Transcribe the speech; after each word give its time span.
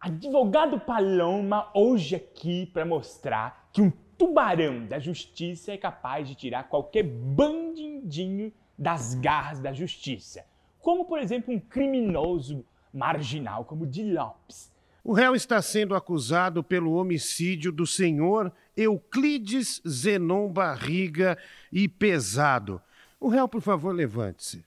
Advogado 0.00 0.80
Paloma 0.80 1.70
hoje 1.74 2.16
aqui 2.16 2.64
para 2.72 2.86
mostrar 2.86 3.68
que 3.70 3.82
um 3.82 3.92
tubarão 4.16 4.86
da 4.86 4.98
justiça 4.98 5.72
é 5.72 5.76
capaz 5.76 6.26
de 6.26 6.34
tirar 6.34 6.70
qualquer 6.70 7.02
bandidinho 7.02 8.50
das 8.78 9.14
garras 9.14 9.60
da 9.60 9.74
justiça. 9.74 10.42
Como, 10.80 11.04
por 11.04 11.18
exemplo, 11.18 11.52
um 11.52 11.60
criminoso 11.60 12.64
marginal 12.94 13.66
como 13.66 13.86
Di 13.86 14.10
Lopes. 14.10 14.72
O 15.04 15.12
réu 15.12 15.34
está 15.34 15.60
sendo 15.60 15.94
acusado 15.94 16.64
pelo 16.64 16.94
homicídio 16.94 17.70
do 17.70 17.86
senhor 17.86 18.50
Euclides 18.74 19.82
Zenon 19.86 20.48
Barriga 20.48 21.36
e 21.70 21.86
Pesado. 21.86 22.80
O 23.20 23.28
réu, 23.28 23.46
por 23.46 23.60
favor, 23.60 23.94
levante-se. 23.94 24.64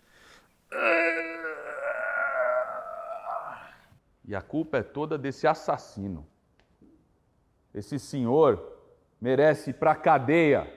E 4.26 4.36
a 4.36 4.42
culpa 4.42 4.78
é 4.78 4.84
toda 4.84 5.18
desse 5.18 5.46
assassino. 5.46 6.26
Esse 7.74 8.00
senhor 8.00 8.72
merece 9.20 9.72
ir 9.72 9.74
pra 9.74 9.96
cadeia. 9.96 10.68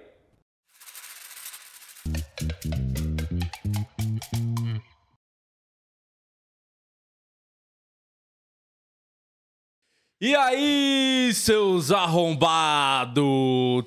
E 10.18 10.34
aí, 10.34 11.15
seus 11.34 11.90
arrombados? 11.90 13.24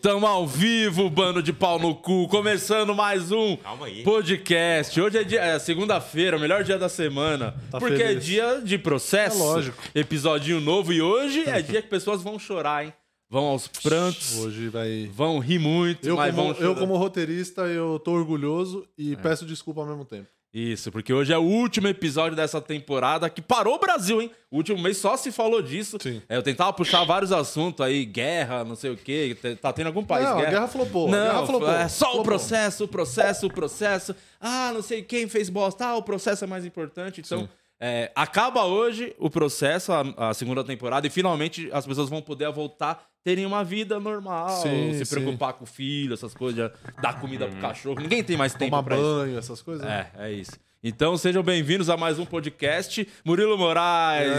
Tamo 0.01 0.25
ao 0.27 0.47
vivo, 0.47 1.09
bando 1.09 1.41
de 1.41 1.51
pau 1.53 1.79
no 1.79 1.95
cu, 1.95 2.27
começando 2.27 2.93
mais 2.95 3.31
um 3.31 3.57
podcast. 4.03 4.99
Hoje 4.99 5.17
é, 5.17 5.23
dia- 5.23 5.41
é 5.41 5.59
segunda-feira, 5.59 6.37
o 6.37 6.39
melhor 6.39 6.63
dia 6.63 6.77
da 6.77 6.89
semana. 6.89 7.55
Tá 7.71 7.79
porque 7.79 8.01
é 8.01 8.07
feliz. 8.09 8.25
dia 8.25 8.61
de 8.63 8.77
processo. 8.77 9.37
É 9.37 9.43
lógico. 9.43 9.77
Episódio 9.95 10.59
novo 10.59 10.91
e 10.93 11.01
hoje 11.01 11.43
é 11.47 11.61
dia 11.61 11.81
que 11.81 11.87
pessoas 11.87 12.21
vão 12.21 12.37
chorar, 12.39 12.85
hein? 12.85 12.93
Vão 13.31 13.45
aos 13.45 13.67
prantos, 13.67 14.39
Hoje 14.39 14.69
vai. 14.69 15.07
vão 15.13 15.37
rir 15.37 15.59
muito, 15.59 16.07
Eu 16.07 16.15
mas 16.15 16.33
como, 16.33 16.47
vão 16.47 16.55
eu, 16.63 16.69
chorar. 16.73 16.79
como 16.79 16.97
roteirista, 16.97 17.61
eu 17.67 17.99
tô 17.99 18.13
orgulhoso 18.13 18.87
e 18.97 19.15
peço 19.17 19.45
desculpa 19.45 19.81
ao 19.81 19.87
mesmo 19.87 20.03
tempo. 20.03 20.27
Isso, 20.51 20.91
porque 20.91 21.13
hoje 21.13 21.31
é 21.31 21.37
o 21.37 21.43
último 21.43 21.87
episódio 21.87 22.35
dessa 22.35 22.59
temporada 22.59 23.29
que 23.29 23.39
parou 23.39 23.75
o 23.75 23.79
Brasil, 23.79 24.19
hein? 24.19 24.31
O 24.49 24.57
último 24.57 24.81
mês 24.81 24.97
só 24.97 25.15
se 25.15 25.31
falou 25.31 25.61
disso. 25.61 25.97
Sim. 26.01 26.23
É, 26.27 26.35
eu 26.37 26.41
tentava 26.41 26.73
puxar 26.73 27.03
vários 27.03 27.31
assuntos 27.31 27.85
aí, 27.85 28.03
guerra, 28.03 28.63
não 28.63 28.75
sei 28.75 28.89
o 28.89 28.97
quê. 28.97 29.37
Tá 29.61 29.71
tendo 29.71 29.87
algum 29.87 30.03
país 30.03 30.25
Não, 30.25 30.33
a 30.33 30.37
guerra? 30.37 30.49
guerra 30.51 30.67
flopou, 30.67 31.07
Não, 31.07 31.23
guerra 31.23 31.45
flopou, 31.45 31.71
é 31.71 31.87
só 31.87 32.19
o 32.19 32.23
processo, 32.23 32.85
o 32.85 32.87
processo, 32.87 33.45
o 33.45 33.53
processo. 33.53 34.15
Ah, 34.41 34.71
não 34.73 34.81
sei 34.81 35.03
quem 35.03 35.27
fez 35.29 35.49
bosta. 35.49 35.85
Ah, 35.85 35.95
o 35.97 36.01
processo 36.01 36.43
é 36.43 36.47
mais 36.47 36.65
importante. 36.65 37.21
Então, 37.23 37.47
é, 37.79 38.11
acaba 38.15 38.65
hoje 38.65 39.15
o 39.17 39.29
processo, 39.29 39.91
a, 39.93 40.29
a 40.29 40.33
segunda 40.33 40.63
temporada, 40.63 41.07
e 41.07 41.09
finalmente 41.09 41.69
as 41.71 41.85
pessoas 41.87 42.09
vão 42.09 42.21
poder 42.21 42.51
voltar, 42.51 43.05
terem 43.23 43.45
uma 43.45 43.63
vida 43.63 43.99
normal, 43.99 44.49
Sim, 44.61 44.93
se 44.93 45.05
sim. 45.05 45.15
preocupar 45.15 45.53
com 45.53 45.63
o 45.63 45.67
filho, 45.67 46.13
essas 46.13 46.33
coisas, 46.33 46.71
dar 47.01 47.19
comida 47.19 47.47
pro 47.47 47.59
cachorro. 47.59 47.99
Ninguém 48.01 48.23
tem 48.23 48.35
mais 48.37 48.53
tempo 48.53 48.71
Tomar 48.71 48.83
pra 48.83 48.95
isso. 48.97 49.03
banho, 49.05 49.37
essas 49.37 49.61
coisas. 49.61 49.85
né? 49.85 50.07
É, 50.17 50.27
é 50.29 50.31
isso. 50.31 50.51
Então 50.81 51.17
sejam 51.17 51.43
bem-vindos 51.43 51.89
a 51.89 51.97
mais 51.97 52.17
um 52.19 52.25
podcast. 52.25 53.05
Murilo 53.25 53.57
Moraes. 53.57 54.29
E 54.29 54.33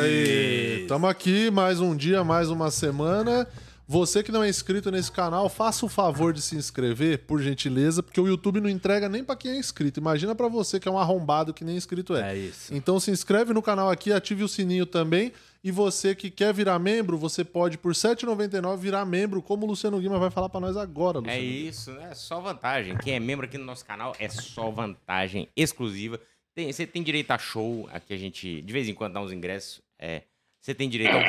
aí, 0.81 0.87
tamo 0.89 1.07
aqui 1.07 1.51
mais 1.51 1.81
um 1.81 1.95
dia, 1.95 2.25
mais 2.25 2.49
uma 2.49 2.71
semana. 2.71 3.47
Você 3.93 4.23
que 4.23 4.31
não 4.31 4.45
é 4.45 4.49
inscrito 4.49 4.89
nesse 4.89 5.11
canal, 5.11 5.49
faça 5.49 5.85
o 5.85 5.89
favor 5.89 6.33
de 6.33 6.41
se 6.41 6.55
inscrever, 6.55 7.19
por 7.27 7.43
gentileza, 7.43 8.05
porque 8.05 8.21
o 8.21 8.29
YouTube 8.29 8.61
não 8.61 8.71
entrega 8.71 9.09
nem 9.09 9.25
pra 9.25 9.35
quem 9.35 9.51
é 9.51 9.57
inscrito. 9.57 9.99
Imagina 9.99 10.33
pra 10.33 10.47
você 10.47 10.79
que 10.79 10.87
é 10.87 10.91
um 10.93 10.97
arrombado 10.97 11.53
que 11.53 11.65
nem 11.65 11.77
inscrito 11.77 12.15
é. 12.15 12.31
É 12.31 12.37
isso. 12.39 12.73
Então 12.73 13.01
se 13.01 13.11
inscreve 13.11 13.53
no 13.53 13.61
canal 13.61 13.91
aqui, 13.91 14.13
ative 14.13 14.45
o 14.45 14.49
sininho 14.49 14.87
também. 14.87 15.33
E 15.65 15.73
você 15.73 16.15
que 16.15 16.31
quer 16.31 16.55
virar 16.55 16.79
membro, 16.79 17.19
você 17.19 17.45
pode 17.45 17.77
por 17.79 17.89
R$ 17.91 17.99
7,99 17.99 18.77
virar 18.79 19.05
membro, 19.05 19.43
como 19.43 19.67
o 19.67 19.69
Luciano 19.71 19.99
Guima 19.99 20.21
vai 20.21 20.31
falar 20.31 20.49
pra 20.49 20.61
nós 20.61 20.77
agora, 20.77 21.19
Luciano. 21.19 21.37
É 21.41 21.43
isso, 21.45 21.91
é 21.91 22.15
só 22.15 22.41
vantagem. 22.41 22.97
Quem 22.99 23.15
é 23.15 23.19
membro 23.19 23.45
aqui 23.45 23.59
no 23.59 23.65
nosso 23.65 23.85
canal 23.85 24.15
é 24.21 24.29
só 24.29 24.71
vantagem 24.71 25.49
exclusiva. 25.57 26.21
Tem- 26.55 26.73
você 26.73 26.87
tem 26.87 27.03
direito 27.03 27.33
a 27.33 27.39
show, 27.39 27.89
aqui 27.93 28.15
a 28.15 28.17
gente 28.17 28.63
de 28.63 28.73
vez 28.73 28.89
em 28.89 28.95
quando 28.95 29.15
dá 29.15 29.21
uns 29.21 29.33
ingressos. 29.33 29.81
É, 29.99 30.23
você 30.61 30.73
tem 30.73 30.89
direito 30.89 31.13
ao, 31.17 31.23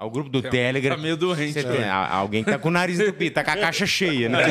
ao 0.00 0.10
grupo 0.10 0.30
do 0.30 0.40
Telegram. 0.40 0.96
Tá 0.96 1.02
meio 1.02 1.14
doente. 1.14 1.52
Você 1.52 1.62
né? 1.62 1.76
tem 1.76 1.90
alguém 1.90 2.42
que 2.42 2.50
tá 2.50 2.58
com 2.58 2.68
o 2.68 2.70
nariz 2.70 2.98
entupido, 2.98 3.34
tá 3.34 3.44
com 3.44 3.50
a 3.50 3.56
caixa 3.58 3.84
cheia, 3.84 4.30
né? 4.30 4.38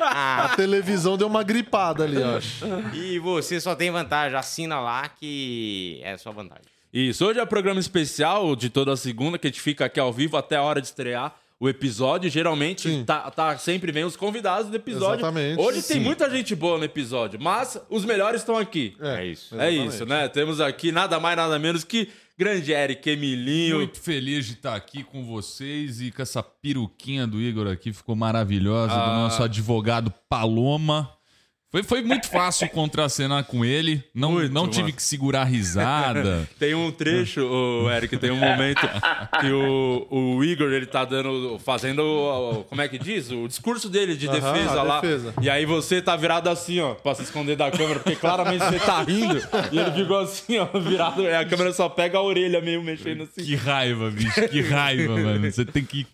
A 0.00 0.54
televisão 0.56 1.18
deu 1.18 1.26
uma 1.26 1.42
gripada 1.42 2.04
ali, 2.04 2.16
eu 2.16 2.36
acho. 2.36 2.64
e 2.94 3.18
você 3.18 3.60
só 3.60 3.74
tem 3.74 3.90
vantagem. 3.90 4.38
Assina 4.38 4.80
lá 4.80 5.06
que 5.08 6.00
é 6.02 6.16
só 6.16 6.32
vantagem. 6.32 6.64
Isso. 6.90 7.26
Hoje 7.26 7.38
é 7.38 7.44
programa 7.44 7.78
especial 7.78 8.56
de 8.56 8.70
toda 8.70 8.96
segunda, 8.96 9.38
que 9.38 9.46
a 9.46 9.50
gente 9.50 9.60
fica 9.60 9.84
aqui 9.84 10.00
ao 10.00 10.10
vivo 10.10 10.38
até 10.38 10.56
a 10.56 10.62
hora 10.62 10.80
de 10.80 10.86
estrear 10.86 11.36
o 11.60 11.68
episódio. 11.68 12.30
Geralmente 12.30 13.04
tá, 13.04 13.30
tá- 13.30 13.58
sempre 13.58 13.92
vem 13.92 14.04
os 14.04 14.16
convidados 14.16 14.70
do 14.70 14.76
episódio. 14.76 15.20
Exatamente. 15.20 15.60
Hoje 15.60 15.82
tem 15.82 15.98
Sim. 15.98 16.02
muita 16.02 16.30
gente 16.30 16.54
boa 16.54 16.78
no 16.78 16.84
episódio, 16.84 17.38
mas 17.38 17.78
os 17.90 18.06
melhores 18.06 18.40
estão 18.40 18.56
aqui. 18.56 18.96
É 18.98 19.26
isso. 19.26 19.54
É 19.60 19.70
exatamente. 19.70 19.94
isso, 19.94 20.06
né? 20.06 20.28
Temos 20.28 20.58
aqui 20.58 20.90
nada 20.90 21.20
mais, 21.20 21.36
nada 21.36 21.58
menos 21.58 21.84
que 21.84 22.08
grande 22.38 22.72
Eric 22.72 23.08
Emilinho. 23.08 23.76
Muito 23.78 23.98
feliz 24.00 24.44
de 24.46 24.52
estar 24.54 24.74
aqui 24.74 25.02
com 25.02 25.24
vocês 25.24 26.00
e 26.00 26.10
com 26.10 26.22
essa 26.22 26.42
peruquinha 26.42 27.26
do 27.26 27.40
Igor 27.40 27.66
aqui, 27.66 27.92
ficou 27.92 28.14
maravilhosa, 28.14 28.92
do 28.94 29.00
Ah. 29.00 29.16
nosso 29.16 29.42
advogado 29.42 30.12
Paloma. 30.28 31.15
Foi, 31.76 31.82
foi 31.82 32.02
muito 32.02 32.28
fácil 32.28 32.68
contracenar 32.70 33.44
com 33.44 33.62
ele, 33.64 34.02
não, 34.14 34.32
Muito, 34.32 34.52
não 34.52 34.66
tive 34.68 34.84
mano. 34.84 34.94
que 34.96 35.02
segurar 35.02 35.42
a 35.42 35.44
risada. 35.44 36.48
Tem 36.58 36.74
um 36.74 36.90
trecho, 36.90 37.42
o 37.46 37.90
Eric, 37.90 38.16
tem 38.16 38.30
um 38.30 38.36
momento 38.36 38.80
que 39.40 39.50
o, 39.50 40.06
o 40.10 40.44
Igor, 40.44 40.72
ele 40.72 40.86
tá 40.86 41.04
dando, 41.04 41.58
fazendo, 41.58 42.00
o- 42.02 42.64
como 42.64 42.80
é 42.80 42.88
que 42.88 42.98
diz? 42.98 43.30
O 43.30 43.46
discurso 43.46 43.88
dele 43.90 44.16
de 44.16 44.26
defesa 44.26 44.80
a 44.80 44.82
lá. 44.82 45.00
defesa. 45.00 45.34
E 45.40 45.50
aí 45.50 45.66
você 45.66 46.00
tá 46.00 46.16
virado 46.16 46.48
assim, 46.48 46.80
ó, 46.80 46.94
pra 46.94 47.14
se 47.14 47.22
esconder 47.24 47.56
da 47.56 47.70
câmera, 47.70 48.00
porque 48.00 48.16
claramente 48.16 48.64
você 48.64 48.78
tá 48.78 49.02
rindo. 49.02 49.36
E 49.72 49.78
ele 49.78 49.90
ficou 49.92 50.18
assim, 50.20 50.58
ó, 50.58 50.66
virado, 50.78 51.26
a 51.28 51.44
câmera 51.44 51.72
só 51.74 51.88
pega 51.88 52.16
a 52.18 52.22
orelha 52.22 52.60
meio 52.60 52.82
mexendo 52.82 53.24
assim. 53.24 53.44
Que 53.44 53.54
raiva, 53.54 54.10
bicho, 54.10 54.48
que 54.48 54.62
raiva, 54.62 55.14
mano. 55.16 55.50
Você 55.50 55.64
tem 55.64 55.84
que. 55.84 56.06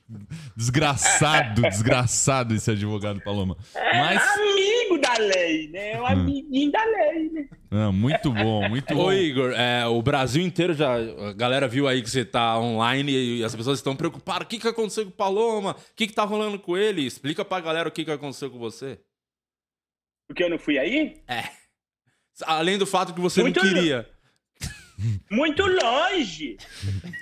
Desgraçado, 0.57 1.63
desgraçado 1.63 2.55
esse 2.55 2.71
advogado 2.71 3.21
Paloma. 3.21 3.57
Mas. 3.75 4.23
Amigo 4.23 4.99
da 5.01 5.15
lei, 5.19 5.52
né? 5.69 6.01
Um 6.01 6.07
amiguinho 6.07 6.71
da 6.71 6.85
lei, 6.85 7.31
né? 7.31 7.49
ah, 7.71 7.93
muito 7.93 8.31
bom, 8.31 8.69
muito 8.69 8.93
bom. 8.95 9.05
Ô 9.07 9.13
Igor, 9.13 9.53
é, 9.53 9.87
o 9.87 10.01
Brasil 10.03 10.43
inteiro 10.43 10.75
já. 10.75 10.95
A 10.95 11.33
galera 11.33 11.69
viu 11.69 11.87
aí 11.89 12.03
que 12.03 12.11
você 12.11 12.25
tá 12.25 12.59
online 12.59 13.13
e 13.39 13.45
as 13.45 13.55
pessoas 13.55 13.79
estão 13.79 13.97
preocupadas. 13.97 14.47
O 14.47 14.49
que, 14.49 14.59
que 14.59 14.69
aconteceu 14.69 15.05
com 15.05 15.11
o 15.11 15.15
Paloma? 15.15 15.73
O 15.73 15.95
que, 15.95 16.07
que 16.07 16.13
tá 16.13 16.25
rolando 16.25 16.59
com 16.59 16.77
ele? 16.77 17.07
Explica 17.07 17.45
pra 17.45 17.61
galera 17.61 17.89
o 17.89 17.93
que, 17.93 18.05
que 18.05 18.11
aconteceu 18.11 18.51
com 18.51 18.59
você. 18.59 19.01
Porque 20.27 20.45
eu 20.45 20.51
não 20.51 20.59
fui 20.59 20.79
aí? 20.79 21.23
É. 21.29 21.45
Além 22.45 22.79
do 22.79 22.87
fato 22.87 23.15
que 23.15 23.21
você 23.21 23.43
Muito 23.43 23.63
não 23.63 23.73
queria. 23.73 24.11
Muito 25.31 25.63
longe! 25.67 26.57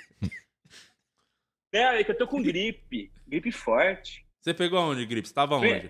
Não, 1.73 1.91
é 1.91 2.03
que 2.03 2.11
eu 2.11 2.17
tô 2.17 2.27
com 2.27 2.43
gripe. 2.43 3.13
Gripe 3.25 3.49
forte. 3.49 4.25
Você 4.41 4.53
pegou 4.53 4.77
aonde, 4.77 5.05
Gripe? 5.05 5.27
Você 5.27 5.33
tava 5.33 5.55
onde? 5.55 5.89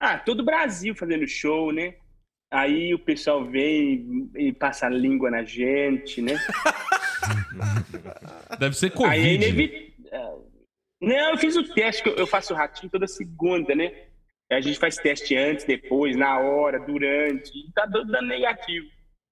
Ah, 0.00 0.18
todo 0.18 0.40
o 0.40 0.44
Brasil 0.44 0.94
fazendo 0.94 1.26
show, 1.26 1.72
né? 1.72 1.94
Aí 2.52 2.94
o 2.94 2.98
pessoal 2.98 3.44
vem 3.44 4.30
e 4.36 4.52
passa 4.52 4.86
a 4.86 4.90
língua 4.90 5.30
na 5.30 5.42
gente, 5.44 6.22
né? 6.22 6.34
Deve 8.58 8.76
ser 8.76 8.86
Aí 8.86 8.92
é 8.92 8.96
Covid. 8.96 9.34
inevitável. 9.48 10.48
Não, 11.00 11.30
eu 11.30 11.38
fiz 11.38 11.56
o 11.56 11.74
teste, 11.74 12.02
que 12.02 12.08
eu- 12.08 12.26
faço 12.26 12.54
ratinho 12.54 12.90
toda 12.90 13.06
segunda, 13.06 13.74
né? 13.74 14.06
A 14.50 14.60
gente 14.60 14.78
faz 14.78 14.96
teste 14.96 15.36
antes, 15.36 15.64
depois, 15.66 16.16
na 16.16 16.38
hora, 16.40 16.80
durante, 16.80 17.50
e 17.54 17.70
tá 17.72 17.84
dando 17.84 18.10
negativo. 18.22 18.86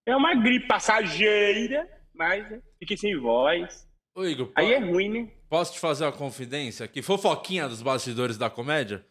É 0.06 0.14
uma 0.14 0.34
gripe 0.34 0.66
passageira, 0.68 1.88
mas 2.14 2.48
né, 2.50 2.60
fiquei 2.78 2.96
sem 2.96 3.18
voz. 3.18 3.88
Ô, 4.14 4.24
Igor, 4.24 4.52
Aí 4.54 4.74
é 4.74 4.78
ruim, 4.78 5.08
né? 5.08 5.28
posso 5.48 5.72
te 5.74 5.80
fazer 5.80 6.04
uma 6.04 6.12
confidência 6.12 6.84
aqui? 6.84 7.02
Fofoquinha 7.02 7.66
dos 7.66 7.82
bastidores 7.82 8.36
da 8.36 8.50
comédia? 8.50 9.04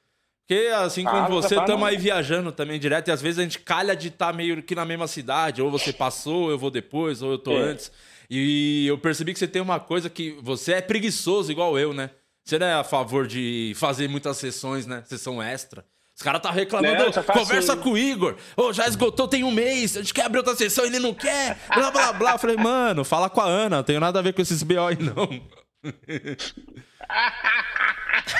Porque 0.48 0.68
assim 0.76 1.04
como 1.04 1.18
Fala, 1.18 1.30
você, 1.42 1.58
estamos 1.58 1.88
aí 1.88 1.98
viajando 1.98 2.52
também 2.52 2.80
direto, 2.80 3.08
e 3.08 3.12
às 3.12 3.20
vezes 3.22 3.40
a 3.40 3.44
gente 3.44 3.58
calha 3.60 3.96
de 3.96 4.10
estar 4.10 4.32
meio 4.32 4.62
que 4.62 4.76
na 4.76 4.86
mesma 4.86 5.08
cidade, 5.08 5.60
ou 5.62 5.72
você 5.72 5.92
passou, 5.92 6.52
eu 6.52 6.58
vou 6.60 6.70
depois, 6.70 7.22
ou 7.24 7.32
eu 7.32 7.38
tô 7.40 7.52
É. 7.52 7.62
antes. 7.62 7.92
E 8.30 8.86
eu 8.88 8.98
percebi 8.98 9.34
que 9.34 9.40
você 9.40 9.48
tem 9.48 9.62
uma 9.62 9.80
coisa 9.80 10.08
que 10.10 10.38
você 10.42 10.74
é 10.74 10.82
preguiçoso 10.82 11.52
igual 11.52 11.78
eu, 11.80 11.94
né? 11.94 12.12
Você 12.44 12.60
não 12.60 12.68
é 12.68 12.74
a 12.76 12.84
favor 12.84 13.26
de 13.26 13.74
fazer 13.76 14.08
muitas 14.08 14.38
sessões, 14.38 14.86
né? 14.86 15.04
Sessão 15.08 15.42
extra. 15.42 15.84
Os 16.16 16.22
caras 16.22 16.42
tá 16.42 16.52
reclamando, 16.52 17.06
Não, 17.06 17.12
faço- 17.12 17.32
conversa 17.34 17.76
com 17.76 17.92
o 17.94 17.98
Igor. 17.98 18.36
Ô, 18.56 18.72
já 18.72 18.88
esgotou, 18.88 19.28
tem 19.28 19.44
um 19.44 19.52
mês, 19.52 19.98
a 19.98 20.02
gente 20.02 20.14
quer 20.14 20.26
abrir 20.26 20.38
outra 20.38 20.56
sessão, 20.56 20.86
ele 20.86 21.00
não 21.00 21.14
quer, 21.14 21.58
blá, 21.74 21.90
blá, 21.92 22.14
blá. 22.14 22.32
Eu 22.34 22.40
falei, 22.40 22.56
mano, 22.56 23.04
fala 23.04 23.30
com 23.32 23.42
a 23.42 23.46
Ana, 23.46 23.78
não 23.78 23.84
tenho 23.84 24.00
nada 24.00 24.20
a 24.20 24.22
ver 24.22 24.32
com 24.34 24.42
esses 24.44 24.62
BO 24.64 24.80
aí, 24.80 24.98
não. 24.98 25.42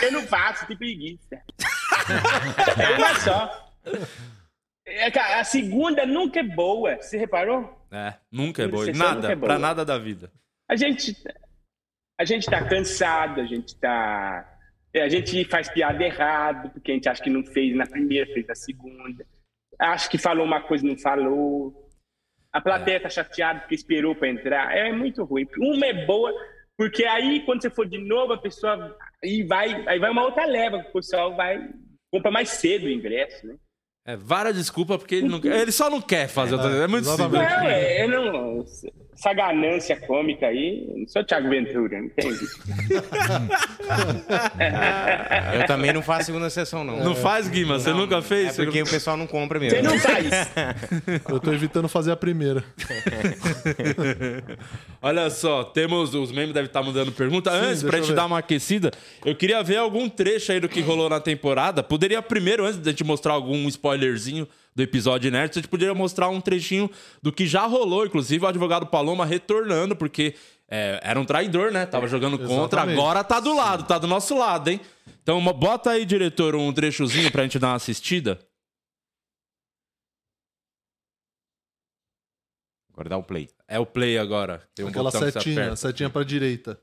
Eu 0.02 0.12
não 0.12 0.24
faço, 0.24 0.66
tenho 0.66 0.80
preguiça. 0.80 1.40
É 2.80 2.98
uma 2.98 3.16
só. 3.20 3.72
É, 4.86 5.10
cara, 5.12 5.40
a 5.40 5.44
segunda 5.44 6.06
nunca 6.06 6.40
é 6.40 6.44
boa. 6.44 6.96
Você 7.02 7.18
reparou? 7.18 7.76
É, 7.92 8.14
nunca 8.32 8.64
é 8.64 8.68
boa. 8.68 8.86
Nunca 8.86 8.98
Nada, 8.98 9.32
é 9.32 9.36
boa. 9.36 9.48
pra 9.50 9.60
nada 9.60 9.84
da 9.84 9.98
vida. 9.98 10.32
A 10.70 10.76
gente, 10.76 11.16
a 12.20 12.26
gente 12.26 12.46
tá 12.46 12.64
cansado, 12.68 13.42
a 13.42 13.46
gente 13.46 13.76
tá. 13.80 14.58
é, 14.94 15.02
A 15.04 15.10
gente 15.10 15.44
faz 15.46 15.70
piada 15.70 16.04
errado, 16.04 16.70
porque 16.72 16.92
a 16.92 16.96
gente 16.96 17.10
acha 17.10 17.24
que 17.24 17.30
não 17.30 17.44
fez 17.44 17.76
na 17.76 17.86
primeira, 17.86 18.32
fez 18.34 18.46
na 18.48 18.56
segunda. 18.56 19.26
Acha 19.80 20.10
que 20.10 20.18
falou 20.18 20.46
uma 20.46 20.62
coisa 20.62 20.86
e 20.86 20.90
não 20.90 20.98
falou. 20.98 21.90
A 22.54 22.62
plateia 22.62 23.02
tá 23.02 23.10
chateada 23.10 23.60
porque 23.62 23.76
esperou 23.76 24.16
para 24.16 24.30
entrar. 24.30 24.76
É 24.76 24.92
muito 24.92 25.24
ruim. 25.26 25.46
Uma 25.58 25.86
é 25.88 26.06
boa, 26.06 26.32
porque 26.78 27.04
aí, 27.06 27.44
quando 27.46 27.62
você 27.62 27.70
for 27.70 27.88
de 27.88 27.98
novo, 27.98 28.34
a 28.34 28.38
pessoa. 28.38 28.98
Aí 29.24 29.44
vai, 29.44 29.88
aí 29.88 30.00
vai 30.00 30.10
uma 30.10 30.24
outra 30.24 30.46
leva, 30.46 30.78
o 30.78 30.94
pessoal 30.94 31.36
vai. 31.36 31.58
Compra 32.16 32.32
mais 32.32 32.50
cedo 32.50 32.86
o 32.86 32.90
ingresso, 32.90 33.46
né? 33.46 33.56
É, 34.08 34.16
várias 34.16 34.56
desculpas 34.56 34.98
porque 34.98 35.16
ele 35.16 35.28
não. 35.28 35.40
Ele 35.44 35.72
só 35.72 35.90
não 35.90 36.00
quer 36.00 36.28
fazer 36.28 36.54
outra 36.54 36.70
É 36.70 36.88
muito 36.88 37.06
simples. 37.08 37.32
Não, 37.32 37.42
é, 37.42 38.04
eu 38.04 38.10
não. 38.10 38.66
Essa 39.18 39.34
ganância 39.34 39.96
cômica 39.96 40.48
aí, 40.48 40.86
não 40.94 41.08
sou 41.08 41.24
Thiago 41.24 41.50
Ventura, 41.50 42.00
isso. 42.18 42.62
Eu 45.54 45.66
também 45.66 45.94
não 45.94 46.02
faço 46.02 46.26
segunda 46.26 46.50
sessão, 46.50 46.84
não. 46.84 47.02
Não 47.02 47.16
faz, 47.16 47.48
Guima? 47.48 47.80
Você 47.80 47.94
nunca 47.94 48.22
fez? 48.22 48.60
É 48.60 48.64
porque 48.66 48.82
o 48.82 48.86
pessoal 48.86 49.16
não 49.16 49.26
compra 49.26 49.58
mesmo. 49.58 49.78
Você 49.78 49.82
não 49.82 49.98
faz. 49.98 50.26
Eu 51.30 51.40
tô 51.40 51.54
evitando 51.54 51.88
fazer 51.88 52.12
a 52.12 52.16
primeira. 52.18 52.62
Olha 55.02 55.30
só, 55.30 55.64
temos. 55.64 56.14
Os 56.14 56.32
memes 56.32 56.54
devem 56.54 56.68
estar 56.68 56.84
mandando 56.84 57.12
pergunta. 57.12 57.52
Antes, 57.52 57.82
deixa 57.82 57.88
pra 57.88 57.98
gente 58.00 58.10
ver. 58.10 58.16
dar 58.16 58.26
uma 58.26 58.40
aquecida, 58.40 58.92
eu 59.24 59.36
queria 59.36 59.64
ver 59.64 59.78
algum 59.78 60.10
trecho 60.10 60.52
aí 60.52 60.60
do 60.60 60.68
que 60.68 60.82
rolou 60.82 61.10
na 61.10 61.22
temporada. 61.22 61.82
Poderia 61.82 62.22
primeiro, 62.22 62.66
antes 62.66 62.82
de 62.82 62.90
a 62.90 62.92
gente 62.92 63.04
mostrar 63.04 63.34
algum 63.34 63.68
spoilerzinho 63.70 64.46
do 64.76 64.84
episódio 64.84 65.30
inédito, 65.30 65.58
a 65.58 65.62
gente 65.62 65.70
poderia 65.70 65.94
mostrar 65.94 66.28
um 66.28 66.42
trechinho 66.42 66.92
do 67.22 67.32
que 67.32 67.48
já 67.48 67.66
rolou, 67.66 68.06
inclusive 68.06 68.44
o 68.44 68.48
advogado 68.48 68.86
Paloma 68.88 69.26
retornando, 69.26 69.96
porque 69.96 70.36
é, 70.70 71.00
era 71.02 71.20
um 71.20 71.26
traidor, 71.26 71.72
né? 71.72 71.86
Tava 71.86 72.08
jogando 72.08 72.38
contra, 72.38 72.82
Exatamente. 72.82 73.00
agora 73.00 73.24
tá 73.24 73.40
do 73.40 73.56
lado, 73.56 73.86
tá 73.86 73.98
do 73.98 74.08
nosso 74.08 74.38
lado, 74.38 74.70
hein? 74.70 74.82
Então 75.24 75.42
bota 75.54 75.92
aí, 75.92 76.06
diretor, 76.06 76.56
um 76.56 76.74
trechozinho 76.74 77.32
pra 77.32 77.44
gente 77.44 77.58
dar 77.58 77.70
uma 77.70 77.76
assistida. 77.76 78.38
Agora 82.92 83.10
dá 83.10 83.18
o 83.18 83.24
play. 83.24 83.50
É 83.68 83.80
o 83.80 83.86
play 83.86 84.18
agora. 84.18 84.62
Tem 84.74 84.86
um 84.86 84.90
Aquela 84.90 85.12
botão 85.12 85.22
que 85.22 85.32
você 85.32 85.40
setinha, 85.40 85.76
setinha 85.76 86.10
pra 86.10 86.24
direita. 86.24 86.80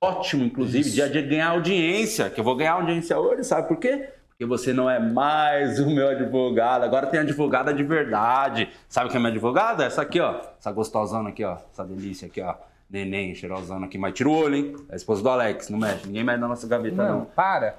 ótimo, 0.00 0.44
inclusive, 0.44 0.90
dia 0.90 1.08
de 1.08 1.22
ganhar 1.22 1.48
audiência, 1.48 2.28
que 2.30 2.40
eu 2.40 2.44
vou 2.44 2.56
ganhar 2.56 2.72
audiência 2.72 3.18
hoje, 3.18 3.44
sabe 3.44 3.68
por 3.68 3.78
quê? 3.78 4.10
Porque 4.42 4.46
você 4.46 4.72
não 4.72 4.90
é 4.90 4.98
mais 4.98 5.78
o 5.78 5.88
meu 5.88 6.08
advogado, 6.08 6.82
agora 6.82 7.06
tem 7.06 7.20
advogada 7.20 7.72
de 7.72 7.84
verdade. 7.84 8.68
Sabe 8.88 9.08
quem 9.08 9.18
é 9.18 9.20
minha 9.20 9.30
advogada? 9.30 9.84
Essa 9.84 10.02
aqui, 10.02 10.18
ó, 10.18 10.40
essa 10.58 10.72
gostosona 10.72 11.28
aqui, 11.28 11.44
ó, 11.44 11.58
essa 11.72 11.84
delícia 11.84 12.26
aqui, 12.26 12.40
ó, 12.40 12.56
neném, 12.90 13.36
cheirosona 13.36 13.86
aqui, 13.86 13.96
mas 13.96 14.14
tira 14.14 14.28
o 14.28 14.32
olho, 14.32 14.56
hein? 14.56 14.76
É 14.88 14.94
a 14.94 14.96
esposa 14.96 15.22
do 15.22 15.28
Alex, 15.28 15.68
não 15.68 15.78
mexe, 15.78 16.08
ninguém 16.08 16.24
mexe 16.24 16.40
na 16.40 16.48
nossa 16.48 16.66
gaveta, 16.66 17.08
não. 17.08 17.24
para. 17.24 17.76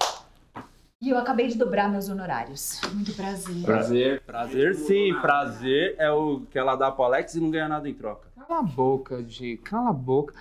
E 1.02 1.10
eu 1.10 1.18
acabei 1.18 1.50
de 1.50 1.58
dobrar 1.58 1.92
meus 1.92 2.08
honorários. 2.08 2.80
Muito 2.94 3.14
prazer. 3.14 3.62
Prazer, 3.66 4.22
prazer 4.22 4.76
sim, 4.76 5.14
prazer 5.20 5.96
é 5.98 6.10
o 6.12 6.44
que 6.50 6.58
ela 6.58 6.78
dá 6.78 6.90
pro 6.90 7.04
Alex 7.04 7.36
e 7.36 7.42
não 7.42 7.52
ganha 7.52 7.68
nada 7.68 7.90
em 7.90 7.94
troca. 7.94 8.30
Cala 8.38 8.62
a 8.62 8.64
boca, 8.64 9.22
Gi. 9.28 9.58
Cala 9.58 9.90
a 9.90 9.94
boca. 9.94 10.34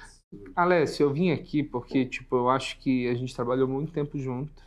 Alessio, 0.55 1.07
eu 1.07 1.13
vim 1.13 1.33
aqui 1.33 1.65
porque, 1.65 2.07
tipo, 2.07 2.37
eu 2.37 2.49
acho 2.49 2.79
que 2.79 3.09
a 3.09 3.15
gente 3.15 3.35
trabalhou 3.35 3.67
muito 3.67 3.93
tempo 3.93 4.17
junto. 4.17 4.63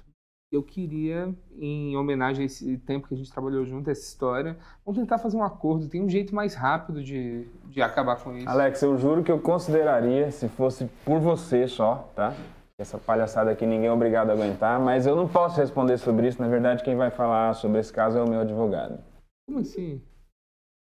Eu 0.52 0.64
queria, 0.64 1.34
em 1.58 1.98
homenagem 1.98 2.44
a 2.44 2.46
esse 2.46 2.78
tempo 2.78 3.08
que 3.08 3.14
a 3.14 3.18
gente 3.18 3.32
trabalhou 3.32 3.66
junto, 3.66 3.90
essa 3.90 4.02
história, 4.02 4.58
vamos 4.86 5.00
tentar 5.00 5.18
fazer 5.18 5.36
um 5.36 5.44
acordo. 5.44 5.90
Tem 5.90 6.02
um 6.02 6.10
jeito 6.10 6.34
mais 6.34 6.54
rápido 6.54 7.04
de, 7.04 7.48
de 7.66 7.82
acabar 7.82 8.16
com 8.18 8.36
isso. 8.38 8.48
Alex, 8.48 8.82
eu 8.82 8.98
juro 8.98 9.24
que 9.24 9.32
eu 9.32 9.40
consideraria 9.40 10.32
se 10.32 10.48
fosse 10.48 10.86
por 11.04 11.20
você 11.20 11.68
só, 11.68 12.10
tá? 12.16 12.34
Essa 12.78 12.98
palhaçada 12.98 13.52
aqui 13.52 13.66
ninguém 13.66 13.88
é 13.88 13.92
obrigado 13.92 14.30
a 14.30 14.34
aguentar, 14.34 14.80
mas 14.80 15.08
eu 15.08 15.16
não 15.16 15.28
posso 15.28 15.60
responder 15.60 15.98
sobre 15.98 16.28
isso. 16.28 16.42
Na 16.42 16.48
verdade, 16.48 16.84
quem 16.84 16.96
vai 16.96 17.10
falar 17.10 17.54
sobre 17.54 17.80
esse 17.80 17.92
caso 17.92 18.18
é 18.18 18.22
o 18.22 18.30
meu 18.30 18.42
advogado. 18.42 19.00
Como 19.48 19.60
assim? 19.60 20.02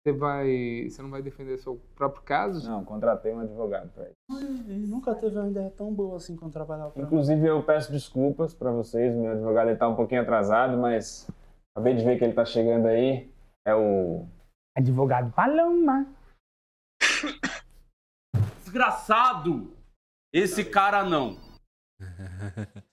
Você 0.03 0.11
vai. 0.11 0.89
Você 0.89 1.01
não 1.01 1.09
vai 1.09 1.21
defender 1.21 1.57
seu 1.57 1.77
próprio 1.95 2.23
caso? 2.23 2.69
Não, 2.69 2.83
contratei 2.83 3.33
um 3.33 3.39
advogado 3.39 3.89
pra 3.93 4.03
isso. 4.03 4.15
Nunca 4.89 5.15
teve 5.15 5.39
uma 5.39 5.47
ideia 5.47 5.71
tão 5.71 5.93
boa 5.93 6.17
assim 6.17 6.35
quando 6.35 6.51
trabalhava 6.51 6.91
pra 6.91 7.03
Inclusive, 7.03 7.47
eu 7.47 7.63
peço 7.63 7.89
desculpas 7.89 8.53
pra 8.53 8.69
vocês. 8.71 9.15
Meu 9.15 9.31
advogado 9.31 9.69
ele 9.69 9.77
tá 9.77 9.87
um 9.87 9.95
pouquinho 9.95 10.21
atrasado, 10.21 10.77
mas 10.77 11.25
acabei 11.73 11.95
de 11.95 12.03
ver 12.03 12.17
que 12.17 12.25
ele 12.25 12.33
tá 12.33 12.43
chegando 12.43 12.87
aí. 12.87 13.31
É 13.65 13.73
o. 13.73 14.27
Advogado 14.75 15.31
Paloma. 15.31 16.05
Desgraçado! 18.59 19.73
Esse 20.33 20.65
cara 20.65 21.05
não. 21.05 21.37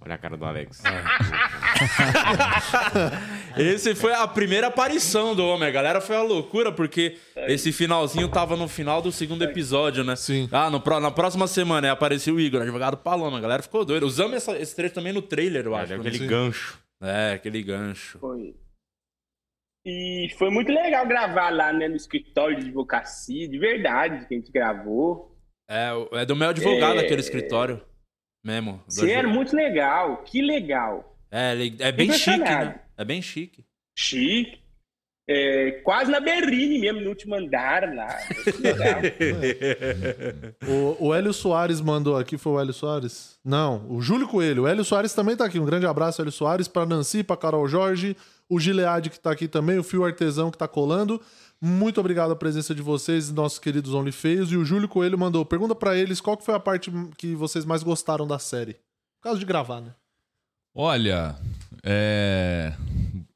Olha 0.00 0.14
a 0.14 0.18
cara 0.18 0.36
do 0.36 0.44
Alex. 0.44 0.80
Esse 3.56 3.94
foi 3.94 4.12
a 4.12 4.26
primeira 4.28 4.68
aparição 4.68 5.34
do 5.34 5.44
homem. 5.44 5.68
A 5.68 5.72
galera 5.72 6.00
foi 6.00 6.16
a 6.16 6.22
loucura, 6.22 6.70
porque 6.70 7.16
esse 7.48 7.72
finalzinho 7.72 8.28
tava 8.28 8.56
no 8.56 8.68
final 8.68 9.02
do 9.02 9.10
segundo 9.10 9.42
episódio, 9.42 10.04
né? 10.04 10.14
Sim. 10.16 10.48
Ah, 10.52 10.70
no, 10.70 10.82
na 11.00 11.10
próxima 11.10 11.46
semana 11.46 11.88
aí 11.88 11.90
apareceu 11.90 12.34
o 12.36 12.40
Igor, 12.40 12.62
advogado 12.62 12.96
Paloma. 12.98 13.38
A 13.38 13.40
galera 13.40 13.62
ficou 13.62 13.84
doida. 13.84 14.06
Usamos 14.06 14.34
essa- 14.36 14.56
esse 14.58 14.76
trecho 14.76 14.94
também 14.94 15.12
no 15.12 15.22
trailer, 15.22 15.66
eu 15.66 15.74
acho. 15.74 15.92
É, 15.92 15.96
aquele 15.96 16.18
Sim. 16.18 16.26
gancho. 16.26 16.78
É, 17.02 17.32
aquele 17.34 17.62
gancho. 17.62 18.18
Foi. 18.18 18.54
E 19.84 20.28
foi 20.38 20.50
muito 20.50 20.70
legal 20.70 21.06
gravar 21.06 21.50
lá 21.50 21.72
né, 21.72 21.88
no 21.88 21.96
escritório 21.96 22.56
de 22.58 22.66
advocacia, 22.66 23.48
de 23.48 23.58
verdade, 23.58 24.26
que 24.26 24.34
a 24.34 24.38
gente 24.38 24.52
gravou. 24.52 25.34
É, 25.68 25.90
é 26.12 26.26
do 26.26 26.36
meu 26.36 26.50
advogado 26.50 26.98
É. 27.00 27.04
aquele 27.04 27.20
escritório. 27.20 27.80
Mesmo. 28.44 28.80
Sim, 28.88 29.10
era 29.10 29.26
muito 29.26 29.54
legal, 29.54 30.22
que 30.22 30.40
legal. 30.40 31.17
É, 31.30 31.52
ele- 31.52 31.76
é 31.78 31.92
bem 31.92 32.12
chique, 32.12 32.38
né? 32.38 32.80
É 32.96 33.04
bem 33.04 33.20
chique. 33.22 33.64
Chique. 33.96 34.58
É, 35.30 35.72
quase 35.84 36.10
na 36.10 36.20
Berrine 36.20 36.78
mesmo, 36.78 37.02
no 37.02 37.10
último 37.10 37.34
andar 37.34 37.82
lá. 37.94 38.08
O, 40.66 41.08
o 41.08 41.14
Hélio 41.14 41.32
Soares 41.32 41.80
mandou 41.80 42.16
aqui, 42.16 42.36
foi 42.38 42.52
o 42.52 42.60
Hélio 42.60 42.72
Soares? 42.72 43.38
Não, 43.44 43.86
o 43.90 44.00
Júlio 44.00 44.26
Coelho. 44.28 44.62
O 44.62 44.66
Hélio 44.66 44.84
Soares 44.84 45.12
também 45.14 45.36
tá 45.36 45.44
aqui. 45.44 45.58
Um 45.58 45.64
grande 45.66 45.86
abraço, 45.86 46.20
Hélio 46.22 46.32
Soares, 46.32 46.66
pra 46.68 46.86
Nancy, 46.86 47.22
pra 47.22 47.36
Carol 47.36 47.68
Jorge, 47.68 48.16
o 48.48 48.58
Gilead 48.58 49.10
que 49.10 49.20
tá 49.20 49.30
aqui 49.30 49.46
também, 49.48 49.78
o 49.78 49.82
Fio 49.84 50.04
Artesão 50.04 50.50
que 50.50 50.58
tá 50.58 50.66
colando. 50.66 51.20
Muito 51.60 51.98
obrigado 52.00 52.30
a 52.32 52.36
presença 52.36 52.74
de 52.74 52.80
vocês, 52.82 53.30
nossos 53.30 53.58
queridos 53.58 53.92
OnlyFeios. 53.92 54.50
E 54.52 54.56
o 54.56 54.64
Júlio 54.64 54.88
Coelho 54.88 55.18
mandou, 55.18 55.44
pergunta 55.44 55.74
pra 55.74 55.96
eles 55.96 56.20
qual 56.20 56.36
que 56.36 56.44
foi 56.44 56.54
a 56.54 56.60
parte 56.60 56.90
que 57.16 57.34
vocês 57.34 57.64
mais 57.64 57.82
gostaram 57.82 58.26
da 58.26 58.38
série. 58.38 58.74
Por 58.74 59.24
causa 59.24 59.38
de 59.38 59.44
gravar, 59.46 59.80
né? 59.80 59.92
Olha, 60.80 61.34
é. 61.84 62.72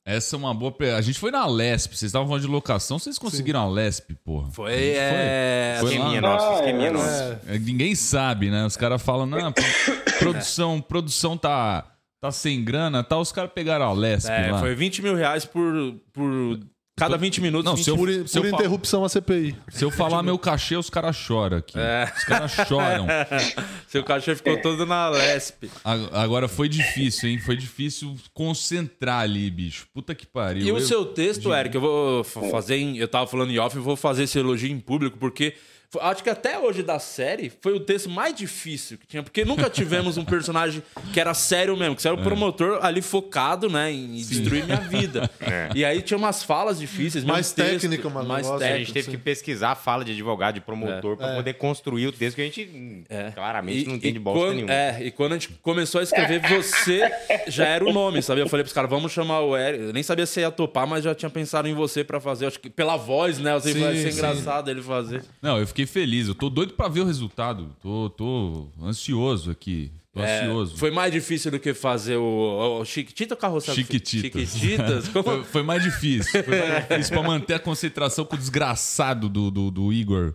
Essa 0.04 0.36
é 0.36 0.38
uma 0.38 0.54
boa. 0.54 0.72
A 0.96 1.00
gente 1.00 1.18
foi 1.18 1.30
na 1.32 1.44
Lesp, 1.46 1.90
vocês 1.96 2.08
estavam 2.08 2.26
falando 2.28 2.42
de 2.42 2.48
locação, 2.48 2.98
vocês 3.00 3.18
conseguiram 3.18 3.60
a 3.60 3.68
Lesp, 3.68 4.14
porra? 4.24 4.48
Foi, 4.52 4.72
A 4.72 4.76
gente 4.76 4.96
é, 4.98 5.76
Foi 5.80 5.92
Esqueminha 5.94 6.20
lá. 6.20 6.28
nossa, 6.32 6.48
Ah, 6.48 6.54
esqueminha 6.54 6.88
é, 6.88 6.92
nossa. 6.92 7.40
É, 7.48 7.58
Ninguém 7.58 7.94
sabe, 7.96 8.50
né? 8.50 8.64
Os 8.64 8.76
caras 8.76 9.02
falam, 9.02 9.26
não, 9.26 9.52
pro- 9.52 9.64
produção, 10.20 10.80
produção 10.80 11.36
tá, 11.36 11.84
tá 12.20 12.30
sem 12.32 12.62
grana, 12.64 13.02
tá? 13.02 13.16
Os 13.18 13.30
caras 13.32 13.50
pegaram 13.52 13.86
a 13.86 13.92
Lesp 13.92 14.28
É, 14.30 14.52
lá. 14.52 14.58
foi 14.60 14.74
20 14.74 15.02
mil 15.02 15.14
reais 15.16 15.44
por, 15.44 15.72
por 16.12 16.58
cada 17.02 17.16
20 17.18 17.40
minutos. 17.40 17.64
Não, 17.64 17.74
20 17.76 17.84
se 17.84 17.90
eu- 17.90 17.96
Por, 17.96 18.08
Se 18.28 18.38
eu 18.38 18.42
por 18.42 18.50
fa- 18.50 18.56
interrupção 18.56 19.04
à 19.04 19.08
CPI. 19.08 19.56
Se 19.68 19.84
eu 19.84 19.90
falar 19.90 20.22
meu 20.22 20.38
cachê, 20.38 20.76
os 20.76 20.88
caras 20.90 21.16
choram 21.16 21.58
aqui. 21.58 21.78
É. 21.78 22.12
Os 22.16 22.24
caras 22.24 22.52
choram. 22.68 23.06
Seu 23.88 24.02
cachê 24.04 24.34
ficou 24.34 24.56
todo 24.60 24.86
na 24.86 25.08
Lesp. 25.08 25.64
A- 25.84 26.22
Agora 26.22 26.48
foi 26.48 26.68
difícil, 26.68 27.28
hein? 27.28 27.38
Foi 27.38 27.56
difícil 27.56 28.16
concentrar 28.32 29.20
ali, 29.20 29.50
bicho. 29.50 29.86
Puta 29.92 30.14
que 30.14 30.26
pariu. 30.26 30.66
E 30.66 30.72
o 30.72 30.76
Eu- 30.78 30.80
seu 30.80 31.04
texto, 31.04 31.52
Eric, 31.52 31.74
eu 31.74 31.80
vou 31.80 32.24
fa- 32.24 32.42
fazer 32.50 32.76
em. 32.76 32.96
Eu 32.98 33.08
tava 33.08 33.26
falando 33.26 33.50
em 33.50 33.58
off, 33.58 33.76
eu 33.76 33.82
vou 33.82 33.96
fazer 33.96 34.24
esse 34.24 34.38
elogio 34.38 34.70
em 34.70 34.78
público, 34.80 35.18
porque 35.18 35.54
acho 36.00 36.22
que 36.22 36.30
até 36.30 36.58
hoje 36.58 36.82
da 36.82 36.98
série 36.98 37.52
foi 37.60 37.72
o 37.74 37.80
texto 37.80 38.08
mais 38.08 38.34
difícil 38.34 38.96
que 38.98 39.06
tinha, 39.06 39.22
porque 39.22 39.44
nunca 39.44 39.68
tivemos 39.68 40.16
um 40.16 40.24
personagem 40.24 40.82
que 41.12 41.20
era 41.20 41.34
sério 41.34 41.76
mesmo, 41.76 41.94
que 41.96 42.06
era 42.06 42.16
o 42.16 42.20
É. 42.20 42.22
promotor 42.22 42.78
ali 42.84 43.02
focado, 43.02 43.68
né, 43.68 43.90
em 43.92 44.12
destruir 44.16 44.64
minha 44.64 44.76
vida. 44.80 45.30
E 45.74 45.84
aí 45.84 46.00
tinha 46.02 46.16
umas 46.16 46.42
falas 46.42 46.78
difíceis, 46.78 47.24
Mais 47.24 47.52
texto, 47.52 47.80
técnica, 47.82 48.08
mano, 48.08 48.28
mais 48.28 48.46
negócio. 48.46 48.64
É, 48.64 48.68
a 48.68 48.70
técnico. 48.72 48.86
gente 48.86 49.04
teve 49.04 49.16
que 49.16 49.22
pesquisar 49.22 49.72
a 49.72 49.74
fala 49.74 50.04
de 50.04 50.12
advogado, 50.12 50.54
de 50.54 50.60
promotor, 50.60 51.16
pra 51.16 51.34
poder 51.36 51.54
construir 51.54 52.06
o 52.06 52.12
texto 52.12 52.36
que 52.36 52.42
a 52.42 52.44
gente 52.44 52.70
hum, 52.72 53.04
claramente 53.34 53.86
não 53.88 53.94
entende 53.96 54.18
bosta 54.18 54.40
quando, 54.40 54.54
nenhuma. 54.56 54.72
É, 54.72 54.98
e 55.02 55.10
quando 55.10 55.32
a 55.32 55.34
gente 55.36 55.48
começou 55.62 56.00
a 56.00 56.04
escrever, 56.04 56.40
você 56.48 57.10
já 57.48 57.66
era 57.66 57.84
o 57.84 57.92
nome, 57.92 58.22
sabe? 58.22 58.40
Eu 58.40 58.48
falei 58.48 58.64
pros 58.64 58.72
caras, 58.74 58.90
vamos 58.90 59.12
chamar 59.12 59.40
o 59.40 59.56
Eric. 59.56 59.84
Eu 59.84 59.92
nem 59.92 60.02
sabia 60.02 60.26
se 60.26 60.40
ia 60.40 60.50
topar, 60.50 60.86
mas 60.86 61.04
já 61.04 61.14
tinha 61.14 61.30
pensado 61.30 61.68
em 61.68 61.74
você 61.74 62.02
pra 62.04 62.20
fazer. 62.20 62.46
Acho 62.46 62.58
que 62.60 62.70
pela 62.70 62.96
voz, 62.96 63.38
né? 63.38 63.52
Eu 63.52 63.60
sei 63.60 63.74
que 63.74 63.80
vai 63.80 63.94
Sim, 63.96 64.02
ser 64.02 64.12
sim. 64.12 64.18
engraçado 64.18 64.70
ele 64.70 64.82
fazer. 64.82 65.22
Não, 65.40 65.58
eu 65.58 65.66
fiquei 65.66 65.81
feliz. 65.86 66.28
Eu 66.28 66.34
tô 66.34 66.48
doido 66.50 66.74
pra 66.74 66.88
ver 66.88 67.00
o 67.00 67.04
resultado. 67.04 67.74
Tô, 67.82 68.10
tô 68.10 68.68
ansioso 68.82 69.50
aqui. 69.50 69.90
Tô 70.14 70.20
É, 70.20 70.42
ansioso. 70.42 70.76
foi 70.76 70.90
mais 70.90 71.10
difícil 71.10 71.50
do 71.50 71.58
que 71.58 71.72
fazer 71.72 72.16
o, 72.16 72.80
o 72.80 72.84
Chiquitita 72.84 73.32
ou 73.34 73.38
Carrossel? 73.38 73.74
Chiquititas. 73.74 74.50
Chiquititas? 74.50 75.08
Como- 75.12 75.42
foi 75.44 75.62
mais 75.62 75.82
difícil. 75.82 76.44
Foi 76.44 76.58
mais 76.58 76.86
difícil 76.88 77.12
pra 77.14 77.22
manter 77.22 77.54
a 77.54 77.58
concentração 77.58 78.24
com 78.26 78.34
o 78.34 78.38
desgraçado 78.38 79.26
do, 79.28 79.50
do, 79.50 79.70
do 79.70 79.90
Igor 79.92 80.34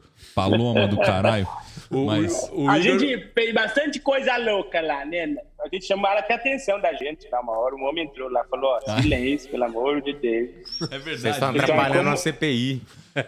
Paloma 0.49 0.87
do 0.87 0.97
caralho. 0.97 1.47
Mas. 1.89 2.51
a 2.69 2.79
gente 2.79 3.31
fez 3.33 3.53
bastante 3.53 3.99
coisa 3.99 4.35
louca 4.37 4.81
lá, 4.81 5.05
né? 5.05 5.35
A 5.63 5.69
gente 5.73 5.85
chamaram 5.85 6.19
até 6.19 6.33
a 6.33 6.37
atenção 6.37 6.79
da 6.81 6.91
gente. 6.93 7.27
Tá? 7.29 7.39
Uma 7.39 7.57
hora 7.57 7.75
um 7.75 7.83
homem 7.85 8.03
entrou 8.05 8.29
lá 8.29 8.43
e 8.45 8.49
falou: 8.49 8.69
ó, 8.71 8.79
Ah. 8.87 9.01
silêncio, 9.01 9.49
pelo 9.49 9.63
amor 9.63 10.01
de 10.01 10.13
Deus. 10.13 10.49
É 10.91 10.97
verdade. 10.99 11.21
Vocês 11.21 11.33
estão 11.35 11.51
Então, 11.51 11.63
atrapalhando 11.63 11.99
como- 11.99 12.09
a 12.13 12.17
CPI. 12.17 12.81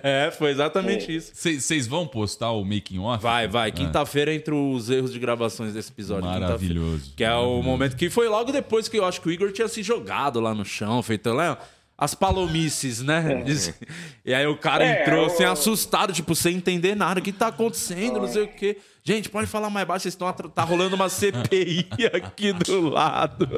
É, 0.03 0.29
foi 0.31 0.51
exatamente 0.51 1.15
isso. 1.15 1.31
Vocês 1.33 1.87
vão 1.87 2.05
postar 2.05 2.51
o 2.51 2.63
making 2.63 2.99
off? 2.99 3.23
Vai, 3.23 3.47
vai. 3.47 3.69
É. 3.69 3.71
Quinta-feira 3.71 4.31
entre 4.33 4.53
os 4.53 4.87
erros 4.89 5.11
de 5.11 5.17
gravações 5.17 5.73
desse 5.73 5.91
episódio. 5.91 6.25
Maravilhoso. 6.29 7.13
Que 7.15 7.23
é 7.23 7.33
o 7.33 7.61
momento 7.63 7.95
que 7.95 8.07
foi 8.09 8.27
logo 8.27 8.51
depois 8.51 8.87
que 8.87 8.99
eu 8.99 9.05
acho 9.05 9.19
que 9.21 9.29
o 9.29 9.31
Igor 9.31 9.51
tinha 9.51 9.67
se 9.67 9.81
jogado 9.81 10.39
lá 10.39 10.53
no 10.53 10.63
chão, 10.65 11.01
feito 11.01 11.31
lá. 11.33 11.57
As 12.01 12.15
palomices, 12.15 13.01
né? 13.01 13.43
Diz- 13.45 13.73
E 14.25 14.33
aí 14.33 14.47
o 14.47 14.55
cara 14.57 14.85
É, 14.85 15.01
entrou 15.01 15.25
assim, 15.25 15.43
assustado, 15.43 16.13
tipo, 16.13 16.33
sem 16.33 16.55
entender 16.55 16.95
nada. 16.95 17.19
O 17.19 17.23
que 17.23 17.33
tá 17.33 17.47
acontecendo? 17.47 18.19
Não 18.21 18.27
sei 18.27 18.43
o 18.43 18.47
quê. 18.47 18.77
Gente, 19.03 19.27
pode 19.29 19.47
falar 19.47 19.69
mais 19.69 19.85
baixo, 19.87 20.03
vocês 20.03 20.13
estão 20.13 20.31
tá 20.31 20.63
rolando 20.63 20.95
uma 20.95 21.09
CPI 21.09 21.87
aqui 22.13 22.53
do 22.53 22.89
lado. 22.89 23.49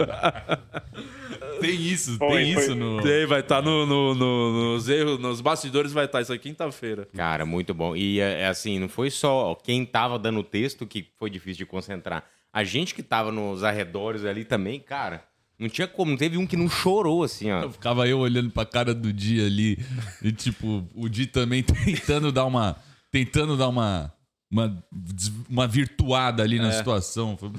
Tem 1.60 1.76
isso, 1.76 2.18
Foi, 2.18 2.44
tem 2.44 2.54
foi. 2.54 2.64
isso 2.64 2.76
no. 2.76 3.02
Tem, 3.02 3.26
vai 3.26 3.42
estar 3.42 3.62
no, 3.62 3.86
no- 3.86 4.16
no- 4.16 4.74
nos 4.74 4.90
erros, 4.90 5.20
nos 5.20 5.42
bastidores 5.42 5.92
vai 5.94 6.06
estar 6.06 6.22
isso 6.22 6.32
aí 6.32 6.40
quinta-feira. 6.40 7.08
Cara, 7.16 7.46
muito 7.46 7.74
bom. 7.74 7.96
E 7.96 8.20
é 8.20 8.42
é 8.42 8.48
assim, 8.48 8.80
não 8.80 8.90
foi 8.90 9.10
só 9.12 9.54
quem 9.56 9.86
tava 9.86 10.18
dando 10.18 10.40
o 10.40 10.44
texto 10.44 10.88
que 10.88 11.08
foi 11.20 11.30
difícil 11.30 11.60
de 11.60 11.66
concentrar. 11.68 12.24
A 12.52 12.64
gente 12.64 12.96
que 12.96 13.04
tava 13.04 13.32
nos 13.32 13.64
arredores 13.64 14.26
ali 14.26 14.44
também, 14.44 14.80
cara, 14.80 15.24
não 15.62 15.70
tinha 15.70 15.88
como. 15.88 16.18
Teve 16.18 16.38
um 16.38 16.48
que 16.48 16.58
não 16.58 16.68
chorou, 16.68 17.24
assim, 17.24 17.52
ó. 17.52 17.70
Ficava 17.70 18.08
eu 18.08 18.18
olhando 18.20 18.50
pra 18.50 18.66
cara 18.66 18.96
do 18.96 19.14
Di 19.14 19.40
ali. 19.40 19.78
E, 20.22 20.32
tipo, 20.32 20.84
o 20.96 21.08
Di 21.08 21.28
também 21.28 21.62
tentando 21.64 22.32
dar 22.32 22.46
uma. 22.46 22.76
Tentando 23.12 23.56
dar 23.56 23.68
uma. 23.70 24.12
Uma, 24.52 24.78
uma 25.50 25.66
virtuada 25.66 26.44
ali 26.44 26.60
na 26.60 26.68
É. 26.68 26.72
situação. 26.74 27.38
Foi- 27.38 27.52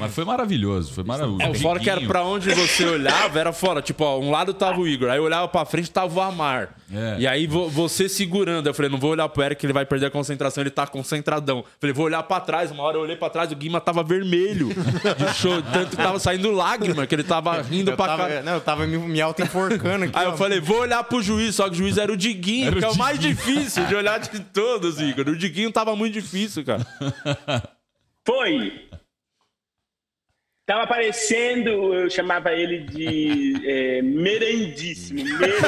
mas 0.00 0.12
foi 0.12 0.24
maravilhoso. 0.24 0.92
Foi 0.92 1.04
maravilhoso. 1.04 1.40
É, 1.42 1.50
o 1.50 1.54
fora 1.54 1.78
que 1.78 1.88
era 1.88 2.00
pra 2.00 2.24
onde 2.24 2.52
você 2.52 2.84
olhava, 2.88 3.38
era 3.38 3.52
fora. 3.52 3.80
Tipo, 3.80 4.02
ó, 4.04 4.18
um 4.18 4.30
lado 4.32 4.52
tava 4.52 4.80
o 4.80 4.88
Igor, 4.88 5.08
aí 5.08 5.18
eu 5.18 5.22
olhava 5.22 5.46
pra 5.46 5.64
frente 5.64 5.88
tava 5.88 6.12
o 6.12 6.20
Amar. 6.20 6.70
É. 6.92 7.16
E 7.20 7.26
aí 7.28 7.46
vo- 7.46 7.68
você 7.68 8.08
segurando. 8.08 8.66
Eu 8.68 8.74
falei, 8.74 8.90
não 8.90 8.98
vou 8.98 9.10
olhar 9.12 9.28
pro 9.28 9.42
Eric, 9.42 9.64
ele 9.64 9.72
vai 9.72 9.86
perder 9.86 10.06
a 10.06 10.10
concentração, 10.10 10.62
ele 10.62 10.70
tá 10.70 10.84
concentradão. 10.86 11.64
Falei, 11.80 11.94
vou 11.94 12.06
olhar 12.06 12.22
pra 12.24 12.40
trás. 12.40 12.72
Uma 12.72 12.82
hora 12.82 12.96
eu 12.96 13.02
olhei 13.02 13.14
pra 13.16 13.30
trás, 13.30 13.52
o 13.52 13.56
Guima 13.56 13.80
tava 13.80 14.02
vermelho 14.02 14.68
de 14.70 15.34
show. 15.38 15.62
Tanto 15.62 15.90
que 15.90 15.96
tava 15.96 16.18
saindo 16.18 16.50
lágrima, 16.50 17.06
que 17.06 17.14
ele 17.14 17.22
tava 17.24 17.60
rindo 17.62 17.92
Eu 17.92 17.96
pra 17.96 18.06
tava- 18.06 18.22
caralho. 18.24 18.44
Não, 18.44 18.52
eu 18.54 18.60
tava 18.60 18.84
me, 18.84 18.98
me 18.98 19.20
auto-enforcando 19.20 20.06
aqui. 20.06 20.18
Aí 20.18 20.26
ó. 20.26 20.30
eu 20.32 20.36
falei, 20.36 20.58
vou 20.60 20.80
olhar 20.80 21.04
pro 21.04 21.22
juiz, 21.22 21.54
só 21.54 21.64
que 21.68 21.74
o 21.74 21.78
juiz 21.78 21.96
era 21.98 22.12
o 22.12 22.16
Diguinho, 22.16 22.66
Era 22.66 22.76
o 22.76 22.78
que 22.80 22.84
é 22.84 22.88
o 22.88 22.96
mais 22.98 23.16
difícil 23.18 23.86
de 23.86 23.94
olhar 23.94 24.18
de 24.18 24.40
todos, 24.40 25.00
Igor. 25.00 25.28
O 25.28 25.36
Diguinho 25.36 25.70
tava 25.70 25.94
muito 25.94 26.15
difícil, 26.20 26.64
cara. 26.64 26.86
Foi. 28.26 28.85
Tava 30.66 30.82
aparecendo, 30.82 31.94
eu 31.94 32.10
chamava 32.10 32.50
ele 32.52 32.80
de 32.80 33.54
é, 33.64 34.02
merendíssimo. 34.02 35.22
merendíssimo. 35.22 35.66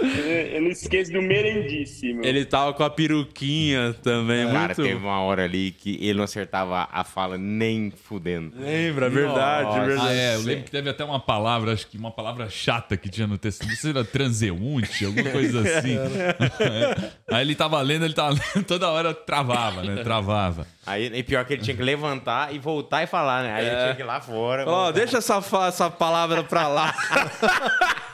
eu 0.54 0.62
não 0.62 0.70
esqueço 0.70 1.12
do 1.12 1.20
merendíssimo. 1.20 2.24
Ele 2.24 2.42
tava 2.46 2.72
com 2.72 2.82
a 2.82 2.88
peruquinha 2.88 3.94
também, 4.02 4.46
Cara, 4.46 4.58
muito... 4.58 4.82
teve 4.82 4.94
uma 4.94 5.20
hora 5.20 5.44
ali 5.44 5.72
que 5.72 5.98
ele 6.00 6.14
não 6.14 6.24
acertava 6.24 6.88
a 6.90 7.04
fala 7.04 7.36
nem 7.36 7.90
fudendo. 7.90 8.58
Lembra, 8.58 9.10
verdade, 9.10 9.66
Nossa. 9.66 9.84
verdade. 9.84 10.08
Ah, 10.08 10.14
é, 10.14 10.36
eu 10.36 10.40
lembro 10.40 10.64
que 10.64 10.70
teve 10.70 10.88
até 10.88 11.04
uma 11.04 11.20
palavra, 11.20 11.74
acho 11.74 11.86
que 11.86 11.98
uma 11.98 12.10
palavra 12.10 12.48
chata 12.48 12.96
que 12.96 13.10
tinha 13.10 13.26
no 13.26 13.36
texto. 13.36 13.60
Não 13.60 13.68
sei 13.68 13.76
se 13.76 13.90
era 13.90 14.02
transeunte, 14.02 15.04
alguma 15.04 15.30
coisa 15.30 15.60
assim. 15.60 15.98
É. 15.98 17.12
Aí 17.36 17.44
ele 17.44 17.54
tava 17.54 17.78
lendo, 17.82 18.06
ele 18.06 18.14
tava 18.14 18.30
lendo, 18.30 18.64
toda 18.64 18.88
hora 18.88 19.12
travava, 19.12 19.82
né? 19.82 20.02
Travava. 20.02 20.66
Aí, 20.86 21.06
e 21.06 21.22
pior 21.22 21.44
que 21.44 21.54
ele 21.54 21.62
tinha 21.62 21.76
que 21.76 21.82
levantar 21.82 22.54
e 22.54 22.58
voltar 22.60 23.02
e 23.02 23.06
falar, 23.08 23.42
né? 23.42 23.54
Aí 23.54 23.66
ele 23.66 23.74
É. 23.74 23.82
tinha 23.82 23.94
que 23.96 24.02
ir 24.02 24.04
lá 24.04 24.20
fora. 24.20 24.62
Ó, 24.62 24.64
voltar. 24.84 24.92
deixa 24.92 25.18
essa, 25.18 25.42
essa 25.66 25.90
palavra 25.90 26.44
pra 26.44 26.68
lá. 26.68 26.94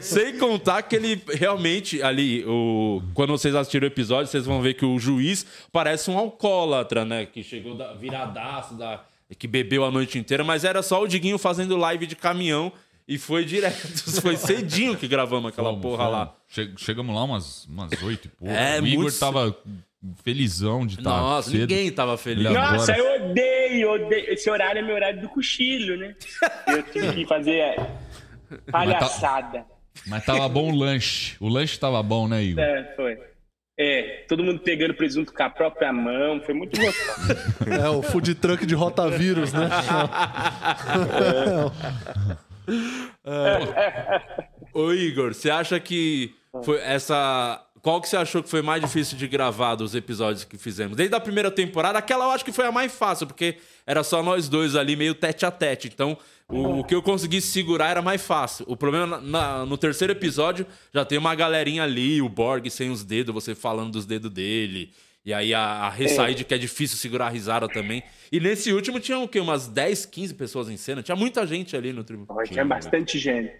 Sem 0.00 0.38
contar 0.38 0.82
que 0.82 0.96
ele 0.96 1.22
realmente 1.28 2.02
ali, 2.02 2.44
o, 2.46 3.02
quando 3.14 3.30
vocês 3.30 3.54
assistiram 3.54 3.84
o 3.84 3.90
episódio, 3.90 4.30
vocês 4.30 4.44
vão 4.44 4.60
ver 4.60 4.74
que 4.74 4.84
o 4.84 4.98
juiz 4.98 5.46
parece 5.72 6.10
um 6.10 6.18
alcoólatra, 6.18 7.04
né? 7.04 7.26
Que 7.26 7.42
chegou 7.42 7.74
da, 7.74 7.92
viradaço, 7.94 8.74
da, 8.74 9.00
que 9.38 9.46
bebeu 9.46 9.84
a 9.84 9.90
noite 9.90 10.18
inteira, 10.18 10.44
mas 10.44 10.64
era 10.64 10.82
só 10.82 11.02
o 11.02 11.08
Diguinho 11.08 11.38
fazendo 11.38 11.76
live 11.76 12.06
de 12.06 12.16
caminhão 12.16 12.72
e 13.08 13.18
foi 13.18 13.44
direto. 13.44 13.76
Foi 14.20 14.36
cedinho 14.36 14.96
que 14.96 15.08
gravamos 15.08 15.50
aquela 15.50 15.70
Fomos, 15.70 15.82
porra 15.82 16.04
fomos. 16.04 16.12
lá. 16.12 16.34
Che- 16.48 16.72
Chegamos 16.76 17.14
lá 17.14 17.24
umas, 17.24 17.64
umas 17.66 17.90
oito 18.02 18.26
e 18.26 18.28
pouco. 18.28 18.54
É, 18.54 18.80
o 18.80 18.86
Igor 18.86 19.02
muito- 19.04 19.18
tava 19.18 19.56
felizão 20.22 20.86
de 20.86 20.98
estar 20.98 21.10
Nossa, 21.10 21.50
cedo. 21.50 21.60
ninguém 21.60 21.90
tava 21.90 22.16
feliz. 22.16 22.46
Ele 22.46 22.54
Nossa, 22.54 22.96
eu 22.96 23.30
odeio, 23.30 23.90
odeio. 23.92 24.32
Esse 24.32 24.50
horário 24.50 24.78
é 24.78 24.82
meu 24.82 24.94
horário 24.94 25.20
do 25.20 25.28
cochilo, 25.28 25.96
né? 25.96 26.14
Eu 26.66 26.82
tive 26.84 27.12
que 27.12 27.26
fazer 27.26 27.58
é, 27.58 27.76
palhaçada. 28.70 29.64
Mas 30.06 30.24
tava 30.24 30.48
bom 30.48 30.72
o 30.72 30.74
lanche. 30.74 31.36
O 31.40 31.48
lanche 31.48 31.78
tava 31.78 32.02
bom, 32.02 32.26
né, 32.26 32.42
Igor? 32.42 32.64
É, 32.64 32.94
foi. 32.96 33.18
É, 33.78 34.24
todo 34.28 34.44
mundo 34.44 34.60
pegando 34.60 34.92
presunto 34.92 35.32
com 35.32 35.42
a 35.42 35.48
própria 35.48 35.90
mão, 35.92 36.40
foi 36.42 36.52
muito 36.54 36.78
gostoso. 36.78 37.34
É, 37.66 37.88
o 37.88 38.02
food 38.02 38.34
truck 38.34 38.66
de 38.66 38.74
rotavírus, 38.74 39.52
né? 39.52 39.70
Ô 44.74 44.92
Igor, 44.92 45.32
você 45.34 45.50
acha 45.50 45.80
que 45.80 46.34
foi 46.62 46.78
essa. 46.80 47.64
Qual 47.82 48.00
que 48.00 48.08
você 48.08 48.16
achou 48.16 48.42
que 48.42 48.48
foi 48.48 48.60
mais 48.62 48.82
difícil 48.82 49.16
de 49.16 49.26
gravar 49.26 49.74
dos 49.74 49.94
episódios 49.94 50.44
que 50.44 50.58
fizemos? 50.58 50.96
Desde 50.96 51.14
a 51.14 51.20
primeira 51.20 51.50
temporada, 51.50 51.98
aquela 51.98 52.26
eu 52.26 52.30
acho 52.30 52.44
que 52.44 52.52
foi 52.52 52.66
a 52.66 52.72
mais 52.72 52.92
fácil, 52.92 53.26
porque 53.26 53.56
era 53.86 54.02
só 54.02 54.22
nós 54.22 54.48
dois 54.48 54.76
ali, 54.76 54.96
meio 54.96 55.14
tete 55.14 55.46
a 55.46 55.50
tete. 55.50 55.88
Então, 55.88 56.16
o, 56.48 56.80
o 56.80 56.84
que 56.84 56.94
eu 56.94 57.02
consegui 57.02 57.40
segurar 57.40 57.88
era 57.90 58.02
mais 58.02 58.20
fácil. 58.22 58.64
O 58.68 58.76
problema 58.76 59.18
na- 59.20 59.64
no 59.64 59.78
terceiro 59.78 60.12
episódio 60.12 60.66
já 60.92 61.04
tem 61.04 61.16
uma 61.16 61.34
galerinha 61.34 61.82
ali, 61.84 62.20
o 62.20 62.28
Borg 62.28 62.68
sem 62.68 62.90
os 62.90 63.02
dedos, 63.02 63.32
você 63.34 63.54
falando 63.54 63.92
dos 63.92 64.04
dedos 64.04 64.30
dele. 64.30 64.92
E 65.24 65.32
aí 65.34 65.52
a, 65.54 65.60
a 65.60 65.90
Ressaíde, 65.90 66.44
que 66.44 66.54
é 66.54 66.58
difícil 66.58 66.96
segurar 66.96 67.26
a 67.26 67.30
risada 67.30 67.68
também. 67.68 68.02
E 68.32 68.40
nesse 68.40 68.72
último 68.72 68.98
tinha 68.98 69.18
o 69.18 69.28
quê? 69.28 69.38
Umas 69.38 69.66
10, 69.68 70.06
15 70.06 70.34
pessoas 70.34 70.68
em 70.70 70.76
cena. 70.76 71.02
Tinha 71.02 71.14
muita 71.16 71.46
gente 71.46 71.76
ali 71.76 71.92
no 71.92 72.02
tribunal. 72.04 72.42
Tinha 72.44 72.64
bastante 72.64 73.18
gente. 73.18 73.52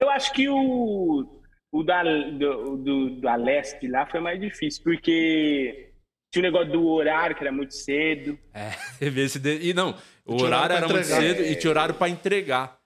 Eu 0.00 0.10
acho 0.10 0.32
que 0.32 0.48
o, 0.48 1.41
o 1.72 1.82
da, 1.82 2.02
do, 2.02 2.76
do, 2.76 3.10
do 3.20 3.28
Aleste 3.28 3.88
lá 3.88 4.06
foi 4.06 4.20
mais 4.20 4.38
difícil, 4.40 4.82
porque 4.84 5.90
tinha 6.32 6.42
o 6.42 6.50
negócio 6.52 6.70
do 6.72 6.86
horário, 6.86 7.34
que 7.34 7.42
era 7.42 7.52
muito 7.52 7.74
cedo. 7.74 8.38
É, 8.54 8.70
teve 9.00 9.22
esse. 9.24 9.38
de- 9.38 9.68
E 9.70 9.72
não, 9.74 9.96
o 10.26 10.36
tinha 10.36 10.46
horário 10.46 10.76
era 10.76 10.86
pra 10.86 10.94
muito 10.94 11.06
entregar. 11.10 11.22
cedo 11.34 11.42
e 11.50 11.56
tinha 11.56 11.70
horário 11.70 11.94
pra 11.94 12.08
entregar. 12.08 12.76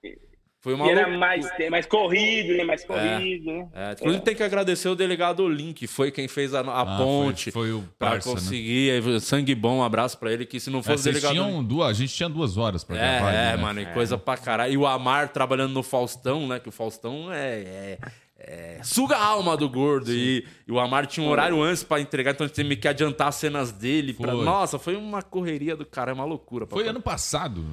Foi 0.63 0.75
uma 0.75 0.87
E 0.87 0.91
era 0.91 1.03
loucura. 1.03 1.19
mais, 1.19 1.47
mais 1.71 1.87
corrido, 1.87 2.57
né? 2.57 2.65
Mais 2.65 2.85
corrido, 2.85 3.53
né? 3.53 3.69
É, 3.73 3.93
inclusive 3.93 4.25
tem 4.25 4.35
que 4.35 4.43
agradecer 4.43 4.89
o 4.89 4.97
delegado 4.97 5.45
Olim, 5.45 5.73
que 5.73 5.87
foi 5.87 6.11
quem 6.11 6.27
fez 6.27 6.55
a, 6.55 6.61
a 6.61 6.81
Ah, 6.81 6.97
ponte 6.99 7.53
foi- 7.53 7.69
foi 7.69 7.73
o 7.73 7.83
pra 7.97 8.11
parça, 8.11 8.29
né? 8.31 8.35
conseguir. 8.35 8.91
Aí, 8.91 9.21
Sangue 9.21 9.55
bom, 9.55 9.79
um 9.79 9.85
abraço 9.85 10.19
pra 10.19 10.33
ele, 10.33 10.45
que 10.45 10.59
se 10.59 10.69
não 10.69 10.81
É, 10.81 10.83
fosse 10.83 10.95
o 11.09 11.13
vocês 11.13 11.23
delegado 11.23 11.33
tinham 11.47 11.63
duas, 11.63 11.89
a 11.91 11.93
gente 11.93 12.13
tinha 12.13 12.29
duas 12.29 12.57
horas 12.57 12.83
pra 12.83 12.97
É, 12.97 12.99
gravar. 13.21 13.33
é, 13.33 13.57
né? 13.57 13.63
mano, 13.63 13.81
e 13.81 13.87
coisa 13.87 14.19
pra 14.19 14.37
caralho. 14.37 14.73
E 14.73 14.77
o 14.77 14.85
Amar 14.87 15.29
trabalhando 15.29 15.73
no 15.73 15.85
Faustão, 15.85 16.49
né? 16.49 16.59
Que 16.59 16.69
o 16.69 16.73
Faustão 16.73 17.29
é. 17.33 17.99
É- 18.47 18.77
é- 18.79 18.83
suga 18.85 19.17
a 19.17 19.25
alma 19.25 19.57
do 19.57 19.69
gordo. 19.69 20.13
E, 20.13 20.47
e 20.67 20.73
o 20.73 20.79
Amar 20.79 21.07
tinha 21.07 21.27
um 21.27 21.31
horário 21.31 21.61
antes 21.63 21.83
pra 21.85 22.01
entregar, 22.01 22.31
então 22.33 22.45
a 22.45 22.49
gente 22.49 22.57
teve 22.57 22.77
que 22.77 22.87
adiantar 22.89 23.29
as 23.29 23.35
cenas 23.35 23.73
dele. 23.73 24.15
Pra... 24.15 24.33
Foi. 24.33 24.45
Nossa, 24.45 24.79
foi 24.79 24.97
uma 24.97 25.23
correria 25.23 25.77
do 25.77 25.85
cara, 25.85 26.11
é 26.13 26.15
uma 26.15 26.25
loucura. 26.25 26.67
Foi 26.67 26.87
ano 26.89 27.01
passado. 27.03 27.65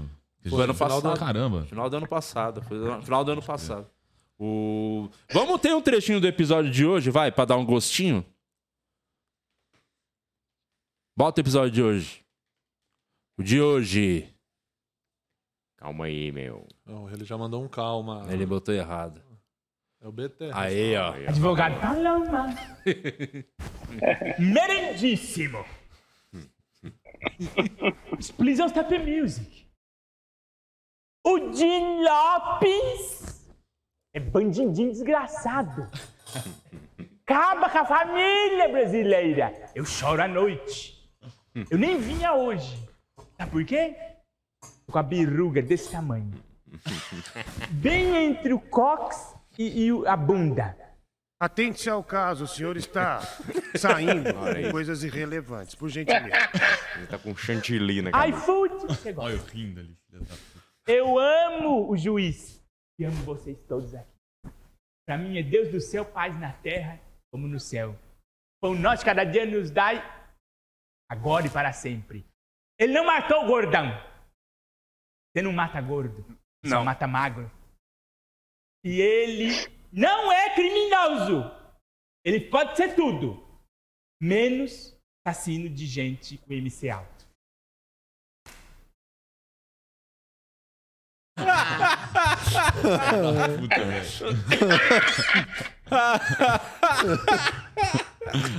Foi 0.50 0.64
ano 0.64 0.74
Final 0.74 0.90
passado. 1.02 1.14
do- 1.14 1.20
Caramba. 1.20 1.64
Final 1.66 1.90
do 1.90 1.98
ano 1.98 2.08
passado. 2.08 2.62
Foi 2.64 2.78
no 2.78 3.02
final 3.04 3.24
do 3.24 3.32
ano 3.32 3.42
passado. 3.42 3.88
O... 4.38 5.10
Vamos 5.32 5.62
ter 5.62 5.74
um 5.74 5.82
trechinho 5.82 6.20
do 6.20 6.28
episódio 6.28 6.70
de 6.70 6.86
hoje, 6.86 7.10
vai, 7.10 7.32
pra 7.32 7.46
dar 7.46 7.56
um 7.56 7.66
gostinho? 7.66 8.26
Bota 11.16 11.40
o 11.40 11.44
episódio 11.44 11.72
de 11.72 11.82
hoje. 11.82 12.26
O 13.38 13.44
de 13.44 13.62
hoje. 13.62 14.28
Calma 15.78 16.06
aí, 16.06 16.32
meu. 16.32 16.68
Não, 16.86 17.10
ele 17.10 17.24
já 17.24 17.38
mandou 17.38 17.64
um 17.64 17.68
calma. 17.68 18.26
Ele 18.30 18.46
botou 18.46 18.74
errado. 18.74 19.22
É 20.04 20.08
o 20.08 20.12
BT. 20.12 20.52
Aí, 20.54 20.98
ó. 20.98 21.14
Advogado 21.30 21.80
Paloma. 21.80 22.54
Merendíssimo. 24.38 25.64
Stop 28.20 28.90
the 28.90 29.00
music. 29.00 29.66
O 31.26 31.54
Jim 31.54 32.04
Lopes 32.04 33.50
é 34.14 34.20
bandidinho 34.20 34.92
desgraçado. 34.92 35.90
acaba 37.26 37.70
com 37.70 37.78
a 37.78 37.86
família 37.86 38.68
brasileira. 38.68 39.72
Eu 39.74 39.86
choro 39.86 40.22
à 40.22 40.28
noite. 40.28 41.10
Eu 41.72 41.78
nem 41.78 41.98
vinha 41.98 42.34
hoje. 42.34 42.78
Sabe 43.38 43.52
por 43.52 43.64
quê? 43.64 43.96
Tô 44.86 44.92
com 44.92 45.00
a 45.00 45.04
biruga 45.04 45.62
desse 45.62 45.90
tamanho. 45.90 46.30
Bem 47.72 48.18
entre 48.18 48.52
o 48.52 48.60
cox 48.60 49.34
e, 49.58 49.88
e 49.88 50.08
a 50.08 50.16
bunda. 50.16 50.78
Atente-se 51.42 51.90
ao 51.90 52.04
caso, 52.04 52.46
o 52.46 52.48
senhor 52.48 52.78
está 52.78 53.20
saindo 53.76 54.34
com 54.34 54.72
coisas 54.72 55.04
irrelevantes, 55.04 55.76
por 55.76 55.90
gentileza. 55.90 56.36
Ele 56.96 57.08
tá 57.08 57.18
com 57.18 57.36
chantilly 57.36 58.02
na 58.02 58.12
cabeça. 58.12 58.38
iFood. 58.38 58.74
Olha 59.18 59.34
eu 59.34 59.44
rindo 59.46 59.80
ali. 59.82 59.98
filha 60.10 60.22
da 60.22 60.36
puta. 60.36 60.64
Eu 60.88 61.20
amo 61.20 61.90
o 61.92 61.98
juiz. 61.98 62.64
E 63.00 63.04
amo 63.04 63.16
vocês 63.24 63.58
todos 63.68 63.94
aqui. 63.94 64.10
Para 65.06 65.18
mim 65.18 65.38
é 65.38 65.44
Deus 65.44 65.70
do 65.70 65.82
céu, 65.82 66.06
paz 66.06 66.40
na 66.40 66.54
terra, 66.54 66.98
como 67.32 67.48
no 67.48 67.60
céu. 67.60 67.98
Pão 68.62 68.74
nosso 68.74 69.04
cada 69.04 69.26
dia 69.26 69.46
nos 69.46 69.70
dai, 69.70 70.02
agora 71.12 71.46
e 71.46 71.50
para 71.50 71.74
sempre. 71.74 72.26
Ele 72.80 72.94
não 72.94 73.06
matou 73.06 73.44
o 73.44 73.48
gordão. 73.48 73.90
Você 75.36 75.42
não 75.42 75.52
mata 75.52 75.82
gordo, 75.82 76.24
só 76.66 76.76
Não. 76.76 76.86
mata 76.86 77.06
magro. 77.06 77.52
E 78.84 79.00
ele 79.00 79.50
não 79.92 80.32
é 80.32 80.54
criminoso. 80.54 81.50
Ele 82.26 82.42
pode 82.42 82.76
ser 82.76 82.96
tudo, 82.96 83.42
menos 84.22 84.98
assassino 85.26 85.70
de 85.70 85.86
gente 85.86 86.38
com 86.40 86.54
MC 86.54 86.90
alto. 86.90 87.14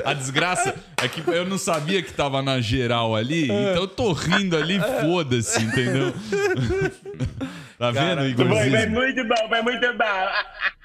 A 0.04 0.12
desgraça 0.12 0.74
é 1.02 1.08
que 1.08 1.20
eu 1.30 1.46
não 1.46 1.58
sabia 1.58 2.02
que 2.02 2.12
tava 2.12 2.42
na 2.42 2.60
geral 2.60 3.16
ali, 3.16 3.44
então 3.44 3.76
eu 3.76 3.88
tô 3.88 4.12
rindo 4.12 4.56
ali, 4.56 4.78
foda-se, 5.00 5.62
entendeu? 5.62 6.12
Tá 7.92 8.14
vendo, 8.14 8.20
Foi, 8.20 8.30
Igorzinho? 8.30 8.70
foi 8.78 8.86
muito 8.86 9.24
bom, 9.28 9.48
foi 9.48 9.62
muito 9.62 9.92
bom. 9.98 10.28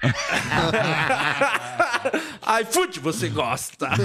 iFood, 2.62 3.00
você 3.00 3.28
gosta. 3.28 3.88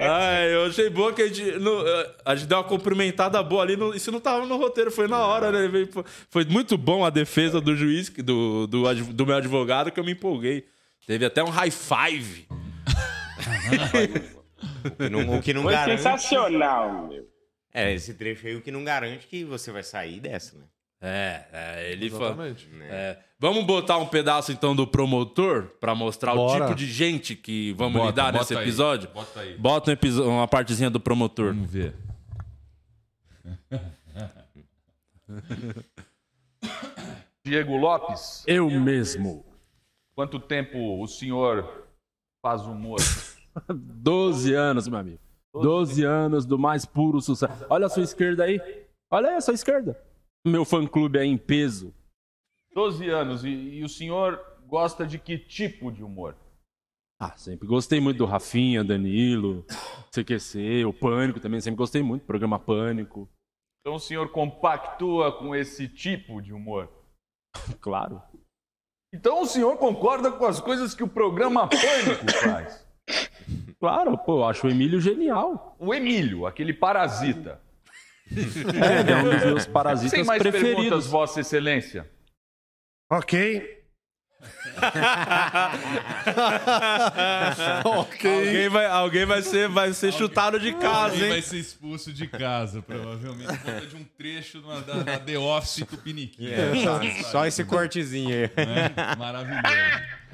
Ai, 0.00 0.54
eu 0.54 0.66
achei 0.66 0.88
boa 0.90 1.12
que 1.12 1.22
a 1.22 1.28
gente, 1.28 1.58
no- 1.58 1.84
a 2.24 2.34
gente 2.34 2.46
deu 2.48 2.58
uma 2.58 2.64
cumprimentada 2.64 3.42
boa 3.42 3.62
ali. 3.62 3.76
no- 3.76 3.94
isso 3.94 4.10
não 4.12 4.20
tava 4.20 4.46
no 4.46 4.56
roteiro, 4.56 4.90
foi 4.90 5.08
na 5.08 5.18
hora, 5.18 5.50
né? 5.50 5.68
Foi 6.30 6.44
muito 6.44 6.76
bom 6.78 7.04
a 7.04 7.10
defesa 7.10 7.60
do 7.60 7.74
juiz, 7.76 8.08
do, 8.10 8.66
do, 8.66 8.94
do 9.12 9.26
meu 9.26 9.36
advogado, 9.36 9.90
que 9.90 9.98
eu 10.00 10.04
me 10.04 10.12
empolguei. 10.12 10.64
Teve 11.06 11.24
até 11.24 11.42
um 11.42 11.50
high 11.50 11.70
five. 11.70 12.46
O 14.84 14.90
que 14.96 15.08
não, 15.10 15.38
o 15.38 15.42
que 15.42 15.54
não 15.54 15.62
Foi 15.62 15.72
garante. 15.72 16.02
sensacional, 16.02 17.08
meu. 17.08 17.24
É, 17.78 17.92
esse 17.92 18.14
trecho 18.14 18.46
aí 18.46 18.56
o 18.56 18.62
que 18.62 18.70
não 18.70 18.82
garante 18.84 19.26
que 19.26 19.44
você 19.44 19.70
vai 19.70 19.82
sair 19.82 20.18
dessa, 20.20 20.56
né? 20.58 20.64
É, 21.00 21.44
é, 21.52 21.92
ele. 21.92 22.06
Exatamente. 22.06 22.66
É, 22.82 23.18
vamos 23.38 23.64
botar 23.66 23.98
um 23.98 24.06
pedaço 24.06 24.50
então 24.50 24.74
do 24.74 24.86
promotor 24.86 25.64
pra 25.78 25.94
mostrar 25.94 26.34
Bora. 26.34 26.64
o 26.64 26.68
tipo 26.68 26.78
de 26.78 26.86
gente 26.86 27.36
que 27.36 27.74
vamos 27.74 27.98
Bota, 28.00 28.06
lidar 28.10 28.32
bota 28.32 28.38
nesse 28.38 28.56
aí, 28.56 28.62
episódio? 28.62 29.10
bota 29.10 29.40
aí. 29.40 29.58
Bota 29.58 29.90
um 29.90 29.92
episo- 29.92 30.24
uma 30.26 30.48
partezinha 30.48 30.88
do 30.88 30.98
promotor. 30.98 31.52
Vamos 31.54 31.70
ver. 31.70 31.94
Diego 37.44 37.76
Lopes, 37.76 38.42
Eu 38.46 38.70
mesmo. 38.70 39.44
quanto 40.14 40.40
tempo 40.40 41.02
o 41.02 41.06
senhor 41.06 41.86
faz 42.42 42.62
humor? 42.62 42.98
12 43.70 44.54
anos, 44.54 44.88
meu 44.88 44.98
amigo. 44.98 45.20
12 45.62 46.04
anos 46.04 46.44
do 46.44 46.58
mais 46.58 46.84
puro 46.84 47.20
sucesso. 47.20 47.66
Olha 47.68 47.86
a 47.86 47.88
sua 47.88 48.02
esquerda 48.02 48.44
aí. 48.44 48.60
Olha 49.10 49.30
aí 49.30 49.36
a 49.36 49.40
sua 49.40 49.54
esquerda. 49.54 50.00
Meu 50.46 50.64
fã-clube 50.64 51.18
aí 51.18 51.28
em 51.28 51.38
peso. 51.38 51.94
12 52.72 53.08
anos. 53.08 53.44
E, 53.44 53.48
e 53.48 53.84
o 53.84 53.88
senhor 53.88 54.40
gosta 54.66 55.06
de 55.06 55.18
que 55.18 55.38
tipo 55.38 55.90
de 55.90 56.02
humor? 56.02 56.36
Ah, 57.18 57.34
sempre 57.36 57.66
gostei 57.66 57.98
muito 57.98 58.18
do 58.18 58.26
Rafinha, 58.26 58.84
Danilo, 58.84 59.64
CQC, 60.10 60.84
o 60.84 60.92
Pânico 60.92 61.40
também. 61.40 61.60
Sempre 61.60 61.78
gostei 61.78 62.02
muito. 62.02 62.26
Programa 62.26 62.58
Pânico. 62.58 63.28
Então 63.80 63.94
o 63.94 64.00
senhor 64.00 64.30
compactua 64.30 65.32
com 65.38 65.54
esse 65.54 65.88
tipo 65.88 66.40
de 66.40 66.52
humor? 66.52 66.90
Claro. 67.80 68.22
Então 69.14 69.40
o 69.40 69.46
senhor 69.46 69.78
concorda 69.78 70.30
com 70.30 70.44
as 70.44 70.60
coisas 70.60 70.94
que 70.94 71.02
o 71.02 71.08
programa 71.08 71.68
Pânico 71.68 72.30
faz? 72.42 72.86
Claro, 73.78 74.16
pô, 74.18 74.40
eu 74.40 74.44
acho 74.44 74.66
o 74.66 74.70
Emílio 74.70 75.00
genial. 75.00 75.76
O 75.78 75.94
Emílio, 75.94 76.46
aquele 76.46 76.72
parasita. 76.72 77.60
É, 78.30 79.00
ele 79.00 79.12
é 79.12 79.16
um 79.16 79.30
dos 79.30 79.44
meus 79.44 79.66
parasitas 79.66 80.10
Sem 80.10 80.24
mais 80.24 80.42
perguntas, 80.42 80.68
preferidos. 80.70 81.06
Vossa 81.06 81.40
Excelência. 81.40 82.10
Ok. 83.10 83.74
Alguém, 87.84 88.68
vai, 88.68 88.86
alguém 88.86 89.24
vai, 89.24 89.42
ser, 89.42 89.68
vai 89.68 89.92
ser 89.92 90.12
chutado 90.12 90.58
de 90.60 90.72
casa, 90.74 91.14
Alguém 91.14 91.28
vai 91.28 91.36
hein? 91.38 91.42
ser 91.42 91.58
expulso 91.58 92.12
de 92.12 92.26
casa, 92.26 92.82
provavelmente, 92.82 93.46
por 93.46 93.58
conta 93.72 93.86
de 93.86 93.96
um 93.96 94.04
trecho 94.04 94.60
da, 94.60 94.80
da, 94.80 94.94
da 95.02 95.18
The 95.18 95.38
Office 95.38 95.84
Tupiniquim. 95.88 96.48
É, 96.48 96.72
só, 96.82 97.00
só 97.30 97.46
esse 97.46 97.64
cortezinho 97.64 98.34
aí. 98.34 98.50
É, 98.56 99.16
maravilhoso. 99.16 99.62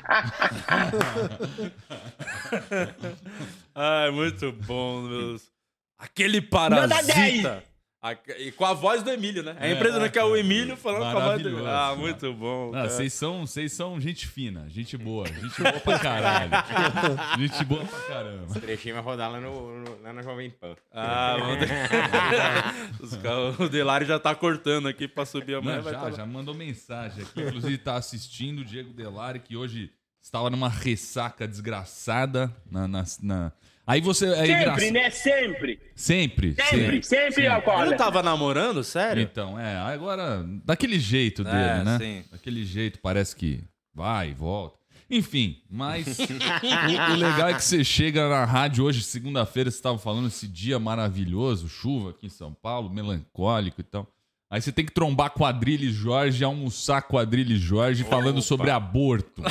Ai, 3.75 4.11
muito 4.11 4.53
bom, 4.53 5.01
meus. 5.03 5.51
Aquele 5.99 6.41
parasita. 6.43 6.95
Nota 6.95 7.07
10! 7.15 7.72
A, 8.05 8.17
e 8.37 8.51
com 8.51 8.65
a 8.65 8.73
voz 8.73 9.01
do 9.01 9.11
Emílio, 9.11 9.45
né? 9.45 9.57
É, 9.61 9.69
é 9.69 9.73
impressionante 9.75 10.09
né, 10.09 10.09
que 10.09 10.19
é 10.19 10.25
o 10.25 10.35
Emílio 10.35 10.77
falando 10.77 11.03
com 11.13 11.19
a 11.19 11.25
voz 11.25 11.41
do 11.41 11.49
Emílio. 11.49 11.69
Ah, 11.69 11.95
muito 11.95 12.35
bom. 12.35 12.73
Vocês 12.73 13.13
são, 13.13 13.47
vocês 13.47 13.73
são 13.73 14.01
gente 14.01 14.27
fina, 14.27 14.69
gente 14.69 14.97
boa. 14.99 15.25
Gente 15.29 15.63
boa 15.63 15.79
pra 15.79 15.99
caralho. 16.01 16.51
gente 17.39 17.65
boa 17.65 17.85
pra 17.85 18.01
caramba. 18.01 18.47
Esse 18.51 18.61
trechinho 18.61 18.97
vai 18.97 19.05
rodar 19.05 19.31
lá, 19.31 19.41
no, 19.41 19.85
no 19.85 20.03
lá 20.03 20.13
na 20.13 20.21
Jovem 20.21 20.51
Pan. 20.51 20.75
Ah, 20.93 21.37
vamos 22.99 23.61
O 23.61 23.69
Delari 23.69 24.05
já 24.05 24.19
tá 24.19 24.35
cortando 24.35 24.89
aqui 24.89 25.07
pra 25.07 25.25
subir 25.25 25.55
amanhã. 25.55 25.77
Não, 25.77 25.85
já, 25.85 26.01
tá... 26.01 26.11
já 26.11 26.27
mandou 26.27 26.57
mensagem 26.57 27.23
aqui. 27.23 27.41
Inclusive 27.41 27.79
tá 27.79 27.95
assistindo 27.95 28.63
o 28.63 28.65
Diego 28.65 28.93
Delari, 28.93 29.39
que 29.39 29.57
hoje 29.57 29.93
estava 30.21 30.51
numa 30.51 30.69
ressaca 30.69 31.47
desgraçada 31.47 32.53
na, 32.69 32.89
na, 32.89 33.05
na 33.23 33.53
Aí 33.87 34.01
você. 34.01 34.27
É 34.27 34.37
Sempre, 34.47 34.53
engraçado. 34.61 34.93
né? 34.93 35.11
Sempre. 35.11 35.81
Sempre. 35.95 36.55
Sempre, 36.55 37.03
sempre, 37.03 37.43
Ele 37.43 37.49
alcoólatra. 37.49 37.91
não 37.91 37.97
tava 37.97 38.23
namorando, 38.23 38.85
sério? 38.85 39.23
Então, 39.23 39.59
é, 39.59 39.77
agora, 39.77 40.45
daquele 40.65 40.99
jeito 41.01 41.43
dele, 41.43 41.57
É, 41.57 41.85
né? 41.85 41.99
sim. 41.99 42.25
Daquele 42.31 42.65
jeito, 42.65 43.01
parece 43.01 43.35
que 43.35 43.63
vai 43.95 44.31
e 44.31 44.35
volta. 44.35 44.79
Enfim, 45.11 45.61
mas 45.69 46.07
o, 46.19 47.13
o 47.13 47.17
legal 47.17 47.49
é 47.51 47.55
que 47.55 47.63
você 47.65 47.85
chega 47.85 48.29
na 48.29 48.45
rádio 48.47 48.85
hoje, 48.85 49.03
segunda-feira, 49.03 49.71
você 49.71 49.77
estava 49.77 49.99
falando 49.99 50.29
esse 50.29 50.49
dia 50.49 50.79
maravilhoso, 50.79 51.69
chuva 51.69 52.11
aqui 52.11 52.27
em 52.27 52.31
São 52.31 52.55
Paulo, 52.55 52.89
melancólico 52.89 53.81
e 53.81 53.85
tal. 53.85 54.09
Aí 54.53 54.61
você 54.61 54.71
tem 54.71 54.85
que 54.85 54.93
trombar 54.93 55.31
Quadrilha 55.31 55.87
e 55.87 55.91
Jorge, 55.91 56.45
almoçar 56.45 57.01
Quadrilha 57.01 57.55
e 57.55 57.57
Jorge 57.57 58.05
falando 58.05 58.43
sobre 58.43 58.71
aborto. 58.71 59.43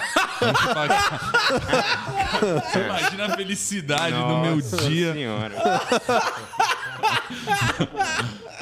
Você 2.40 2.80
imagina 2.80 3.26
a 3.26 3.36
felicidade 3.36 4.16
do 4.16 4.38
meu 4.38 4.56
Nossa 4.58 4.78
dia. 4.88 5.14
Senhora. 5.14 5.56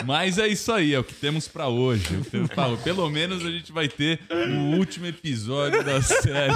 Mas 0.05 0.37
é 0.37 0.47
isso 0.47 0.71
aí, 0.71 0.93
é 0.93 0.99
o 0.99 1.03
que 1.03 1.13
temos 1.13 1.45
pra 1.45 1.67
hoje. 1.67 2.05
O 2.15 2.23
que 2.23 2.31
temos 2.31 2.49
pra 2.49 2.67
hoje. 2.67 2.83
Pelo 2.83 3.09
menos 3.09 3.45
a 3.45 3.51
gente 3.51 3.73
vai 3.73 3.89
ter 3.89 4.21
o 4.31 4.77
último 4.77 5.07
episódio 5.07 5.83
da 5.83 6.01
série. 6.01 6.55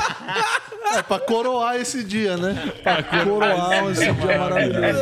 É 0.96 1.02
pra 1.02 1.20
coroar 1.20 1.76
esse 1.76 2.06
dia, 2.06 2.38
né? 2.38 2.72
Pra 2.82 3.04
coroar 3.04 3.92
esse 3.92 4.14
dia 4.14 4.38
maravilhoso. 4.38 5.00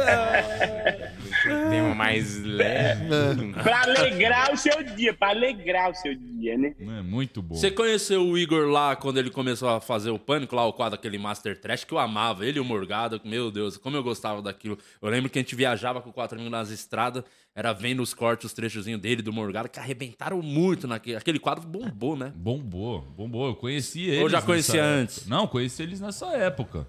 Tema 1.44 1.96
mais 1.96 2.44
leve. 2.44 3.54
Pra 3.64 3.84
alegrar 3.84 4.54
o 4.54 4.58
seu 4.58 4.84
dia, 4.84 5.14
pra 5.14 5.30
alegrar 5.30 5.92
o 5.92 5.96
seu 5.96 6.16
dia, 6.16 6.58
né? 6.58 6.74
É 6.80 7.02
muito 7.02 7.42
bom. 7.42 7.56
Você 7.56 7.72
conheceu 7.72 8.24
o 8.24 8.38
Igor 8.38 8.68
lá 8.68 8.96
quando 8.96 9.18
ele 9.18 9.30
começou 9.30 9.70
a 9.70 9.82
fazer 9.82 10.10
o 10.10 10.20
Pânico, 10.20 10.56
lá 10.56 10.66
o 10.66 10.74
quadro 10.74 10.98
aquele 10.98 11.18
Master 11.18 11.60
Trash, 11.60 11.84
que 11.84 11.94
eu 11.94 12.00
amava. 12.00 12.46
Ele 12.46 12.58
e 12.58 12.62
o 12.62 12.66
Morgado, 12.66 13.20
meu 13.24 13.52
Deus, 13.52 13.78
como 13.78 13.98
eu 13.98 14.04
gostava 14.04 14.42
daquilo. 14.42 14.78
Eu 15.02 15.10
lembro 15.10 15.30
que 15.30 15.40
a 15.40 15.42
gente 15.42 15.56
viajava 15.56 16.02
com 16.02 16.12
quatro 16.12 16.36
amigos 16.36 16.52
nas 16.52 16.70
estradas, 16.70 17.24
era 17.56 17.74
vendo 17.74 18.02
os 18.02 18.14
cortes, 18.14 18.46
os 18.46 18.54
trechozinhos 18.54 19.02
dele, 19.02 19.22
do 19.22 19.34
Morgado, 19.34 19.70
que 19.70 19.80
arrebentaram 19.80 20.42
muito 20.42 20.88
naquele. 20.88 21.18
Aquele 21.18 21.40
quadro 21.40 21.68
bombou, 21.68 22.16
né? 22.16 22.32
Bombou, 22.36 23.02
bombou. 23.02 23.48
Eu 23.48 23.56
conheci 23.56 24.06
eles. 24.08 24.22
Ou 24.22 24.30
já 24.30 24.42
conhecia 24.42 24.84
antes? 24.84 25.28
Não, 25.28 25.48
conheci 25.48 25.84
eles 25.84 26.00
nessa 26.00 26.28
época. 26.28 26.88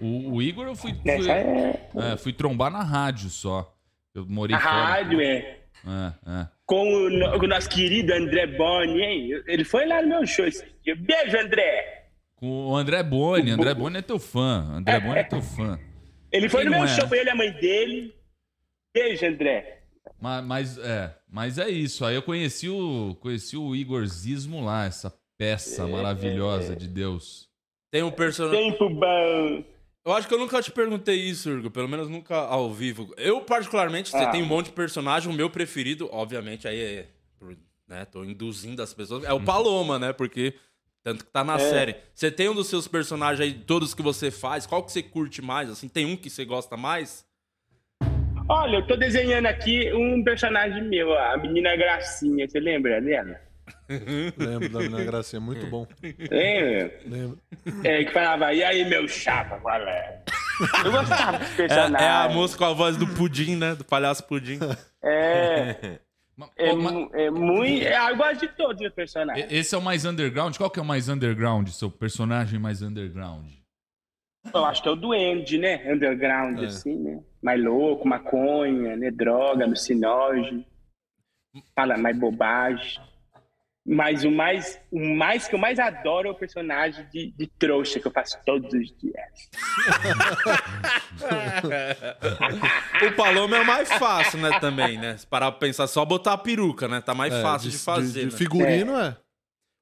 O, 0.00 0.34
o 0.34 0.42
Igor 0.42 0.66
eu 0.66 0.74
fui, 0.74 0.92
fui, 0.92 1.30
é, 1.30 2.16
fui 2.16 2.32
trombar 2.32 2.70
na 2.70 2.82
rádio 2.82 3.30
só. 3.30 3.73
Eu 4.14 4.26
morei 4.26 4.56
A 4.56 4.60
fora. 4.60 4.72
rádio, 4.74 5.20
é. 5.20 5.58
É, 5.86 6.12
é. 6.26 6.48
Com 6.64 6.88
o, 6.88 7.06
o 7.38 7.46
nosso 7.46 7.68
querido 7.68 8.12
André 8.14 8.46
Boni, 8.46 9.02
hein? 9.02 9.42
Ele 9.46 9.64
foi 9.64 9.86
lá 9.86 10.00
no 10.00 10.08
meu 10.08 10.26
show 10.26 10.46
esse 10.46 10.64
dia. 10.82 10.94
Beijo, 10.96 11.38
André! 11.38 12.08
Com 12.36 12.68
o 12.68 12.76
André 12.76 13.02
Boni. 13.02 13.50
André 13.50 13.74
Boni 13.74 13.98
é 13.98 14.02
teu 14.02 14.18
fã. 14.18 14.66
André 14.76 15.00
Boni 15.00 15.18
é 15.18 15.24
teu 15.24 15.42
fã. 15.42 15.78
Ele 16.32 16.48
foi 16.48 16.62
Quem 16.62 16.70
no 16.70 16.76
meu 16.76 16.84
é? 16.84 16.88
show, 16.88 17.06
foi 17.08 17.18
ele 17.18 17.28
e 17.28 17.32
a 17.32 17.36
mãe 17.36 17.50
dele. 17.52 18.14
Beijo, 18.94 19.26
André. 19.26 19.82
Mas, 20.20 20.44
mas, 20.44 20.78
é, 20.78 21.14
mas 21.28 21.58
é 21.58 21.68
isso. 21.68 22.04
Aí 22.04 22.14
eu 22.14 22.22
conheci 22.22 22.68
o, 22.68 23.16
conheci 23.20 23.56
o 23.56 23.74
Igor 23.74 24.06
Zismo 24.06 24.64
lá, 24.64 24.86
essa 24.86 25.12
peça 25.36 25.86
maravilhosa 25.86 26.74
de 26.76 26.88
Deus. 26.88 27.48
Tem 27.90 28.02
um 28.02 28.10
personagem. 28.10 28.70
Tempo 28.72 28.88
bom. 28.88 29.64
Eu 30.04 30.12
acho 30.12 30.28
que 30.28 30.34
eu 30.34 30.38
nunca 30.38 30.60
te 30.60 30.70
perguntei 30.70 31.16
isso, 31.16 31.50
Urgo. 31.50 31.70
Pelo 31.70 31.88
menos 31.88 32.08
nunca 32.10 32.36
ao 32.36 32.70
vivo. 32.72 33.12
Eu, 33.16 33.40
particularmente, 33.40 34.10
você 34.10 34.18
Ah. 34.18 34.30
tem 34.30 34.42
um 34.42 34.46
monte 34.46 34.66
de 34.66 34.72
personagem. 34.72 35.30
O 35.32 35.34
meu 35.34 35.48
preferido, 35.48 36.08
obviamente, 36.12 36.68
aí 36.68 36.78
é. 36.78 37.06
Né, 37.86 38.04
tô 38.06 38.24
induzindo 38.24 38.82
as 38.82 38.94
pessoas. 38.94 39.24
É 39.24 39.32
o 39.32 39.40
Paloma, 39.42 39.98
né? 39.98 40.12
Porque. 40.12 40.54
Tanto 41.02 41.22
que 41.22 41.30
tá 41.30 41.44
na 41.44 41.56
É. 41.56 41.58
série. 41.58 41.96
Você 42.14 42.30
tem 42.30 42.48
um 42.48 42.54
dos 42.54 42.66
seus 42.66 42.88
personagens 42.88 43.38
aí, 43.40 43.52
todos 43.52 43.92
que 43.92 44.00
você 44.00 44.30
faz. 44.30 44.64
Qual 44.66 44.82
que 44.82 44.90
você 44.90 45.02
curte 45.02 45.42
mais? 45.42 45.68
Assim, 45.68 45.86
tem 45.86 46.06
um 46.06 46.16
que 46.16 46.30
você 46.30 46.46
gosta 46.46 46.78
mais? 46.78 47.26
Olha, 48.48 48.76
eu 48.78 48.86
tô 48.86 48.96
desenhando 48.96 49.44
aqui 49.46 49.92
um 49.92 50.24
personagem 50.24 50.82
meu, 50.88 51.12
a 51.18 51.36
menina 51.36 51.76
Gracinha. 51.76 52.48
Você 52.48 52.58
lembra 52.58 53.02
dela? 53.02 53.38
Lembro 54.36 54.68
da 54.68 54.78
Menina 54.80 55.04
Gracinha, 55.04 55.40
muito 55.40 55.66
bom. 55.66 55.86
Lembra? 56.02 57.00
Lembro. 57.06 57.38
É, 57.82 58.04
que 58.04 58.12
falava, 58.12 58.52
e 58.52 58.62
aí, 58.64 58.84
meu 58.88 59.06
chapa, 59.08 59.58
qual 59.60 59.80
é? 59.80 60.22
Eu 60.84 60.92
gostava 60.92 61.38
desse 61.38 61.52
É, 61.62 61.68
personagem. 61.68 62.06
é 62.06 62.10
a 62.10 62.28
moça 62.28 62.56
com 62.56 62.64
a 62.64 62.72
voz 62.72 62.96
do 62.96 63.06
Pudim, 63.06 63.56
né? 63.56 63.74
Do 63.74 63.84
palhaço 63.84 64.24
Pudim. 64.24 64.58
É. 65.02 65.98
É, 66.56 66.72
mu- 66.72 67.10
é 67.14 67.30
muito. 67.30 67.84
é, 67.86 68.10
eu 68.10 68.16
gosto 68.16 68.40
de 68.40 68.48
todos 68.48 68.84
os 68.84 68.92
personagens. 68.92 69.46
Esse 69.50 69.74
é 69.74 69.78
o 69.78 69.82
mais 69.82 70.04
underground? 70.04 70.56
Qual 70.56 70.68
que 70.70 70.78
é 70.80 70.82
o 70.82 70.84
mais 70.84 71.08
underground? 71.08 71.68
Seu 71.68 71.90
personagem 71.90 72.58
mais 72.58 72.82
underground? 72.82 73.46
Eu 74.52 74.64
acho 74.64 74.82
que 74.82 74.88
é 74.88 74.92
o 74.92 74.96
Duende, 74.96 75.58
né? 75.58 75.92
Underground, 75.92 76.62
assim, 76.64 76.96
né? 76.98 77.22
Mais 77.40 77.62
louco, 77.62 78.06
maconha, 78.06 78.96
né? 78.96 79.10
Droga, 79.10 79.64
alucinógeno. 79.64 80.64
Fala 81.74 81.96
mais 81.96 82.18
bobagem. 82.18 83.00
Mas 83.86 84.24
o 84.24 84.30
mais, 84.30 84.80
o 84.90 84.98
mais 85.14 85.46
que 85.46 85.54
eu 85.54 85.58
mais 85.58 85.78
adoro 85.78 86.28
é 86.28 86.30
o 86.30 86.34
personagem 86.34 87.06
de, 87.12 87.30
de 87.32 87.46
trouxa 87.58 88.00
que 88.00 88.06
eu 88.06 88.10
faço 88.12 88.38
todos 88.46 88.72
os 88.72 88.96
dias. 88.96 89.50
o 93.06 93.12
Paloma 93.16 93.56
é 93.56 93.60
o 93.60 93.66
mais 93.66 93.88
fácil, 93.92 94.38
né? 94.40 94.58
Também, 94.58 94.98
né? 94.98 95.16
Se 95.18 95.26
parar 95.26 95.50
pra 95.52 95.60
pensar, 95.60 95.86
só 95.86 96.04
botar 96.04 96.32
a 96.32 96.38
peruca, 96.38 96.88
né? 96.88 97.00
Tá 97.00 97.14
mais 97.14 97.32
É, 97.34 97.42
fácil 97.42 97.70
de- 97.70 97.76
de, 97.76 97.82
fazer. 97.82 98.12
de- 98.20 98.26
de 98.26 98.32
né? 98.32 98.38
figurino, 98.38 98.96
é. 98.98 99.16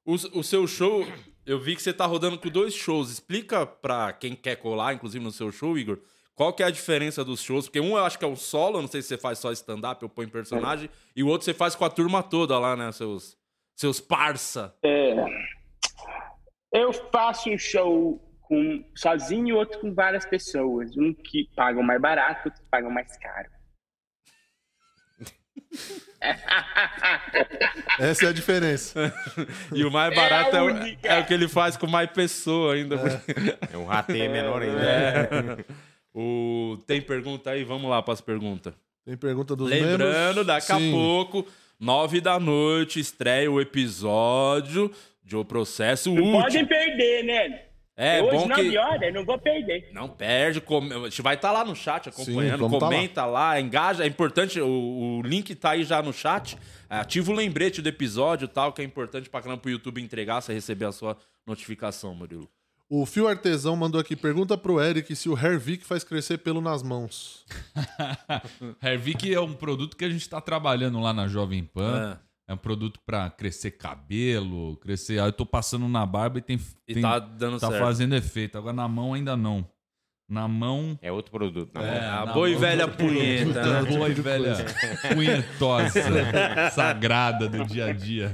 O, 0.05 0.15
o 0.39 0.43
seu 0.43 0.67
show, 0.67 1.07
eu 1.45 1.59
vi 1.59 1.75
que 1.75 1.81
você 1.81 1.93
tá 1.93 2.05
rodando 2.05 2.37
com 2.37 2.49
dois 2.49 2.73
shows. 2.73 3.09
Explica 3.09 3.65
pra 3.65 4.11
quem 4.11 4.35
quer 4.35 4.57
colar, 4.57 4.93
inclusive 4.93 5.23
no 5.23 5.31
seu 5.31 5.49
show, 5.51 5.77
Igor, 5.77 5.99
qual 6.35 6.51
que 6.51 6.61
é 6.61 6.65
a 6.65 6.71
diferença 6.71 7.23
dos 7.23 7.41
shows? 7.41 7.67
Porque 7.67 7.79
um 7.79 7.97
eu 7.97 8.03
acho 8.03 8.19
que 8.19 8.25
é 8.25 8.27
o 8.27 8.35
solo, 8.35 8.81
não 8.81 8.87
sei 8.89 9.01
se 9.01 9.07
você 9.09 9.17
faz 9.17 9.39
só 9.39 9.49
stand-up 9.53 10.03
ou 10.03 10.09
põe 10.09 10.27
personagem, 10.27 10.89
e 11.15 11.23
o 11.23 11.27
outro 11.27 11.45
você 11.45 11.53
faz 11.53 11.73
com 11.73 11.85
a 11.85 11.89
turma 11.89 12.21
toda 12.21 12.59
lá, 12.59 12.75
né? 12.75 12.91
Seus, 12.91 13.37
seus 13.75 13.99
parça. 13.99 14.73
É, 14.83 15.15
eu 16.71 16.91
faço 16.93 17.49
um 17.49 17.57
show 17.57 18.19
com, 18.41 18.83
sozinho 18.95 19.47
e 19.47 19.53
outro 19.53 19.79
com 19.79 19.93
várias 19.93 20.25
pessoas. 20.25 20.95
Um 20.97 21.13
que 21.13 21.49
pagam 21.55 21.83
mais 21.83 22.01
barato, 22.01 22.49
outro 22.49 22.61
que 22.61 22.69
pagam 22.69 22.91
mais 22.91 23.15
caro. 23.17 23.49
Essa 27.99 28.25
é 28.25 28.29
a 28.29 28.33
diferença. 28.33 29.13
E 29.73 29.83
o 29.83 29.91
mais 29.91 30.11
É 30.11 30.15
barato 30.15 30.55
a 30.55 30.59
é, 30.59 30.61
o, 30.61 30.65
única. 30.65 31.07
é 31.07 31.19
o 31.19 31.25
que 31.25 31.33
ele 31.33 31.47
faz 31.47 31.75
com 31.75 31.87
mais 31.87 32.09
pessoa 32.11 32.75
ainda. 32.75 32.95
É 33.71 33.75
um 33.77 33.85
rateio 33.85 34.31
menor 34.31 34.61
ainda. 34.61 34.81
É. 34.81 35.65
O, 36.13 36.77
tem 36.85 37.01
pergunta 37.01 37.49
aí? 37.51 37.63
Vamos 37.63 37.89
lá 37.89 38.01
para 38.01 38.13
as 38.13 38.21
perguntas. 38.21 38.73
Tem 39.05 39.17
pergunta 39.17 39.55
dos 39.55 39.69
Lembrando, 39.69 40.03
membros. 40.37 40.45
daqui 40.45 40.71
a 40.71 40.77
Sim. 40.77 40.91
pouco, 40.91 41.45
nove 41.83 42.21
da 42.21 42.39
noite, 42.39 42.99
estreia 42.99 43.51
o 43.51 43.59
episódio 43.59 44.89
de 45.23 45.35
O 45.35 45.43
Processo 45.43 46.09
Não 46.13 46.21
Último. 46.23 46.41
podem 46.41 46.65
perder, 46.65 47.23
né? 47.23 47.61
É 47.95 48.21
Hoje, 48.23 48.31
bom 48.31 48.47
nove 48.47 48.69
que... 48.71 48.77
horas, 48.77 49.01
eu 49.03 49.13
não 49.13 49.23
vou 49.25 49.37
perder. 49.37 49.89
Não 49.93 50.09
perde, 50.09 50.59
com- 50.59 50.79
a 50.79 51.09
gente 51.09 51.21
vai 51.21 51.35
estar 51.35 51.51
lá 51.51 51.63
no 51.63 51.75
chat 51.75 52.09
acompanhando, 52.09 52.61
vamos 52.61 52.79
tá 52.79 52.85
comenta 52.87 53.25
lá. 53.25 53.59
engaja, 53.59 54.03
é 54.03 54.07
importante, 54.07 54.59
o, 54.59 55.19
o 55.19 55.21
link 55.21 55.53
tá 55.53 55.71
aí 55.71 55.83
já 55.83 56.01
no 56.01 56.11
chat. 56.11 56.57
Ativa 56.89 57.31
o 57.31 57.35
lembrete 57.35 57.81
do 57.83 57.89
episódio 57.89 58.45
e 58.45 58.47
tal, 58.47 58.73
que 58.73 58.81
é 58.81 58.85
importante 58.85 59.29
pra 59.29 59.41
caramba 59.41 59.61
pro 59.61 59.69
YouTube 59.69 60.01
entregar, 60.01 60.41
você 60.41 60.53
receber 60.53 60.85
a 60.85 60.91
sua 60.91 61.17
notificação, 61.45 62.15
Murilo. 62.15 62.49
O 62.89 63.05
Fio 63.05 63.27
Artesão 63.27 63.75
mandou 63.75 63.99
aqui, 63.99 64.15
pergunta 64.15 64.57
pro 64.57 64.79
Eric 64.79 65.15
se 65.15 65.27
o 65.29 65.37
Hervik 65.37 65.83
faz 65.85 66.03
crescer 66.03 66.37
pelo 66.39 66.61
nas 66.61 66.83
mãos. 66.83 67.43
Hervik 68.83 69.33
é 69.33 69.39
um 69.39 69.53
produto 69.53 69.97
que 69.97 70.05
a 70.05 70.09
gente 70.09 70.29
tá 70.29 70.39
trabalhando 70.39 70.99
lá 70.99 71.11
na 71.13 71.27
Jovem 71.27 71.63
Pan. 71.63 72.19
É, 72.47 72.53
um 72.53 72.57
produto 72.57 72.99
pra 73.05 73.29
crescer 73.29 73.71
cabelo, 73.71 74.75
crescer. 74.77 75.19
Ah, 75.19 75.25
eu 75.25 75.31
tô 75.33 75.45
passando 75.45 75.87
na 75.87 76.05
barba 76.05 76.37
e 76.39 76.41
tem. 76.41 76.59
E 76.87 76.93
tem- 76.93 77.01
tá 77.01 77.17
dando 77.17 77.57
Tá 77.59 77.69
certo. 77.69 77.81
fazendo 77.81 78.15
efeito. 78.15 78.57
Agora 78.57 78.73
na 78.73 78.87
mão 78.87 79.13
ainda 79.13 79.35
não. 79.37 79.65
Na 80.29 80.47
mão. 80.47 80.97
É 81.01 81.11
outro 81.11 81.31
produto. 81.31 81.71
na 81.73 81.83
É, 81.83 82.01
mão. 82.01 82.21
A 82.21 82.25
na 82.25 82.33
boa 82.33 82.49
e 82.49 82.55
velha 82.55 82.87
punheta, 82.87 83.61
A 83.79 83.81
né? 83.81 83.89
boa 83.91 84.09
e 84.09 84.13
velha 84.13 84.55
punhetosa, 85.13 86.01
sagrada 86.75 87.47
do 87.47 87.65
dia 87.65 87.85
a 87.87 87.93
dia. 87.93 88.29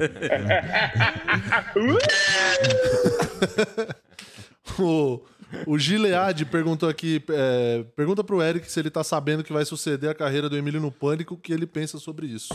O, 4.80 5.22
o 5.66 5.80
Gilead 5.80 6.46
perguntou 6.46 6.88
aqui, 6.88 7.24
é, 7.30 7.84
pergunta 7.96 8.24
pro 8.24 8.42
Eric 8.42 8.72
se 8.72 8.80
ele 8.80 8.90
tá 8.92 9.04
sabendo 9.04 9.44
que 9.44 9.52
vai 9.52 9.66
suceder 9.66 10.10
a 10.10 10.14
carreira 10.14 10.48
do 10.48 10.56
Emílio 10.56 10.80
no 10.80 10.92
Pânico, 10.92 11.34
o 11.34 11.38
que 11.38 11.52
ele 11.52 11.66
pensa 11.66 11.98
sobre 11.98 12.28
isso. 12.28 12.54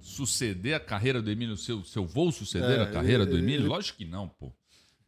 Suceder 0.00 0.74
a 0.76 0.80
carreira 0.80 1.20
do 1.20 1.28
Emílio? 1.30 1.56
Se 1.56 1.72
eu, 1.72 1.82
se 1.84 1.98
eu 1.98 2.06
vou 2.06 2.30
suceder 2.30 2.78
É, 2.78 2.82
a 2.82 2.86
carreira 2.86 3.24
ele- 3.24 3.32
do 3.32 3.38
Emílio? 3.38 3.62
ele- 3.62 3.68
Lógico 3.68 3.98
que 3.98 4.04
não, 4.04 4.28
pô. 4.28 4.52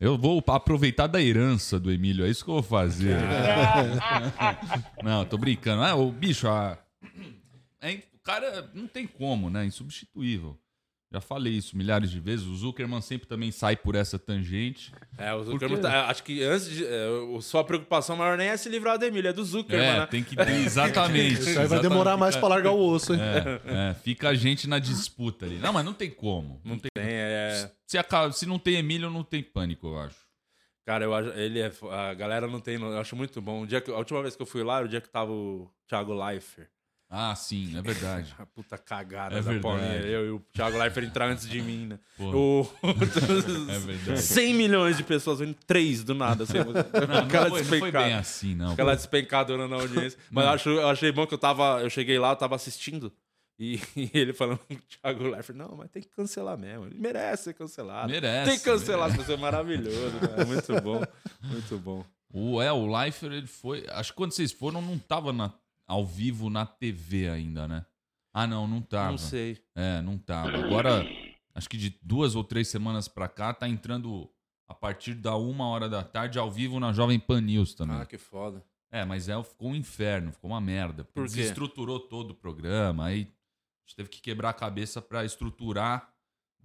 Eu 0.00 0.18
vou 0.18 0.42
aproveitar 0.48 1.06
da 1.06 1.22
herança 1.22 1.78
do 1.78 1.90
Emílio, 1.92 2.24
é 2.26 2.28
isso 2.30 2.44
que 2.44 2.50
eu 2.50 2.54
vou 2.54 2.62
fazer. 2.62 3.16
não, 5.02 5.24
tô 5.24 5.36
brincando. 5.38 5.82
Ah, 5.82 5.94
o 5.94 6.10
bicho, 6.10 6.48
a... 6.48 6.78
é, 7.80 7.94
o 8.14 8.20
cara 8.22 8.70
não 8.74 8.86
tem 8.86 9.06
como, 9.06 9.48
né? 9.50 9.64
Insubstituível. 9.64 10.58
Já 11.10 11.22
falei 11.22 11.54
isso 11.54 11.74
milhares 11.74 12.10
de 12.10 12.20
vezes. 12.20 12.44
O 12.46 12.54
Zuckerman 12.54 13.00
sempre 13.00 13.26
também 13.26 13.50
sai 13.50 13.74
por 13.76 13.94
essa 13.94 14.18
tangente. 14.18 14.92
É, 15.16 15.32
o 15.32 15.42
Zuckerman, 15.42 15.80
tá- 15.80 16.06
acho 16.10 16.22
que 16.22 16.42
antes 16.42 16.68
de. 16.68 16.84
é, 16.84 17.08
sua 17.40 17.64
preocupação 17.64 18.14
maior 18.14 18.36
nem 18.36 18.48
é 18.48 18.56
se 18.58 18.68
livrar 18.68 18.98
do 18.98 19.06
Emílio, 19.06 19.28
é 19.30 19.32
do 19.32 19.42
Zuckerman, 19.42 19.86
É, 19.86 19.98
né? 20.00 20.06
tem 20.06 20.22
que. 20.22 20.36
Exatamente. 20.38 21.40
Isso 21.48 21.58
aí 21.58 21.66
vai 21.66 21.80
demorar 21.80 22.18
mais 22.18 22.36
pra 22.36 22.48
largar 22.48 22.72
o 22.72 22.78
osso, 22.78 23.14
hein? 23.14 23.20
É, 23.22 23.90
é, 23.90 23.94
fica 23.94 24.28
a 24.28 24.34
gente 24.34 24.68
na 24.68 24.78
disputa 24.78 25.46
ali. 25.46 25.56
Não, 25.56 25.72
mas 25.72 25.84
não 25.84 25.94
tem 25.94 26.10
como. 26.10 26.60
Não 26.62 26.78
tem. 26.78 26.90
é. 26.96 27.70
Se, 27.86 27.96
acaba- 27.96 28.30
se 28.32 28.44
não 28.44 28.58
tem 28.58 28.74
Emílio, 28.76 29.08
não 29.08 29.24
tem 29.24 29.42
pânico, 29.42 29.86
eu 29.86 29.98
acho. 30.00 30.28
Cara, 30.84 31.04
eu 31.06 31.14
acho. 31.14 31.30
Ele 31.30 31.58
é. 31.60 31.72
A 31.90 32.12
galera 32.12 32.46
não 32.46 32.60
tem. 32.60 32.74
Eu 32.76 32.98
acho 32.98 33.16
muito 33.16 33.40
bom. 33.40 33.62
O 33.62 33.66
dia 33.66 33.80
que, 33.80 33.90
a 33.90 33.96
última 33.96 34.20
vez 34.20 34.36
que 34.36 34.42
eu 34.42 34.46
fui 34.46 34.62
lá 34.62 34.76
era 34.76 34.84
o 34.86 34.88
dia 34.88 35.00
que 35.00 35.08
tava 35.08 35.32
o 35.32 35.70
Thiago 35.88 36.12
Leifert. 36.12 36.68
Ah, 37.10 37.34
sim, 37.34 37.76
é 37.78 37.80
verdade. 37.80 38.34
A 38.38 38.44
puta 38.44 38.76
cagada 38.76 39.38
É 39.38 39.42
da 39.42 39.50
verdade. 39.52 40.06
Eu 40.08 40.26
e 40.26 40.30
o 40.30 40.40
Thiago 40.52 40.76
Leifert 40.76 41.06
entrar 41.06 41.28
antes 41.30 41.48
de 41.48 41.62
mim, 41.62 41.86
né? 41.86 41.98
O... 42.18 42.66
É 43.72 43.78
verdade. 43.78 44.20
100 44.22 44.54
milhões 44.54 44.96
de 44.96 45.04
pessoas 45.04 45.38
vendo 45.38 45.54
três 45.66 46.04
do 46.04 46.14
nada. 46.14 46.44
Assim, 46.44 46.58
não 46.60 46.64
foi- 47.50 47.62
não 47.62 47.78
foi 47.80 47.90
bem 47.92 48.12
assim, 48.14 48.54
não. 48.54 48.72
Aquela 48.72 48.94
despencadora 48.94 49.66
na 49.66 49.76
audiência. 49.76 50.18
Mas 50.30 50.44
eu, 50.44 50.50
acho, 50.50 50.68
eu 50.68 50.88
achei 50.88 51.10
bom 51.10 51.26
que 51.26 51.32
eu 51.34 51.38
tava. 51.38 51.80
Eu 51.82 51.88
cheguei 51.88 52.18
lá, 52.18 52.30
eu 52.32 52.36
tava 52.36 52.54
assistindo. 52.56 53.10
E, 53.58 53.80
e 53.96 54.10
ele 54.14 54.32
falando 54.32 54.58
com 54.58 54.74
o 54.74 54.78
Thiago 54.78 55.24
Leifert, 55.28 55.56
não, 55.58 55.74
mas 55.76 55.90
tem 55.90 56.00
que 56.02 56.08
cancelar 56.10 56.56
mesmo. 56.56 56.86
Ele 56.86 56.98
merece 56.98 57.44
ser 57.44 57.54
cancelado. 57.54 58.08
Merece, 58.08 58.50
Tem 58.50 58.58
que 58.58 58.64
cancelar, 58.64 59.08
merece. 59.10 59.22
isso 59.22 59.32
é 59.32 59.36
maravilhoso. 59.36 60.18
Cara. 60.20 60.44
Muito 60.44 60.80
bom. 60.80 61.02
Muito 61.42 61.78
bom. 61.78 62.04
O, 62.32 62.62
é, 62.62 62.70
o 62.70 62.86
Leifert, 62.86 63.32
ele 63.32 63.46
foi. 63.46 63.84
Acho 63.88 64.12
que 64.12 64.16
quando 64.16 64.30
vocês 64.32 64.52
foram, 64.52 64.80
não 64.82 64.96
tava 64.98 65.32
na- 65.32 65.52
ao 65.88 66.06
vivo 66.06 66.50
na 66.50 66.66
TV 66.66 67.28
ainda, 67.30 67.66
né? 67.66 67.86
Ah, 68.32 68.46
não, 68.46 68.68
não 68.68 68.82
tava. 68.82 69.12
Não 69.12 69.18
sei. 69.18 69.58
É, 69.74 70.02
não 70.02 70.18
tava. 70.18 70.56
Agora, 70.58 71.04
acho 71.54 71.68
que 71.68 71.78
de 71.78 71.98
duas 72.02 72.36
ou 72.36 72.44
três 72.44 72.68
semanas 72.68 73.08
pra 73.08 73.26
cá, 73.26 73.54
tá 73.54 73.66
entrando 73.66 74.30
a 74.68 74.74
partir 74.74 75.14
da 75.14 75.34
uma 75.34 75.66
hora 75.66 75.88
da 75.88 76.04
tarde 76.04 76.38
ao 76.38 76.50
vivo 76.50 76.78
na 76.78 76.92
Jovem 76.92 77.18
Pan 77.18 77.40
News 77.40 77.74
também. 77.74 77.96
Ah, 77.96 78.04
que 78.04 78.18
foda. 78.18 78.62
É, 78.92 79.04
mas 79.04 79.28
é, 79.28 79.42
ficou 79.42 79.70
um 79.70 79.74
inferno, 79.74 80.30
ficou 80.30 80.50
uma 80.50 80.60
merda. 80.60 81.04
Por 81.04 81.26
quê? 81.26 81.36
Desestruturou 81.36 81.98
todo 81.98 82.32
o 82.32 82.34
programa, 82.34 83.06
aí 83.06 83.22
a 83.22 83.88
gente 83.88 83.96
teve 83.96 84.08
que 84.10 84.20
quebrar 84.20 84.50
a 84.50 84.54
cabeça 84.54 85.00
pra 85.00 85.24
estruturar 85.24 86.12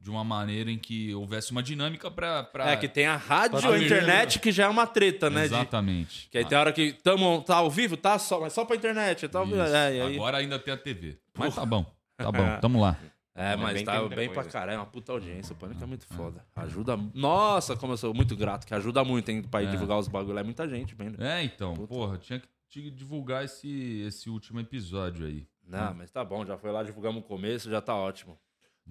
de 0.03 0.09
uma 0.09 0.21
maneira 0.23 0.69
em 0.69 0.77
que 0.77 1.15
houvesse 1.15 1.51
uma 1.51 1.63
dinâmica 1.63 2.11
pra. 2.11 2.43
pra... 2.43 2.71
É 2.71 2.75
que 2.75 2.89
tem 2.89 3.05
a 3.05 3.15
rádio 3.15 3.57
e 3.59 3.65
a 3.73 3.77
internet 3.79 4.37
que 4.37 4.51
já 4.51 4.65
é 4.65 4.67
uma 4.67 4.85
treta, 4.85 5.29
né? 5.29 5.41
de- 5.47 5.53
Exatamente. 5.53 6.27
Que 6.29 6.37
aí 6.39 6.45
tem 6.45 6.57
hora 6.57 6.73
que 6.73 6.91
tamo, 6.91 7.41
tá 7.41 7.55
ao 7.55 7.71
vivo, 7.71 7.95
tá 7.95 8.19
só, 8.19 8.41
mas 8.41 8.51
só 8.51 8.65
pra 8.65 8.75
internet. 8.75 9.27
Tá, 9.29 9.39
é, 9.73 10.01
aí- 10.01 10.15
Agora 10.15 10.37
ainda 10.39 10.59
tem 10.59 10.73
a 10.73 10.77
TV. 10.77 11.17
Mas 11.37 11.55
tá 11.55 11.65
bom, 11.65 11.85
tá 12.17 12.29
bom, 12.31 12.43
tamo 12.61 12.81
lá. 12.81 12.97
É, 13.35 13.55
mas 13.55 13.73
bem 13.73 13.85
tá 13.85 13.99
bem 14.09 14.27
pra 14.27 14.35
coisa. 14.43 14.49
caralho, 14.51 14.75
é 14.75 14.77
uma 14.79 14.85
puta 14.85 15.11
audiência. 15.13 15.53
O 15.53 15.55
Pânico 15.55 15.81
é 15.81 15.87
muito 15.87 16.05
foda. 16.05 16.45
Ajuda. 16.55 16.95
Nossa, 17.15 17.75
como 17.75 17.93
eu 17.93 17.97
sou 17.97 18.13
muito 18.13 18.35
grato, 18.35 18.67
que 18.67 18.73
ajuda 18.75 19.03
muito, 19.03 19.29
hein, 19.29 19.41
pra 19.41 19.63
ir 19.63 19.67
É. 19.67 19.71
divulgar 19.71 19.97
os 19.97 20.07
bagulho. 20.07 20.37
É 20.37 20.43
muita 20.43 20.67
gente 20.69 20.93
vendo. 20.93 21.19
É, 21.23 21.43
então, 21.43 21.73
porra, 21.87 22.17
tinha 22.17 22.39
que 22.39 22.47
tinha 22.69 22.85
que 22.85 22.91
divulgar 22.91 23.45
esse, 23.45 24.01
esse 24.05 24.29
último 24.29 24.59
episódio 24.59 25.25
aí. 25.27 25.47
Não, 25.65 25.93
mas 25.93 26.11
tá 26.11 26.25
bom, 26.25 26.43
já 26.45 26.57
foi 26.57 26.71
lá, 26.71 26.83
divulgamos 26.83 27.21
o 27.21 27.25
começo, 27.25 27.69
já 27.71 27.79
tá 27.79 27.95
ótimo. 27.95 28.37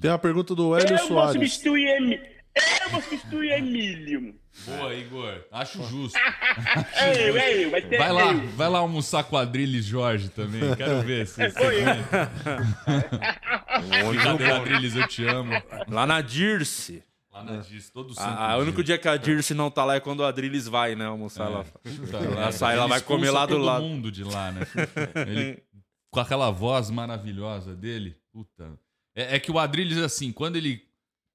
Tem 0.00 0.10
a 0.10 0.18
pergunta 0.18 0.54
do 0.54 0.74
Hélio 0.76 0.94
Eu 0.94 0.98
vou 0.98 1.08
Soares. 1.08 1.32
substituir 1.34 1.86
Emi... 1.96 2.20
Eu 2.84 2.90
vou 2.90 3.00
substituir 3.00 3.50
Emílio. 3.52 4.34
Boa, 4.66 4.94
Igor. 4.94 5.42
Acho 5.50 5.82
justo. 5.88 6.18
É 6.96 7.30
eu, 7.30 7.36
é 7.38 7.64
eu, 7.64 7.70
vai 7.70 7.80
ter 7.80 7.96
Vai 7.96 8.12
lá, 8.12 8.30
eu. 8.32 8.46
vai 8.48 8.68
lá 8.68 8.78
almoçar 8.80 9.24
com 9.24 9.38
a 9.38 9.40
Adriles 9.40 9.86
Jorge 9.86 10.28
também. 10.28 10.60
Quero 10.76 11.00
ver 11.00 11.26
se 11.26 11.40
É, 11.44 11.50
foi 11.50 11.76
eu. 11.82 11.86
Brincadeira, 14.10 14.56
Adriles, 14.56 14.94
eu 14.96 15.08
te 15.08 15.24
amo. 15.26 15.50
Lá 15.88 16.06
na 16.06 16.20
Dirce. 16.20 17.02
Lá 17.32 17.42
na 17.42 17.56
Dirce, 17.56 17.90
todo 17.90 18.12
santo 18.14 18.28
Ah, 18.38 18.58
o 18.58 18.60
único 18.60 18.84
dia 18.84 18.98
que 18.98 19.08
a 19.08 19.16
Dirce 19.16 19.54
não 19.54 19.70
tá 19.70 19.86
lá 19.86 19.94
é 19.94 20.00
quando 20.00 20.20
o 20.20 20.24
Adriles 20.24 20.68
vai, 20.68 20.94
né? 20.94 21.06
Almoçar 21.06 21.48
lá. 21.48 21.64
Puta 21.64 22.18
Ela 22.18 22.26
merda. 22.28 22.52
sai, 22.52 22.76
ela 22.76 22.86
vai 22.86 23.00
comer 23.00 23.30
lá 23.30 23.46
do 23.46 23.54
todo 23.54 23.64
lado. 23.64 23.82
mundo 23.82 24.12
de 24.12 24.24
lá, 24.24 24.52
né? 24.52 24.60
Ele, 25.26 25.62
com 26.10 26.20
aquela 26.20 26.50
voz 26.50 26.90
maravilhosa 26.90 27.74
dele. 27.74 28.14
Puta. 28.30 28.78
É, 29.14 29.36
é 29.36 29.40
que 29.40 29.50
o 29.50 29.58
Adriles, 29.58 29.98
assim, 29.98 30.32
quando 30.32 30.56
ele 30.56 30.82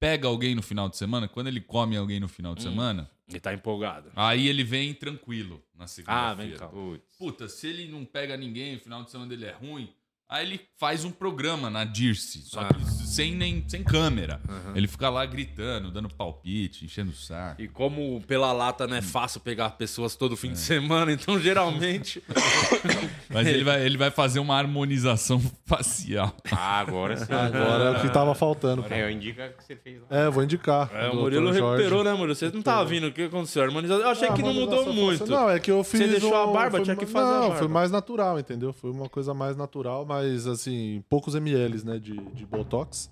pega 0.00 0.28
alguém 0.28 0.54
no 0.54 0.62
final 0.62 0.88
de 0.88 0.96
semana, 0.96 1.26
quando 1.28 1.48
ele 1.48 1.60
come 1.60 1.96
alguém 1.96 2.20
no 2.20 2.28
final 2.28 2.54
de 2.54 2.60
Hum. 2.66 2.70
semana, 2.70 3.10
Ele 3.28 3.40
tá 3.40 3.52
empolgado. 3.52 4.10
aí 4.16 4.46
ele 4.48 4.62
vem 4.64 4.94
tranquilo 4.94 5.62
na 5.74 5.84
Ah, 5.84 5.88
segunda-feira. 5.88 6.36
vem 6.50 6.58
cá. 6.58 6.70
Puta, 7.18 7.48
se 7.48 7.66
ele 7.66 7.88
não 7.88 8.04
pega 8.04 8.36
ninguém, 8.36 8.76
o 8.76 8.80
final 8.80 9.02
de 9.04 9.10
semana 9.10 9.28
dele 9.28 9.46
é 9.46 9.52
ruim, 9.52 9.92
aí 10.28 10.46
ele 10.46 10.60
faz 10.78 11.04
um 11.04 11.10
programa 11.10 11.68
na 11.70 11.84
Dirce, 11.84 12.42
só 12.42 12.60
Ah. 12.60 12.68
que 12.74 12.84
sem, 13.08 13.34
nem, 13.34 13.64
sem 13.66 13.82
câmera. 13.82 14.40
Aham. 14.48 14.72
Ele 14.76 14.86
fica 14.86 15.08
lá 15.08 15.24
gritando, 15.26 15.90
dando 15.90 16.08
palpite, 16.08 16.84
enchendo 16.84 17.10
o 17.10 17.14
saco. 17.14 17.60
E 17.60 17.66
como 17.66 18.20
pela 18.26 18.52
lata 18.52 18.86
não 18.86 18.96
é 18.96 19.02
fácil 19.02 19.40
pegar 19.40 19.70
pessoas 19.70 20.14
todo 20.14 20.34
É. 20.34 20.36
fim 20.36 20.52
de 20.52 20.58
semana, 20.58 21.12
então 21.12 21.40
geralmente. 21.40 22.22
Mas 23.30 23.46
ele 23.46 23.64
vai, 23.64 23.84
ele 23.84 23.96
vai 23.96 24.10
fazer 24.10 24.38
uma 24.40 24.56
harmonização 24.56 25.40
facial. 25.66 26.34
Ah, 26.52 26.78
agora 26.80 27.16
sim. 27.16 27.32
Agora 27.32 27.84
é 27.84 27.90
o 27.98 28.00
que 28.00 28.08
tava 28.10 28.34
faltando. 28.34 28.82
Agora 28.84 29.00
eu 29.00 29.10
indico 29.10 29.40
o 29.40 29.52
que 29.52 29.64
você 29.64 29.76
fez 29.76 30.00
lá. 30.02 30.06
É, 30.10 30.26
eu 30.26 30.32
vou 30.32 30.42
indicar. 30.42 30.90
É, 30.94 31.08
o. 31.10 31.16
Murilo 31.16 31.50
recuperou, 31.50 32.04
né, 32.04 32.12
Murilo? 32.12 32.34
Você 32.34 32.50
não 32.50 32.62
tava 32.62 32.84
vindo, 32.84 33.08
o 33.08 33.12
que 33.12 33.22
aconteceu? 33.22 33.62
A 33.62 33.66
harmonização. 33.66 34.02
Eu 34.04 34.10
achei 34.10 34.28
Ah, 34.28 34.32
que 34.32 34.42
não 34.42 34.54
mudou 34.54 34.92
muito. 34.92 35.26
Não, 35.26 35.50
é 35.50 35.58
que 35.58 35.70
eu 35.70 35.82
fiz. 35.84 36.00
Você 36.00 36.08
deixou 36.08 36.32
um- 36.32 36.50
a 36.50 36.52
barba, 36.52 36.70
foi 36.78 36.82
tinha 36.84 36.96
que 36.96 37.06
fazer 37.06 37.26
a 37.26 37.32
Não, 37.34 37.40
barba. 37.40 37.56
foi 37.56 37.68
mais 37.68 37.90
natural, 37.90 38.38
entendeu? 38.38 38.72
Foi 38.72 38.90
uma 38.90 39.08
coisa 39.08 39.34
mais 39.34 39.56
natural, 39.56 40.04
mas 40.06 40.17
assim, 40.46 41.02
poucos 41.08 41.34
ml, 41.34 41.84
né, 41.84 41.98
de, 41.98 42.16
de 42.16 42.46
Botox. 42.46 43.10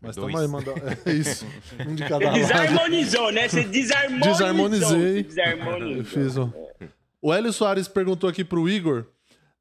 Mas 0.00 0.16
Dois. 0.16 0.32
tamo 0.32 0.42
aí, 0.42 0.48
mandar. 0.48 0.74
É 1.06 1.12
isso. 1.12 1.46
Um 1.86 1.94
de 1.94 2.02
cada 2.06 2.26
lado. 2.26 2.34
Desarmonizou, 2.36 3.32
né? 3.32 3.48
Você 3.48 3.64
desarmonizou. 3.64 4.32
Desarmonizei. 4.32 5.22
Desarmonizou. 5.22 5.96
Eu 5.96 6.04
fiz 6.04 6.36
um. 6.36 6.50
O 7.22 7.32
Hélio 7.32 7.52
Soares 7.52 7.88
perguntou 7.88 8.28
aqui 8.28 8.44
pro 8.44 8.68
Igor. 8.68 9.06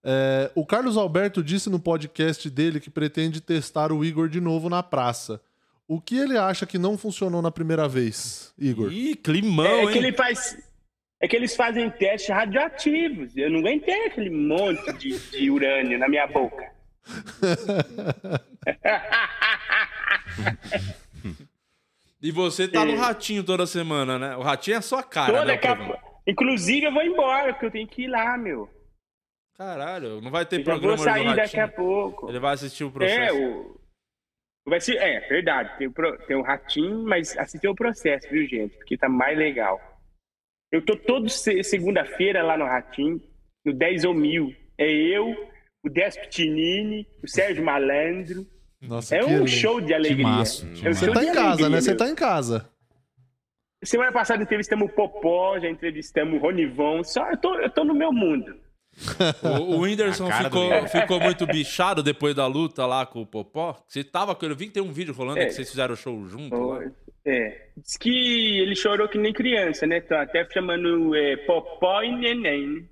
é, 0.04 0.52
o 0.54 0.66
Carlos 0.66 0.98
Alberto 0.98 1.42
disse 1.42 1.70
no 1.70 1.80
podcast 1.80 2.50
dele 2.50 2.80
que 2.82 2.90
pretende 2.90 3.40
testar 3.40 3.92
o 3.94 4.04
Igor 4.04 4.28
de 4.28 4.42
novo 4.42 4.70
na 4.70 4.84
praça. 4.84 5.40
O 5.88 6.02
que 6.02 6.18
ele 6.18 6.38
acha 6.38 6.66
que 6.66 6.78
não 6.78 6.98
funcionou 6.98 7.42
na 7.42 7.52
primeira 7.52 7.88
vez, 7.88 8.54
Igor? 8.60 8.92
Ih, 8.92 9.16
climão, 9.16 9.66
É, 9.66 9.82
hein? 9.84 9.88
que 9.92 9.98
ele 9.98 10.12
faz. 10.14 10.58
É 11.22 11.28
que 11.28 11.36
eles 11.38 11.56
fazem 11.56 11.90
testes 11.90 12.30
radioativos. 12.36 13.32
Eu 13.38 13.50
não 13.50 13.60
aguentei 13.60 14.08
aquele 14.08 14.30
monte 14.30 14.92
de, 14.98 15.18
de 15.18 15.50
urânio 15.50 15.98
na 15.98 16.10
minha 16.10 16.28
boca. 16.28 16.70
E 22.22 22.32
você 22.32 22.68
tá 22.70 22.86
no 22.86 22.94
É. 22.94 22.96
ratinho 22.96 23.44
toda 23.44 23.66
semana, 23.68 24.18
né? 24.18 24.38
O 24.38 24.42
ratinho 24.42 24.76
é 24.76 24.78
a 24.78 24.82
sua 24.82 25.04
cara, 25.04 25.34
Toda 25.40 25.46
né? 25.46 25.58
capa-. 25.58 26.02
Inclusive, 26.26 26.86
eu 26.86 26.94
vou 26.94 27.04
embora, 27.04 27.52
porque 27.54 27.66
eu 27.66 27.72
tenho 27.72 27.88
que 27.88 28.04
ir 28.04 28.08
lá, 28.08 28.38
meu. 28.38 28.70
Caralho, 29.58 30.22
não 30.22 30.32
vai 30.32 30.46
ter 30.46 30.60
Eu 30.60 30.64
programa 30.64 30.96
vou 30.96 31.04
sair 31.04 31.36
daqui 31.36 31.60
a 31.60 31.68
pouco. 31.68 32.30
Ele 32.30 32.40
vai 32.40 32.54
assistir 32.54 32.86
o 32.86 32.88
É, 32.88 32.92
processo. 32.92 33.38
o. 33.38 33.80
Vai 34.66 34.80
ser, 34.80 34.96
é, 34.96 35.20
verdade. 35.28 35.78
Tem 35.78 35.88
o, 35.88 35.92
pro- 35.92 36.18
tem 36.20 36.38
o 36.38 36.42
ratinho, 36.42 37.04
mas 37.04 37.38
assistir 37.38 37.68
o 37.68 37.76
processo, 37.76 38.30
viu, 38.30 38.48
gente? 38.48 38.78
Porque 38.78 38.98
tá 38.98 39.10
mais 39.10 39.38
legal. 39.38 39.82
Eu 40.72 40.82
tô 40.84 40.96
todo 40.96 41.28
se- 41.28 41.62
segunda-feira 41.62 42.42
lá 42.42 42.58
no 42.58 42.64
Ratinho, 42.66 43.22
no 43.66 43.74
10 43.74 44.06
ou 44.06 44.14
mil. 44.14 44.56
É 44.78 44.90
eu, 44.90 45.36
o 45.84 45.90
Despinini, 45.90 47.06
o 47.22 47.28
Sérgio 47.28 47.64
Malandro. 47.64 48.48
Nossa, 48.82 49.16
é 49.16 49.20
que 49.20 49.26
um 49.26 49.48
show 49.48 49.80
de 49.80 49.94
alegria. 49.94 50.18
Timaço, 50.18 50.68
É 50.84 50.90
um. 50.90 50.94
Você 50.94 51.12
tá 51.12 51.24
em 51.24 51.28
casa, 51.28 51.40
alegria, 51.42 51.70
né? 51.70 51.82
Você 51.82 51.96
tá 51.96 52.10
em 52.10 52.16
casa. 52.16 52.70
Semana 53.84 54.12
passada 54.14 54.42
entrevistamos 54.42 54.90
o 54.90 54.94
Popó, 54.94 55.60
já 55.60 55.70
entrevistamos 55.70 56.36
o 56.36 56.42
Ronivon. 56.42 57.04
Só 57.04 57.30
eu 57.30 57.38
tô, 57.38 57.56
eu 57.60 57.70
tô 57.70 57.84
no 57.84 57.94
meu 57.94 58.14
mundo. 58.14 58.56
O, 59.42 59.76
o 59.76 59.80
Whindersson 59.82 60.30
ficou, 60.44 60.88
ficou 60.88 61.20
muito 61.20 61.46
bichado 61.48 62.04
depois 62.04 62.36
da 62.36 62.46
luta 62.48 62.86
lá 62.86 63.06
com 63.06 63.22
o 63.22 63.26
Popó. 63.26 63.76
Você 63.88 64.04
tava 64.04 64.36
com 64.36 64.46
ele, 64.46 64.54
eu 64.54 64.58
vi 64.58 64.68
que 64.68 64.74
tem 64.74 64.84
um 64.84 64.92
vídeo 64.92 65.14
rolando 65.14 65.40
É. 65.40 65.46
que 65.46 65.52
vocês 65.54 65.70
fizeram 65.70 65.94
o 65.94 65.98
show 65.98 66.26
junto 66.28 66.56
lá. 66.56 66.84
É. 67.26 67.68
Diz 67.78 67.96
que 67.98 68.60
ele 68.60 68.76
chorou 68.76 69.08
que 69.08 69.18
nem 69.18 69.32
criança, 69.32 69.88
né? 69.88 70.02
Tô 70.02 70.14
até 70.14 70.46
chamando 70.52 71.16
é, 71.16 71.38
Popó 71.38 72.02
e 72.04 72.12
Neném, 72.16 72.68
né? 72.68 72.84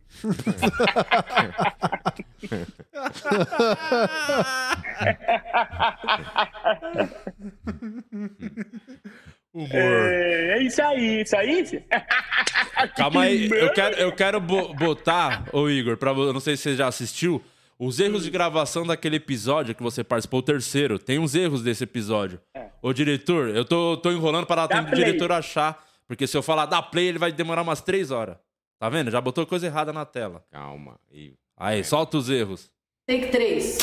Humor. 9.54 9.70
É, 9.74 10.58
é 10.58 10.64
isso 10.64 10.82
aí, 10.82 11.22
isso 11.24 11.36
aí. 11.36 11.84
Calma 12.90 13.22
aí, 13.24 13.50
eu 13.50 13.72
quero, 13.74 13.96
eu 13.98 14.12
quero 14.12 14.40
bo- 14.40 14.74
botar, 14.74 15.46
ô 15.54 15.70
Igor, 15.70 15.98
pra, 15.98 16.12
eu 16.12 16.34
não 16.34 16.40
sei 16.40 16.56
se 16.58 16.64
você 16.64 16.76
já 16.76 16.88
assistiu, 16.88 17.42
os 17.80 18.00
erros 18.00 18.24
de 18.24 18.30
gravação 18.30 18.86
daquele 18.86 19.16
episódio 19.16 19.74
que 19.76 19.82
você 19.84 20.04
participou, 20.04 20.40
o 20.40 20.44
terceiro. 20.44 21.00
Tem 21.00 21.18
uns 21.20 21.34
erros 21.36 21.64
desse 21.64 21.84
episódio. 21.84 22.40
Ô 22.82 22.94
diretor, 22.94 23.50
eu 23.50 23.66
tô, 23.66 23.98
tô 23.98 24.12
enrolando 24.12 24.46
para 24.46 24.68
dar 24.68 24.78
tempo 24.80 24.90
do 24.92 24.96
diretor 24.96 25.32
achar, 25.32 25.84
porque 26.08 26.28
se 26.28 26.38
eu 26.38 26.44
falar 26.44 26.66
da 26.68 26.82
play, 26.82 27.08
ele 27.08 27.18
vai 27.20 27.32
demorar 27.32 27.62
umas 27.64 27.82
três 27.82 28.12
horas. 28.12 28.38
Tá 28.80 28.90
vendo? 28.90 29.10
Já 29.12 29.20
botou 29.22 29.46
coisa 29.46 29.66
errada 29.68 29.92
na 29.94 30.06
tela. 30.06 30.44
Calma. 30.52 31.00
E... 31.12 31.34
Aí, 31.58 31.84
solta 31.84 32.18
os 32.18 32.30
erros. 32.30 32.72
Take 33.08 33.28
3. 33.28 33.78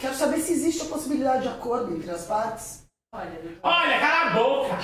Quero 0.00 0.14
saber 0.14 0.38
se 0.38 0.52
existe 0.52 0.82
a 0.82 0.86
possibilidade 0.86 1.42
de 1.42 1.48
acordo 1.48 1.94
entre 1.94 2.10
as 2.10 2.26
partes. 2.26 2.86
Olha, 3.14 3.40
Olha, 3.62 4.00
cala 4.00 4.30
a 4.30 4.34
boca! 4.34 4.78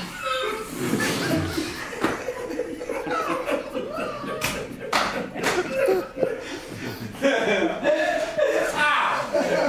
Ah, 8.75 9.25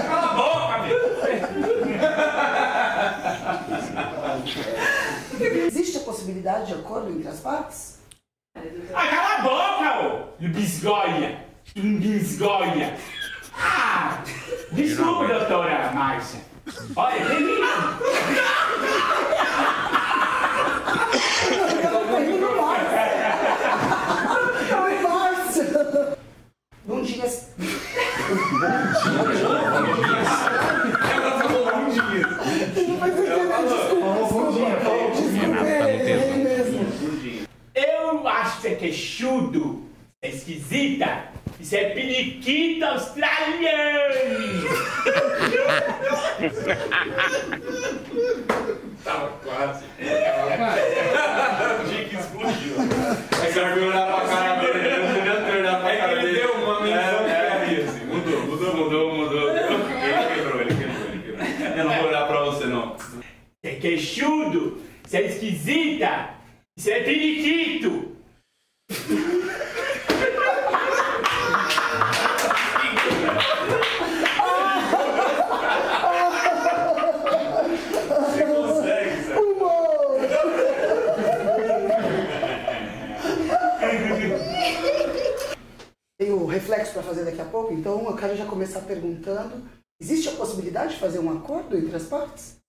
cala 0.08 0.28
a 0.30 0.34
boca, 0.34 0.78
meu! 0.84 1.00
Existe 5.66 5.98
a 5.98 6.02
possibilidade 6.02 6.68
de 6.68 6.74
acordo 6.74 7.10
entre 7.12 7.28
as 7.28 7.40
partes? 7.40 8.00
Ah, 8.94 9.08
cala 9.08 9.36
a 9.38 9.42
boca, 9.42 10.00
ô! 10.08 10.48
Bisgoia! 10.48 11.46
Bisgoia! 11.76 12.98
Ah! 13.58 14.24
Desculpa, 14.72 15.28
doutora 15.28 15.92
Márcia. 15.94 16.42
Olha, 16.96 17.26
vem 17.26 17.42
mim. 17.42 17.62
Oi, 24.84 25.02
Márcia! 25.02 26.18
Bom 26.92 27.02
dia. 27.04 27.24
Eu 37.74 38.28
acho 38.28 38.56
que 38.58 38.62
você 38.62 38.68
é 38.68 38.76
queixudo, 38.76 39.86
é 40.22 40.28
esquisita, 40.32 41.30
isso 41.62 41.78
é 41.78 41.92
periquita 41.92 42.88
australiano! 42.90 44.12
Tava 49.04 49.30
quase. 49.44 49.84
O 51.80 51.84
Dick 51.90 52.16
explodiu. 52.16 52.76
É 53.44 53.52
que 53.52 53.60
eu 53.60 53.68
fui 53.72 53.88
olhar 53.88 54.06
pra 54.08 54.28
cara 54.28 54.56
dele, 54.60 55.11
bichudo, 64.22 64.78
você 65.04 65.18
é 65.18 65.26
esquisita, 65.28 66.36
você 66.78 66.92
é 66.92 67.04
periquito. 67.04 68.12
Tem 86.20 86.32
o 86.32 86.46
reflexo 86.46 86.94
para 86.94 87.02
fazer 87.02 87.26
daqui 87.26 87.42
a 87.42 87.46
pouco, 87.46 87.74
então 87.74 88.06
eu 88.06 88.16
quero 88.16 88.38
já 88.38 88.46
começar 88.46 88.82
perguntando: 88.82 89.68
existe 90.00 90.30
a 90.30 90.34
possibilidade 90.34 90.94
de 90.94 91.00
fazer 91.00 91.18
um 91.18 91.36
acordo 91.36 91.76
entre 91.76 91.96
as 91.96 92.04
partes? 92.04 92.61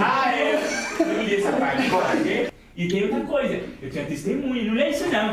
Ah, 0.00 0.32
é? 0.34 0.60
Eu 1.00 1.22
li 1.22 1.36
essa 1.36 1.52
parte. 1.52 2.52
E 2.76 2.88
tem 2.88 3.02
outra 3.04 3.20
coisa. 3.26 3.60
Eu 3.82 3.90
tinha 3.90 4.04
testemunha. 4.04 4.64
Não 4.64 4.74
lê 4.74 4.90
isso 4.90 5.06
não. 5.08 5.32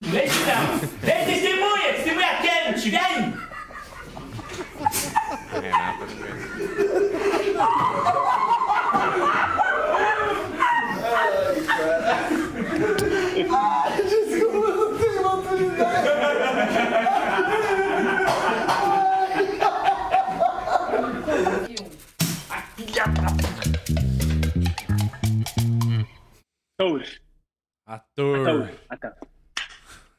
Não 0.00 0.12
lê 0.12 0.24
isso 0.24 0.40
não. 0.46 0.80
Lê 1.02 1.24
testemunha. 1.24 1.92
Testemunha 1.94 2.36
quer. 2.42 2.72
Não 2.72 2.78
tiver 2.78 3.06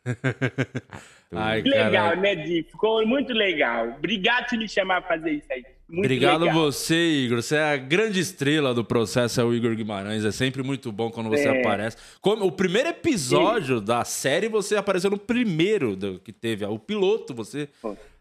Ai, 1.32 1.62
legal, 1.62 1.92
caralho. 1.92 2.22
né, 2.22 2.36
Di? 2.36 2.64
Ficou 2.64 3.06
muito 3.06 3.34
legal. 3.34 3.90
Obrigado 3.98 4.50
por 4.50 4.58
me 4.58 4.68
chamar 4.70 5.02
pra 5.02 5.18
fazer 5.18 5.32
isso 5.32 5.48
aí. 5.52 5.64
Muito 5.90 6.06
Obrigado 6.06 6.42
legal. 6.46 6.56
você, 6.56 6.96
Igor. 6.96 7.42
Você 7.42 7.56
é 7.56 7.74
a 7.74 7.78
grande 7.78 8.20
estrela 8.20 8.74
do 8.74 8.84
processo, 8.84 9.40
é 9.40 9.44
o 9.44 9.54
Igor 9.54 9.74
Guimarães. 9.76 10.24
É 10.26 10.32
sempre 10.32 10.64
muito 10.64 10.92
bom 10.92 11.10
quando 11.10 11.30
você 11.30 11.48
É. 11.48 11.60
aparece. 11.62 11.98
Como, 12.22 12.46
o 12.46 12.52
primeiro 12.52 12.90
episódio 12.90 13.80
da 13.82 14.04
série, 14.06 14.48
você 14.50 14.76
apareceu 14.76 15.10
no 15.10 15.18
primeiro 15.18 15.96
do, 15.96 16.20
que 16.20 16.32
teve. 16.34 16.66
O 16.66 16.80
piloto, 16.80 17.34
você 17.34 17.70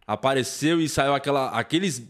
apareceu 0.06 0.80
e 0.80 0.88
saiu 0.88 1.14
aquela, 1.14 1.50
aqueles. 1.50 2.08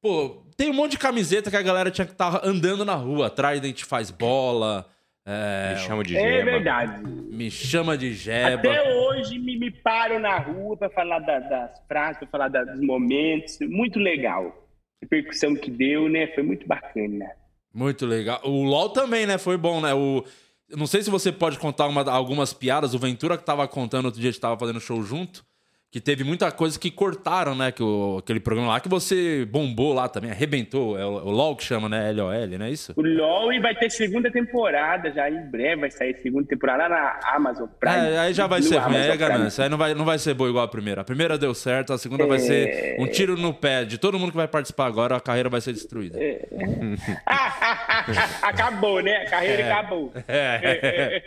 Pô, 0.00 0.42
tem 0.56 0.70
um 0.70 0.74
monte 0.74 0.92
de 0.92 0.98
camiseta 0.98 1.50
que 1.50 1.56
a 1.56 1.62
galera 1.62 1.90
tinha 1.90 2.04
que 2.06 2.12
estar 2.12 2.40
andando 2.44 2.84
na 2.84 2.94
rua. 2.94 3.30
Trident 3.30 3.82
faz 3.84 4.10
bola. 4.10 4.86
É, 5.24 5.74
Me 5.74 5.78
chama 5.80 6.02
de 6.02 6.16
É 6.16 6.44
verdade. 6.44 7.02
Me 7.06 7.50
chama 7.50 7.96
de 7.96 8.12
Jeba. 8.12 8.54
Até 8.70 8.92
hoje 8.98 9.38
me, 9.38 9.56
me 9.56 9.70
param 9.70 10.18
na 10.18 10.36
rua 10.38 10.76
pra 10.76 10.90
falar 10.90 11.20
da- 11.20 11.38
das 11.38 11.80
frases, 11.86 12.18
pra 12.18 12.26
falar 12.28 12.48
da- 12.48 12.64
dos 12.64 12.80
momentos. 12.80 13.58
Muito 13.60 13.98
legal. 14.00 14.46
A 14.48 15.04
repercussão 15.04 15.54
que 15.54 15.70
deu, 15.70 16.08
né? 16.08 16.26
Foi 16.34 16.42
muito 16.42 16.66
bacana. 16.66 17.26
Muito 17.72 18.04
legal. 18.04 18.40
O 18.44 18.64
LOL 18.64 18.90
também, 18.90 19.24
né? 19.26 19.38
Foi 19.38 19.56
bom, 19.56 19.80
né? 19.80 19.94
O... 19.94 20.24
eu 20.68 20.76
Não 20.76 20.86
sei 20.86 21.02
se 21.02 21.10
você 21.10 21.30
pode 21.30 21.58
contar 21.58 21.86
uma- 21.86 22.10
algumas 22.10 22.52
piadas. 22.52 22.92
O 22.92 22.98
Ventura 22.98 23.38
que 23.38 23.44
tava 23.44 23.66
contando 23.68 24.06
outro 24.06 24.20
dia, 24.20 24.28
a 24.30 24.32
gente 24.32 24.40
tava 24.40 24.58
fazendo 24.58 24.80
show 24.80 25.02
junto. 25.02 25.44
Que 25.92 26.00
teve 26.00 26.24
muita 26.24 26.50
coisa 26.50 26.78
que 26.80 26.90
cortaram, 26.90 27.54
né? 27.54 27.70
Que 27.70 27.82
o- 27.82 28.16
aquele 28.20 28.40
programa 28.40 28.72
lá 28.72 28.80
que 28.80 28.88
você 28.88 29.44
bombou 29.44 29.92
lá 29.92 30.08
também, 30.08 30.30
arrebentou. 30.30 30.98
É 30.98 31.04
o, 31.04 31.10
o 31.10 31.30
LOL 31.30 31.54
que 31.54 31.62
chama, 31.64 31.86
né? 31.86 32.10
LOL, 32.12 32.32
não 32.58 32.64
é 32.64 32.70
isso? 32.70 32.94
O 32.96 33.02
LOL 33.02 33.52
e 33.52 33.60
vai 33.60 33.74
ter 33.74 33.90
segunda 33.90 34.30
temporada 34.32 35.12
já 35.12 35.28
em 35.28 35.42
breve. 35.50 35.82
Vai 35.82 35.90
sair 35.90 36.16
segunda 36.22 36.48
temporada 36.48 36.88
na 36.88 37.20
Amazon 37.34 37.68
Prime. 37.78 37.94
É, 38.08 38.18
aí 38.20 38.32
já 38.32 38.46
vai 38.46 38.62
ser 38.62 38.78
ruim, 38.78 38.96
aí 38.96 39.10
é 39.10 39.16
ganância. 39.18 39.64
Aí 39.64 39.68
não 39.68 39.76
vai, 39.76 39.92
não 39.92 40.06
vai 40.06 40.18
ser 40.18 40.32
boa 40.32 40.48
igual 40.48 40.64
a 40.64 40.68
primeira. 40.68 41.02
A 41.02 41.04
primeira 41.04 41.36
deu 41.36 41.52
certo, 41.52 41.92
a 41.92 41.98
segunda 41.98 42.26
vai 42.26 42.38
ser 42.38 42.68
É. 42.68 42.96
um 42.98 43.06
tiro 43.06 43.36
no 43.36 43.52
pé 43.52 43.84
de 43.84 43.98
todo 43.98 44.18
mundo 44.18 44.30
que 44.30 44.36
vai 44.38 44.48
participar 44.48 44.86
agora, 44.86 45.16
a 45.16 45.20
carreira 45.20 45.50
vai 45.50 45.60
ser 45.60 45.74
destruída. 45.74 46.18
É. 46.18 46.48
acabou, 48.42 49.00
né? 49.02 49.16
A 49.26 49.30
carreira 49.30 49.62
É. 49.62 49.72
acabou. 49.72 50.12
É. 50.26 51.22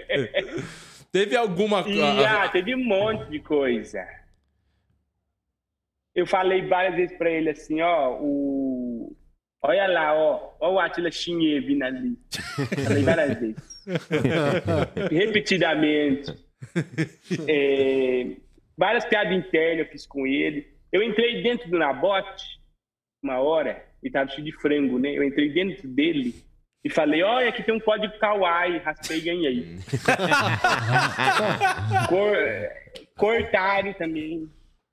Teve 1.12 1.36
alguma 1.38 1.82
E, 1.88 2.02
ah, 2.02 2.50
teve 2.52 2.76
um 2.76 2.84
monte 2.84 3.30
de 3.30 3.40
coisa. 3.40 4.04
Eu 6.16 6.26
falei 6.26 6.66
várias 6.66 6.96
vezes 6.96 7.18
pra 7.18 7.30
ele 7.30 7.50
assim, 7.50 7.82
ó, 7.82 8.18
o... 8.22 9.14
Olha 9.62 9.88
lá, 9.88 10.14
ó, 10.14 10.54
o 10.62 10.80
Atila 10.80 11.12
Chinhe 11.12 11.60
vindo 11.60 11.84
ali. 11.84 12.18
Falei 12.86 13.04
várias 13.04 13.40
vezes. 13.40 13.86
Repetidamente. 15.12 16.32
É, 17.48 18.36
várias 18.78 19.06
piadas 19.06 19.36
internas 19.36 19.88
eu 19.88 19.92
fiz 19.92 20.06
com 20.06 20.28
ele. 20.28 20.68
Eu 20.92 21.02
entrei 21.02 21.42
dentro 21.42 21.70
do 21.70 21.80
Nabote 21.80 22.46
uma 23.24 23.40
hora 23.40 23.84
e 24.04 24.10
tava 24.10 24.30
cheio 24.30 24.46
de 24.46 24.52
frango, 24.52 25.00
né? 25.00 25.18
Eu 25.18 25.24
entrei 25.24 25.50
dentro 25.50 25.88
dele 25.88 26.36
e 26.84 26.90
falei, 26.90 27.24
olha, 27.24 27.50
aqui 27.50 27.64
tem 27.64 27.74
um 27.74 27.80
código 27.80 28.14
kawaii, 28.20 28.78
raspei 28.78 29.18
e 29.18 29.22
ganhei. 29.22 29.66
Cor... 32.08 32.38
Cortaram 33.18 33.94
também. 33.94 34.48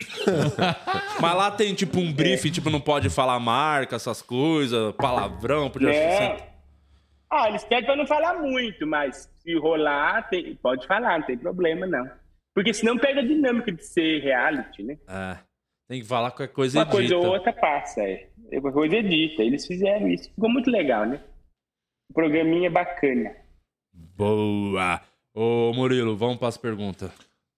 Mas 1.21 1.35
lá 1.37 1.51
tem 1.51 1.75
tipo 1.75 1.99
um 1.99 2.12
briefing, 2.12 2.51
tipo, 2.51 2.71
não 2.71 2.81
pode 2.81 3.09
falar 3.11 3.38
marca, 3.41 3.97
essas 3.97 4.21
coisas, 4.23 4.95
palavrão, 4.97 5.71
podia 5.71 5.88
Não. 5.91 6.53
Ah, 7.31 7.49
eles 7.49 7.65
pedem 7.65 7.87
pra 7.87 7.97
não 7.97 8.07
falar 8.07 8.35
muito, 8.43 8.87
mas 8.87 9.31
se 9.38 9.55
rolar, 9.57 10.29
tem- 10.29 10.55
pode 10.57 10.87
falar, 10.87 11.19
não 11.19 11.27
tem 11.27 11.38
problema, 11.38 11.87
não. 11.87 12.07
Porque 12.55 12.75
senão 12.75 12.99
perde 12.99 13.21
a 13.21 13.27
dinâmica 13.27 13.73
de 13.73 13.83
ser 13.87 14.21
reality, 14.23 14.83
né? 14.83 14.99
É. 15.09 15.38
Tem 15.88 16.03
que 16.03 16.07
falar 16.07 16.31
qualquer 16.31 16.53
coisa 16.53 16.79
Uma 16.79 16.83
edita. 16.83 16.97
coisa 16.97 17.17
ou 17.17 17.27
outra 17.27 17.53
passa, 17.53 18.03
é. 18.03 18.29
Qualquer 18.51 18.73
coisa 18.73 18.97
edita. 18.97 19.43
Eles 19.43 19.67
fizeram 19.67 20.09
isso. 20.09 20.29
Ficou 20.35 20.51
muito 20.51 20.71
legal, 20.71 21.07
né? 21.07 21.21
O 22.11 22.15
programinha 22.15 22.67
é 22.67 22.71
bacana. 22.71 23.35
Boa! 23.95 25.01
Ô 25.35 25.73
Murilo, 25.75 26.15
vamos 26.15 26.37
para 26.37 26.49
as 26.49 26.59
perguntas. 26.59 27.11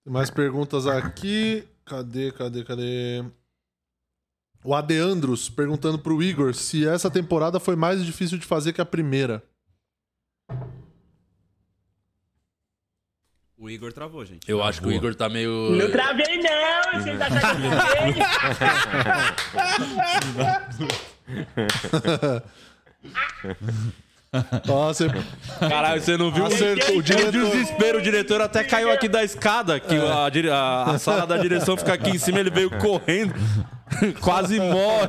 Tem 0.05 0.13
mais 0.13 0.31
perguntas 0.31 0.87
aqui. 0.87 1.65
Cadê, 1.85 2.33
cadê, 2.33 2.65
cadê? 2.65 3.25
O 4.65 4.75
Adeandros 4.75 5.51
perguntando 5.51 5.99
pro 5.99 6.23
Igor 6.23 6.55
se 6.55 6.87
essa 6.89 7.11
temporada 7.11 7.61
foi 7.61 7.77
mais 7.77 8.05
difícil 8.05 8.39
de 8.39 8.47
fazer 8.47 8.73
que 8.73 8.81
a 8.81 8.87
primeira. 8.87 9.43
O 13.59 13.69
Igor 13.69 13.93
travou, 13.93 14.25
gente. 14.25 14.51
Eu 14.51 14.63
acho 14.63 14.81
que 14.81 14.89
o 14.89 14.93
Igor 14.93 15.15
tá 15.15 15.29
meio. 15.29 15.71
Não 15.71 15.91
travei, 15.91 16.39
não! 16.39 17.01
Você 17.01 17.17
tá 17.17 17.27
achando 17.29 17.65
Nossa, 24.67 25.07
Caralho, 25.61 26.01
você 26.01 26.17
não 26.17 26.31
viu 26.33 26.47
Acertou, 26.47 26.97
o, 26.99 27.03
diretor. 27.03 27.31
desespero? 27.33 27.99
O 27.99 28.03
diretor 28.03 28.41
até 28.41 28.65
caiu 28.65 28.91
aqui 28.91 29.09
da 29.09 29.23
escada, 29.23 29.79
que 29.81 29.95
a, 29.97 30.29
dire- 30.29 30.51
a- 30.51 30.85
a 30.91 30.99
sala 30.99 31.27
da 31.27 31.37
direção 31.37 31.77
fica 31.77 31.93
aqui 31.93 32.11
em 32.11 32.19
cima, 32.19 32.41
ele 32.41 32.51
veio 32.51 32.71
correndo, 32.71 33.35
quase 34.21 34.59
morre. 34.59 35.09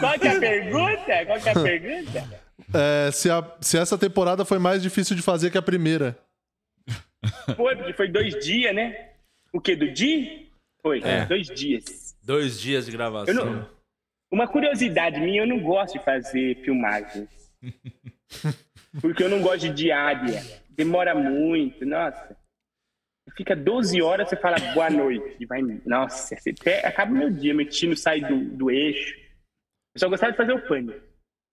Qual 0.00 0.18
que 0.18 0.28
é 0.28 0.36
a 0.36 0.40
pergunta? 0.40 1.26
Qual 1.26 1.40
que 1.40 1.48
é 1.48 1.52
a 1.52 1.62
pergunta? 1.62 2.24
É, 2.72 3.10
se, 3.12 3.30
a- 3.30 3.44
se 3.60 3.78
essa 3.78 3.98
temporada 3.98 4.44
foi 4.44 4.58
mais 4.58 4.82
difícil 4.82 5.16
de 5.16 5.22
fazer 5.22 5.50
que 5.50 5.58
a 5.58 5.62
primeira. 5.62 6.16
Foi, 7.56 7.76
porque 7.76 7.92
foi 7.92 8.08
dois 8.08 8.34
dias, 8.44 8.74
né? 8.74 9.08
O 9.52 9.60
quê? 9.60 9.76
Do 9.76 9.92
dia? 9.92 10.48
Foi, 10.82 11.00
É. 11.02 11.24
dois 11.26 11.46
dias. 11.48 12.16
Dois 12.22 12.60
dias 12.60 12.86
de 12.86 12.92
gravação. 12.92 13.34
não- 13.34 13.80
Uma 14.32 14.46
curiosidade 14.46 15.18
minha, 15.20 15.42
eu 15.42 15.46
não 15.46 15.60
gosto 15.60 15.98
de 15.98 16.04
fazer 16.04 16.56
filmagens. 16.64 17.28
Porque 19.00 19.22
eu 19.24 19.28
não 19.28 19.40
gosto 19.42 19.60
de 19.68 19.70
diária. 19.70 20.40
Demora 20.70 21.14
muito, 21.14 21.84
nossa. 21.84 22.36
Fica 23.36 23.54
12 23.54 24.00
horas, 24.02 24.28
você 24.28 24.36
fala 24.36 24.56
boa 24.74 24.90
noite. 24.90 25.36
E 25.40 25.46
vai, 25.46 25.60
nossa, 25.86 26.34
até, 26.34 26.86
acaba 26.86 27.12
o 27.12 27.16
meu 27.16 27.30
dia, 27.30 27.54
meu 27.54 27.68
tino 27.68 27.96
sai 27.96 28.20
do, 28.20 28.36
do 28.56 28.70
eixo. 28.70 29.14
Eu 29.94 29.98
só 30.00 30.08
gostava 30.08 30.32
de 30.32 30.36
fazer 30.38 30.52
o 30.52 30.66
pânico. 30.66 31.00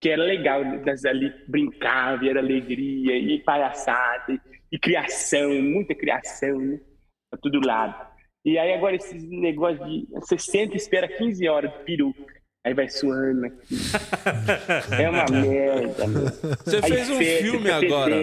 Que 0.00 0.10
era 0.10 0.22
legal, 0.22 0.64
das 0.84 1.04
ali 1.04 1.32
brincava, 1.48 2.24
e 2.24 2.28
era 2.28 2.38
alegria, 2.40 3.16
e 3.16 3.40
palhaçada, 3.42 4.32
e, 4.32 4.40
e 4.72 4.78
criação, 4.78 5.50
muita 5.60 5.94
criação, 5.94 6.58
né? 6.60 6.80
Pra 7.30 7.40
todo 7.40 7.64
lado. 7.66 8.07
E 8.44 8.58
aí 8.58 8.72
agora 8.72 8.96
esses 8.96 9.28
negócios 9.28 9.86
de. 9.88 10.06
Você 10.12 10.38
senta 10.38 10.74
e 10.74 10.76
espera 10.76 11.08
15 11.08 11.48
horas 11.48 11.72
de 11.72 11.78
peruca. 11.84 12.38
Aí 12.66 12.74
vai 12.74 12.88
suando 12.88 13.46
aqui. 13.46 13.74
É 15.00 15.08
uma 15.08 15.24
merda. 15.30 16.06
meu. 16.06 16.24
Você 16.24 16.76
Aí 16.76 16.82
fez 16.82 17.10
um 17.10 17.18
filme 17.18 17.70
agora, 17.70 18.16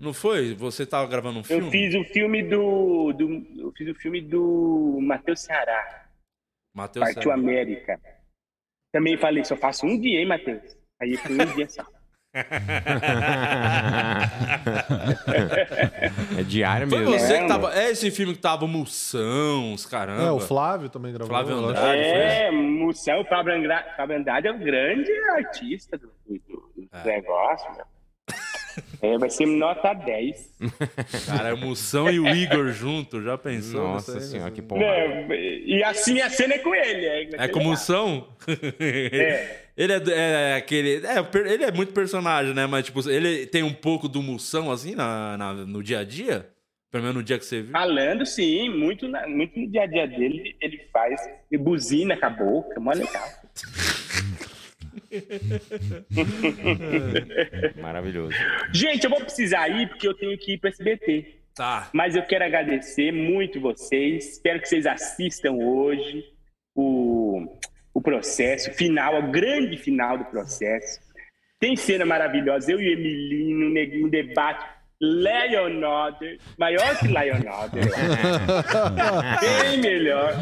não 0.00 0.12
foi? 0.12 0.54
Você 0.54 0.86
tava 0.86 1.08
gravando 1.08 1.40
um 1.40 1.44
filme? 1.44 1.66
Eu 1.66 1.70
fiz 1.70 1.94
o 1.94 2.04
filme 2.04 2.42
do, 2.42 3.12
do. 3.12 3.46
Eu 3.58 3.72
fiz 3.76 3.88
o 3.88 3.94
filme 3.94 4.20
do 4.20 4.98
Matheus 5.00 5.40
Ceará. 5.40 6.06
Matheus 6.74 7.06
Partiu 7.06 7.22
Ceará. 7.22 7.38
América. 7.40 8.00
Também 8.92 9.16
falei, 9.16 9.44
só 9.44 9.56
faço 9.56 9.86
um 9.86 9.98
dia, 9.98 10.20
hein, 10.20 10.26
Matheus? 10.26 10.76
Aí 11.00 11.12
eu 11.12 11.18
fui 11.18 11.34
um 11.34 11.54
dia 11.54 11.68
só. 11.68 11.84
É 16.38 16.42
diário 16.42 16.88
Foi 16.88 16.98
mesmo. 17.00 17.18
você 17.18 17.40
que 17.40 17.48
tava. 17.48 17.74
É 17.74 17.90
esse 17.90 18.10
filme 18.10 18.34
que 18.34 18.40
tava 18.40 18.66
Moção, 18.66 19.72
os 19.72 19.86
caramba. 19.86 20.22
É, 20.22 20.30
o 20.30 20.40
Flávio 20.40 20.88
também 20.88 21.12
gravou. 21.12 21.28
Flávio. 21.28 21.56
Andrade. 21.56 22.00
É, 22.02 22.50
Moção, 22.50 23.20
o 23.20 23.24
Pablo 23.24 23.52
Andrade 24.14 24.48
é 24.48 24.52
o 24.52 24.58
grande 24.58 25.10
artista 25.36 25.96
do, 25.98 26.08
do- 26.28 26.68
do 26.76 26.88
negócio, 27.04 27.70
meu. 27.74 27.84
É, 29.00 29.16
vai 29.18 29.30
ser 29.30 29.46
nota 29.46 29.92
10. 29.94 30.54
Cara, 31.26 31.52
a 31.52 31.56
Moção 31.56 32.10
e 32.10 32.18
o 32.18 32.28
Igor 32.34 32.68
junto, 32.72 33.22
já 33.22 33.38
pensou? 33.38 33.82
Nossa 33.82 34.20
senhora, 34.20 34.50
que 34.50 34.60
Não, 34.60 35.32
e 35.34 35.82
assim 35.84 36.20
a 36.20 36.28
cena 36.28 36.54
é 36.54 36.58
com 36.58 36.74
ele. 36.74 37.06
É, 37.06 37.22
É 37.22 37.48
com 37.48 37.58
legal. 37.58 37.62
Moção? 37.62 38.28
Ele 39.78 39.92
é, 39.92 40.02
é 40.08 40.54
aquele. 40.56 40.96
É, 41.06 41.52
ele 41.52 41.62
é 41.62 41.70
muito 41.70 41.92
personagem, 41.92 42.52
né? 42.52 42.66
Mas, 42.66 42.86
tipo, 42.86 43.08
ele 43.08 43.46
tem 43.46 43.62
um 43.62 43.72
pouco 43.72 44.08
do 44.08 44.20
Moção, 44.20 44.72
assim, 44.72 44.96
na, 44.96 45.36
na- 45.38 45.54
no 45.54 45.84
dia 45.84 46.00
a 46.00 46.04
dia? 46.04 46.48
Pelo 46.90 47.04
menos 47.04 47.16
no 47.18 47.22
dia 47.22 47.38
que 47.38 47.44
você 47.44 47.62
viu. 47.62 47.70
Falando, 47.70 48.26
sim, 48.26 48.68
muito, 48.70 49.06
na- 49.06 49.28
muito 49.28 49.56
no 49.56 49.70
dia 49.70 49.82
a 49.82 49.86
dia 49.86 50.08
dele, 50.08 50.56
ele 50.60 50.80
faz 50.92 51.20
buzina 51.60 52.16
com 52.16 52.26
a 52.26 52.30
boca, 52.30 52.80
mó 52.80 52.90
legal. 52.92 53.28
Maravilhoso. 57.80 58.34
Gente, 58.72 59.04
eu 59.04 59.10
vou 59.10 59.20
precisar 59.20 59.68
ir 59.68 59.88
porque 59.88 60.06
eu 60.06 60.14
tenho 60.14 60.36
que 60.38 60.54
ir 60.54 60.58
para 60.58 60.70
SBT. 60.70 61.34
Tá. 61.54 61.88
Mas 61.92 62.14
eu 62.14 62.22
quero 62.22 62.44
agradecer 62.44 63.12
muito 63.12 63.60
vocês. 63.60 64.34
Espero 64.34 64.60
que 64.60 64.68
vocês 64.68 64.86
assistam 64.86 65.54
hoje 65.54 66.24
o, 66.74 67.58
o 67.92 68.00
processo 68.00 68.72
final, 68.72 69.18
o 69.18 69.30
grande 69.30 69.76
final 69.76 70.16
do 70.16 70.24
processo. 70.26 71.00
Tem 71.58 71.74
cena 71.74 72.06
maravilhosa. 72.06 72.70
Eu 72.70 72.80
e 72.80 72.88
o 72.88 72.92
Emilino, 72.92 73.66
um 73.66 73.70
neguinho, 73.70 74.06
um 74.06 74.10
debate. 74.10 74.64
Leonardo, 75.00 76.26
maior 76.58 76.98
que 76.98 77.06
Leonardo. 77.06 77.78
Bem 79.40 79.78
melhor 79.80 80.34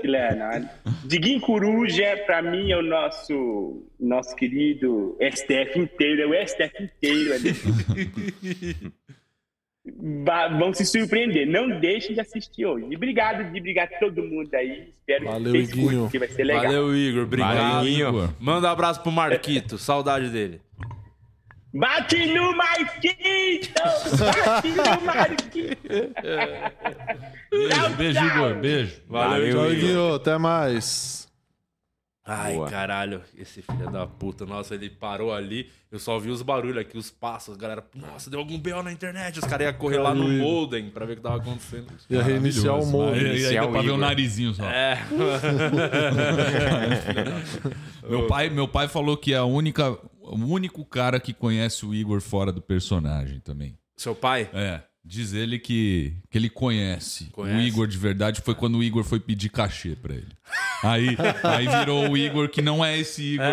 que 0.00 0.06
Leonardo. 0.06 0.68
Diguinho 1.04 1.40
Coruja, 1.40 2.16
para 2.26 2.42
mim, 2.42 2.70
é 2.70 2.76
o 2.76 2.82
nosso, 2.82 3.82
nosso 3.98 4.36
querido 4.36 5.16
STF 5.20 5.80
inteiro, 5.80 6.22
é 6.22 6.26
o 6.42 6.46
STF 6.46 6.82
inteiro 6.82 7.34
ali. 7.34 7.52
Vão 10.58 10.72
se 10.72 10.84
surpreender. 10.84 11.46
Não 11.46 11.80
deixem 11.80 12.14
de 12.14 12.20
assistir 12.20 12.66
hoje. 12.66 12.86
E 12.88 12.96
obrigado 12.96 13.50
de 13.50 13.58
obrigado 13.58 13.92
a 13.94 13.98
todo 13.98 14.22
mundo 14.22 14.52
aí. 14.54 14.92
Espero 14.98 15.24
Valeu, 15.26 15.52
que 15.52 15.66
vocês 15.66 15.72
curtam, 15.72 16.08
que 16.08 16.18
vai 16.18 16.28
ser 16.28 16.44
legal. 16.44 16.62
Valeu, 16.64 16.96
Igor. 16.96 17.22
Obrigado. 17.24 17.56
Valeu, 17.56 17.88
Igor. 17.88 18.30
Manda 18.38 18.68
um 18.68 18.70
abraço 18.70 19.02
pro 19.02 19.12
Marquito. 19.12 19.76
Saudade 19.76 20.28
dele. 20.28 20.60
Bate 21.78 22.26
no 22.32 22.56
Marquito! 22.56 23.82
Bate 24.18 24.68
no 24.68 25.00
Marquito! 25.04 26.14
Beijo, 27.50 27.90
beijo, 27.96 28.24
Igor. 28.24 28.54
Beijo. 28.56 29.00
Valeu, 29.08 29.54
Tchau, 29.54 29.72
Igor. 29.72 30.14
Até 30.16 30.38
mais. 30.38 31.26
Ai, 32.28 32.54
Boa. 32.54 32.68
caralho, 32.68 33.22
esse 33.38 33.62
filho 33.62 33.88
da 33.88 34.04
puta. 34.04 34.44
Nossa, 34.44 34.74
ele 34.74 34.90
parou 34.90 35.32
ali. 35.32 35.70
Eu 35.92 36.00
só 36.00 36.18
vi 36.18 36.28
os 36.28 36.42
barulhos 36.42 36.78
aqui, 36.78 36.98
os 36.98 37.08
passos. 37.08 37.56
Galera, 37.56 37.84
nossa, 37.94 38.28
deu 38.28 38.40
algum 38.40 38.58
BO 38.58 38.82
na 38.82 38.90
internet. 38.90 39.38
Os 39.38 39.44
caras 39.44 39.68
iam 39.68 39.74
correr 39.74 39.98
lá 39.98 40.12
no 40.12 40.28
modem 40.28 40.90
pra 40.90 41.06
ver 41.06 41.12
o 41.12 41.16
que 41.16 41.22
tava 41.22 41.36
acontecendo. 41.36 41.86
Ia 42.10 42.24
reiniciar 42.24 42.74
o 42.74 43.12
aí 43.12 43.26
Iniciar 43.26 43.60
deu 43.62 43.70
pra 43.70 43.80
ver 43.80 43.90
o 43.90 43.96
narizinho 43.96 44.52
só. 44.54 44.64
É. 44.64 44.98
Meu 48.08 48.26
pai, 48.26 48.50
meu 48.50 48.68
pai 48.68 48.88
falou 48.88 49.16
que 49.16 49.32
é 49.32 49.36
a 49.36 49.44
única, 49.44 49.96
o 50.26 50.46
único 50.46 50.84
cara 50.84 51.18
que 51.20 51.32
conhece 51.32 51.84
o 51.86 51.94
Igor 51.94 52.20
fora 52.20 52.52
do 52.52 52.60
personagem 52.60 53.40
também. 53.40 53.78
Seu 53.96 54.14
pai? 54.14 54.48
É. 54.52 54.82
Diz 55.08 55.32
ele 55.32 55.58
que, 55.60 56.16
que 56.28 56.36
ele 56.36 56.50
conhece. 56.50 57.26
Conhece? 57.26 57.56
O 57.56 57.60
Igor 57.62 57.86
de 57.86 57.96
verdade 57.96 58.40
foi 58.40 58.56
quando 58.56 58.76
o 58.78 58.82
Igor 58.82 59.04
foi 59.04 59.20
pedir 59.20 59.50
cachê 59.50 59.94
pra 59.94 60.12
ele. 60.14 60.26
Aí, 60.82 61.16
aí 61.44 61.68
virou 61.68 62.10
o 62.10 62.16
Igor 62.16 62.48
que 62.48 62.60
não 62.60 62.84
é 62.84 62.98
esse 62.98 63.22
Igor, 63.34 63.46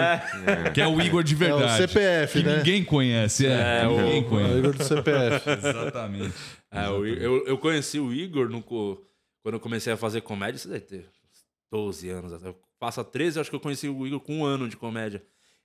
que 0.74 0.82
é 0.82 0.88
o 0.88 0.99
Igor 0.99 1.24
de 1.24 1.36
verdade. 1.36 1.78
CPF, 1.88 2.39
que 2.41 2.43
né? 2.45 2.57
ninguém 2.57 2.84
conhece. 2.84 3.45
É, 3.45 3.82
É, 3.84 3.88
o- 3.88 3.95
ninguém 4.01 4.17
É 4.17 4.19
o 4.21 4.30
conhece. 4.30 4.57
Igor 4.57 4.74
do 4.74 4.84
CPF. 4.84 5.49
Exatamente. 5.53 6.34
É, 6.71 6.89
o 6.89 7.05
eu, 7.05 7.45
eu 7.45 7.57
conheci 7.59 7.99
o 7.99 8.11
Igor 8.11 8.49
no, 8.49 8.61
quando 8.63 9.53
eu 9.53 9.59
comecei 9.59 9.93
a 9.93 9.97
fazer 9.97 10.21
comédia. 10.21 10.57
Isso 10.57 10.67
deve 10.67 10.82
ter 10.86 11.05
12 11.71 12.09
anos. 12.09 12.34
Passa 12.80 13.03
13, 13.03 13.38
eu 13.38 13.41
acho 13.41 13.49
que 13.51 13.55
eu 13.55 13.59
conheci 13.59 13.88
o 13.88 14.07
Igor 14.07 14.19
com 14.19 14.39
um 14.39 14.43
ano 14.45 14.67
de 14.67 14.76
comédia. 14.76 15.24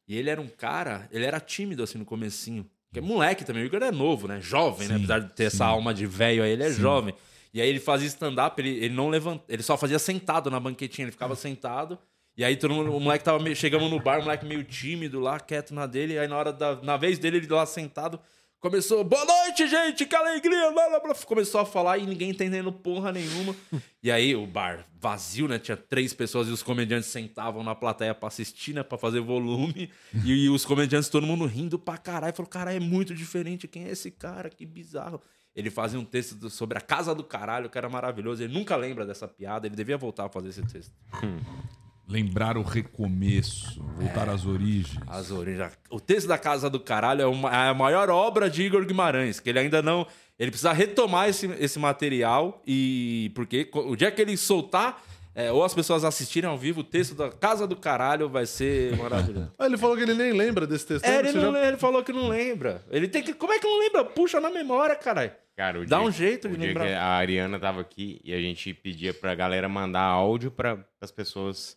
E 0.08 0.16
ele 0.16 0.30
era 0.30 0.40
um 0.40 0.48
cara, 0.48 1.06
ele 1.12 1.24
era 1.24 1.38
tímido 1.38 1.82
assim 1.82 1.98
no 1.98 2.04
comecinho. 2.04 2.66
Porque 2.88 2.98
é 2.98 3.02
moleque 3.02 3.44
também, 3.44 3.62
o 3.62 3.66
Igor 3.66 3.82
é 3.82 3.90
novo, 3.90 4.26
né? 4.26 4.40
Jovem, 4.40 4.88
né? 4.88 4.94
Sim, 4.94 5.00
Apesar 5.04 5.18
de 5.20 5.28
ter 5.34 5.50
sim. 5.50 5.56
essa 5.56 5.66
alma 5.66 5.92
de 5.92 6.06
velho 6.06 6.42
aí, 6.42 6.52
ele 6.52 6.62
é 6.62 6.70
Sim. 6.70 6.80
jovem. 6.80 7.14
E 7.52 7.60
aí 7.60 7.68
ele 7.68 7.80
fazia 7.80 8.06
stand-up, 8.08 8.60
ele, 8.60 8.70
ele 8.70 8.94
não 8.94 9.08
levanta, 9.08 9.44
ele 9.48 9.62
só 9.62 9.76
fazia 9.76 9.98
sentado 9.98 10.50
na 10.50 10.58
banquetinha, 10.58 11.04
ele 11.04 11.12
ficava 11.12 11.36
sentado. 11.36 11.98
E 12.36 12.44
aí 12.44 12.56
todo 12.56 12.72
mundo, 12.72 12.94
o 12.94 13.00
moleque 13.00 13.24
tava 13.24 13.38
meio, 13.38 13.54
chegamos 13.56 13.90
no 13.90 14.00
bar, 14.00 14.20
o 14.20 14.22
moleque 14.22 14.46
meio 14.46 14.64
tímido 14.64 15.18
lá, 15.20 15.38
quieto 15.40 15.74
na 15.74 15.86
dele, 15.86 16.14
e 16.14 16.18
aí 16.18 16.28
na 16.28 16.36
hora 16.36 16.52
da 16.52 16.76
na 16.82 16.96
vez 16.96 17.18
dele 17.18 17.38
ele 17.38 17.48
lá 17.48 17.66
sentado, 17.66 18.18
começou, 18.60 19.04
boa 19.04 19.24
noite, 19.24 19.66
gente, 19.68 20.04
que 20.04 20.14
alegria, 20.14 20.70
blá, 20.72 20.88
blá, 20.88 21.00
blá. 21.00 21.14
começou 21.14 21.60
a 21.60 21.66
falar 21.66 21.98
e 21.98 22.06
ninguém 22.06 22.30
entendendo 22.30 22.72
porra 22.72 23.12
nenhuma. 23.12 23.54
e 24.02 24.10
aí 24.10 24.34
o 24.34 24.46
bar 24.46 24.84
vazio, 25.00 25.46
né? 25.46 25.58
Tinha 25.58 25.76
três 25.76 26.12
pessoas 26.12 26.48
e 26.48 26.50
os 26.50 26.62
comediantes 26.62 27.08
sentavam 27.08 27.62
na 27.62 27.74
plateia 27.74 28.14
pra 28.14 28.28
assistir, 28.28 28.74
né, 28.74 28.82
Pra 28.82 28.98
fazer 28.98 29.20
volume. 29.20 29.90
e, 30.24 30.44
e 30.44 30.48
os 30.48 30.64
comediantes 30.64 31.08
todo 31.08 31.26
mundo 31.26 31.46
rindo 31.46 31.78
pra 31.78 31.96
caralho, 31.96 32.34
falou, 32.34 32.50
caralho, 32.50 32.76
é 32.76 32.80
muito 32.80 33.14
diferente, 33.14 33.68
quem 33.68 33.84
é 33.84 33.90
esse 33.90 34.10
cara? 34.10 34.50
Que 34.50 34.66
bizarro. 34.66 35.20
Ele 35.54 35.70
fazia 35.70 35.98
um 35.98 36.04
texto 36.04 36.48
sobre 36.50 36.78
a 36.78 36.80
casa 36.80 37.14
do 37.14 37.24
caralho, 37.24 37.68
que 37.68 37.76
era 37.76 37.88
maravilhoso. 37.88 38.42
Ele 38.42 38.52
nunca 38.52 38.76
lembra 38.76 39.04
dessa 39.04 39.26
piada, 39.26 39.66
ele 39.66 39.74
devia 39.74 39.98
voltar 39.98 40.26
a 40.26 40.28
fazer 40.28 40.50
esse 40.50 40.62
texto. 40.62 40.92
Lembrar 42.08 42.56
o 42.56 42.62
recomeço, 42.62 43.82
voltar 43.96 44.28
às 44.28 44.46
origens. 44.46 44.98
As 45.06 45.30
origens. 45.30 45.72
O 45.90 46.00
texto 46.00 46.26
da 46.26 46.38
Casa 46.38 46.70
do 46.70 46.80
Caralho 46.80 47.22
é, 47.22 47.26
uma- 47.26 47.50
é 47.54 47.68
a 47.68 47.74
maior 47.74 48.08
obra 48.08 48.48
de 48.48 48.62
Igor 48.62 48.84
Guimarães, 48.86 49.38
que 49.40 49.50
ele 49.50 49.58
ainda 49.58 49.82
não. 49.82 50.06
Ele 50.38 50.50
precisa 50.50 50.72
retomar 50.72 51.28
esse, 51.28 51.46
esse 51.58 51.78
material 51.78 52.62
e. 52.66 53.30
Porque 53.34 53.68
o 53.74 53.94
dia 53.94 54.10
que 54.10 54.22
ele 54.22 54.36
soltar, 54.36 55.02
é, 55.34 55.52
ou 55.52 55.62
as 55.64 55.74
pessoas 55.74 56.02
assistirem 56.04 56.48
ao 56.48 56.56
vivo, 56.56 56.80
o 56.80 56.84
texto 56.84 57.14
da 57.14 57.28
Casa 57.30 57.66
do 57.66 57.76
Caralho 57.76 58.28
vai 58.28 58.46
ser 58.46 58.96
maravilhoso. 58.96 59.52
Ah, 59.58 59.66
ele 59.66 59.76
falou 59.76 59.96
que 59.96 60.02
ele 60.02 60.14
nem 60.14 60.32
lembra 60.32 60.66
desse 60.66 60.86
texto. 60.86 61.04
É, 61.04 61.18
ele, 61.18 61.32
não, 61.32 61.52
já- 61.52 61.66
ele 61.68 61.76
falou 61.76 62.02
que 62.02 62.12
não 62.12 62.28
lembra. 62.28 62.82
Ele 62.90 63.06
tem 63.08 63.22
que. 63.22 63.34
Como 63.34 63.52
é 63.52 63.58
que 63.58 63.66
não 63.66 63.78
lembra? 63.80 64.04
Puxa 64.04 64.40
na 64.40 64.48
memória, 64.50 64.94
caralho. 64.96 65.32
Cara, 65.56 65.80
o 65.80 65.84
Dá 65.86 65.98
dia- 65.98 66.06
um 66.06 66.10
jeito 66.12 66.48
de 66.48 66.54
o 66.54 66.56
dia 66.56 66.68
lembrar. 66.68 66.86
que 66.86 66.92
a 66.92 67.04
Ariana 67.04 67.58
tava 67.58 67.80
aqui 67.80 68.20
e 68.24 68.32
a 68.32 68.40
gente 68.40 68.72
pedia 68.72 69.12
pra 69.12 69.34
galera 69.34 69.68
mandar 69.68 70.02
áudio 70.02 70.52
para 70.52 70.78
as 71.00 71.10
pessoas 71.10 71.76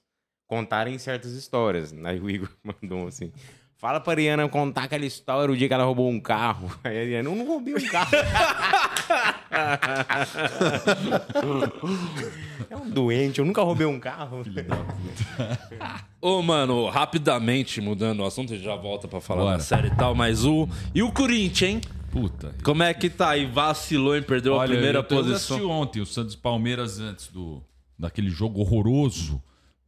contarem 0.52 0.98
certas 0.98 1.32
histórias. 1.32 1.96
Aí 2.04 2.20
o 2.20 2.30
Igor 2.30 2.50
mandou 2.62 3.08
assim: 3.08 3.32
Fala 3.78 4.02
pra 4.02 4.12
Ariana 4.12 4.50
contar 4.50 4.84
aquela 4.84 5.06
história 5.06 5.54
o 5.54 5.56
dia 5.56 5.70
que 5.70 5.74
ela 5.74 5.86
roubou 5.86 6.10
um 6.10 6.20
carro. 6.20 6.70
Aí 6.84 6.98
a 6.98 7.00
Ariana, 7.00 7.30
eu 7.30 7.36
não 7.36 7.48
roubei 7.48 7.74
um 7.74 7.88
carro. 7.88 8.12
é 12.70 12.76
um 12.76 12.90
doente, 12.90 13.40
eu 13.40 13.46
nunca 13.46 13.64
roubei 13.64 13.88
um 13.88 13.98
carro. 13.98 14.44
Ô, 16.20 16.42
mano, 16.42 16.90
rapidamente 16.90 17.80
mudando 17.80 18.20
o 18.20 18.26
assunto, 18.26 18.52
a 18.52 18.58
gente 18.58 18.66
já 18.66 18.76
volta 18.76 19.08
pra 19.08 19.22
falar 19.22 19.44
Bora. 19.44 19.58
da 19.58 19.64
série 19.64 19.88
e 19.88 19.96
tal, 19.96 20.14
mas 20.14 20.46
o. 20.46 20.68
E 20.94 21.02
o 21.02 21.14
Corinthians, 21.14 21.72
hein? 21.72 21.80
Puta. 22.12 22.54
Como 22.62 22.84
é 22.84 22.94
que 22.94 23.10
tá 23.10 23.30
aí? 23.30 23.46
Vacilou 23.46 24.18
e 24.18 24.22
perdeu 24.22 24.56
a 24.56 24.58
Olha, 24.58 24.74
primeira 24.74 24.98
eu, 24.98 25.02
eu 25.02 25.08
posição. 25.08 25.56
assisti 25.56 25.64
ontem 25.64 26.02
o 26.02 26.06
Santos 26.06 26.36
Palmeiras 26.36 27.00
antes 27.00 27.30
do 27.30 27.64
daquele 27.98 28.30
jogo 28.30 28.60
horroroso. 28.60 29.42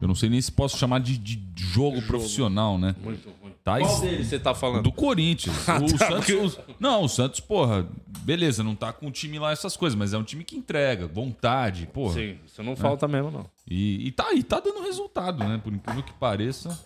Eu 0.04 0.08
não 0.10 0.16
sei 0.16 0.30
nem 0.30 0.41
se 0.41 0.51
posso 0.51 0.78
chamar 0.78 0.99
de, 0.99 1.18
de 1.18 1.41
jogo, 1.56 2.01
profissional, 2.01 2.78
né? 2.78 2.93
Muito 3.01 3.30
ruim. 3.41 3.54
Tá 3.64 3.80
Qual 3.80 4.01
deles 4.01 4.28
você 4.28 4.38
tá 4.38 4.54
falando? 4.54 4.84
Do 4.84 4.91
Corinthians. 4.91 5.56
Ah, 5.66 5.78
o 5.78 5.97
tá, 5.97 6.08
Santos, 6.10 6.56
o- 6.58 6.62
não, 6.78 7.04
o 7.04 7.08
Santos, 7.08 7.39
porra, 7.39 7.88
beleza, 8.20 8.62
não 8.62 8.76
tá 8.76 8.91
com 8.91 9.08
o 9.08 9.12
time 9.12 9.39
lá 9.39 9.51
essas 9.54 9.78
coisas, 9.78 9.97
mas 9.97 10.14
é 10.14 10.18
um 10.18 10.24
time 10.24 10.43
que 10.43 10.58
entrega, 10.58 11.08
vontade, 11.08 11.88
porra. 11.93 12.16
Sim, 12.16 12.38
isso 12.45 12.62
não 12.62 12.76
falta 12.76 13.08
mesmo, 13.08 13.32
não. 13.32 13.45
E, 13.66 14.08
e 14.08 14.12
tá 14.12 14.28
aí, 14.28 14.43
tá 14.43 14.60
dando 14.60 14.82
resultado, 14.84 15.41
né? 15.45 15.60
Por 15.64 15.74
incrível 15.74 16.04
que 16.04 16.14
pareça. 16.14 16.78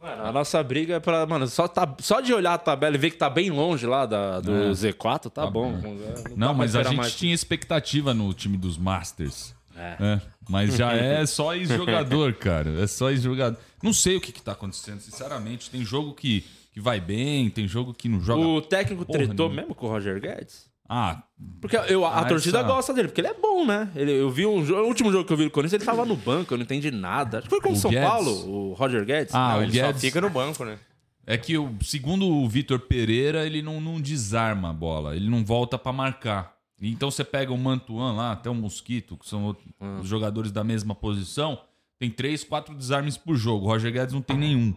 Mano, 0.00 0.22
a 0.24 0.30
nossa 0.32 0.62
briga 0.62 0.94
é 0.96 1.00
pra. 1.00 1.24
Mano, 1.26 1.46
só, 1.48 1.66
tá, 1.66 1.92
só 2.00 2.20
de 2.20 2.32
olhar 2.32 2.52
a 2.54 2.58
tabela 2.58 2.94
e 2.94 2.98
ver 2.98 3.10
que 3.10 3.16
tá 3.16 3.30
bem 3.30 3.50
longe 3.50 3.86
lá 3.86 4.04
da, 4.04 4.38
do 4.40 4.52
É. 4.52 4.70
Z4, 4.70 5.22
tá, 5.22 5.30
Tá 5.30 5.46
bom. 5.50 5.72
bom. 5.72 5.94
Não, 6.30 6.36
Não, 6.36 6.48
pra 6.48 6.54
mas 6.54 6.76
a 6.76 6.82
gente 6.82 6.96
mais. 6.96 7.14
tinha 7.16 7.34
expectativa 7.34 8.12
no 8.12 8.32
time 8.34 8.56
dos 8.58 8.76
Masters. 8.76 9.54
É. 9.76 9.96
É, 9.98 10.20
mas 10.48 10.76
já 10.76 10.92
é 10.96 11.24
só 11.26 11.54
ex-jogador, 11.54 12.34
cara. 12.34 12.82
É 12.82 12.86
só 12.86 13.10
ex-jogador. 13.10 13.58
Não 13.82 13.92
sei 13.92 14.16
o 14.16 14.20
que, 14.20 14.32
que 14.32 14.42
tá 14.42 14.52
acontecendo, 14.52 15.00
sinceramente. 15.00 15.70
Tem 15.70 15.84
jogo 15.84 16.12
que, 16.14 16.44
que 16.72 16.80
vai 16.80 17.00
bem, 17.00 17.50
tem 17.50 17.66
jogo 17.68 17.92
que 17.94 18.08
não 18.08 18.20
joga. 18.20 18.46
O 18.46 18.60
técnico 18.62 19.04
porra 19.04 19.18
tretou 19.18 19.46
nenhuma. 19.48 19.62
mesmo 19.62 19.74
com 19.74 19.86
o 19.86 19.90
Roger 19.90 20.20
Guedes? 20.20 20.72
Ah, 20.86 21.22
Porque 21.62 21.76
eu, 21.76 22.04
a 22.04 22.20
Ah, 22.20 22.24
torcida 22.26 22.58
essa- 22.58 22.68
gosta 22.68 22.92
dele, 22.92 23.08
porque 23.08 23.20
ele 23.22 23.28
é 23.28 23.34
bom, 23.34 23.64
né? 23.64 23.90
Ele, 23.96 24.12
eu 24.12 24.30
vi 24.30 24.44
um 24.44 24.64
jogo, 24.66 24.82
o 24.82 24.86
último 24.86 25.10
jogo 25.10 25.24
que 25.24 25.32
eu 25.32 25.36
vi 25.36 25.44
do 25.44 25.50
Corinthians, 25.50 25.80
ele 25.80 25.84
tava 25.90 26.04
no 26.04 26.14
banco, 26.14 26.52
eu 26.52 26.58
não 26.58 26.64
entendi 26.64 26.90
nada. 26.90 27.38
Acho 27.38 27.44
que 27.48 27.50
foi 27.50 27.60
com 27.62 27.72
o 27.72 27.76
São 27.76 27.90
Guedes? 27.90 28.06
Paulo, 28.08 28.30
o 28.70 28.72
Roger 28.74 29.02
Guedes. 29.04 29.34
Ah, 29.34 29.52
Não, 29.54 29.58
o 29.60 29.62
ele 29.62 29.72
só 29.80 29.86
Guedes. 29.86 30.00
fica 30.02 30.20
no 30.20 30.28
banco, 30.28 30.62
né? 30.64 30.78
É 31.26 31.38
que, 31.38 31.56
o- 31.56 31.74
segundo 31.82 32.26
o 32.28 32.46
Vitor 32.46 32.78
Pereira, 32.80 33.46
ele 33.46 33.62
não, 33.62 33.80
não 33.80 33.98
desarma 33.98 34.68
a 34.68 34.72
bola, 34.74 35.16
ele 35.16 35.28
não 35.30 35.42
volta 35.42 35.78
pra 35.78 35.90
marcar. 35.90 36.53
Então 36.90 37.10
você 37.10 37.24
pega 37.24 37.52
o 37.52 37.58
Mantuan 37.58 38.12
lá, 38.12 38.32
até 38.32 38.48
o 38.50 38.54
Mosquito, 38.54 39.16
que 39.16 39.28
são 39.28 39.44
outro- 39.44 39.64
os 40.00 40.08
jogadores 40.08 40.50
da 40.52 40.62
mesma 40.64 40.94
posição, 40.94 41.58
tem 41.98 42.10
três, 42.10 42.42
quatro 42.44 42.74
desarmes 42.74 43.16
por 43.16 43.36
jogo. 43.36 43.66
O 43.66 43.68
Roger 43.68 43.92
Guedes 43.92 44.12
não 44.14 44.22
tem 44.22 44.36
nenhum. 44.36 44.74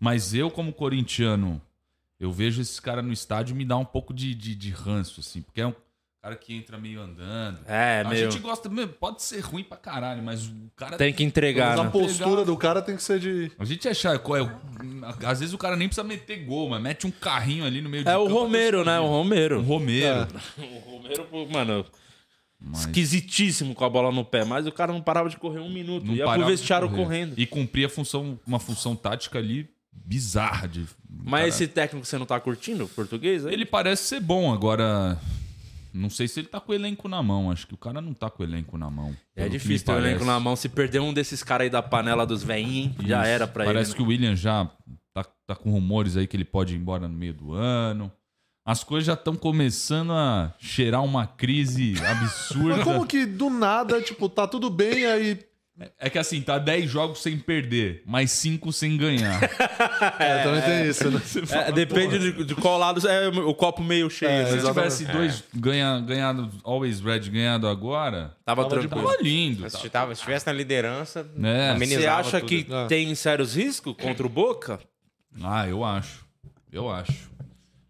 Mas 0.00 0.34
eu, 0.34 0.50
como 0.50 0.72
corintiano, 0.72 1.60
eu 2.18 2.32
vejo 2.32 2.60
esse 2.62 2.80
cara 2.80 3.02
no 3.02 3.12
estádio 3.12 3.54
e 3.54 3.56
me 3.56 3.64
dá 3.64 3.76
um 3.76 3.84
pouco 3.84 4.12
de, 4.12 4.34
de, 4.34 4.54
de 4.54 4.70
ranço, 4.70 5.20
assim, 5.20 5.42
porque 5.42 5.60
é 5.60 5.66
um 5.66 5.74
cara 6.24 6.36
que 6.36 6.54
entra 6.54 6.78
meio 6.78 7.02
andando. 7.02 7.58
É, 7.66 8.00
a 8.04 8.08
meio- 8.08 8.30
gente 8.30 8.40
gosta, 8.42 8.66
meu, 8.70 8.88
pode 8.88 9.22
ser 9.22 9.40
ruim 9.40 9.62
pra 9.62 9.76
caralho, 9.76 10.22
mas 10.22 10.46
o 10.46 10.70
cara 10.74 10.96
Tem 10.96 11.12
que 11.12 11.22
entregar, 11.22 11.70
Mas 11.76 11.80
a 11.80 11.84
né? 11.84 11.90
postura 11.90 12.44
do 12.46 12.56
cara 12.56 12.80
tem 12.80 12.96
que 12.96 13.02
ser 13.02 13.20
de. 13.20 13.52
A 13.58 13.64
gente 13.66 13.86
achar 13.86 14.18
qual 14.18 14.38
é. 14.38 14.42
o- 14.42 14.50
Às 15.26 15.40
vezes 15.40 15.52
o 15.54 15.58
cara 15.58 15.76
nem 15.76 15.86
precisa 15.86 16.06
meter 16.06 16.44
gol, 16.46 16.70
mas 16.70 16.80
mete 16.82 17.06
um 17.06 17.10
carrinho 17.10 17.66
ali 17.66 17.82
no 17.82 17.90
meio 17.90 18.04
de 18.04 18.08
É 18.10 18.16
o 18.16 18.24
campo, 18.24 18.38
Romero, 18.38 18.84
né? 18.86 18.98
O 19.00 19.06
Romero. 19.06 19.58
O 19.60 19.62
Romero. 19.62 20.26
O 20.56 20.78
Romero, 20.96 21.48
mano, 21.52 21.84
esquisitíssimo 22.72 23.74
com 23.74 23.84
a 23.84 23.90
bola 23.90 24.10
no 24.10 24.24
pé, 24.24 24.44
mas 24.44 24.66
o 24.66 24.72
cara 24.72 24.92
não 24.92 25.02
parava 25.02 25.28
de 25.28 25.36
correr 25.36 25.60
um 25.60 25.70
minuto. 25.70 26.06
Não 26.06 26.14
Ia 26.14 26.24
pro 26.32 26.46
vestiário 26.46 26.88
correndo. 26.88 27.34
E 27.36 27.46
cumpria 27.46 27.88
função, 27.88 28.38
uma 28.46 28.58
função 28.58 28.96
tática 28.96 29.38
ali 29.38 29.68
bizarra. 29.92 30.66
De, 30.66 30.86
Mas 31.08 31.30
cara, 31.40 31.48
esse 31.48 31.68
técnico 31.68 32.06
você 32.06 32.16
não 32.16 32.26
tá 32.26 32.40
curtindo, 32.40 32.84
o 32.84 32.88
português? 32.88 33.44
aí? 33.44 33.52
Ele 33.52 33.66
parece 33.66 34.04
ser 34.04 34.20
bom, 34.20 34.52
agora. 34.52 35.18
Não 35.94 36.10
sei 36.10 36.26
se 36.26 36.40
ele 36.40 36.48
tá 36.48 36.58
com 36.60 36.72
o 36.72 36.74
elenco 36.74 37.08
na 37.08 37.22
mão. 37.22 37.52
Acho 37.52 37.68
que 37.68 37.74
o 37.74 37.78
cara 37.78 38.00
não 38.00 38.12
tá 38.12 38.28
com 38.28 38.42
o 38.42 38.46
elenco 38.46 38.76
na 38.76 38.90
mão. 38.90 39.16
É 39.36 39.48
difícil 39.48 39.86
ter 39.86 39.92
o 39.92 39.98
elenco 39.98 40.24
na 40.24 40.40
mão. 40.40 40.56
Se 40.56 40.68
perder 40.68 40.98
um 40.98 41.12
desses 41.12 41.44
caras 41.44 41.66
aí 41.66 41.70
da 41.70 41.80
panela 41.80 42.26
dos 42.26 42.42
veinhos, 42.42 42.96
já 43.06 43.24
era 43.24 43.46
pra 43.46 43.64
Parece 43.64 43.92
ele. 43.92 43.96
que 43.98 44.02
o 44.02 44.06
William 44.06 44.34
já 44.34 44.68
tá, 45.12 45.24
tá 45.46 45.54
com 45.54 45.70
rumores 45.70 46.16
aí 46.16 46.26
que 46.26 46.36
ele 46.36 46.44
pode 46.44 46.74
ir 46.74 46.78
embora 46.78 47.06
no 47.06 47.14
meio 47.16 47.32
do 47.32 47.52
ano. 47.52 48.10
As 48.66 48.82
coisas 48.82 49.06
já 49.06 49.12
estão 49.12 49.36
começando 49.36 50.12
a 50.12 50.52
cheirar 50.58 51.04
uma 51.04 51.26
crise 51.28 51.94
absurda. 52.04 52.76
Mas 52.76 52.84
como 52.84 53.06
que 53.06 53.24
do 53.24 53.48
nada, 53.48 54.02
tipo, 54.02 54.28
tá 54.28 54.48
tudo 54.48 54.70
bem 54.70 55.06
aí. 55.06 55.38
É 55.98 56.08
que 56.08 56.16
assim, 56.18 56.40
tá 56.40 56.56
10 56.56 56.88
jogos 56.88 57.20
sem 57.20 57.36
perder, 57.36 58.02
mais 58.06 58.30
5 58.30 58.72
sem 58.72 58.96
ganhar. 58.96 59.40
É, 60.20 60.42
também 60.44 60.62
tem 60.62 60.88
isso, 60.88 61.10
né? 61.10 61.20
É, 61.50 61.72
depende 61.72 62.18
de, 62.18 62.44
de 62.44 62.54
qual 62.54 62.78
lado 62.78 63.06
é 63.08 63.28
o 63.28 63.52
copo 63.54 63.82
meio 63.82 64.08
cheio. 64.08 64.30
É, 64.30 64.44
né? 64.52 64.60
Se 64.60 64.66
tivesse 64.66 65.04
dois 65.06 65.42
ganha, 65.52 65.98
ganhado, 66.00 66.48
Always 66.62 67.00
Red 67.00 67.20
ganhado 67.30 67.66
agora, 67.66 68.36
Tava 68.44 68.62
tava, 68.68 68.80
tranquilo. 68.82 69.08
tava 69.08 69.22
lindo. 69.22 69.68
Se 69.68 69.88
tava- 69.90 70.14
se 70.14 70.20
estivesse 70.20 70.46
na 70.46 70.52
liderança, 70.52 71.26
É. 71.42 71.74
Você 71.76 72.06
acha 72.06 72.38
tudo. 72.40 72.48
que 72.48 72.66
tem 72.88 73.12
sérios 73.14 73.56
riscos 73.56 73.94
contra 74.00 74.24
o 74.24 74.28
Boca? 74.28 74.78
Ah, 75.42 75.66
eu 75.66 75.84
acho. 75.84 76.24
Eu 76.70 76.88
acho. 76.90 77.30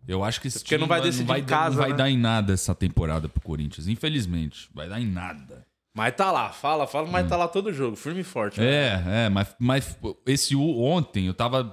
Eu 0.08 0.22
acho 0.24 0.40
que 0.40 0.48
esse 0.48 0.58
Porque 0.60 0.76
não 0.78 0.86
time 0.86 0.88
vai 0.88 1.00
decidir 1.02 1.26
vai, 1.26 1.40
em 1.40 1.44
dar- 1.44 1.48
casa, 1.58 1.70
não 1.76 1.82
vai 1.82 1.90
né? 1.90 1.96
dar 1.96 2.10
em 2.10 2.18
nada 2.18 2.52
essa 2.54 2.74
temporada 2.74 3.28
pro 3.28 3.40
Corinthians. 3.42 3.88
Infelizmente. 3.88 4.68
Vai 4.74 4.88
dar 4.88 5.00
em 5.00 5.06
nada. 5.06 5.63
Mas 5.96 6.14
tá 6.16 6.32
lá, 6.32 6.50
fala, 6.50 6.88
fala, 6.88 7.08
mas 7.08 7.28
tá 7.28 7.36
lá 7.36 7.46
todo 7.46 7.72
jogo, 7.72 7.94
firme 7.96 8.20
e 8.20 8.24
forte. 8.24 8.60
né? 8.60 8.66
É, 8.66 9.02
é, 9.06 9.28
mas, 9.28 9.54
mas 9.60 9.96
esse 10.26 10.56
ontem 10.56 11.26
eu 11.26 11.34
tava 11.34 11.72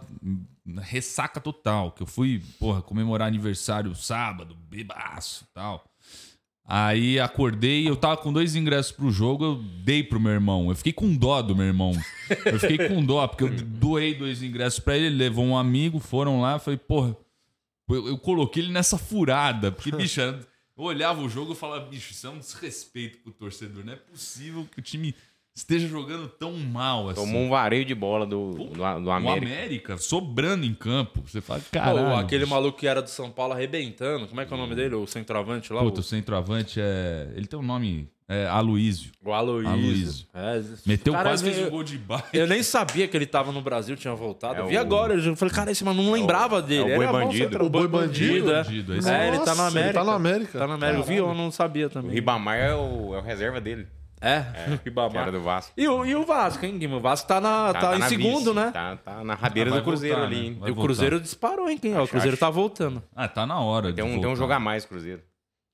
ressaca 0.79 1.41
total, 1.41 1.91
que 1.91 2.03
eu 2.03 2.07
fui, 2.07 2.41
porra, 2.59 2.83
comemorar 2.83 3.27
aniversário 3.27 3.95
sábado, 3.95 4.55
bebaço 4.69 5.45
e 5.49 5.53
tal. 5.53 5.83
Aí 6.63 7.19
acordei, 7.19 7.89
eu 7.89 7.95
tava 7.95 8.15
com 8.17 8.31
dois 8.31 8.55
ingressos 8.55 8.91
pro 8.91 9.11
jogo, 9.11 9.43
eu 9.43 9.55
dei 9.83 10.03
pro 10.03 10.19
meu 10.19 10.31
irmão. 10.31 10.69
Eu 10.69 10.75
fiquei 10.75 10.93
com 10.93 11.13
dó 11.15 11.41
do 11.41 11.55
meu 11.55 11.65
irmão. 11.65 11.91
Eu 12.45 12.59
fiquei 12.59 12.87
com 12.87 13.03
dó, 13.03 13.27
porque 13.27 13.43
eu 13.43 13.49
doei 13.49 14.13
dois 14.13 14.41
ingressos 14.43 14.79
pra 14.79 14.95
ele, 14.95 15.07
ele 15.07 15.17
levou 15.17 15.43
um 15.43 15.57
amigo, 15.57 15.99
foram 15.99 16.39
lá, 16.39 16.59
falei, 16.59 16.77
porra, 16.77 17.17
eu, 17.89 18.07
eu 18.09 18.17
coloquei 18.17 18.63
ele 18.63 18.71
nessa 18.71 18.97
furada, 18.97 19.71
porque, 19.71 19.91
bicho, 19.91 20.21
eu 20.83 20.87
olhava 20.87 21.21
o 21.21 21.29
jogo 21.29 21.53
e 21.53 21.55
falava, 21.55 21.85
bicho, 21.85 22.11
isso 22.11 22.27
é 22.27 22.29
um 22.29 22.39
desrespeito 22.39 23.19
pro 23.19 23.31
torcedor. 23.31 23.83
Não 23.85 23.93
é 23.93 23.95
possível 23.95 24.67
que 24.71 24.79
o 24.79 24.81
time 24.81 25.15
esteja 25.53 25.87
jogando 25.87 26.27
tão 26.27 26.53
mal 26.53 27.09
assim. 27.09 27.21
Tomou 27.21 27.41
um 27.41 27.49
vareio 27.49 27.83
de 27.85 27.93
bola 27.93 28.25
do, 28.25 28.51
do, 28.51 28.65
do 28.67 28.81
O 28.81 29.11
América. 29.11 29.53
América 29.53 29.97
sobrando 29.97 30.65
em 30.65 30.73
campo. 30.73 31.21
Você 31.25 31.41
fala, 31.41 31.59
Pô, 31.59 31.65
caralho. 31.71 32.15
aquele 32.15 32.45
bicho. 32.45 32.53
maluco 32.53 32.77
que 32.77 32.87
era 32.87 33.01
do 33.01 33.09
São 33.09 33.29
Paulo 33.29 33.53
arrebentando. 33.53 34.27
Como 34.27 34.39
é 34.41 34.45
que 34.45 34.53
é 34.53 34.55
o 34.55 34.59
nome 34.59 34.75
dele? 34.75 34.95
O 34.95 35.05
centroavante 35.05 35.71
lá? 35.73 35.81
Puta, 35.81 35.97
o 35.97 36.01
o... 36.01 36.03
centroavante 36.03 36.79
é. 36.79 37.31
Ele 37.35 37.47
tem 37.47 37.59
um 37.59 37.63
nome. 37.63 38.09
É 38.33 38.47
Aloísio. 38.47 39.11
O 39.25 39.33
Aloysio. 39.33 39.69
Aloysio. 39.69 40.25
É, 40.33 40.61
Meteu 40.85 41.11
cara, 41.11 41.29
quase 41.29 41.43
fez 41.43 41.57
eu- 41.57 41.67
um 41.67 41.69
gol 41.69 41.83
de 41.83 41.97
baixo. 41.97 42.23
Eu 42.31 42.47
nem 42.47 42.63
sabia 42.63 43.05
que 43.05 43.17
ele 43.17 43.25
tava 43.25 43.51
no 43.51 43.61
Brasil, 43.61 43.97
tinha 43.97 44.13
voltado. 44.15 44.55
É 44.55 44.59
eu 44.61 44.67
vi 44.67 44.77
o- 44.77 44.79
agora. 44.79 45.13
Eu 45.15 45.35
falei, 45.35 45.53
cara, 45.53 45.69
esse 45.71 45.83
mano 45.83 46.01
não 46.01 46.13
lembrava 46.13 46.61
dele. 46.61 46.91
é 46.91 46.95
o 46.95 46.97
Boi 46.97 47.07
Bandido. 47.11 47.65
O 47.65 47.69
Boi 47.69 47.87
Bandido? 47.89 48.51
é. 48.53 48.63
Bandido, 48.63 48.95
esse 48.95 49.09
É, 49.09 49.27
ele 49.27 49.39
tá 49.39 49.45
na 49.47 49.55
Nossa, 49.55 49.67
América. 49.67 49.89
Ele 49.89 49.93
tá 49.93 50.03
na 50.05 50.13
América. 50.13 50.59
Tá 50.59 50.67
na 50.67 50.73
América. 50.75 50.99
Eu 50.99 51.03
vi, 51.03 51.15
eu 51.17 51.33
não 51.33 51.51
sabia 51.51 51.87
O 51.87 51.89
também. 51.89 52.11
Ribamar 52.13 52.57
é 52.57 52.73
o, 52.73 53.13
é 53.15 53.17
o 53.17 53.21
reserva 53.21 53.59
dele. 53.59 53.85
É, 54.21 54.45
Que 54.83 54.89
Ribamar. 54.89 55.23
era 55.23 55.31
do 55.31 55.41
Vasco. 55.41 55.73
E 55.75 55.85
o, 55.87 56.05
e 56.05 56.15
o 56.15 56.23
Vasco, 56.23 56.65
hein, 56.65 56.77
Guima? 56.77 56.97
O 56.97 56.99
Vasco 57.01 57.27
tá, 57.27 57.41
na, 57.41 57.73
tá, 57.73 57.95
em 57.95 57.99
na 57.99 58.07
segundo, 58.07 58.53
vice. 58.53 58.65
né? 58.65 58.71
Tá, 58.71 58.95
tá 58.95 59.23
na 59.25 59.33
rabeira 59.33 59.71
do 59.71 59.81
Cruzeiro 59.83 60.15
voltar, 60.19 60.31
ali. 60.31 60.41
né? 60.41 60.45
hein? 60.47 60.61
E 60.67 60.71
o. 60.71 60.75
Cruzeiro 60.75 61.19
disparou, 61.19 61.67
hein? 61.69 61.77
Quem? 61.77 61.97
O 61.99 62.07
Cruzeiro 62.07 62.37
tá 62.37 62.49
voltando. 62.49 63.03
Ah, 63.15 63.27
tá 63.27 63.45
na 63.45 63.59
hora. 63.59 63.91
Tem 63.91 64.05
um, 64.05 64.25
um 64.25 64.35
jogo 64.37 64.53
a 64.53 64.59
mais, 64.59 64.85
Cruzeiro. 64.85 65.21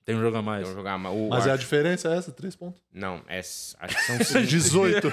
Tem 0.08 0.16
um 0.16 0.22
jogo 0.22 0.38
a 0.38 0.42
mais. 0.42 0.64
Tem 0.64 0.72
um 0.72 0.76
jogo 0.78 0.88
a 0.88 0.98
mais. 0.98 1.16
O- 1.16 1.28
Mas 1.28 1.46
é 1.46 1.52
a 1.52 1.58
diferença 1.58 2.08
é 2.08 2.18
essa? 2.18 2.32
Três 2.32 2.56
pontos? 2.56 2.82
Não, 2.94 3.22
é, 3.28 3.40
acho 3.40 3.76
que 3.78 3.94
são 4.04 4.18
cinco. 4.24 4.48
18. 4.48 5.08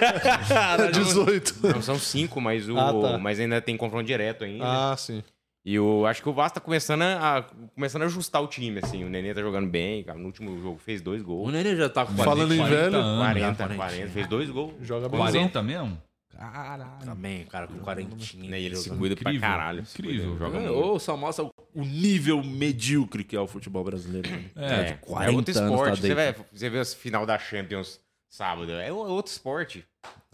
é 0.87 0.91
18. 0.93 1.55
Não, 1.67 1.83
são 1.83 1.99
cinco, 1.99 2.41
mas, 2.41 2.69
o, 2.69 2.79
Ah, 2.79 2.93
tá. 2.93 3.19
mas 3.19 3.41
ainda 3.41 3.61
tem 3.61 3.77
confronto 3.77 4.05
direto 4.07 4.45
ainda. 4.45 4.65
Ah, 4.93 4.97
sim. 4.97 5.23
E 5.67 5.75
eu 5.75 6.07
acho 6.07 6.23
que 6.23 6.29
o 6.29 6.33
Vasco 6.33 6.57
tá 6.57 6.61
começando 6.61 7.03
a, 7.03 7.45
começando 7.75 8.03
a 8.03 8.05
ajustar 8.05 8.41
o 8.43 8.47
time, 8.47 8.81
assim. 8.85 9.03
O 9.03 9.09
Nenê 9.09 9.35
tá 9.35 9.41
jogando 9.41 9.67
bem, 9.69 10.05
cara. 10.05 10.19
No 10.19 10.27
último 10.27 10.61
jogo 10.63 10.79
fez 10.79 11.01
dois 11.01 11.23
O 11.23 11.25
gols. 11.25 11.53
Nenê 11.53 11.75
já 11.75 11.89
tá 11.89 12.05
com 12.07 12.13
Falando 12.15 12.55
em 12.55 12.59
40 12.59 12.77
velho, 12.83 12.97
anos, 12.97 13.19
40, 13.19 13.67
né? 13.69 13.77
40, 13.77 14.09
fez 14.11 14.27
dois 14.29 14.51
gols. 14.51 14.75
joga 14.83 15.09
bem. 15.09 15.19
40 15.19 15.63
mesmo? 15.63 15.99
Também, 17.05 17.45
cara, 17.47 17.67
com 17.67 17.79
40. 17.79 18.17
Né, 18.39 18.61
E 18.61 18.65
ele 18.67 18.77
se 18.77 18.91
cuida 18.91 19.15
pra 19.17 19.31
Incrível, 19.31 19.49
caralho. 19.49 19.87
se 19.87 20.01
incrível. 20.01 20.39
joga 20.39 20.59
muito. 20.59 20.73
Ou 20.75 20.99
só 20.99 21.17
mostra 21.17 21.45
o 21.45 21.85
nível 21.85 22.43
medíocre 22.43 23.25
que 23.25 23.35
é 23.37 23.41
o 23.41 23.47
futebol 23.47 23.85
brasileiro. 23.85 24.29
né? 24.31 24.45
É, 24.57 24.67
É, 24.67 24.83
de 24.85 24.93
é 24.93 24.97
40 24.97 25.37
outro 25.37 25.59
anos 25.59 25.71
esporte. 25.73 26.01
tá 26.01 26.07
você, 26.09 26.15
vê, 26.15 26.35
você 26.53 26.71
vê 26.71 26.81
a 26.81 26.85
final 26.85 27.27
da 27.27 27.39
Champions 27.39 28.01
sábado. 28.29 28.73
É 28.73 28.93
o- 28.93 28.97
outro 28.97 29.31
esporte. 29.33 29.85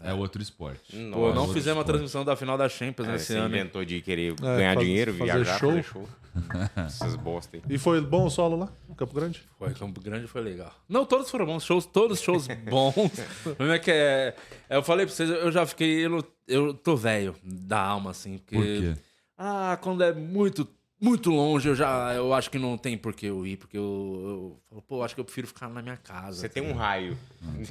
É 0.03 0.13
outro 0.13 0.41
esporte. 0.41 0.91
Pô, 0.91 0.97
Nossa. 0.97 1.33
não 1.35 1.41
outro 1.41 1.53
fizemos 1.53 1.77
a 1.77 1.81
esporte. 1.81 1.85
transmissão 1.87 2.25
da 2.25 2.35
final 2.35 2.57
da 2.57 2.67
Champions 2.67 3.07
É, 3.07 3.11
nesse 3.11 3.25
você 3.27 3.37
ano. 3.37 3.47
inventou 3.55 3.85
de 3.85 4.01
querer 4.01 4.31
É, 4.33 4.35
ganhar 4.35 4.73
faz- 4.73 4.85
dinheiro, 4.87 5.11
fazer 5.13 5.23
viajar, 5.33 5.59
show. 5.59 5.69
fazer 5.69 5.83
show. 5.83 6.09
Essas 6.75 7.15
bosta 7.15 7.57
aí. 7.57 7.63
E 7.69 7.77
foi 7.77 7.99
bom 8.01 8.25
o 8.25 8.29
solo 8.29 8.55
lá? 8.57 8.69
Campo 8.97 9.13
Grande? 9.13 9.43
Foi, 9.59 9.73
Campo 9.73 9.99
Grande 10.01 10.27
foi 10.27 10.41
legal. 10.41 10.73
Não, 10.87 11.05
todos 11.05 11.29
foram 11.29 11.45
bons, 11.45 11.63
shows, 11.63 11.85
todos 11.85 12.19
shows 12.21 12.47
bons. 12.69 12.95
O 12.95 13.55
problema 13.55 13.75
é 13.75 13.79
que 13.79 13.91
é, 13.91 14.35
é, 14.69 14.77
eu 14.77 14.81
falei 14.83 15.05
pra 15.05 15.13
vocês, 15.13 15.29
eu 15.29 15.51
já 15.51 15.65
fiquei. 15.65 16.05
Eu, 16.05 16.23
eu 16.47 16.73
tô 16.73 16.95
velho 16.95 17.35
da 17.43 17.79
alma, 17.81 18.11
assim. 18.11 18.37
Porque, 18.39 18.55
Por 18.55 18.65
quê? 18.95 19.01
Ah, 19.37 19.77
quando 19.81 20.03
é 20.03 20.13
muito, 20.13 20.67
muito 21.01 21.29
longe, 21.31 21.67
eu 21.67 21.75
já. 21.75 22.13
Eu 22.13 22.33
acho 22.33 22.49
que 22.51 22.59
não 22.59 22.77
tem 22.77 22.97
por 22.97 23.13
que 23.13 23.25
eu 23.25 23.45
ir, 23.45 23.57
porque 23.57 23.77
eu, 23.77 23.81
eu 23.83 24.61
falo, 24.69 24.81
pô, 24.83 25.03
acho 25.03 25.15
que 25.15 25.19
eu 25.21 25.25
prefiro 25.25 25.47
ficar 25.47 25.67
na 25.67 25.81
minha 25.81 25.97
casa. 25.97 26.39
Você 26.41 26.47
tem 26.47 26.61
um 26.63 26.73
raio. 26.73 27.17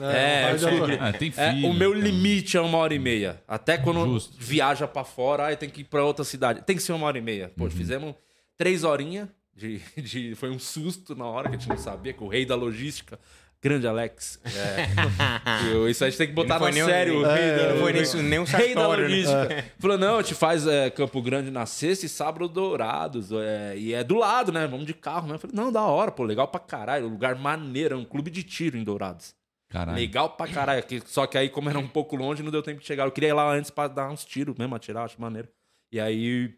É, 0.01 0.53
descobri. 0.55 0.99
Ah, 1.01 1.13
tem 1.13 1.33
É, 1.37 1.53
filho, 1.53 1.69
o 1.69 1.73
meu 1.75 1.93
limite 1.95 2.57
é 2.57 2.61
uma 2.61 2.79
hora 2.79 2.95
e 2.95 2.99
meia. 2.99 3.43
Até 3.47 3.79
quando 3.79 4.05
Justo. 4.05 4.37
viaja 4.39 4.87
pra 4.89 5.05
fora, 5.05 5.47
aí 5.47 5.57
tem 5.57 5.71
que 5.71 5.83
ir 5.83 5.85
pra 5.85 6.05
outra 6.05 6.25
cidade. 6.25 6.63
Tem 6.63 6.77
que 6.77 6.83
ser 6.83 6.93
uma 6.93 7.07
hora 7.07 7.19
e 7.19 7.21
meia. 7.23 7.53
Pô, 7.57 7.65
Uhum. 7.65 7.71
fizemos 7.71 8.15
três 8.57 8.85
horinhas. 8.85 9.29
De, 9.55 9.79
de- 10.01 10.35
foi 10.37 10.49
um 10.51 10.59
susto 10.59 11.15
na 11.15 11.27
hora 11.27 11.49
que 11.51 11.57
a 11.57 11.59
gente 11.59 11.69
não 11.69 11.77
sabia, 11.77 12.13
que 12.15 12.23
o 12.25 12.29
rei 12.29 12.47
da 12.47 12.55
logística, 12.55 13.19
grande 13.63 13.87
Alex. 13.87 14.41
É, 14.45 14.87
eu- 15.73 15.89
isso 15.89 16.03
a 16.05 16.09
gente 16.09 16.19
tem 16.19 16.27
que 16.29 16.33
botar 16.33 16.55
Não 16.55 16.61
foi 16.61 16.69
na 16.71 16.75
nem 16.75 16.83
um- 16.83 16.87
série. 16.87 17.11
o 17.11 17.27
é, 17.27 17.35
rei 17.35 17.57
da- 17.67 17.73
não 17.75 17.81
foi 17.81 17.93
nem- 17.93 18.23
nem 18.31 18.39
um 18.39 18.45
Rei 18.45 18.75
da 18.75 18.81
né? 18.81 18.87
logística. 19.03 19.65
Falou, 19.79 19.99
não, 19.99 20.23
te 20.23 20.35
faz 20.35 20.67
é, 20.67 20.89
Campo 20.91 21.21
Grande 21.21 21.51
na 21.51 21.67
sexta 21.67 22.07
e 22.07 22.09
sábado 22.09 22.49
dourados. 22.49 23.31
é, 23.33 23.75
e 23.77 23.93
é 23.95 24.03
do 24.03 24.17
lado, 24.17 24.51
né? 24.53 24.67
Vamos 24.67 24.87
de 24.87 24.95
carro, 24.95 25.29
né? 25.29 25.35
Eu 25.35 25.39
falei, 25.39 25.55
não, 25.57 25.71
da 25.71 25.83
hora, 25.83 26.11
pô, 26.11 26.23
legal 26.25 26.49
pra 26.49 26.61
caralho. 26.61 27.09
Lugar 27.09 27.35
maneiro, 27.37 27.95
é 27.95 27.99
um 27.99 28.05
clube 28.05 28.31
de 28.31 28.43
tiro 28.43 28.77
em 28.77 28.85
Dourados. 28.85 29.35
Caralho. 29.69 29.97
Legal 29.99 30.31
pra 30.31 30.49
caralho. 30.49 30.83
que- 30.83 31.03
Só 31.07 31.27
que 31.27 31.39
aí, 31.39 31.49
como 31.49 31.69
era 31.71 31.79
um 31.79 31.87
pouco 31.87 32.17
longe, 32.17 32.43
não 32.43 32.51
deu 32.51 32.63
tempo 32.63 32.81
de 32.81 32.87
chegar. 32.87 33.05
Eu 33.05 33.13
queria 33.13 33.29
ir 33.29 33.33
lá 33.35 33.53
antes 33.53 33.71
pra 33.71 33.87
dar 33.87 34.11
uns 34.11 34.25
tiros 34.25 34.57
mesmo, 34.59 34.75
atirar, 34.75 35.05
acho 35.05 35.21
maneiro. 35.21 35.49
E 35.93 36.01
aí, 36.01 36.53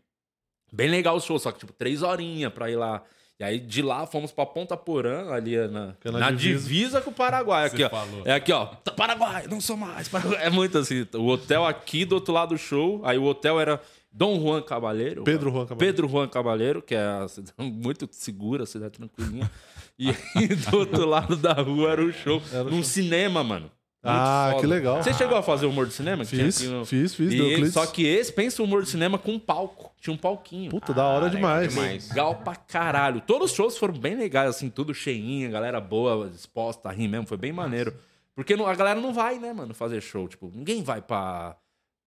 bem 0.72 0.88
legal 0.88 1.16
o 1.16 1.20
show, 1.20 1.38
só 1.38 1.52
que 1.52 1.58
tipo, 1.58 1.72
três 1.74 2.02
horinhas 2.02 2.52
pra 2.52 2.70
ir 2.70 2.76
lá. 2.76 3.02
E 3.42 3.44
aí, 3.44 3.58
de 3.58 3.82
lá, 3.82 4.06
fomos 4.06 4.30
pra 4.30 4.46
Ponta 4.46 4.76
Porã, 4.76 5.32
ali 5.32 5.56
na, 5.66 5.94
é 6.04 6.10
na 6.12 6.18
na 6.20 6.30
divisa. 6.30 6.62
divisa. 6.68 7.00
com 7.00 7.10
o 7.10 7.12
Paraguai. 7.12 7.66
Aqui, 7.66 7.78
Você 7.78 7.84
ó. 7.86 7.90
falou. 7.90 8.22
É 8.24 8.32
aqui, 8.34 8.52
ó. 8.52 8.66
Tá, 8.66 8.92
Paraguai, 8.92 9.46
não 9.50 9.60
sou 9.60 9.76
mais. 9.76 10.06
Paraguai. 10.06 10.46
É 10.46 10.48
muito 10.48 10.78
assim. 10.78 11.04
O 11.14 11.26
hotel 11.26 11.66
aqui 11.66 12.04
do 12.04 12.14
outro 12.14 12.32
lado 12.32 12.50
do 12.50 12.58
show. 12.58 13.00
Aí 13.04 13.18
o 13.18 13.24
hotel 13.24 13.58
era 13.58 13.82
Dom 14.12 14.40
Juan 14.40 14.62
Cabaleiro. 14.62 15.24
Pedro 15.24 15.50
Juan 15.50 15.66
Cabaleiro. 15.66 15.78
Pedro 15.92 16.08
Juan 16.08 16.28
Cabaleiro, 16.28 16.80
que 16.80 16.94
é 16.94 17.02
a 17.04 17.26
cidade 17.26 17.52
muito 17.58 18.08
segura, 18.12 18.64
cidade 18.64 18.92
tranquilinha. 18.92 19.50
E 19.98 20.10
aí, 20.10 20.46
do 20.46 20.76
outro 20.76 21.04
lado 21.04 21.34
da 21.34 21.52
rua 21.52 21.90
era 21.90 22.04
o 22.04 22.12
show. 22.12 22.40
Era 22.52 22.62
o 22.62 22.70
num 22.70 22.74
show. 22.76 22.84
cinema, 22.84 23.42
mano. 23.42 23.68
Ah, 24.04 24.48
foda. 24.50 24.60
que 24.60 24.66
legal. 24.66 25.02
Você 25.02 25.14
chegou 25.14 25.38
a 25.38 25.42
fazer 25.42 25.66
humor 25.66 25.86
de 25.86 25.92
cinema? 25.94 26.24
Fiz, 26.24 26.60
no- 26.62 26.84
fiz, 26.84 27.14
fiz, 27.14 27.32
E 27.32 27.70
só 27.70 27.86
que 27.86 28.04
esse, 28.04 28.32
pensa 28.32 28.60
um 28.60 28.64
humor 28.64 28.82
de 28.82 28.88
cinema 28.88 29.16
com 29.16 29.32
um 29.32 29.38
palco. 29.38 29.92
Tinha 30.00 30.12
um 30.12 30.16
palquinho. 30.16 30.70
Puta, 30.70 30.92
da 30.92 31.04
hora 31.06 31.30
demais. 31.30 31.72
Legal 32.08 32.34
pra 32.36 32.56
caralho. 32.56 33.20
Todos 33.20 33.50
os 33.50 33.56
shows 33.56 33.78
foram 33.78 33.94
bem 33.94 34.16
legais, 34.16 34.50
assim, 34.50 34.68
tudo 34.68 34.92
cheinho, 34.92 35.50
galera 35.50 35.80
boa, 35.80 36.28
disposta 36.28 36.88
a 36.88 36.92
rir 36.92 37.06
mesmo, 37.06 37.26
foi 37.26 37.36
bem 37.36 37.52
maneiro. 37.52 37.94
Porque 38.34 38.54
a 38.54 38.74
galera 38.74 38.98
não 39.00 39.12
vai, 39.12 39.38
né, 39.38 39.52
mano, 39.52 39.72
fazer 39.74 40.00
show. 40.00 40.26
Tipo, 40.26 40.50
ninguém 40.52 40.82
vai 40.82 41.00
pra. 41.00 41.54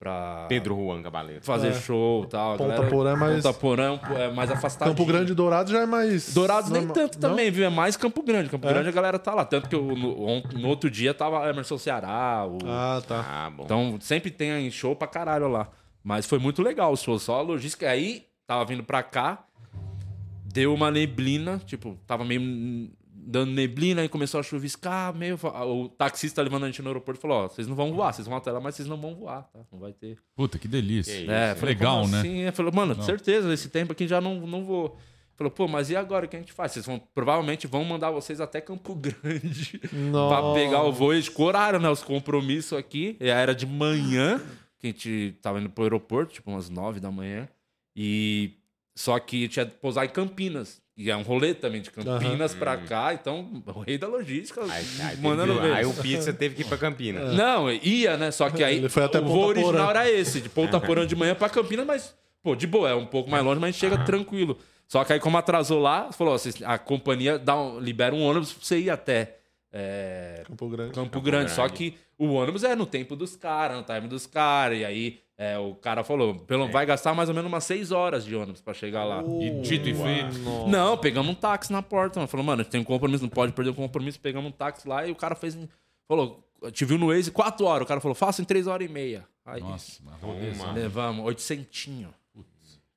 Pra 0.05 0.45
Pedro 0.47 0.75
Juan 0.75 1.01
Cabaleiro. 1.01 1.43
fazer 1.43 1.69
É. 1.69 1.73
show 1.73 2.25
e 2.25 2.27
tal. 2.27 2.57
Ponta 2.57 2.69
galera- 2.75 2.89
Porã 2.91 3.11
é 3.13 3.15
mais- 3.15 3.43
Ponta 3.43 3.53
Porã 3.57 3.99
é 4.15 4.31
mais 4.31 4.51
afastado. 4.51 4.89
Campo 4.89 5.03
Grande 5.03 5.31
e 5.31 5.35
Dourados 5.35 5.71
já 5.71 5.79
é 5.79 5.85
mais. 5.87 6.31
Dourados 6.31 6.69
nem 6.69 6.87
tanto 6.87 7.19
Não? 7.19 7.29
também, 7.31 7.49
viu? 7.49 7.65
É 7.65 7.69
mais 7.69 7.97
Campo 7.97 8.21
Grande. 8.21 8.49
Campo 8.49 8.67
É? 8.67 8.73
Grande 8.73 8.89
a 8.89 8.91
galera 8.91 9.17
tá 9.17 9.33
lá. 9.33 9.43
Tanto 9.43 9.67
que 9.67 9.73
eu, 9.75 9.81
no, 9.83 10.27
on- 10.27 10.43
no 10.53 10.67
outro 10.67 10.91
dia 10.91 11.11
tava 11.11 11.49
Emerson 11.49 11.79
Ceará. 11.79 12.45
O... 12.47 12.59
Ah, 12.67 13.01
tá. 13.07 13.25
Ah, 13.27 13.49
bom. 13.49 13.63
Então 13.63 13.97
sempre 13.99 14.29
tem 14.29 14.69
show 14.69 14.95
pra 14.95 15.07
caralho 15.07 15.47
lá. 15.47 15.69
Mas 16.03 16.27
foi 16.27 16.37
muito 16.37 16.61
legal 16.61 16.93
o 16.93 16.95
show. 16.97 17.17
Só 17.17 17.39
a 17.39 17.41
logística. 17.41 17.89
Aí, 17.89 18.27
tava 18.45 18.63
vindo 18.63 18.83
pra 18.83 19.01
cá, 19.01 19.43
deu 20.45 20.71
uma 20.71 20.91
neblina. 20.91 21.59
Tipo, 21.65 21.97
tava 22.05 22.23
meio 22.23 22.91
dando 23.25 23.51
neblina 23.51 24.03
e 24.03 24.09
começou 24.09 24.39
a 24.39 24.43
chuviscar. 24.43 25.13
Meio... 25.15 25.37
O 25.67 25.89
taxista 25.89 26.41
levando 26.41 26.63
a 26.63 26.67
gente 26.67 26.81
no 26.81 26.89
aeroporto 26.89 27.19
falou: 27.19 27.45
Ó, 27.45 27.47
vocês 27.49 27.67
não 27.67 27.75
vão 27.75 27.93
voar, 27.93 28.13
vocês 28.13 28.27
vão 28.27 28.37
até 28.37 28.51
lá, 28.51 28.59
mas 28.59 28.75
vocês 28.75 28.87
não 28.87 28.99
vão 28.99 29.15
voar, 29.15 29.43
tá? 29.51 29.59
Não 29.71 29.79
vai 29.79 29.91
ter. 29.93 30.17
Puta, 30.35 30.59
que 30.59 30.67
delícia. 30.67 31.29
É, 31.31 31.55
falei, 31.55 31.75
Legal, 31.75 32.07
né? 32.07 32.25
Ele 32.25 32.51
falou, 32.51 32.71
mano, 32.73 32.95
Não. 32.95 33.03
certeza, 33.03 33.51
esse 33.53 33.69
tempo 33.69 33.91
aqui 33.91 34.07
já 34.07 34.21
não, 34.21 34.35
não 34.41 34.63
vou. 34.63 34.97
Falou, 35.35 35.51
pô, 35.51 35.67
mas 35.67 35.89
e 35.89 35.95
agora 35.95 36.25
o 36.25 36.29
que 36.29 36.35
a 36.37 36.39
gente 36.39 36.53
faz? 36.53 36.71
Vocês 36.71 36.85
vão, 36.85 36.97
provavelmente 37.13 37.67
vão 37.67 37.83
mandar 37.83 38.09
vocês 38.09 38.39
até 38.39 38.61
Campo 38.61 38.95
Grande 38.95 39.79
pra 39.79 40.53
pegar 40.53 40.83
o 40.83 40.93
voo. 40.93 41.13
Eles 41.13 41.29
horário, 41.37 41.79
né? 41.79 41.89
Os 41.89 42.01
compromissos 42.01 42.77
aqui. 42.77 43.17
E 43.19 43.27
Era 43.27 43.53
de 43.53 43.65
manhã, 43.65 44.41
que 44.79 44.87
a 44.87 44.89
gente 44.91 45.37
tava 45.41 45.59
indo 45.59 45.69
pro 45.69 45.83
aeroporto, 45.83 46.33
tipo 46.33 46.49
umas 46.51 46.69
nove 46.69 47.01
da 47.01 47.11
manhã. 47.11 47.49
E 47.93 48.53
só 48.95 49.19
que 49.19 49.47
tinha 49.49 49.65
que 49.65 49.77
pousar 49.77 50.05
em 50.05 50.09
Campinas. 50.09 50.81
E 50.97 51.11
é 51.11 51.15
um 51.17 51.23
rolê 51.23 51.53
também 51.53 51.81
de 51.81 51.91
Campinas 51.91 52.51
Aham. 52.51 52.59
pra 52.59 52.77
cá. 52.77 53.13
Então, 53.13 53.61
o 53.67 53.79
rei 53.81 53.97
da 53.97 54.07
logística. 54.07 54.61
aí 54.63 55.17
mandando 55.17 55.53
teve- 55.59 55.67
ver. 55.67 55.73
aí 55.73 55.85
o 55.85 55.93
Pizza 55.93 56.31
teve 56.31 56.55
que 56.55 56.61
ir 56.61 56.65
pra 56.65 56.77
Campinas. 56.77 57.33
Não, 57.35 57.69
ia, 57.69 58.15
né? 58.15 58.31
Só 58.31 58.49
que 58.49 58.63
aí 58.63 58.77
Ele 58.77 58.87
foi 58.89 59.03
até 59.03 59.19
o 59.19 59.25
voo 59.25 59.47
original 59.47 59.87
Porã. 59.87 59.89
era 59.89 60.09
esse, 60.09 60.39
de 60.39 60.47
Ponta 60.47 60.79
Porã 60.79 61.05
de 61.05 61.15
manhã 61.15 61.35
pra 61.35 61.49
Campinas, 61.49 61.85
mas, 61.85 62.15
pô, 62.41 62.55
de 62.55 62.65
boa, 62.65 62.89
é 62.89 62.95
um 62.95 63.05
pouco 63.05 63.29
mais 63.29 63.43
longe, 63.43 63.59
mas 63.59 63.75
chega 63.75 63.97
tranquilo. 64.05 64.57
Só 64.87 65.03
que 65.03 65.11
aí, 65.11 65.19
como 65.19 65.37
atrasou 65.37 65.81
lá, 65.81 66.11
falou: 66.13 66.33
ó, 66.35 66.39
a 66.71 66.77
companhia 66.77 67.37
dá 67.39 67.59
um- 67.59 67.79
libera 67.79 68.15
um 68.15 68.21
ônibus 68.23 68.53
pra 68.53 68.63
você 68.65 68.77
ir 68.79 68.89
até. 68.89 69.37
É, 69.77 70.41
Campo 70.45 70.69
Grande. 70.69 70.93
Campo 70.93 71.19
Grande. 71.19 71.51
Só 71.51 71.67
que 71.67 71.97
o 72.17 72.27
ônibus 72.27 72.63
é 72.63 72.77
no 72.77 72.85
tempo 72.85 73.13
dos 73.13 73.35
caras, 73.35 73.75
no 73.75 73.83
time 73.83 74.07
dos 74.07 74.25
caras. 74.25 74.79
E 74.79 74.85
aí 74.85 75.19
é, 75.37 75.59
o 75.59 75.75
cara 75.75 76.01
falou: 76.01 76.33
pelo, 76.33 76.71
vai 76.71 76.85
gastar 76.85 77.13
mais 77.13 77.27
ou 77.27 77.35
menos 77.35 77.51
umas 77.51 77.65
seis 77.65 77.91
horas 77.91 78.23
de 78.23 78.33
ônibus 78.33 78.61
pra 78.61 78.73
chegar 78.73 79.03
lá. 79.03 79.21
E 79.41 79.59
dito 79.59 79.89
e 79.89 79.93
feito. 79.93 80.39
Não, 80.69 80.97
pegamos 80.97 81.29
um 81.29 81.35
táxi 81.35 81.73
na 81.73 81.81
porta. 81.81 82.21
Mano. 82.21 82.27
Falou, 82.29 82.45
mano, 82.45 82.63
tem 82.63 82.79
um 82.79 82.85
compromisso, 82.85 83.23
não 83.23 83.29
pode 83.29 83.51
perder 83.51 83.71
o 83.71 83.75
compromisso. 83.75 84.17
Pegamos 84.17 84.47
um 84.47 84.53
táxi 84.53 84.87
lá 84.87 85.05
e 85.05 85.11
o 85.11 85.15
cara 85.15 85.35
fez. 85.35 85.57
Falou, 86.07 86.41
te 86.71 86.85
viu 86.85 86.97
no 86.97 87.07
Waze 87.07 87.29
quatro 87.29 87.65
horas. 87.65 87.83
O 87.83 87.87
cara 87.87 87.99
falou, 87.99 88.15
faça 88.15 88.41
em 88.41 88.45
três 88.45 88.67
horas 88.67 88.87
e 88.87 88.91
meia. 88.91 89.27
Aí, 89.45 89.59
Nossa, 89.59 90.01
mas 90.05 90.21
rolê, 90.21 90.53
levamos, 90.73 91.25
oitocentinho. 91.25 92.13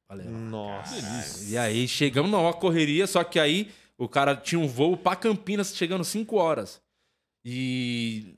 Valeu. 0.08 0.30
Nossa. 0.30 1.44
E 1.50 1.58
aí 1.58 1.88
chegamos 1.88 2.30
numa 2.30 2.52
correria, 2.52 3.06
só 3.06 3.24
que 3.24 3.38
aí 3.38 3.68
o 3.98 4.08
cara 4.08 4.34
tinha 4.36 4.58
um 4.60 4.68
voo 4.68 4.96
pra 4.96 5.16
Campinas 5.16 5.74
chegando 5.76 6.04
5 6.04 6.36
horas. 6.36 6.80
E 7.44 8.34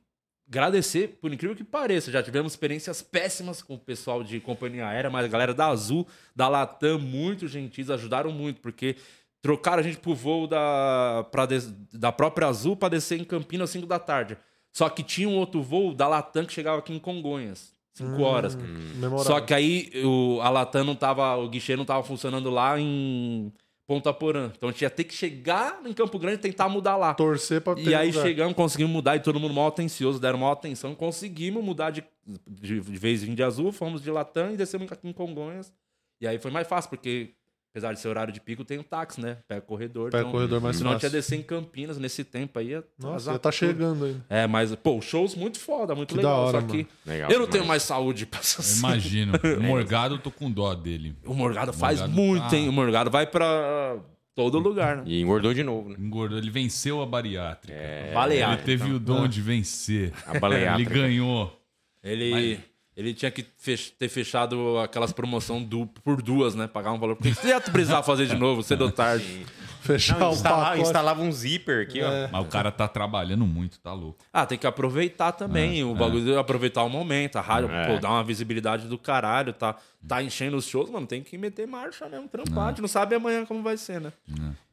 agradecer, 0.48 1.18
por 1.20 1.32
incrível 1.32 1.56
que 1.56 1.62
pareça, 1.64 2.10
já 2.10 2.22
tivemos 2.22 2.52
experiências 2.52 3.02
péssimas 3.02 3.62
com 3.62 3.74
o 3.74 3.78
pessoal 3.78 4.22
de 4.24 4.40
companhia 4.40 4.86
aérea, 4.88 5.10
mas 5.10 5.24
a 5.24 5.28
galera 5.28 5.54
da 5.54 5.68
Azul, 5.68 6.06
da 6.34 6.48
Latam, 6.48 6.98
muito 6.98 7.46
gentis, 7.46 7.88
ajudaram 7.90 8.32
muito, 8.32 8.60
porque 8.60 8.96
trocaram 9.42 9.78
a 9.80 9.82
gente 9.82 9.98
pro 9.98 10.14
voo 10.14 10.46
da, 10.46 11.26
pra 11.30 11.46
des- 11.46 11.70
da 11.92 12.10
própria 12.12 12.48
Azul 12.48 12.76
para 12.76 12.90
descer 12.90 13.20
em 13.20 13.24
Campinas 13.24 13.70
às 13.70 13.70
5 13.70 13.86
da 13.86 13.98
tarde. 13.98 14.36
Só 14.72 14.88
que 14.88 15.02
tinha 15.02 15.28
um 15.28 15.36
outro 15.36 15.62
voo 15.62 15.94
da 15.94 16.06
Latam 16.06 16.44
que 16.44 16.52
chegava 16.52 16.78
aqui 16.78 16.92
em 16.92 16.98
Congonhas. 16.98 17.72
5 17.94 18.10
Hum, 18.10 18.22
horas. 18.22 18.54
memorável. 18.54 19.24
Só 19.24 19.40
que 19.40 19.52
aí 19.52 19.90
o, 20.04 20.40
a 20.40 20.48
Latam 20.48 20.84
não 20.84 20.94
tava. 20.94 21.36
O 21.36 21.48
guichê 21.48 21.74
não 21.74 21.84
tava 21.84 22.04
funcionando 22.04 22.48
lá 22.48 22.78
em 22.78 23.52
Ponta 23.90 24.12
Porã. 24.14 24.52
Então 24.56 24.68
a 24.68 24.72
gente 24.72 24.82
ia 24.82 24.90
ter 24.90 25.02
que 25.02 25.12
chegar 25.12 25.80
em 25.84 25.92
Campo 25.92 26.16
Grande 26.16 26.36
e 26.36 26.42
tentar 26.42 26.68
mudar 26.68 26.96
lá. 26.96 27.12
Torcer 27.12 27.60
pra 27.60 27.72
E 27.72 27.82
ter 27.82 27.94
aí 27.96 28.12
lugar. 28.12 28.22
chegamos, 28.22 28.54
conseguimos 28.54 28.92
mudar 28.92 29.16
e 29.16 29.20
todo 29.20 29.40
mundo 29.40 29.52
mal 29.52 29.66
atencioso, 29.66 30.20
deram 30.20 30.38
mal 30.38 30.52
atenção. 30.52 30.94
Conseguimos 30.94 31.64
mudar 31.64 31.90
de, 31.90 32.04
de, 32.46 32.78
de 32.78 32.98
vez 32.98 33.24
em 33.24 33.34
de 33.34 33.42
azul, 33.42 33.72
fomos 33.72 34.00
de 34.00 34.08
Latam 34.08 34.52
e 34.52 34.56
descemos 34.56 34.92
aqui 34.92 35.08
em 35.08 35.12
Congonhas. 35.12 35.72
E 36.20 36.26
aí 36.28 36.38
foi 36.38 36.52
mais 36.52 36.68
fácil, 36.68 36.88
porque 36.88 37.34
apesar 37.70 37.92
de 37.92 38.00
ser 38.00 38.08
horário 38.08 38.32
de 38.32 38.40
pico, 38.40 38.64
tem 38.64 38.78
um 38.78 38.82
táxi, 38.82 39.20
né? 39.20 39.38
Pega 39.48 39.60
corredor. 39.60 40.10
Pega 40.10 40.24
corredor 40.28 40.60
mais 40.60 40.76
Senão 40.76 40.90
a 40.90 40.94
gente 40.94 41.02
ia 41.04 41.08
fácil. 41.10 41.18
descer 41.20 41.38
em 41.38 41.42
Campinas 41.42 41.98
nesse 41.98 42.24
tempo 42.24 42.58
aí. 42.58 42.80
Nossa, 42.98 43.38
tá 43.38 43.50
chegando 43.52 44.04
ainda. 44.04 44.24
É, 44.28 44.46
mas, 44.46 44.74
pô, 44.76 45.00
shows 45.00 45.34
muito 45.34 45.58
foda, 45.58 45.94
muito 45.94 46.10
Que 46.10 46.16
legal. 46.16 46.32
da 46.32 46.38
hora, 46.58 46.60
só 46.60 46.66
que. 46.66 46.86
Legal 47.06 47.30
eu 47.30 47.38
não 47.38 47.46
demais. 47.46 47.50
tenho 47.50 47.66
mais 47.66 47.82
saúde 47.82 48.26
pra 48.26 48.40
essas 48.40 48.78
Imagino. 48.78 49.32
O 49.58 49.62
Morgado, 49.62 50.14
eu 50.16 50.18
tô 50.18 50.30
com 50.30 50.50
dó 50.50 50.74
dele. 50.74 51.14
O 51.24 51.32
Morgado 51.34 51.72
faz 51.72 52.00
Morgado 52.00 52.20
muito, 52.20 52.50
tá- 52.50 52.56
hein? 52.56 52.68
O 52.68 52.72
Morgado 52.72 53.10
vai 53.10 53.26
pra 53.26 53.96
todo 54.34 54.58
lugar, 54.58 54.96
né? 54.98 55.02
E 55.06 55.20
engordou 55.20 55.52
de 55.54 55.62
novo, 55.62 55.90
né? 55.90 55.96
Engordou. 55.98 56.38
Ele 56.38 56.50
venceu 56.50 57.00
a 57.02 57.06
bariátrica. 57.06 57.76
É, 57.78 58.12
Baleátrica. 58.12 58.70
Ele 58.70 58.78
teve 58.78 58.92
o 58.92 58.98
dom 58.98 59.28
de 59.28 59.40
vencer. 59.42 60.12
A 60.26 60.38
baleátrica. 60.38 60.90
Ele 60.92 61.00
ganhou. 61.00 61.56
Ele, 62.02 62.58
ele 63.00 63.14
tinha 63.14 63.30
que 63.30 63.46
fech- 63.58 63.92
ter 63.98 64.08
fechado 64.08 64.78
aquelas 64.78 65.12
promoção 65.12 65.62
du- 65.62 65.86
por 65.86 66.20
duas, 66.20 66.54
né? 66.54 66.66
Pagar 66.66 66.92
um 66.92 66.98
valor. 66.98 67.16
Porque 67.16 67.34
você 67.34 67.48
ia 67.48 67.60
precisar 67.60 68.02
fazer 68.02 68.26
de 68.26 68.36
novo, 68.36 68.62
cedo 68.62 68.82
ou 68.82 68.90
tarde. 68.92 69.46
Fechar 69.80 70.18
Não, 70.18 70.28
o 70.28 70.32
instalar, 70.34 70.64
pacote. 70.64 70.82
instalava 70.82 71.22
um 71.22 71.32
zíper 71.32 71.84
aqui, 71.86 72.02
ó. 72.02 72.10
Mas 72.30 72.42
o 72.44 72.48
cara 72.48 72.70
tá 72.70 72.86
trabalhando 72.86 73.46
muito, 73.46 73.78
tá 73.80 73.94
louco. 73.94 74.18
Ah, 74.30 74.44
tem 74.44 74.58
que 74.58 74.66
aproveitar 74.66 75.32
também. 75.32 75.80
É, 75.80 75.84
o 75.84 75.92
é. 75.92 75.94
bagulho 75.94 76.22
de 76.22 76.36
aproveitar 76.36 76.82
o 76.82 76.88
momento. 76.90 77.36
A 77.36 77.40
rádio, 77.40 77.70
É. 77.70 77.86
pô, 77.86 77.98
dá 77.98 78.10
uma 78.10 78.22
visibilidade 78.22 78.86
do 78.86 78.98
caralho. 78.98 79.54
Tá, 79.54 79.76
tá 80.06 80.22
enchendo 80.22 80.58
os 80.58 80.66
shows, 80.66 80.90
mano. 80.90 81.06
Tem 81.06 81.22
que 81.22 81.38
meter 81.38 81.66
marcha 81.66 82.06
mesmo, 82.10 82.28
trampar. 82.28 82.66
A 82.66 82.68
gente 82.68 82.82
não 82.82 82.88
sabe 82.88 83.14
amanhã 83.14 83.46
como 83.46 83.62
vai 83.62 83.78
ser, 83.78 84.02
né? 84.02 84.12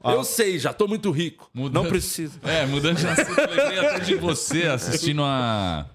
Eu 0.03 0.25
sei, 0.25 0.59
já 0.59 0.73
tô 0.73 0.89
muito 0.89 1.09
rico. 1.09 1.49
Não 1.53 1.85
preciso. 1.85 2.37
É, 2.43 2.65
mudando 2.65 2.97
de 2.97 3.07
assunto, 3.07 3.39
eu 3.39 3.47
lembrei 3.49 3.79
até 3.79 3.99
de 4.01 4.15
você 4.15 4.63
assistindo 4.67 5.23
a... 5.23 5.85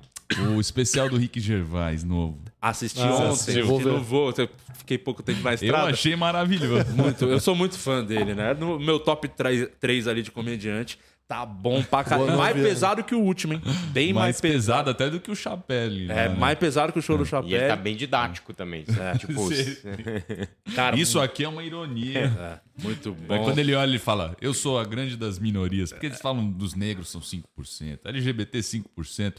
o 0.41 0.61
especial 0.61 1.09
do 1.09 1.17
Rick 1.17 1.41
Gervais 1.41 2.03
novo. 2.05 2.39
Assisti 2.61 3.01
Ah, 3.01 3.05
ontem, 3.07 3.29
assistiu. 3.33 3.33
assisti 3.33 3.63
Vou 3.63 3.81
no 3.81 3.99
ver. 3.99 4.05
voo. 4.05 4.35
eu 4.37 4.49
Fiquei 4.75 4.99
pouco 4.99 5.23
tempo 5.23 5.41
na 5.43 5.51
Eu 5.51 5.55
estrada. 5.55 5.91
achei 5.91 6.17
maravilhoso. 6.17 6.91
Muito. 6.95 7.25
Eu 7.25 7.39
sou 7.41 7.55
muito 7.55 7.79
fã 7.79 8.05
dele, 8.05 8.35
né? 8.35 8.53
No 8.55 8.79
meu 8.81 8.99
top 8.99 9.29
3 9.29 10.09
ali 10.09 10.23
de 10.23 10.31
comediante. 10.31 10.99
Tá 11.29 11.47
bom 11.47 11.83
pra 11.83 12.05
caralho. 12.05 12.27
Boa 12.27 12.37
Mais 12.39 12.55
pesado 12.55 13.03
que 13.05 13.15
o 13.15 13.21
último, 13.21 13.55
hein? 13.55 13.63
Bem 13.91 14.13
mais, 14.13 14.25
mais 14.25 14.41
pesado 14.41 14.91
até 14.91 15.09
do 15.09 15.19
que 15.19 15.31
o 15.31 15.37
Chapelle. 15.37 16.11
É, 16.11 16.29
mais 16.29 16.59
pesado 16.59 16.93
que 16.93 16.99
o 16.99 17.03
show 17.03 17.17
do 17.17 17.25
Chapéu. 17.25 17.49
E 17.49 17.55
ele 17.55 17.69
tá 17.69 17.77
bem 17.77 17.97
didático 17.97 18.53
também. 18.53 18.85
É. 19.01 19.17
Tipo, 19.17 19.49
Cara, 20.75 20.97
Isso 20.97 21.19
aqui 21.21 21.45
é 21.45 21.49
uma 21.49 21.63
ironia. 21.63 22.61
É, 22.79 22.83
muito 22.83 23.17
Aí 23.29 23.39
bom. 23.39 23.45
quando 23.45 23.59
ele 23.59 23.75
olha, 23.75 23.89
ele 23.89 23.99
fala: 23.99 24.37
Eu 24.41 24.53
sou 24.53 24.79
a 24.79 24.85
grande 24.85 25.17
das 25.17 25.39
minorias. 25.39 25.91
Porque 25.93 26.07
eles 26.07 26.21
falam 26.21 26.51
dos 26.51 26.75
negros 26.75 27.09
são 27.09 27.21
5%, 27.21 28.01
LGBT 28.05 28.59
5%. 28.59 29.35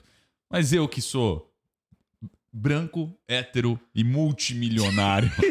Mas 0.53 0.71
eu 0.71 0.87
que 0.87 1.01
sou 1.01 1.49
branco, 2.55 3.11
hétero 3.27 3.79
e 3.95 4.03
multimilionário. 4.03 5.31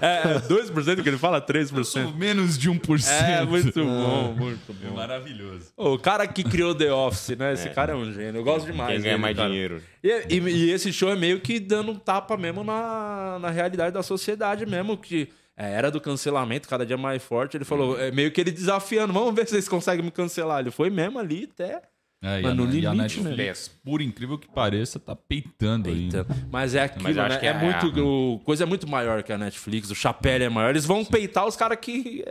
É, 0.00 0.38
2% 0.40 1.02
que 1.02 1.08
ele 1.08 1.16
fala? 1.18 1.40
3%. 1.40 1.84
sou 1.84 2.12
menos 2.12 2.58
de 2.58 2.70
1%. 2.70 3.06
É, 3.10 3.44
muito 3.44 3.72
bom, 3.84 4.34
muito 4.34 4.72
É 4.82 4.86
bom. 4.88 4.94
maravilhoso. 4.94 5.72
O 5.76 5.98
cara 5.98 6.26
que 6.26 6.42
criou 6.44 6.74
The 6.74 6.92
Office, 6.92 7.36
né? 7.38 7.54
Esse 7.54 7.70
cara 7.70 7.92
é 7.92 7.96
um 7.96 8.12
gênio. 8.12 8.40
Eu 8.40 8.44
gosto 8.44 8.66
demais. 8.66 8.92
Quem 8.92 9.00
ganha 9.02 9.12
dele, 9.14 9.22
mais 9.22 9.36
cara. 9.36 9.48
dinheiro. 9.48 9.82
E, 10.02 10.08
e- 10.34 10.40
e 10.40 10.70
esse 10.70 10.92
show 10.92 11.10
é 11.10 11.16
meio 11.16 11.40
que 11.40 11.58
dando 11.58 11.92
um 11.92 11.98
tapa 11.98 12.36
mesmo 12.36 12.62
na, 12.64 13.38
na 13.40 13.50
realidade 13.50 13.92
da 13.94 14.02
sociedade 14.02 14.66
mesmo, 14.66 14.96
que 14.96 15.28
é, 15.56 15.72
era 15.72 15.90
do 15.90 16.00
cancelamento, 16.00 16.68
cada 16.68 16.84
dia 16.84 16.96
mais 16.98 17.22
forte. 17.22 17.56
Ele 17.56 17.64
falou, 17.64 17.98
é 17.98 18.10
meio 18.10 18.30
que 18.30 18.40
ele 18.40 18.50
desafiando, 18.50 19.12
vamos 19.12 19.34
ver 19.34 19.46
se 19.46 19.52
vocês 19.52 19.68
conseguem 19.68 20.04
me 20.04 20.10
cancelar. 20.10 20.60
Ele 20.60 20.70
foi 20.70 20.90
mesmo 20.90 21.18
ali 21.18 21.48
até. 21.52 21.80
É, 22.22 22.40
e, 22.40 22.42
Mas 22.42 22.52
a, 22.52 22.54
no 22.54 22.62
e 22.74 22.86
a 22.86 22.92
limite, 22.92 23.20
né? 23.20 23.30
Netflix, 23.30 23.68
por 23.84 24.00
incrível 24.00 24.38
que 24.38 24.48
pareça, 24.48 24.98
tá 24.98 25.14
peitando, 25.14 25.90
aí. 25.90 26.08
Mas 26.50 26.74
é 26.74 26.82
aquilo, 26.84 27.04
Mas 27.04 27.16
eu 27.16 27.22
acho 27.22 27.34
né? 27.34 27.40
que 27.40 27.46
É, 27.46 27.50
é- 27.50 27.58
muito. 27.58 28.00
O, 28.04 28.38
coisa 28.40 28.64
é 28.64 28.66
muito 28.66 28.88
maior 28.88 29.22
que 29.22 29.32
a 29.32 29.38
Netflix, 29.38 29.90
o 29.90 29.94
Chapéu 29.94 30.42
é 30.42 30.48
maior. 30.48 30.70
Eles 30.70 30.86
vão 30.86 31.04
peitar 31.04 31.46
os 31.46 31.56
caras 31.56 31.78
que 31.80 32.24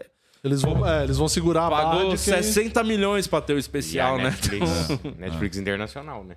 Eles 0.43 0.61
vão, 0.61 0.85
é, 0.87 1.03
eles 1.03 1.17
vão 1.17 1.27
segurar 1.27 1.67
a 1.67 1.69
barra 1.69 1.83
pagou 1.97 2.15
de 2.15 2.23
quem... 2.23 2.33
60 2.33 2.83
milhões 2.83 3.27
pra 3.27 3.41
ter 3.41 3.53
o 3.53 3.55
a 3.55 3.59
especial, 3.59 4.17
né? 4.17 4.25
Netflix, 4.25 4.89
Então, 4.89 5.11
Netflix 5.19 5.57
internacional, 5.57 6.23
né? 6.23 6.35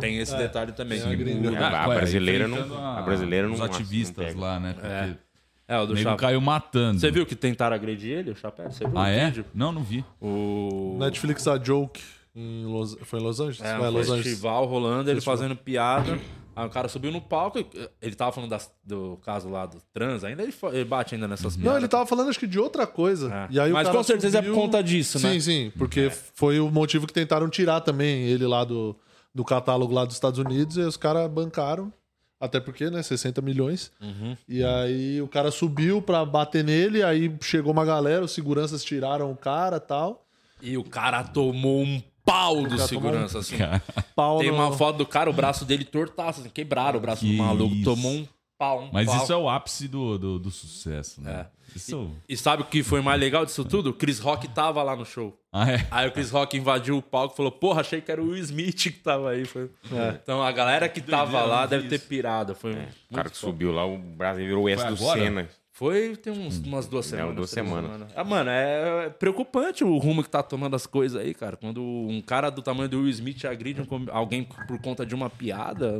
tem 0.00 0.18
esse 0.18 0.36
detalhe 0.36 0.72
também. 0.72 0.98
tem 1.00 1.56
a 1.56 1.82
A 1.84 1.88
ué, 1.88 1.94
brasileira 1.96 2.48
não- 2.48 2.96
a 2.96 3.02
brasileira 3.02 3.46
não- 3.46 3.54
Os 3.54 3.60
não 3.60 3.66
ativistas 3.66 4.26
pega. 4.26 4.40
lá, 4.40 4.58
né? 4.58 4.72
Porque 4.72 4.86
É. 4.86 5.16
É, 5.66 5.78
o 5.78 5.86
do 5.86 5.94
nego 5.94 6.02
Chapéu. 6.10 6.16
caiu 6.18 6.40
matando. 6.42 7.00
Você 7.00 7.10
viu 7.10 7.24
que 7.24 7.34
tentaram 7.34 7.74
agredir 7.74 8.10
ele, 8.18 8.30
o 8.32 8.36
Chapéu? 8.36 8.70
Você 8.70 8.86
viu 8.86 8.98
Ah, 8.98 9.02
o 9.04 9.06
é? 9.06 9.26
vídeo? 9.26 9.44
Não, 9.54 9.72
não 9.72 9.82
vi. 9.82 10.04
O... 10.20 10.96
Netflix 11.00 11.46
a 11.48 11.58
joke. 11.62 12.02
Em 12.34 12.64
Los... 12.66 12.96
Foi 13.02 13.20
em 13.20 13.22
Los 13.22 13.38
Angeles? 13.40 13.60
É, 13.60 13.78
Vai, 13.78 13.88
um 13.88 13.92
Los 13.92 14.08
Angeles. 14.08 14.24
festival 14.26 14.66
rolando, 14.66 15.08
ele 15.10 15.16
Festival. 15.16 15.36
fazendo 15.36 15.56
piada. 15.56 16.18
Aí 16.56 16.64
o 16.66 16.70
cara 16.70 16.86
subiu 16.88 17.10
no 17.10 17.20
palco, 17.20 17.58
e, 17.58 17.66
ele 18.00 18.14
tava 18.14 18.30
falando 18.30 18.50
das- 18.50 18.70
do 18.84 19.18
caso 19.24 19.48
lá 19.48 19.66
do 19.66 19.78
trans, 19.92 20.22
ainda 20.22 20.40
ele, 20.42 20.54
ele 20.72 20.84
bate 20.84 21.14
ainda 21.14 21.26
nessas 21.26 21.56
piadas. 21.56 21.72
Não, 21.72 21.78
ele 21.78 21.88
tava 21.88 22.06
falando 22.06 22.28
acho 22.30 22.38
que 22.38 22.46
de 22.46 22.60
outra 22.60 22.86
coisa. 22.86 23.26
O 23.28 23.72
Mas 23.72 23.88
com 23.88 24.02
certeza 24.04 24.38
é 24.38 24.40
por 24.42 24.48
subiu- 24.48 24.62
conta 24.62 24.80
disso, 24.82 25.18
né? 25.20 25.32
Sim, 25.32 25.40
sim, 25.40 25.72
porque 25.76 26.10
foi 26.10 26.60
o 26.60 26.70
motivo 26.70 27.06
que 27.08 27.12
tentaram 27.12 27.48
tirar 27.48 27.80
também 27.80 28.22
ele 28.24 28.46
lá 28.46 28.62
do, 28.64 28.94
do 29.34 29.44
catálogo 29.44 29.92
lá 29.92 30.04
dos 30.04 30.14
Estados 30.14 30.38
Unidos 30.38 30.76
e 30.76 30.80
os 30.82 30.96
caras 30.96 31.28
bancaram. 31.28 31.92
Até 32.40 32.60
porque, 32.60 32.88
né, 32.90 33.02
60 33.02 33.40
milhões. 33.40 33.90
Uhum. 34.00 34.36
E 34.46 34.62
aí 34.62 35.20
o 35.22 35.26
cara 35.28 35.50
subiu 35.50 36.02
pra 36.02 36.24
bater 36.24 36.62
nele, 36.62 37.02
aí 37.02 37.34
chegou 37.40 37.72
uma 37.72 37.84
galera, 37.84 38.24
os 38.24 38.32
seguranças 38.32 38.84
tiraram 38.84 39.30
o 39.32 39.36
cara 39.36 39.78
e 39.78 39.80
tal. 39.80 40.26
E 40.62 40.76
o 40.76 40.84
cara 40.84 41.24
tomou 41.24 41.82
um 41.82 42.00
pau 42.24 42.62
do 42.62 42.78
segurança, 42.78 43.38
um 43.38 43.40
assim. 43.40 43.56
pau 44.14 44.38
Tem 44.38 44.48
no- 44.50 44.54
uma 44.56 44.72
foto 44.72 44.96
do 44.98 45.06
cara, 45.06 45.28
o 45.28 45.32
braço 45.32 45.64
dele 45.64 45.84
tortaço, 45.84 46.40
assim, 46.40 46.48
quebraram 46.50 46.98
o 46.98 47.00
braço 47.02 47.20
Que 47.22 47.32
do 47.36 47.42
maluco, 47.42 47.74
isso. 47.74 47.84
tomou 47.84 48.12
um 48.12 48.28
pau. 48.58 48.82
Um 48.84 48.90
Mas 48.92 49.06
pau. 49.06 49.22
isso 49.22 49.32
é 49.32 49.36
o 49.36 49.48
ápice 49.48 49.88
do, 49.88 50.18
do, 50.18 50.38
do 50.38 50.50
sucesso, 50.50 51.20
né? 51.20 51.46
Isso... 51.74 52.08
E 52.28 52.36
sabe 52.36 52.62
o 52.62 52.64
que 52.66 52.84
foi 52.84 53.00
mais 53.00 53.18
legal 53.18 53.44
disso 53.44 53.64
tudo? 53.64 53.90
O 53.90 53.92
Chris 53.92 54.20
Rock 54.20 54.46
tava 54.48 54.80
lá 54.82 54.94
no 54.94 55.04
show. 55.04 55.36
Ah, 55.52 55.72
é? 55.72 55.84
Aí 55.90 56.06
o 56.08 56.12
Chris 56.12 56.30
Rock 56.30 56.56
invadiu 56.56 56.96
o 56.96 57.02
palco 57.02 57.34
e 57.34 57.36
falou: 57.36 57.50
Porra, 57.50 57.80
achei 57.80 58.00
que 58.00 58.12
era 58.12 58.22
o 58.22 58.26
Will 58.30 58.36
Smith 58.44 58.76
que 58.84 58.90
tava 58.92 59.30
aí. 59.30 59.44
Foi... 59.44 59.68
É. 59.92 60.18
Então 60.22 60.40
a 60.40 60.52
galera 60.52 60.88
que 60.88 61.00
tava 61.00 61.32
Doideira, 61.32 61.46
lá 61.46 61.66
deve 61.66 61.88
ter 61.88 61.98
pirado. 62.00 62.54
Foi 62.54 62.74
É, 62.74 62.88
o 63.10 63.14
cara 63.14 63.28
que 63.28 63.36
subiu 63.36 63.72
lá, 63.72 63.84
o 63.84 63.98
Brasil 63.98 64.46
virou 64.46 64.64
o 64.64 64.68
S 64.68 64.86
do 64.86 64.94
agora? 64.94 65.20
Senna. 65.20 65.48
Foi 65.76 66.14
tem 66.16 66.32
uns, 66.32 66.58
umas 66.58 66.86
duas 66.86 67.04
É, 67.12 67.16
semanas. 67.16 67.34
duas 67.34 67.50
três 67.50 67.66
semanas. 67.68 68.06
Ah, 68.14 68.22
mano, 68.22 68.48
é 68.48 69.10
preocupante 69.10 69.82
o 69.82 69.98
rumo 69.98 70.22
que 70.22 70.30
tá 70.30 70.40
tomando 70.40 70.76
as 70.76 70.86
coisas 70.86 71.20
aí, 71.20 71.34
cara. 71.34 71.56
Quando 71.56 71.82
um 71.82 72.22
cara 72.22 72.48
do 72.48 72.62
tamanho 72.62 72.88
do 72.88 72.98
Will 73.00 73.08
Smith 73.08 73.44
agride 73.44 73.82
um 73.82 73.86
alguém 74.12 74.44
por 74.44 74.80
conta 74.80 75.04
de 75.04 75.16
uma 75.16 75.28
piada, 75.28 75.98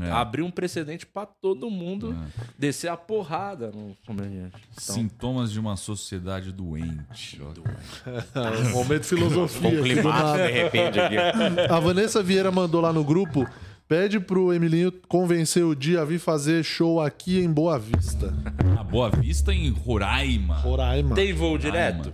É. 0.00 0.08
abriu 0.12 0.46
um 0.46 0.52
precedente 0.52 1.04
pra 1.04 1.26
todo 1.26 1.68
mundo 1.68 2.16
descer 2.56 2.88
a 2.92 2.96
porrada 2.96 3.72
no 3.72 3.96
comediante. 4.06 4.54
Então, 4.72 4.94
Sintomas 4.94 5.50
de 5.50 5.58
uma 5.58 5.76
sociedade 5.76 6.52
doente. 6.52 7.40
um 8.68 8.70
momento 8.70 9.04
filosofia. 9.04 9.68
Um 9.68 9.82
climaço, 9.82 10.08
nada. 10.26 10.46
de 10.46 10.52
repente, 10.52 11.00
aqui. 11.00 11.16
A 11.68 11.80
Vanessa 11.80 12.22
Vieira 12.22 12.52
mandou 12.52 12.80
lá 12.80 12.92
no 12.92 13.02
grupo. 13.02 13.44
Pede 13.92 14.18
pro 14.18 14.54
Emilinho 14.54 14.90
convencer 15.06 15.62
o 15.62 15.74
dia 15.74 16.00
a 16.00 16.04
vir 16.06 16.18
fazer 16.18 16.64
show 16.64 16.98
aqui 16.98 17.38
em 17.40 17.52
Boa 17.52 17.78
Vista. 17.78 18.32
A 18.80 18.80
Boa 18.82 19.10
Vista 19.10 19.52
em 19.52 19.68
Roraima. 19.68 20.56
Roraima. 20.56 21.14
Tem 21.14 21.34
voo 21.34 21.58
direto? 21.58 22.10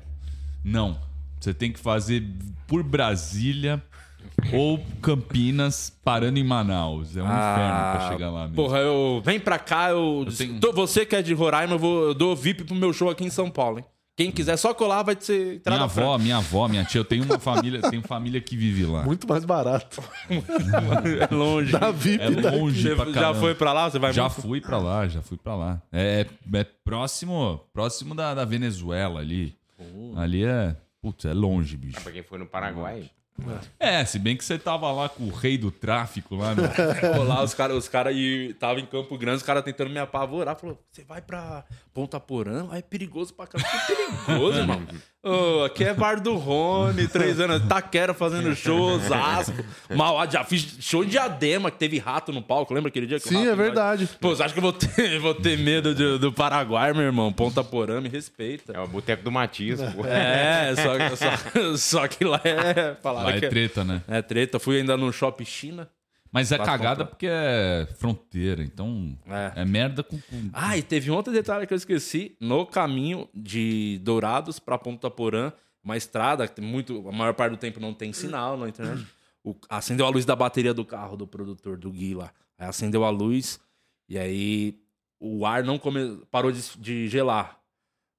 Não. 0.64 0.98
Você 1.38 1.54
tem 1.54 1.70
que 1.70 1.78
fazer 1.78 2.24
por 2.66 2.82
Brasília 2.82 3.80
ou 4.52 4.84
Campinas 5.00 5.96
parando 6.02 6.40
em 6.40 6.44
Manaus. 6.44 7.16
É 7.16 7.22
um 7.22 7.26
inferno 7.26 7.92
pra 7.92 8.08
chegar 8.10 8.30
lá 8.32 8.40
mesmo. 8.48 8.56
Porra, 8.56 8.78
eu. 8.78 9.22
Vem 9.24 9.38
pra 9.38 9.56
cá, 9.60 9.90
eu. 9.90 10.26
Tô- 10.60 10.72
você 10.72 11.06
que 11.06 11.14
é 11.14 11.22
de 11.22 11.32
Roraima, 11.32 11.74
eu, 11.74 11.78
vou, 11.78 12.08
eu 12.08 12.14
dou 12.14 12.34
VIP 12.34 12.64
pro 12.64 12.74
meu 12.74 12.92
show 12.92 13.08
aqui 13.08 13.24
em 13.24 13.30
São 13.30 13.48
Paulo, 13.48 13.78
hein? 13.78 13.84
Quem 14.18 14.32
quiser 14.32 14.56
só 14.56 14.74
colar 14.74 15.04
vai 15.04 15.16
ser 15.20 15.54
entrada 15.54 15.76
Minha 15.76 15.84
avó, 15.84 15.94
franca. 15.94 16.18
minha 16.18 16.36
avó, 16.38 16.66
minha 16.66 16.84
tia, 16.84 17.00
eu 17.00 17.04
tenho 17.04 17.22
uma 17.22 17.38
família, 17.38 17.80
tenho 17.88 18.02
família 18.02 18.40
que 18.40 18.56
vive 18.56 18.84
lá. 18.84 19.04
Muito 19.04 19.28
mais 19.28 19.44
barato. 19.44 20.02
É 21.30 21.32
longe. 21.32 21.70
Da 21.70 21.92
VIP 21.92 22.24
É 22.24 22.28
longe 22.50 22.82
já 23.14 23.32
foi 23.34 23.54
pra 23.54 23.72
lá? 23.72 23.88
Você 23.88 24.00
vai 24.00 24.12
Já 24.12 24.22
muito? 24.22 24.40
fui 24.42 24.60
pra 24.60 24.76
lá, 24.78 25.06
já 25.06 25.22
fui 25.22 25.36
pra 25.36 25.54
lá. 25.54 25.80
É, 25.92 26.26
é 26.52 26.64
próximo, 26.84 27.60
próximo 27.72 28.12
da, 28.12 28.34
da 28.34 28.44
Venezuela 28.44 29.20
ali. 29.20 29.56
Ali 30.16 30.44
é, 30.44 30.74
putz, 31.00 31.24
é 31.24 31.32
longe, 31.32 31.76
bicho. 31.76 32.00
Pra 32.00 32.10
quem 32.10 32.24
foi 32.24 32.40
no 32.40 32.46
Paraguai. 32.46 33.08
É, 33.78 34.04
se 34.04 34.18
bem 34.18 34.36
que 34.36 34.44
você 34.44 34.58
tava 34.58 34.90
lá 34.90 35.08
com 35.08 35.24
o 35.24 35.30
rei 35.30 35.56
do 35.56 35.70
tráfico 35.70 36.34
lá. 36.36 36.54
Pô, 37.16 37.22
lá 37.22 37.42
os 37.42 37.54
caras 37.54 37.76
os 37.76 37.88
cara, 37.88 38.10
e 38.12 38.54
tava 38.54 38.80
em 38.80 38.86
Campo 38.86 39.16
Grande, 39.16 39.38
os 39.38 39.42
caras 39.42 39.62
tentando 39.64 39.90
me 39.90 39.98
apavorar. 39.98 40.56
Falou: 40.56 40.78
você 40.90 41.04
vai 41.04 41.20
pra 41.22 41.64
Ponta 41.94 42.18
Porã? 42.18 42.64
Lá 42.64 42.78
é 42.78 42.82
perigoso 42.82 43.32
pra 43.34 43.46
caramba. 43.46 43.68
Que 43.86 43.94
perigoso, 43.94 44.58
irmão. 44.58 44.82
Ô, 45.22 45.64
aqui 45.64 45.82
é 45.84 45.92
Bar 45.92 46.20
do 46.20 46.36
Rony, 46.36 47.06
três 47.08 47.38
anos. 47.40 47.66
Taquera 47.68 48.14
fazendo 48.14 48.54
show, 48.54 48.78
Osasco. 48.96 49.52
Mauá, 49.94 50.26
já 50.26 50.44
fiz 50.44 50.76
show 50.80 51.02
em 51.04 51.08
Diadema, 51.08 51.70
que 51.70 51.76
teve 51.78 51.98
rato 51.98 52.32
no 52.32 52.40
palco. 52.40 52.72
Lembra 52.72 52.88
aquele 52.88 53.06
dia 53.06 53.18
que 53.18 53.28
Sim, 53.28 53.36
rato 53.38 53.48
é 53.50 53.56
verdade. 53.56 54.08
Pô, 54.20 54.34
você 54.34 54.44
acha 54.44 54.52
que 54.54 54.58
eu 54.60 54.62
vou 54.62 54.72
ter, 54.72 55.18
vou 55.18 55.34
ter 55.34 55.58
medo 55.58 55.94
de- 55.94 56.18
do 56.18 56.32
Paraguai, 56.32 56.92
meu 56.92 57.02
irmão? 57.02 57.32
Ponta 57.32 57.62
Porã, 57.64 58.00
me 58.00 58.08
respeita. 58.08 58.72
É 58.72 58.80
o 58.80 58.86
Boteco 58.86 59.22
do 59.24 59.30
Matias, 59.32 59.80
pô. 59.92 60.06
É, 60.06 60.72
só, 60.76 61.16
só, 61.16 61.76
só 61.76 62.08
que 62.08 62.24
lá 62.24 62.40
é. 62.44 62.94
Falaram 63.02 63.27
Lá 63.30 63.36
é 63.36 63.40
que 63.40 63.48
treta, 63.48 63.84
né? 63.84 64.02
É 64.08 64.22
treta. 64.22 64.58
Fui 64.58 64.78
ainda 64.78 64.96
no 64.96 65.12
shopping 65.12 65.44
China. 65.44 65.88
Mas 66.30 66.52
é 66.52 66.58
cagada 66.58 66.90
comprar. 66.90 67.06
porque 67.06 67.26
é 67.30 67.88
fronteira, 67.96 68.62
então 68.62 69.18
é, 69.56 69.64
merda 69.64 70.02
com... 70.02 70.20
com- 70.20 70.50
Ah, 70.52 70.76
e 70.76 70.82
teve 70.82 71.10
um 71.10 71.14
outro 71.14 71.32
detalhe 71.32 71.66
que 71.66 71.72
eu 71.72 71.76
esqueci. 71.76 72.36
No 72.38 72.66
caminho 72.66 73.26
de 73.34 73.98
Dourados 74.02 74.58
pra 74.58 74.76
Ponta 74.76 75.10
Porã, 75.10 75.50
uma 75.82 75.96
estrada 75.96 76.46
que 76.46 76.60
muito, 76.60 77.08
a 77.08 77.12
maior 77.12 77.32
parte 77.32 77.52
do 77.52 77.56
tempo 77.56 77.80
não 77.80 77.94
tem 77.94 78.12
sinal 78.12 78.58
na 78.58 78.68
internet. 78.68 79.06
O- 79.42 79.56
acendeu 79.70 80.04
a 80.04 80.10
luz 80.10 80.26
da 80.26 80.36
bateria 80.36 80.74
do 80.74 80.84
carro 80.84 81.16
do 81.16 81.26
produtor, 81.26 81.78
do 81.78 81.90
Gui 81.90 82.12
lá. 82.14 82.30
Aí 82.58 82.68
acendeu 82.68 83.04
a 83.04 83.10
luz 83.10 83.58
e 84.06 84.18
aí 84.18 84.78
o 85.18 85.46
ar 85.46 85.64
não 85.64 85.78
come, 85.78 86.20
parou 86.30 86.52
de, 86.52 86.60
de 86.78 87.08
gelar. 87.08 87.58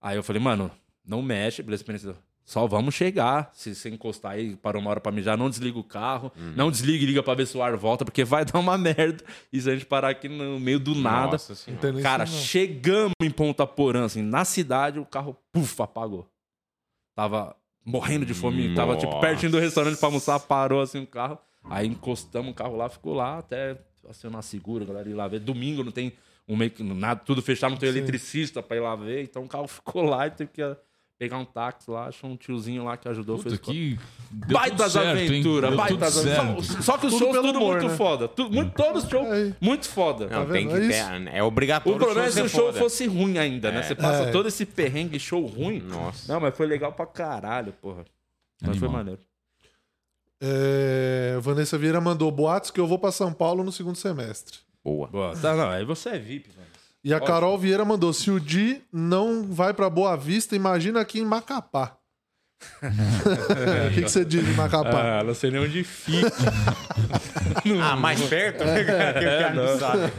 Aí 0.02 0.18
eu 0.18 0.24
falei, 0.24 0.42
mano, 0.42 0.72
não 1.06 1.22
mexe, 1.22 1.62
beleza, 1.62 1.84
beleza. 1.84 2.16
Só 2.50 2.66
vamos 2.66 2.96
chegar. 2.96 3.52
Se 3.54 3.76
você 3.76 3.90
encostar 3.90 4.32
aí, 4.32 4.56
parou 4.56 4.82
uma 4.82 4.90
hora 4.90 5.00
pra 5.00 5.12
mijar, 5.12 5.38
não 5.38 5.52
desliga 5.52 5.78
o 5.78 5.84
carro. 5.84 6.32
Não 6.56 6.72
desliga 6.72 7.04
e 7.04 7.06
liga 7.06 7.22
pra 7.22 7.36
ver 7.36 7.46
se 7.46 7.56
o 7.56 7.62
ar 7.62 7.78
volta, 7.78 8.04
porque 8.04 8.24
vai 8.24 8.44
dar 8.44 8.58
uma 8.58 8.76
merda. 8.76 9.24
E 9.54 9.62
se 9.62 9.70
a 9.70 9.74
gente 9.76 9.86
parar 9.86 10.10
aqui 10.10 10.28
no 10.28 10.60
meio 10.60 10.80
do 10.80 10.96
nada. 10.96 11.34
Nossa 11.34 11.54
Senhora. 11.54 12.02
Cara, 12.02 12.26
chegamos 12.26 13.14
em 13.22 13.30
Ponta 13.30 13.68
Porã, 13.68 14.06
assim, 14.06 14.24
na 14.24 14.44
cidade, 14.46 14.98
o 14.98 15.06
carro, 15.06 15.38
puf, 15.52 15.80
apagou. 15.80 16.28
Tava 17.16 17.56
morrendo 17.86 18.26
de 18.26 18.34
fome, 18.34 18.74
tava 18.74 18.96
tipo 18.98 19.12
Nossa. 19.12 19.28
pertinho 19.28 19.52
do 19.52 19.60
restaurante 19.60 20.00
pra 20.00 20.08
almoçar, 20.08 20.40
parou 20.40 20.82
assim 20.82 21.04
o 21.04 21.06
carro. 21.06 21.38
Aí 21.66 21.86
encostamos 21.86 22.50
o 22.50 22.56
carro 22.56 22.76
lá, 22.76 22.90
ficou 22.90 23.14
lá 23.14 23.38
até 23.38 23.78
acionar 24.10 24.42
seguro, 24.42 24.86
a 24.86 24.88
galera 24.88 25.08
ir 25.08 25.14
lá 25.14 25.28
ver. 25.28 25.40
Domingo 25.40 25.84
não 25.84 25.92
tem 25.92 26.14
um 26.48 26.58
meio 26.58 26.72
que 26.72 26.82
nada, 26.82 27.20
tudo 27.24 27.44
fechado, 27.44 27.70
não 27.70 27.78
tem 27.78 27.92
Sim. 27.92 28.00
eletricista 28.00 28.64
pra 28.64 28.76
ir 28.76 28.80
lá 28.80 28.96
ver. 28.96 29.22
Então 29.22 29.44
o 29.44 29.48
carro 29.48 29.68
ficou 29.70 30.02
lá 30.02 30.26
e 30.26 30.32
teve 30.32 30.50
que 30.50 30.64
pegar 31.20 31.38
um 31.38 31.44
táxi 31.44 31.92
lá, 31.92 32.06
achou 32.08 32.30
um 32.30 32.38
tiozinho 32.38 32.86
lá 32.86 32.96
que 32.96 33.08
ajudou. 33.10 33.36
Puta, 33.38 33.50
fez 33.50 33.60
que... 33.60 34.00
deu 34.32 34.58
Baitas 34.58 34.94
certo, 34.94 35.08
aventuras, 35.10 35.70
Deu 35.70 35.78
baitas 35.78 36.18
aventuras. 36.18 36.66
Só, 36.86 36.98
que 36.98 37.08
os 37.08 37.12
Tudo 37.14 37.26
shows 37.26 37.36
tudo 37.36 37.58
humor, 37.60 37.72
muito 37.74 37.92
né? 37.92 37.98
foda. 37.98 38.28
Tudo, 38.30 38.56
muito, 38.56 38.72
todos 38.74 39.04
os 39.04 39.10
shows 39.10 39.28
muito 39.60 39.90
foda. 39.90 40.28
Não, 40.28 40.48
tem 40.50 40.66
que? 40.66 40.74
É 40.74 40.88
ter. 40.88 41.28
É 41.36 41.44
obrigatório. 41.44 41.98
O 41.98 42.00
problema 42.00 42.28
é 42.28 42.32
se 42.32 42.42
o 42.42 42.48
show 42.48 42.68
foda. 42.68 42.80
fosse 42.80 43.06
ruim 43.06 43.38
ainda, 43.38 43.70
né? 43.70 43.80
É. 43.82 43.84
Você 43.84 43.96
passa 43.96 44.24
É. 44.24 44.32
todo 44.32 44.48
esse 44.48 44.66
perrengue, 44.66 45.20
show 45.20 45.46
ruim. 45.46 45.82
Nossa. 45.82 46.32
Não, 46.32 46.40
mas 46.40 46.56
foi 46.56 46.66
legal 46.66 46.94
pra 46.94 47.06
caralho, 47.06 47.74
porra. 47.74 48.06
Mas 48.62 48.78
foi 48.78 48.88
maneiro. 48.88 49.20
É, 50.42 51.38
Vanessa 51.42 51.78
Vieira 51.78 52.00
mandou 52.00 52.32
boatos 52.32 52.72
que 52.72 52.80
eu 52.80 52.88
vou 52.88 52.98
pra 52.98 53.12
São 53.12 53.34
Paulo 53.34 53.62
no 53.62 53.74
segundo 53.74 53.98
semestre. 53.98 54.58
Boa. 54.82 55.08
Boa. 55.08 55.36
Tá, 55.36 55.54
não, 55.54 55.70
aí 55.70 55.84
você 55.84 56.12
é 56.12 56.18
VIP. 56.18 56.50
E 57.04 57.14
a. 57.14 57.20
Carol 57.20 57.58
Vieira 57.58 57.86
mandou: 57.86 58.14
se 58.14 58.32
o 58.32 58.40
Di 58.40 58.82
não 58.92 59.44
vai 59.44 59.74
pra 59.74 59.90
Boa 59.90 60.16
Vista, 60.16 60.56
imagina 60.56 61.00
aqui 61.00 61.20
em 61.20 61.26
Macapá. 61.26 61.99
O 63.90 63.94
que, 63.94 64.04
que 64.04 64.10
você 64.10 64.24
diz 64.24 64.46
de 64.46 64.54
Macapá? 64.54 65.20
Ah, 65.20 65.24
não 65.24 65.34
sei 65.34 65.52
nem 65.52 65.62
onde 65.62 65.84
fica. 65.84 66.30
Ah, 67.82 67.96
mais 67.96 68.22
perto? 68.22 68.60
que 68.64 68.82
o 68.82 68.86
cara 68.86 69.54
não 69.54 69.66
não. 69.66 69.80
sabe. 69.80 70.12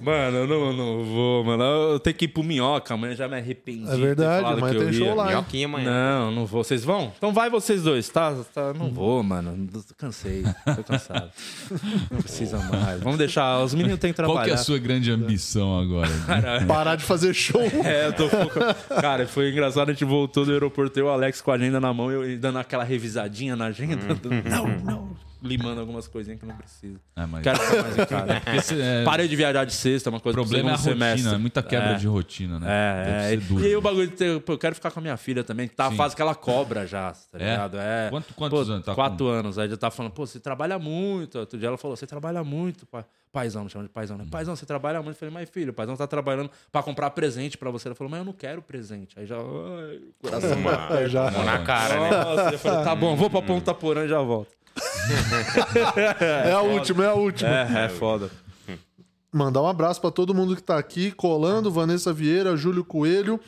Mano, 0.00 0.38
eu 0.38 0.46
não, 0.46 0.72
não 0.72 1.04
vou, 1.04 1.44
mano. 1.44 1.62
Eu 1.62 2.00
tenho 2.00 2.16
que 2.16 2.24
ir 2.24 2.28
pro 2.28 2.42
Minhoca, 2.42 2.94
amanhã 2.94 3.14
já 3.14 3.28
me 3.28 3.36
arrependi. 3.36 3.86
É 3.86 3.90
de 3.90 3.96
ter 3.96 4.02
verdade, 4.02 4.42
falado 4.42 4.58
amanhã 4.58 4.74
que 4.74 4.80
eu 4.80 4.84
tem 4.84 4.92
show 4.92 5.14
lá, 5.14 5.24
hein? 5.24 5.30
Minhoquinha 5.30 5.66
amanhã. 5.66 5.90
Não, 5.90 6.30
não 6.30 6.46
vou. 6.46 6.64
Vocês 6.64 6.84
vão? 6.84 7.12
Então 7.16 7.32
vai 7.32 7.48
vocês 7.48 7.82
dois, 7.82 8.08
tá? 8.08 8.34
tá 8.52 8.74
não 8.74 8.90
vou, 8.90 9.22
mano. 9.22 9.68
Cansei. 9.96 10.42
Tô 10.76 10.82
cansado. 10.84 11.30
Não 12.10 12.20
precisa 12.20 12.58
mais. 12.58 13.00
Vamos 13.00 13.18
deixar. 13.18 13.62
Os 13.62 13.74
meninos 13.74 13.98
têm 13.98 14.10
que 14.10 14.16
trabalhar. 14.16 14.40
Qual 14.40 14.44
que 14.44 14.50
é 14.50 14.54
a 14.54 14.58
sua 14.58 14.78
grande 14.78 15.10
ambição 15.10 15.78
agora? 15.78 16.10
Parar 16.66 16.96
de 16.96 17.04
fazer 17.04 17.32
show. 17.34 17.62
É, 17.84 18.08
eu 18.08 18.12
tô. 18.12 18.28
Cara, 19.00 19.26
foi 19.26 19.50
engraçado. 19.50 19.88
A 19.88 19.92
gente 19.92 20.04
voltou 20.04 20.44
do 20.44 20.52
aeroporto, 20.52 20.98
eu 20.98 21.06
e 21.06 21.08
o 21.08 21.10
Alex 21.10 21.40
com 21.40 21.50
a 21.50 21.56
agenda 21.74 21.80
na 21.80 21.92
mão, 21.92 22.10
eu 22.10 22.38
dando 22.38 22.58
aquela 22.58 22.84
revisadinha 22.84 23.56
na 23.56 23.66
agenda. 23.66 24.02
Não, 24.48 24.66
não. 24.66 25.16
Limando 25.44 25.80
algumas 25.80 26.08
coisinhas 26.08 26.40
que 26.40 26.46
não 26.46 26.56
precisa. 26.56 26.98
É, 27.14 27.26
mas- 27.26 27.42
Quero 27.42 27.58
ficar 27.60 27.82
mais 27.82 27.98
em 27.98 28.06
casa. 28.06 28.82
É- 28.82 29.04
Parei 29.04 29.28
de 29.28 29.36
viajar 29.36 29.64
de 29.64 29.72
sexta, 29.74 30.10
uma 30.10 30.18
O 30.18 30.20
coisa 30.20 30.34
pro 30.36 30.44
problema 30.44 30.70
é 30.70 30.72
a 30.72 30.76
rotina, 30.76 30.92
semestre. 30.94 31.34
é 31.34 31.38
muita 31.38 31.62
quebra 31.62 31.94
de 31.94 32.06
rotina, 32.06 32.58
né? 32.58 32.66
É, 33.30 33.34
é. 33.34 33.36
duro. 33.36 33.62
E 33.62 33.66
aí 33.66 33.76
o 33.76 33.80
bagulho 33.80 34.08
de 34.08 34.14
ter, 34.16 34.40
pô, 34.40 34.52
eu 34.54 34.58
quero 34.58 34.74
ficar 34.74 34.90
com 34.90 34.98
a 35.00 35.02
minha 35.02 35.16
filha 35.16 35.44
também, 35.44 35.68
que 35.68 35.74
tá 35.74 35.86
a 35.86 35.90
Sim. 35.90 35.96
fase 35.96 36.16
que 36.16 36.22
ela 36.22 36.34
cobra 36.34 36.86
já, 36.86 37.12
tá 37.12 37.38
É? 37.38 37.50
ligado? 37.50 37.76
É. 37.78 38.08
Quanto- 38.10 38.34
quantos 38.34 38.66
Pô, 38.66 38.72
anos? 38.72 38.86
Tá 38.86 38.94
quatro 38.94 39.26
anos. 39.28 39.58
Aí 39.58 39.68
já 39.68 39.76
tá 39.76 39.90
falando, 39.90 40.12
pô, 40.12 40.26
você 40.26 40.40
trabalha 40.40 40.78
muito. 40.78 41.38
Outro 41.38 41.58
dia 41.58 41.68
ela 41.68 41.76
falou, 41.78 41.96
você 41.96 42.06
trabalha 42.06 42.42
muito, 42.42 42.86
pai. 42.86 43.04
Paizão, 43.32 43.64
me 43.64 43.70
chama 43.70 43.82
de 43.84 43.90
paizão, 43.90 44.16
Hum. 44.16 44.20
né? 44.20 44.26
Paizão, 44.30 44.54
você 44.54 44.64
trabalha 44.64 45.02
muito. 45.02 45.16
Eu 45.16 45.18
falei, 45.18 45.34
mas 45.34 45.50
filho, 45.50 45.70
o 45.72 45.74
paizão 45.74 45.96
tá 45.96 46.06
trabalhando 46.06 46.48
pra 46.70 46.84
comprar 46.84 47.10
presente 47.10 47.58
pra 47.58 47.68
você. 47.68 47.88
Ela 47.88 47.94
falou, 47.96 48.08
mas 48.08 48.18
eu 48.20 48.24
não 48.24 48.32
quero 48.32 48.62
presente. 48.62 49.18
Aí 49.18 49.26
já, 49.26 49.34
ai, 49.36 49.40
o 49.42 50.14
coração. 50.22 51.08
Já. 51.08 51.30
Mão 51.32 51.44
na 51.44 51.58
cara, 51.64 51.98
né? 52.00 52.10
Nossa, 52.10 52.50
eu 52.52 52.58
falei, 52.60 52.84
tá 52.84 52.94
bom, 52.94 53.16
vou 53.16 53.28
pra 53.28 53.42
Ponta 53.42 53.74
Porã 53.74 54.04
e 54.04 54.08
já 54.08 54.20
volto. 54.20 54.52
É 56.44 56.52
a 56.52 56.60
última, 56.60 57.04
é 57.04 57.08
a 57.08 57.14
última. 57.14 57.50
É, 57.50 57.84
é 57.84 57.88
foda. 57.88 58.30
Mandar 59.32 59.62
um 59.62 59.66
abraço 59.66 60.00
pra 60.00 60.10
todo 60.10 60.34
mundo 60.34 60.54
que 60.54 60.62
tá 60.62 60.78
aqui 60.78 61.10
colando, 61.10 61.70
Vanessa 61.70 62.12
Vieira, 62.12 62.56
Júlio 62.56 62.84
Coelho, 62.84 63.40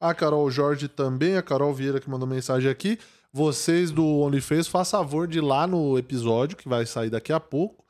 a 0.00 0.14
Carol 0.14 0.48
Jorge 0.50 0.88
também, 0.88 1.36
a 1.36 1.42
Carol 1.42 1.74
Vieira 1.74 2.00
que 2.00 2.08
mandou 2.08 2.28
mensagem 2.28 2.70
aqui. 2.70 2.98
Vocês 3.32 3.90
do 3.90 4.04
OnlyFans, 4.20 4.68
faça 4.68 4.98
favor 4.98 5.26
de 5.26 5.38
ir 5.38 5.40
lá 5.40 5.66
no 5.66 5.98
episódio 5.98 6.56
que 6.56 6.68
vai 6.68 6.86
sair 6.86 7.10
daqui 7.10 7.32
a 7.32 7.40
pouco 7.40 7.84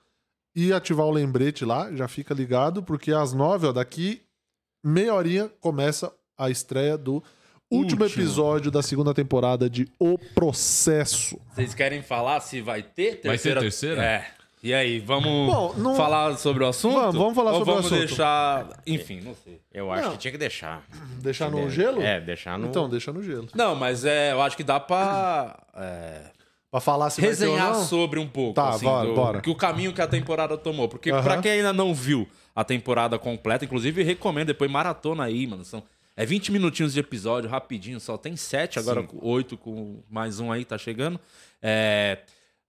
e 0.55 0.72
ativar 0.72 1.07
o 1.07 1.11
lembrete 1.11 1.64
lá, 1.64 1.93
já 1.93 2.07
fica 2.07 2.32
ligado, 2.32 2.82
porque 2.82 3.12
às 3.12 3.32
nove, 3.32 3.66
ó, 3.66 3.72
daqui 3.72 4.22
meia 4.84 5.14
horinha 5.14 5.51
começa 5.61 6.12
a 6.36 6.51
estreia 6.51 6.97
do 6.97 7.22
último, 7.77 8.03
Último. 8.05 8.23
episódio 8.25 8.70
da 8.70 8.83
segunda 8.83 9.12
temporada 9.14 9.68
de 9.68 9.89
O 9.99 10.18
Processo. 10.18 11.39
Vocês 11.55 11.75
querem 11.75 12.03
falar 12.03 12.41
se 12.41 12.61
vai 12.61 12.83
ter 12.83 13.16
terceira? 13.20 13.29
Vai 13.31 13.39
ter 13.39 13.61
terceira? 13.61 14.03
É. 14.05 14.27
E 14.62 14.73
aí, 14.73 15.01
vamos 15.01 15.53
Bom, 15.53 15.75
não- 15.77 15.97
falar 15.97 16.37
sobre 16.39 16.62
o 16.62 16.68
assunto? 16.68 16.95
Vamos, 16.95 17.14
vamos 17.16 17.35
falar 17.35 17.51
Ou 17.53 17.59
sobre 17.59 17.70
o 17.73 17.75
vamos 17.75 17.93
assunto. 17.93 18.07
deixar... 18.07 18.68
Enfim, 18.87 19.20
não 19.20 19.35
sei. 19.35 19.61
Eu 19.75 19.91
acho 19.91 20.05
Não. 20.05 20.12
que 20.12 20.18
tinha 20.18 20.31
que 20.31 20.39
deixar. 20.39 20.85
Deixar 21.20 21.51
no 21.51 21.68
gelo? 21.68 22.01
É, 22.01 22.20
deixar 22.20 22.57
no. 22.57 22.68
Então, 22.68 22.89
deixa 22.89 23.12
no 23.12 23.20
gelo. 23.25 23.49
Não, 23.55 23.75
mas 23.75 24.05
é, 24.05 24.31
eu 24.33 24.41
acho 24.41 24.57
que 24.57 24.62
dá 24.62 24.79
pra... 24.79 25.59
É... 25.75 26.20
Pra 26.70 26.81
falar 26.81 27.11
se 27.11 27.20
vai 27.20 27.31
ter 27.35 27.45
ou 27.45 27.51
resenhar 27.55 27.73
não? 27.75 27.85
sobre 27.85 28.20
um 28.20 28.27
pouco. 28.29 28.55
Tá, 28.55 28.70
assim, 28.70 28.85
bora, 28.85 29.07
do- 29.09 29.14
bora. 29.14 29.41
Que 29.41 29.51
o 29.51 29.55
caminho 29.55 29.93
que 29.93 30.01
a 30.01 30.07
temporada 30.07 30.57
tomou. 30.57 30.89
Porque 30.89 31.11
Aham. 31.11 31.23
pra 31.23 31.43
quem 31.43 31.51
ainda 31.53 31.73
não 31.73 31.93
viu 31.93 32.27
a 32.55 32.62
temporada 32.64 33.18
completa, 33.18 33.64
inclusive 33.64 34.03
recomendo 34.05 34.47
depois 34.47 34.70
maratona 34.70 35.25
aí, 35.25 35.47
mano. 35.47 35.64
São, 35.66 35.83
é 36.17 36.27
20 36.27 36.53
minutinhos 36.53 36.93
de 36.95 37.01
episódio, 37.01 37.49
rapidinho, 37.49 37.99
só 38.01 38.17
tem 38.17 38.37
7, 38.37 38.79
agora. 38.79 39.07
8 39.21 39.57
com 39.57 40.03
mais 40.11 40.41
um 40.41 40.51
aí, 40.53 40.65
tá 40.65 40.77
chegando. 40.79 41.19
É, 41.61 42.19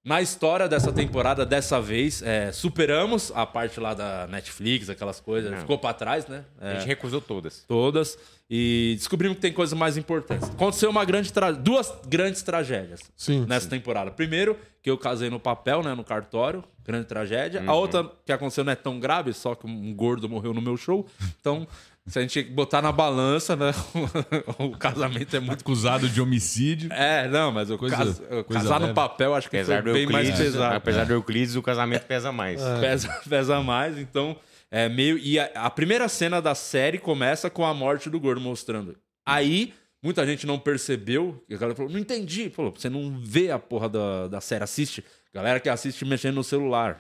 na 0.06 0.22
história 0.22 0.68
dessa 0.68 0.92
temporada, 0.92 1.46
dessa 1.46 1.80
vez, 1.82 2.22
é, 2.22 2.52
superamos 2.52 3.32
a 3.34 3.46
parte 3.46 3.80
lá 3.80 3.94
da 3.94 4.28
Netflix, 4.28 4.90
aquelas 4.90 5.20
coisas. 5.22 5.50
Não. 5.52 5.60
Ficou 5.60 5.78
pra 5.78 5.94
trás, 5.94 6.28
né? 6.28 6.44
A 6.60 6.74
gente 6.76 6.88
recusou 6.88 7.22
todas. 7.22 7.64
Todas. 7.68 8.18
E 8.50 8.96
descobrimos 8.98 9.38
que 9.38 9.42
tem 9.42 9.54
coisas 9.54 9.78
mais 9.78 9.96
importantes. 9.96 10.50
Aconteceu 10.50 10.90
uma 10.90 11.06
grande 11.06 11.32
tra- 11.32 11.52
duas 11.52 11.92
grandes 12.08 12.44
tragédias 12.44 13.00
Sim, 13.16 13.46
nessa 13.48 13.70
temporada. 13.70 14.12
Primeiro, 14.12 14.58
que 14.82 14.90
eu 14.92 14.98
casei 14.98 15.30
no 15.30 15.40
papel, 15.40 15.82
né? 15.82 15.96
No 15.96 16.04
cartório. 16.04 16.64
Grande 16.86 17.06
tragédia. 17.08 17.62
A 17.66 17.72
Uhum. 17.74 17.80
outra 17.80 18.12
que 18.26 18.32
aconteceu 18.34 18.66
não 18.66 18.74
é 18.74 18.76
tão 18.76 19.00
grave, 19.00 19.32
só 19.34 19.56
que 19.56 19.66
um 19.66 19.96
gordo 19.96 20.28
morreu 20.28 20.54
no 20.54 20.62
meu 20.62 20.76
show. 20.76 21.08
Então, 21.40 21.66
se 22.08 22.20
a 22.20 22.22
gente 22.22 22.44
botar 22.44 22.82
na 22.82 22.92
balança, 22.92 23.56
né? 23.56 23.72
o 24.60 24.72
casamento 24.78 25.36
é 25.36 25.40
muito. 25.40 25.62
Acusado 25.62 26.10
de 26.10 26.22
homicídio. 26.22 26.92
É, 26.92 27.28
não, 27.30 27.52
mas 27.52 27.70
o 27.72 27.78
Coisa- 27.78 27.96
cas- 27.98 28.20
coisa 28.20 28.44
casar 28.54 28.80
no 28.80 28.88
leve. 28.88 28.96
papel 28.96 29.34
acho 29.36 29.50
que 29.50 29.58
Apesar 29.58 29.82
foi 29.84 29.94
bem 29.94 30.06
mais 30.08 30.28
Euclides, 30.30 30.54
pesado. 30.54 30.76
apesar 30.76 31.06
do 31.06 31.14
Euclides, 31.14 31.56
o 31.56 31.62
casamento 31.62 32.06
pesa 32.06 32.32
mais. 32.32 32.62
Pesa, 32.82 33.08
pesa 33.30 33.62
mais, 33.62 33.98
então 33.98 34.36
é 34.70 34.90
meio. 34.90 35.18
E 35.18 35.40
a, 35.40 35.46
a 35.56 35.70
primeira 35.70 36.08
cena 36.10 36.42
da 36.42 36.54
série 36.54 36.98
começa 36.98 37.50
com 37.50 37.66
a 37.66 37.74
morte 37.74 38.10
do 38.10 38.20
gordo 38.20 38.42
mostrando. 38.42 38.98
Aí, 39.26 39.74
muita 40.04 40.26
gente 40.28 40.46
não 40.46 40.60
percebeu. 40.60 41.42
E 41.48 41.56
a 41.56 41.58
galera 41.58 41.76
falou: 41.76 41.90
não 41.92 42.00
entendi. 42.00 42.50
Falou: 42.50 42.74
você 42.76 42.90
não 42.90 43.18
vê 43.24 43.50
a 43.50 43.58
porra 43.58 43.88
da, 43.88 44.28
da 44.28 44.42
série, 44.42 44.64
assiste. 44.66 45.04
Galera 45.34 45.60
que 45.60 45.70
assiste 45.70 46.04
mexendo 46.04 46.36
no 46.36 46.44
celular. 46.44 47.00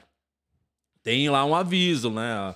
Tem 1.03 1.29
lá 1.29 1.43
um 1.43 1.53
aviso, 1.53 2.09
né? 2.09 2.55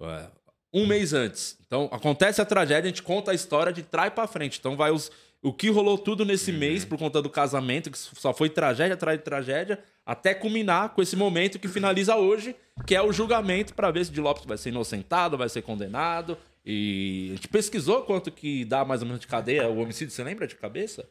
É, 0.00 0.26
Um 0.72 0.86
mês 0.86 1.12
antes. 1.12 1.56
Então, 1.66 1.88
acontece 1.92 2.40
a 2.40 2.44
tragédia, 2.44 2.84
a 2.84 2.88
gente 2.88 3.02
conta 3.02 3.30
a 3.30 3.34
história 3.34 3.72
de 3.72 3.82
trás 3.82 4.12
pra 4.12 4.26
frente. 4.26 4.58
Então, 4.58 4.76
vai 4.76 4.90
os. 4.90 5.10
O 5.40 5.52
que 5.52 5.70
rolou 5.70 5.96
tudo 5.96 6.24
nesse 6.24 6.50
mês 6.50 6.84
por 6.84 6.98
conta 6.98 7.22
do 7.22 7.30
casamento, 7.30 7.90
que 7.90 7.98
só 7.98 8.34
foi 8.34 8.50
tragédia 8.50 8.94
atrás 8.94 9.16
de 9.16 9.24
tragédia, 9.24 9.78
até 10.04 10.34
culminar 10.34 10.88
com 10.90 11.00
esse 11.00 11.14
momento 11.14 11.60
que 11.60 11.68
finaliza 11.68 12.16
hoje, 12.16 12.56
que 12.84 12.96
é 12.96 13.00
o 13.00 13.12
julgamento 13.12 13.72
para 13.72 13.90
ver 13.90 14.04
se 14.04 14.10
de 14.10 14.20
Lopes 14.20 14.44
vai 14.44 14.58
ser 14.58 14.70
inocentado, 14.70 15.38
vai 15.38 15.48
ser 15.48 15.62
condenado. 15.62 16.36
E 16.64 17.28
a 17.30 17.34
gente 17.36 17.48
pesquisou 17.48 18.02
quanto 18.02 18.32
que 18.32 18.64
dá 18.64 18.84
mais 18.84 19.00
ou 19.00 19.06
menos 19.06 19.20
de 19.20 19.28
cadeia 19.28 19.68
o 19.68 19.78
homicídio, 19.78 20.12
você 20.12 20.24
lembra 20.24 20.46
de 20.46 20.56
cabeça? 20.56 21.08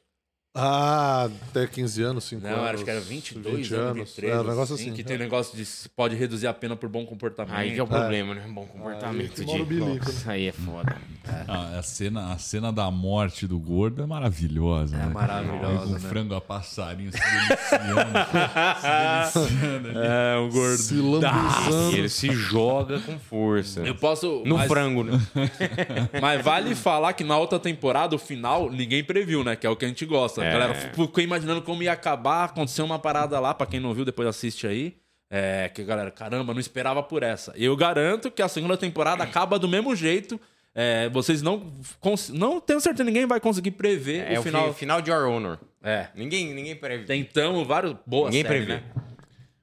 Ah, 0.60 1.30
até 1.50 1.68
15 1.68 2.02
anos, 2.02 2.24
5 2.24 2.42
Não, 2.42 2.50
anos. 2.56 2.70
acho 2.72 2.84
que 2.84 2.90
era 2.90 3.00
22 3.00 3.56
20 3.58 3.74
anos, 3.76 3.86
anos. 3.92 4.10
23, 4.16 4.34
É, 4.34 4.40
um 4.40 4.44
negócio 4.44 4.74
assim, 4.76 4.84
assim. 4.86 4.94
que 4.94 5.04
tem 5.04 5.16
um 5.16 5.20
negócio 5.20 5.56
de 5.56 5.66
pode 5.96 6.16
reduzir 6.16 6.48
a 6.48 6.54
pena 6.54 6.76
por 6.76 6.90
bom 6.90 7.06
comportamento. 7.06 7.56
Aí 7.56 7.74
que 7.74 7.80
é 7.80 7.84
o 7.84 7.88
problema, 7.88 8.34
né? 8.34 8.44
Bom 8.50 8.66
comportamento 8.66 9.34
que 9.34 9.46
de. 9.46 9.82
o. 9.82 9.96
Nossa, 9.96 10.32
aí 10.32 10.48
é 10.48 10.52
foda. 10.52 10.96
Ah, 11.46 11.78
a, 11.80 11.84
cena, 11.84 12.32
a 12.32 12.38
cena 12.38 12.72
da 12.72 12.90
morte 12.90 13.46
do 13.46 13.60
gordo 13.60 14.02
é 14.02 14.06
maravilhosa. 14.06 14.96
É 14.96 15.00
né? 15.00 15.08
maravilhosa, 15.08 15.86
Com 15.86 15.92
né? 15.92 16.00
frango 16.00 16.36
a 16.36 16.40
passarinho 16.40 17.12
se 17.12 17.20
deliciando. 17.20 18.12
se 19.32 19.40
deliciando 19.40 19.90
ali. 19.90 19.98
É, 20.08 20.38
um 20.40 20.50
gordo. 20.50 20.78
Se 20.78 20.94
lambuzando. 20.94 21.96
E 21.96 22.00
ele 22.00 22.08
se 22.10 22.32
joga 22.32 23.00
com 23.02 23.20
força. 23.20 23.82
Eu 23.82 23.94
posso. 23.96 24.42
No 24.46 24.58
mas- 24.58 24.68
frango, 24.70 25.04
né? 25.04 25.20
Mas 26.22 26.42
vale 26.42 26.74
falar 26.76 27.12
que 27.12 27.26
na 27.26 27.38
outra 27.38 27.60
temporada, 27.60 28.16
o 28.16 28.20
final, 28.20 28.72
ninguém 28.72 29.04
previu, 29.04 29.44
né? 29.44 29.56
Que 29.58 29.68
é 29.68 29.70
o 29.70 29.76
que 29.76 29.84
a 29.84 29.88
gente 29.90 30.06
gosta. 30.06 30.42
A 30.48 30.50
É. 30.50 30.54
galera 30.54 30.74
ficou 30.76 31.24
imaginando 31.24 31.62
como 31.62 31.84
ia 31.84 31.92
acabar. 31.92 32.46
Aconteceu 32.46 32.86
uma 32.86 33.00
parada 33.00 33.40
lá, 33.40 33.54
pra 33.54 33.68
quem 33.68 33.80
não 33.80 33.94
viu, 33.94 34.06
depois 34.06 34.28
assiste 34.28 34.66
aí. 34.68 34.96
É, 35.30 35.70
que 35.70 35.82
a 35.82 35.86
galera, 35.86 36.10
caramba, 36.10 36.54
não 36.54 36.60
esperava 36.62 37.04
por 37.04 37.22
essa. 37.22 37.52
Eu 37.58 37.76
garanto 37.76 38.32
que 38.32 38.42
a 38.42 38.48
segunda 38.48 38.78
temporada 38.78 39.24
acaba 39.24 39.60
do 39.60 39.68
mesmo 39.68 39.94
jeito. 39.96 40.40
É, 40.74 41.10
vocês 41.10 41.42
não. 41.42 41.74
cons- 42.00 42.30
Não 42.30 42.62
tenho 42.62 42.80
certeza, 42.80 43.04
ninguém 43.04 43.26
vai 43.26 43.40
conseguir 43.40 43.72
prever 43.72 44.32
É 44.32 44.38
o 44.38 44.42
o 44.42 44.44
final. 44.44 44.62
final, 44.62 44.74
final 44.74 45.02
de 45.02 45.12
Your 45.12 45.28
Honor. 45.28 45.60
É. 45.84 46.08
Ninguém, 46.16 46.54
ninguém 46.54 46.76
prevê. 46.76 47.04
Tentamos 47.04 47.68
vários. 47.68 47.96
Boa 48.06 48.30
Ninguém 48.30 48.44
série, 48.44 48.66
prevê. 48.66 48.74
né? 48.82 48.84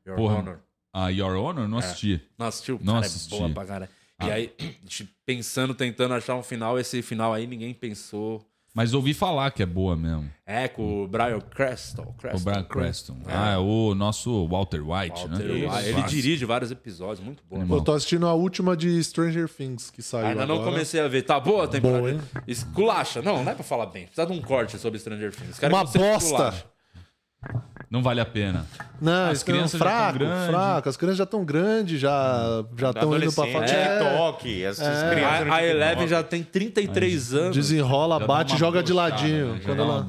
Your 0.07 0.17
Porra, 0.17 0.39
Honor. 0.39 0.59
a 0.93 1.09
Your 1.09 1.37
Honor? 1.37 1.67
Não 1.69 1.79
É. 1.79 1.81
assisti. 1.81 2.21
Não 2.39 2.47
assistiu? 2.47 2.79
Não 2.83 2.95
Cara, 2.95 3.07
assisti. 3.07 3.35
É 3.35 3.39
boa 3.39 3.51
pra 3.51 3.65
caralho. 3.65 3.91
E 4.23 4.31
Ah. 4.31 4.35
aí, 4.35 4.53
a 4.59 4.63
gente 4.85 5.09
pensando, 5.25 5.75
tentando 5.75 6.13
achar 6.15 6.35
um 6.35 6.43
final, 6.43 6.79
esse 6.79 7.01
final 7.01 7.33
aí 7.33 7.47
ninguém 7.47 7.73
pensou. 7.73 8.45
Mas 8.75 8.93
ouvi 8.93 9.15
falar 9.15 9.53
que 9.53 9.63
é 9.63 9.67
boa 9.67 9.95
mesmo. 9.97 10.29
É, 10.45 10.67
com 10.67 11.05
o 11.05 11.07
Brian 11.09 11.39
Creston. 11.41 12.13
O 12.35 12.41
Brian 12.41 12.65
Creston. 12.65 13.17
Ah, 13.25 13.53
é 13.53 13.57
o 13.57 13.95
nosso 13.95 14.49
Walter 14.49 14.81
White, 14.81 15.29
Walter 15.29 15.45
né? 15.47 15.67
White. 15.69 15.89
Ele 15.89 16.03
dirige 16.03 16.45
vários 16.45 16.73
episódios, 16.73 17.21
muito 17.25 17.41
bom. 17.49 17.65
Eu 17.77 17.81
tô 17.83 17.93
assistindo 17.93 18.27
a 18.27 18.35
última 18.35 18.77
de 18.77 19.03
Stranger 19.05 19.49
Things 19.49 19.91
que 19.93 20.03
saiu 20.03 20.27
Ainda 20.27 20.45
não 20.45 20.57
agora. 20.57 20.73
comecei 20.73 21.01
a 21.01 21.07
ver. 21.07 21.23
Tá 21.23 21.39
boa 21.39 21.65
a 21.67 21.69
temporada? 21.69 22.01
Boa, 22.01 22.11
hein? 22.15 22.21
Esculacha. 22.49 23.23
Não, 23.23 23.45
não 23.45 23.53
é 23.53 23.55
pra 23.55 23.63
falar 23.63 23.87
bem. 23.87 24.07
Precisa 24.07 24.27
de 24.27 24.33
um 24.33 24.43
corte 24.43 24.77
sobre 24.77 24.99
Stranger 24.99 25.33
Things. 25.33 25.57
Quero 25.57 25.73
Uma 25.73 25.85
bosta. 25.85 26.17
esculache. 26.17 26.65
Não 27.95 28.03
vale 28.03 28.21
a 28.21 28.25
pena. 28.27 28.67
Não, 29.01 29.27
As 29.27 29.31
as 29.39 29.43
crianças 29.45 29.79
já 29.79 29.87
fraco, 29.87 30.19
grandes. 30.19 30.47
fraco. 30.49 30.89
As 30.89 30.97
crianças 30.97 31.19
já 31.19 31.25
estão 31.25 31.45
grandes, 31.45 32.01
já 32.01 32.65
já 32.77 32.91
estão 32.91 33.17
indo 33.17 33.33
pra 33.33 33.45
Adolescente, 33.45 33.73
É, 33.73 33.99
TikTok, 33.99 34.65
essas 34.65 35.03
É. 35.03 35.11
crianças. 35.15 35.49
A, 35.49 35.55
a 35.55 35.65
Eleven 35.65 36.09
já 36.09 36.23
tem 36.25 36.43
33 36.43 37.35
anos. 37.35 37.55
desenrola, 37.57 38.19
Já 38.19 38.27
bate, 38.27 38.57
joga 38.57 38.83
de 38.83 38.93
ladinho. 38.93 39.53
né? 39.55 39.59
Já 39.61 39.69
Quando 39.69 39.83
ela... 39.83 40.07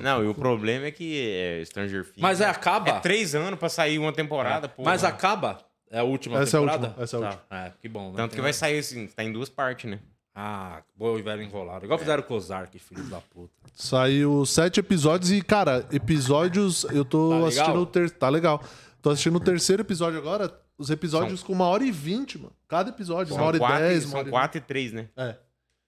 Não, 0.00 0.24
e 0.24 0.26
o 0.26 0.34
problema 0.34 0.86
é 0.86 0.90
que 0.90 1.30
é, 1.30 1.64
Stranger 1.64 2.02
Things. 2.02 2.16
Mas 2.18 2.40
é, 2.40 2.46
acaba. 2.46 2.90
É 2.90 2.98
três 2.98 3.32
anos 3.34 3.58
pra 3.60 3.68
sair 3.68 3.98
uma 4.00 4.12
temporada, 4.12 4.68
pô. 4.68 4.82
Mas 4.82 5.04
acaba. 5.04 5.58
É 5.88 5.98
a 6.00 6.02
última 6.04 6.38
Essa 6.40 6.56
é 6.56 6.58
a 6.58 6.60
temporada? 6.62 6.86
última, 6.88 7.02
essa 7.04 7.16
é 7.16 7.18
a 7.18 7.22
Tá. 7.22 7.28
última. 7.28 7.42
É, 7.66 7.72
que 7.80 7.88
bom. 7.88 8.10
né? 8.10 8.14
Tanto 8.16 8.34
que 8.34 8.40
vai 8.40 8.52
sair 8.52 8.78
assim, 8.78 9.06
tá 9.06 9.22
em 9.24 9.32
duas 9.32 9.48
partes, 9.48 9.88
né? 9.90 9.98
Ah, 10.34 10.82
boa 10.96 11.18
e 11.18 11.22
velho 11.22 11.42
enrolado. 11.42 11.84
Igual 11.84 11.98
fizeram 11.98 12.22
com 12.22 12.34
o 12.34 12.36
Ozark, 12.36 12.78
filhos 12.78 13.08
da 13.08 13.20
puta. 13.20 13.52
Saiu 13.74 14.46
sete 14.46 14.80
episódios 14.80 15.30
e, 15.30 15.42
cara, 15.42 15.86
episódios. 15.92 16.84
Eu 16.84 17.04
tô 17.04 17.28
Tá 17.30 17.34
legal? 17.36 17.48
assistindo 17.48 17.80
o 17.80 17.86
ter... 17.86 18.10
Tá 18.10 18.28
legal. 18.28 18.64
Tô 19.02 19.10
assistindo 19.10 19.36
o 19.36 19.40
terceiro 19.40 19.82
episódio 19.82 20.18
agora. 20.18 20.52
Os 20.78 20.88
episódios 20.88 21.42
com 21.42 21.52
uma 21.52 21.66
hora 21.66 21.84
e 21.84 21.90
vinte, 21.90 22.38
mano. 22.38 22.52
Cada 22.68 22.88
episódio, 22.90 23.34
uma 23.34 23.44
hora 23.44 23.56
e 23.56 23.60
quatro, 23.60 23.78
dez. 23.78 24.04
uma 24.04 24.10
são 24.10 24.18
hora 24.20 24.28
e 24.28 24.30
quatro 24.30 24.58
e 24.58 24.60
três, 24.62 24.92
né? 24.92 25.08
É. 25.16 25.36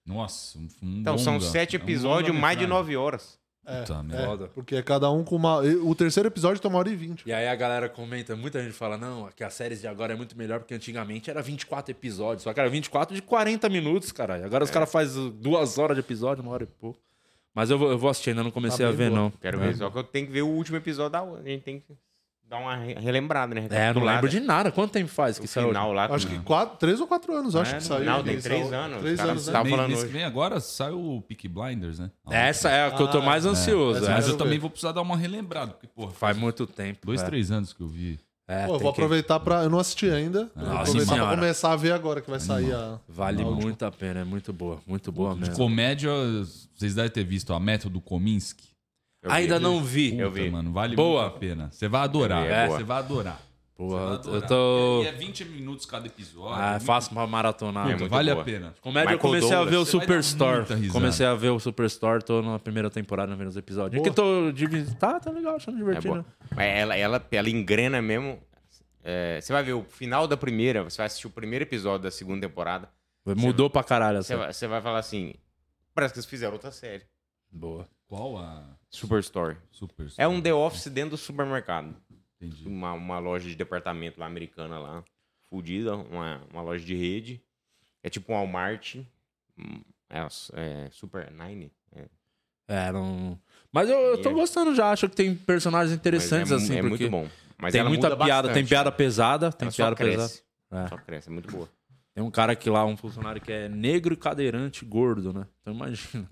Nossa, 0.04 0.58
um, 0.58 0.68
um 0.82 0.98
Então, 1.00 1.16
são 1.16 1.34
longa. 1.34 1.46
sete 1.46 1.76
É 1.76 1.78
um 1.78 1.82
episódios, 1.82 2.36
mais 2.36 2.58
de 2.58 2.64
longa-metragem. 2.66 2.68
nove 2.68 2.96
horas. 2.96 3.38
Puta 3.64 4.04
É, 4.44 4.48
porque 4.48 4.74
é 4.76 4.82
cada 4.82 5.08
um 5.10 5.22
com 5.22 5.36
uma. 5.36 5.58
O 5.60 5.94
terceiro 5.94 6.28
episódio 6.28 6.60
tem 6.60 6.68
uma 6.68 6.78
hora 6.80 6.90
e 6.90 6.96
vinte. 6.96 7.22
E 7.24 7.32
aí 7.32 7.46
a 7.46 7.54
galera 7.54 7.88
comenta, 7.88 8.34
muita 8.34 8.60
gente 8.62 8.72
fala, 8.74 8.98
não, 8.98 9.28
que 9.36 9.44
as 9.44 9.54
séries 9.54 9.80
de 9.80 9.86
agora 9.86 10.12
é 10.14 10.16
muito 10.16 10.36
melhor, 10.36 10.58
porque 10.58 10.74
antigamente 10.74 11.30
era 11.30 11.40
24 11.40 11.92
episódios. 11.92 12.42
Só 12.42 12.52
que 12.52 12.58
era 12.58 12.68
24 12.68 13.14
de 13.14 13.22
40 13.22 13.68
minutos, 13.68 14.10
caralho. 14.10 14.44
Agora 14.44 14.64
os 14.64 14.70
É. 14.70 14.72
caras 14.72 14.90
fazem 14.90 15.30
duas 15.40 15.78
horas 15.78 15.96
de 15.96 16.00
episódio, 16.00 16.42
uma 16.42 16.52
hora 16.52 16.64
e 16.64 16.66
pouco. 16.66 16.98
Mas 17.54 17.70
eu 17.70 17.78
vou, 17.78 17.90
eu 17.90 17.98
vou 17.98 18.10
assistir, 18.10 18.30
ainda 18.30 18.42
não 18.42 18.50
comecei 18.50 18.84
Tá 18.84 18.90
a 18.90 18.94
ver, 18.96 19.10
boa. 19.10 19.22
não. 19.22 19.30
Quero 19.30 19.58
ver, 19.60 19.76
só 19.76 19.90
que 19.90 19.98
eu 19.98 20.02
tenho 20.04 20.26
que 20.26 20.32
ver 20.32 20.42
o 20.42 20.48
último 20.48 20.76
episódio 20.78 21.10
da. 21.12 21.20
A 21.20 21.42
gente 21.42 21.62
tem 21.62 21.78
que. 21.80 21.94
Dar 22.52 22.58
uma 22.58 22.76
re- 22.76 22.94
relembrada, 22.94 23.54
né? 23.54 23.66
É, 23.70 23.92
não 23.94 24.04
lembro 24.04 24.28
de 24.28 24.38
nada. 24.40 24.70
Quanto 24.70 24.92
tempo 24.92 25.08
faz 25.08 25.38
que 25.38 25.46
O 25.46 25.48
saiu? 25.48 25.68
final 25.68 25.92
lá. 25.92 26.04
Acho 26.06 26.26
que 26.26 26.38
quatro, 26.40 26.76
três 26.78 27.00
ou 27.00 27.06
quatro 27.06 27.34
anos, 27.34 27.56
acho 27.56 27.74
É, 27.74 27.78
que 27.78 27.84
saiu. 27.84 28.04
não, 28.04 28.22
tem 28.22 28.38
três 28.38 28.72
anos. 28.72 29.00
Três 29.00 29.20
anos, 29.20 29.46
né? 29.46 29.52
tava 29.52 29.64
Mês- 29.64 29.76
falando 29.76 29.92
hoje. 29.94 30.06
que 30.06 30.12
vem 30.12 30.24
agora 30.24 30.60
sai 30.60 30.90
o 30.92 31.22
Peaky 31.26 31.48
Blinders, 31.48 31.98
né? 31.98 32.10
Essa 32.30 32.68
é 32.70 32.86
a 32.86 32.90
que 32.90 33.02
eu 33.02 33.08
tô 33.08 33.20
mais 33.22 33.46
Ah, 33.46 33.50
ansioso. 33.50 34.04
é. 34.04 34.08
Mas 34.10 34.28
eu 34.28 34.36
também 34.36 34.58
vou 34.58 34.68
precisar 34.70 34.92
dar 34.92 35.00
uma 35.02 35.16
relembrada, 35.16 35.72
porque, 35.72 35.86
porra, 35.88 36.12
Faz 36.12 36.36
muito 36.36 36.66
tempo. 36.66 37.06
dois, 37.06 37.22
é. 37.22 37.24
três 37.24 37.50
anos 37.50 37.72
que 37.72 37.80
eu 37.80 37.88
vi. 37.88 38.18
É, 38.48 38.66
Pô, 38.66 38.72
vou 38.72 38.80
que- 38.80 38.86
aproveitar 39.00 39.40
pra. 39.40 39.62
Eu 39.62 39.70
não 39.70 39.78
assisti 39.78 40.10
ainda. 40.10 40.50
Nossa 40.54 40.66
vou 40.66 40.76
aproveitar 40.80 41.12
senhora. 41.14 41.26
pra 41.30 41.36
começar 41.40 41.72
a 41.72 41.76
ver 41.76 41.92
agora 41.92 42.20
que 42.20 42.28
vai 42.28 42.40
sair 42.40 42.74
a. 42.74 42.98
Vale 43.08 43.40
a 43.40 43.46
muito 43.46 43.82
a 43.84 43.90
pena, 43.90 44.20
é 44.20 44.24
muito 44.24 44.52
boa, 44.52 44.78
muito 44.86 45.10
boa 45.12 45.32
De 45.34 45.40
mesmo. 45.40 45.54
comédia, 45.56 46.10
vocês 46.74 46.94
devem 46.94 47.10
ter 47.10 47.24
visto 47.24 47.54
a 47.54 47.60
Método 47.60 47.98
Kominsky. 48.00 48.71
Eu 49.22 49.30
vi. 49.30 49.36
Ainda 49.36 49.60
não 49.60 49.82
vi. 49.82 50.18
Eu 50.18 50.30
Puta, 50.30 50.42
vi. 50.42 50.50
mano, 50.50 50.72
vale 50.72 50.96
Boa. 50.96 51.22
muito 51.24 51.36
a 51.36 51.38
pena. 51.38 51.70
Você 51.70 51.86
vai 51.88 52.02
adorar, 52.02 52.42
Eu 52.42 52.46
vi, 52.48 52.52
é 52.52 52.56
é, 52.56 52.66
boa. 52.66 52.78
você 52.78 52.84
vai 52.84 52.98
adorar. 52.98 53.40
Porra, 53.74 54.16
Você 54.18 54.28
eu- 54.28 54.34
eu 54.34 54.42
tô. 54.46 55.02
E 55.02 55.06
é 55.06 55.12
20 55.12 55.44
minutos 55.46 55.86
cada 55.86 56.06
episódio. 56.06 56.54
Ah, 56.54 56.66
é 56.66 56.70
muito- 56.72 56.84
fácil 56.84 57.14
pra 57.14 57.26
maratonar. 57.26 57.84
Puta, 57.86 57.98
muito 57.98 58.10
vale 58.10 58.30
boa. 58.30 58.42
a 58.42 58.44
pena. 58.44 58.74
Comédia 58.80 59.14
eu 59.14 59.18
comecei 59.18 59.48
a 59.52 59.58
ver 59.60 59.76
o 59.76 59.84
Douglas. 59.84 59.88
Você 59.88 59.90
Superstore. 60.00 60.88
Comecei 60.92 61.26
a 61.26 61.34
ver 61.34 61.48
o 61.50 61.58
Superstore, 61.58 62.22
tô 62.22 62.42
na 62.42 62.58
primeira 62.58 62.90
temporada, 62.90 63.30
não 63.30 63.36
vendo 63.38 63.48
os 63.48 63.56
episódios. 63.56 64.00
É 64.00 64.04
que 64.04 64.14
tô. 64.14 64.52
divi- 64.52 64.84
Tá, 64.96 65.18
tá 65.18 65.30
legal, 65.30 65.56
achando 65.56 65.76
É 65.76 65.78
divertido. 65.78 66.14
boa. 66.14 66.26
Mas 66.54 66.66
ela, 66.66 66.96
ela, 66.96 67.26
ela 67.32 67.50
engrena 67.50 68.00
mesmo. 68.02 68.38
É, 69.02 69.40
você 69.40 69.52
vai 69.52 69.62
ver 69.64 69.72
o 69.72 69.82
final 69.84 70.28
da 70.28 70.36
primeira, 70.36 70.84
você 70.84 70.98
vai 70.98 71.06
assistir 71.06 71.26
o 71.26 71.30
primeiro 71.30 71.64
episódio 71.64 72.04
da 72.04 72.10
segunda 72.10 72.46
temporada. 72.46 72.88
Mudou 73.24 73.68
pra 73.70 73.82
caralho 73.82 74.22
Você 74.22 74.34
essa. 74.34 74.42
vai, 74.42 74.52
você 74.52 74.66
vai 74.68 74.80
falar 74.80 74.98
assim: 74.98 75.34
parece 75.94 76.12
que 76.12 76.20
eles 76.20 76.28
fizeram 76.28 76.52
outra 76.52 76.70
série. 76.70 77.02
Boa. 77.50 77.88
Qual 78.06 78.36
a 78.36 78.62
Superstore. 78.92 79.56
Super? 79.70 80.06
É 80.18 80.28
um 80.28 80.40
The 80.40 80.52
Office 80.52 80.86
dentro 80.88 81.12
do 81.12 81.16
supermercado. 81.16 81.96
Entendi. 82.40 82.68
Uma, 82.68 82.92
uma 82.92 83.18
loja 83.18 83.48
de 83.48 83.56
departamento 83.56 84.20
lá 84.20 84.26
americana 84.26 84.78
lá. 84.78 85.02
Fudida, 85.48 85.96
uma, 85.96 86.42
uma 86.52 86.62
loja 86.62 86.84
de 86.84 86.94
rede. 86.94 87.42
É 88.02 88.10
tipo 88.10 88.32
um 88.32 88.36
Walmart. 88.36 88.96
hum, 89.58 89.80
É, 90.10 90.26
é 90.54 90.90
Super 90.90 91.30
Nine. 91.32 91.72
É. 91.94 92.04
É, 92.68 92.92
não. 92.92 93.38
Mas 93.72 93.88
eu, 93.88 93.98
eu 93.98 94.22
tô 94.22 94.30
é- 94.30 94.34
gostando 94.34 94.74
já, 94.74 94.90
acho 94.92 95.08
que 95.08 95.16
tem 95.16 95.34
personagens 95.34 95.94
interessantes 95.96 96.52
é, 96.52 96.54
assim. 96.56 96.76
É 96.76 96.82
muito 96.82 97.08
bom. 97.08 97.28
Mas 97.58 97.72
tem 97.72 97.84
muita 97.84 98.16
piada, 98.16 98.48
tem 98.48 98.54
bastante. 98.62 98.68
piada 98.68 98.92
pesada, 98.92 99.52
tem 99.52 99.66
Ela 99.66 99.72
só 99.72 99.82
piada 99.82 99.96
pesada. 99.96 100.32
É. 100.72 100.88
Só 100.88 100.96
cresce, 100.96 101.28
é 101.28 101.32
muito 101.32 101.50
boa. 101.50 101.68
Tem 102.14 102.22
um 102.22 102.30
cara 102.30 102.52
aqui 102.52 102.68
lá, 102.68 102.84
um 102.84 102.96
funcionário 102.96 103.40
que 103.40 103.50
é 103.50 103.68
negro 103.70 104.12
e 104.12 104.16
cadeirante 104.16 104.84
gordo, 104.84 105.32
né? 105.32 105.46
Então 105.60 105.72
imagina. 105.72 106.28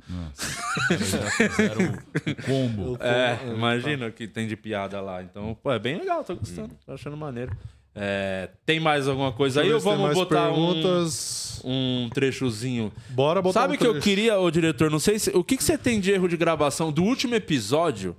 Fizeram 0.88 1.80
o, 1.80 2.30
o 2.30 2.42
combo. 2.44 2.98
É, 3.02 3.38
imagina 3.54 4.06
o 4.08 4.12
que 4.12 4.28
tem 4.28 4.46
de 4.46 4.56
piada 4.56 5.00
lá. 5.00 5.22
Então, 5.22 5.56
pô, 5.62 5.72
é 5.72 5.78
bem 5.78 5.98
legal, 5.98 6.22
tô 6.22 6.36
gostando, 6.36 6.76
tô 6.84 6.92
achando 6.92 7.16
maneiro. 7.16 7.56
É, 7.94 8.50
tem 8.64 8.78
mais 8.78 9.08
alguma 9.08 9.32
coisa 9.32 9.62
aí 9.62 9.68
ou 9.68 9.74
eu 9.76 9.80
vamos 9.80 10.14
botar 10.14 10.50
um, 10.50 10.54
perguntas. 10.54 11.60
um 11.64 12.08
trechozinho? 12.12 12.92
Bora 13.08 13.42
botar 13.42 13.62
Sabe 13.62 13.72
um 13.72 13.76
o 13.76 13.78
que 13.78 13.86
eu 13.86 13.92
trecho. 13.92 14.04
queria, 14.04 14.38
ô 14.38 14.50
diretor? 14.50 14.90
Não 14.90 15.00
sei 15.00 15.18
se. 15.18 15.30
O 15.30 15.42
que, 15.42 15.56
que 15.56 15.64
você 15.64 15.78
tem 15.78 15.98
de 15.98 16.10
erro 16.12 16.28
de 16.28 16.36
gravação 16.36 16.92
do 16.92 17.02
último 17.02 17.34
episódio? 17.34 18.14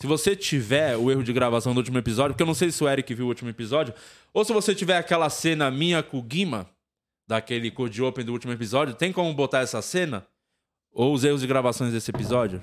Se 0.00 0.06
você 0.06 0.34
tiver 0.34 0.96
o 0.96 1.10
erro 1.10 1.22
de 1.22 1.32
gravação 1.32 1.74
do 1.74 1.78
último 1.78 1.98
episódio, 1.98 2.32
porque 2.32 2.42
eu 2.42 2.46
não 2.46 2.54
sei 2.54 2.70
se 2.70 2.82
o 2.82 2.88
Eric 2.88 3.12
viu 3.12 3.26
o 3.26 3.28
último 3.28 3.50
episódio, 3.50 3.92
ou 4.32 4.42
se 4.44 4.52
você 4.52 4.74
tiver 4.74 4.96
aquela 4.96 5.28
cena 5.28 5.70
minha 5.70 6.02
com 6.02 6.18
o 6.18 6.22
Guima, 6.22 6.66
daquele 7.30 7.70
Code 7.70 8.02
Open 8.02 8.24
do 8.24 8.32
último 8.32 8.52
episódio, 8.52 8.92
tem 8.92 9.12
como 9.12 9.32
botar 9.32 9.60
essa 9.60 9.80
cena? 9.80 10.26
Ou 10.92 11.14
os 11.14 11.22
erros 11.22 11.40
de 11.40 11.46
gravações 11.46 11.92
desse 11.92 12.10
episódio? 12.10 12.60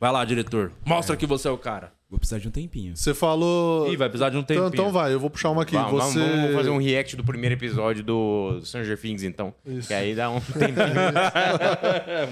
Vai 0.00 0.10
lá, 0.10 0.24
diretor. 0.24 0.72
Mostra 0.84 1.16
que 1.16 1.24
você 1.24 1.46
é 1.46 1.50
o 1.52 1.56
cara. 1.56 1.92
Vou 2.12 2.18
precisar 2.18 2.38
de 2.40 2.46
um 2.46 2.50
tempinho. 2.50 2.94
Você 2.94 3.14
falou. 3.14 3.90
Ih, 3.90 3.96
vai 3.96 4.06
precisar 4.06 4.28
de 4.28 4.36
um 4.36 4.40
Então, 4.40 4.54
tempinho. 4.56 4.68
então 4.82 4.92
vai, 4.92 5.14
eu 5.14 5.18
vou 5.18 5.30
puxar 5.30 5.48
uma 5.48 5.62
aqui. 5.62 5.74
Vamos, 5.74 6.12
Você... 6.12 6.18
vamos- 6.20 6.54
fazer 6.54 6.68
um 6.68 6.76
react 6.76 7.16
do 7.16 7.24
primeiro 7.24 7.54
episódio 7.54 8.04
do 8.04 8.60
Stranger 8.62 9.00
Things, 9.00 9.22
então. 9.22 9.54
Isso. 9.64 9.88
Que 9.88 9.94
aí 9.94 10.14
dá 10.14 10.28
um 10.28 10.38
tempinho. 10.52 10.92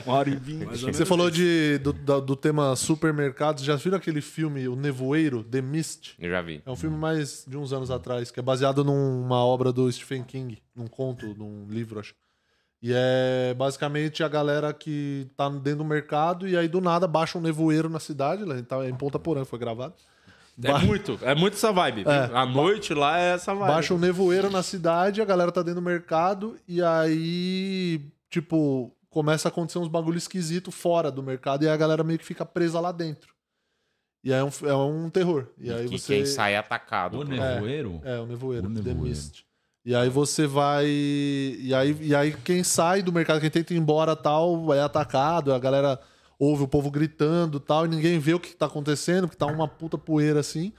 Uma 0.05 0.15
hora 0.17 0.29
e 0.29 0.37
vinte. 0.37 0.67
Você 0.93 1.07
falou 1.07 1.31
de, 1.31 1.79
do, 1.79 1.93
do 2.21 2.37
tema 2.37 2.77
supermercados. 2.77 3.65
Já 3.65 3.77
viram 3.77 3.97
aquele 3.97 4.21
filme, 4.21 4.69
O 4.69 4.77
Nevoeiro, 4.77 5.43
The 5.43 5.63
Mist? 5.63 6.13
Eu 6.19 6.29
já 6.29 6.43
vi. 6.43 6.61
É 6.65 6.71
um 6.71 6.77
filme 6.77 6.97
mais 6.99 7.45
de 7.49 7.57
uns 7.57 7.73
anos 7.73 7.91
atrás, 7.91 8.31
que 8.31 8.39
é 8.39 8.43
baseado 8.43 8.85
numa 8.85 9.43
obra 9.45 9.73
do 9.73 9.91
Stephen 9.91 10.23
King, 10.25 10.59
num 10.77 10.87
conto, 10.87 11.27
num 11.39 11.67
livro, 11.71 11.99
acho. 12.01 12.15
E 12.83 12.93
é 12.95 13.55
basicamente 13.55 14.25
a 14.25 14.29
galera 14.29 14.73
que 14.73 15.27
tá 15.37 15.49
dentro 15.51 15.79
do 15.79 15.85
mercado 15.85 16.49
e 16.49 16.57
aí 16.57 16.67
do 16.67 16.81
nada 16.81 17.07
baixa 17.07 17.37
um 17.37 17.41
nevoeiro 17.41 17.91
na 17.91 18.01
cidade, 18.01 18.43
lá, 18.45 18.61
tá 18.63 18.89
em 18.89 18.95
Ponta 18.95 19.19
Porã, 19.19 19.45
foi 19.45 19.59
gravado. 19.59 19.95
É 20.63 20.73
Ba- 20.73 20.79
muito, 20.79 21.19
é 21.23 21.35
muito 21.35 21.55
essa 21.55 21.73
vibe. 21.73 22.05
É. 22.07 22.31
A 22.35 22.45
noite 22.47 22.93
lá 22.95 23.19
é 23.19 23.35
essa 23.35 23.55
vibe. 23.55 23.69
Baixa 23.73 23.95
um 23.95 23.99
nevoeiro 23.99 24.51
na 24.51 24.63
cidade, 24.63 25.21
a 25.21 25.25
galera 25.25 25.53
tá 25.53 25.63
dentro 25.63 25.81
do 25.81 25.85
mercado 25.85 26.57
e 26.67 26.83
aí, 26.83 28.01
tipo, 28.31 28.95
começa 29.11 29.49
a 29.49 29.51
acontecer 29.51 29.79
uns 29.79 29.89
bagulho 29.89 30.19
esquisito 30.19 30.71
fora 30.71 31.11
do 31.11 31.23
mercado 31.23 31.65
e 31.65 31.69
aí 31.69 31.75
a 31.75 31.77
galera 31.77 32.03
meio 32.05 32.19
que 32.19 32.25
fica 32.25 32.45
presa 32.47 32.81
lá 32.81 32.93
dentro. 32.93 33.35
E 34.23 34.33
aí 34.33 34.41
é 34.41 34.45
um, 34.45 34.51
é 34.69 34.75
um 34.75 35.09
terror. 35.11 35.47
E 35.59 35.73
aí 35.73 35.89
que 35.89 35.99
você... 35.99 36.15
quem 36.17 36.27
sai 36.27 36.55
é 36.55 36.59
atacado. 36.59 37.19
O 37.21 37.25
nevoeiro? 37.25 38.01
É, 38.05 38.19
o 38.19 38.27
nevoeiro, 38.27 38.67
O 38.67 38.71
The 38.71 38.81
nevoeiro. 38.83 39.01
Mist. 39.03 39.45
E 39.85 39.95
aí 39.95 40.09
você 40.11 40.47
vai. 40.47 40.87
E 40.87 41.73
aí, 41.75 41.97
e 42.01 42.15
aí 42.15 42.35
quem 42.45 42.63
sai 42.63 43.03
do 43.03 43.13
mercado, 43.13 43.41
quem 43.41 43.51
tenta 43.51 43.73
ir 43.73 43.79
embora 43.79 44.15
tal, 44.15 44.73
é 44.75 44.81
atacado, 44.83 45.53
a 45.55 45.59
galera 45.59 45.99
ouve 46.39 46.63
o 46.63 46.69
povo 46.69 46.91
gritando 46.91 47.59
tal, 47.61 47.85
e 47.85 47.89
ninguém 47.89 48.19
vê 48.19 48.35
o 48.35 48.41
que 48.41 48.55
tá 48.55 48.67
acontecendo, 48.67 49.29
que 49.29 49.37
tá 49.37 49.47
uma 49.47 49.67
puta 49.69 49.97
poeira 49.99 50.41
assim. 50.41 50.73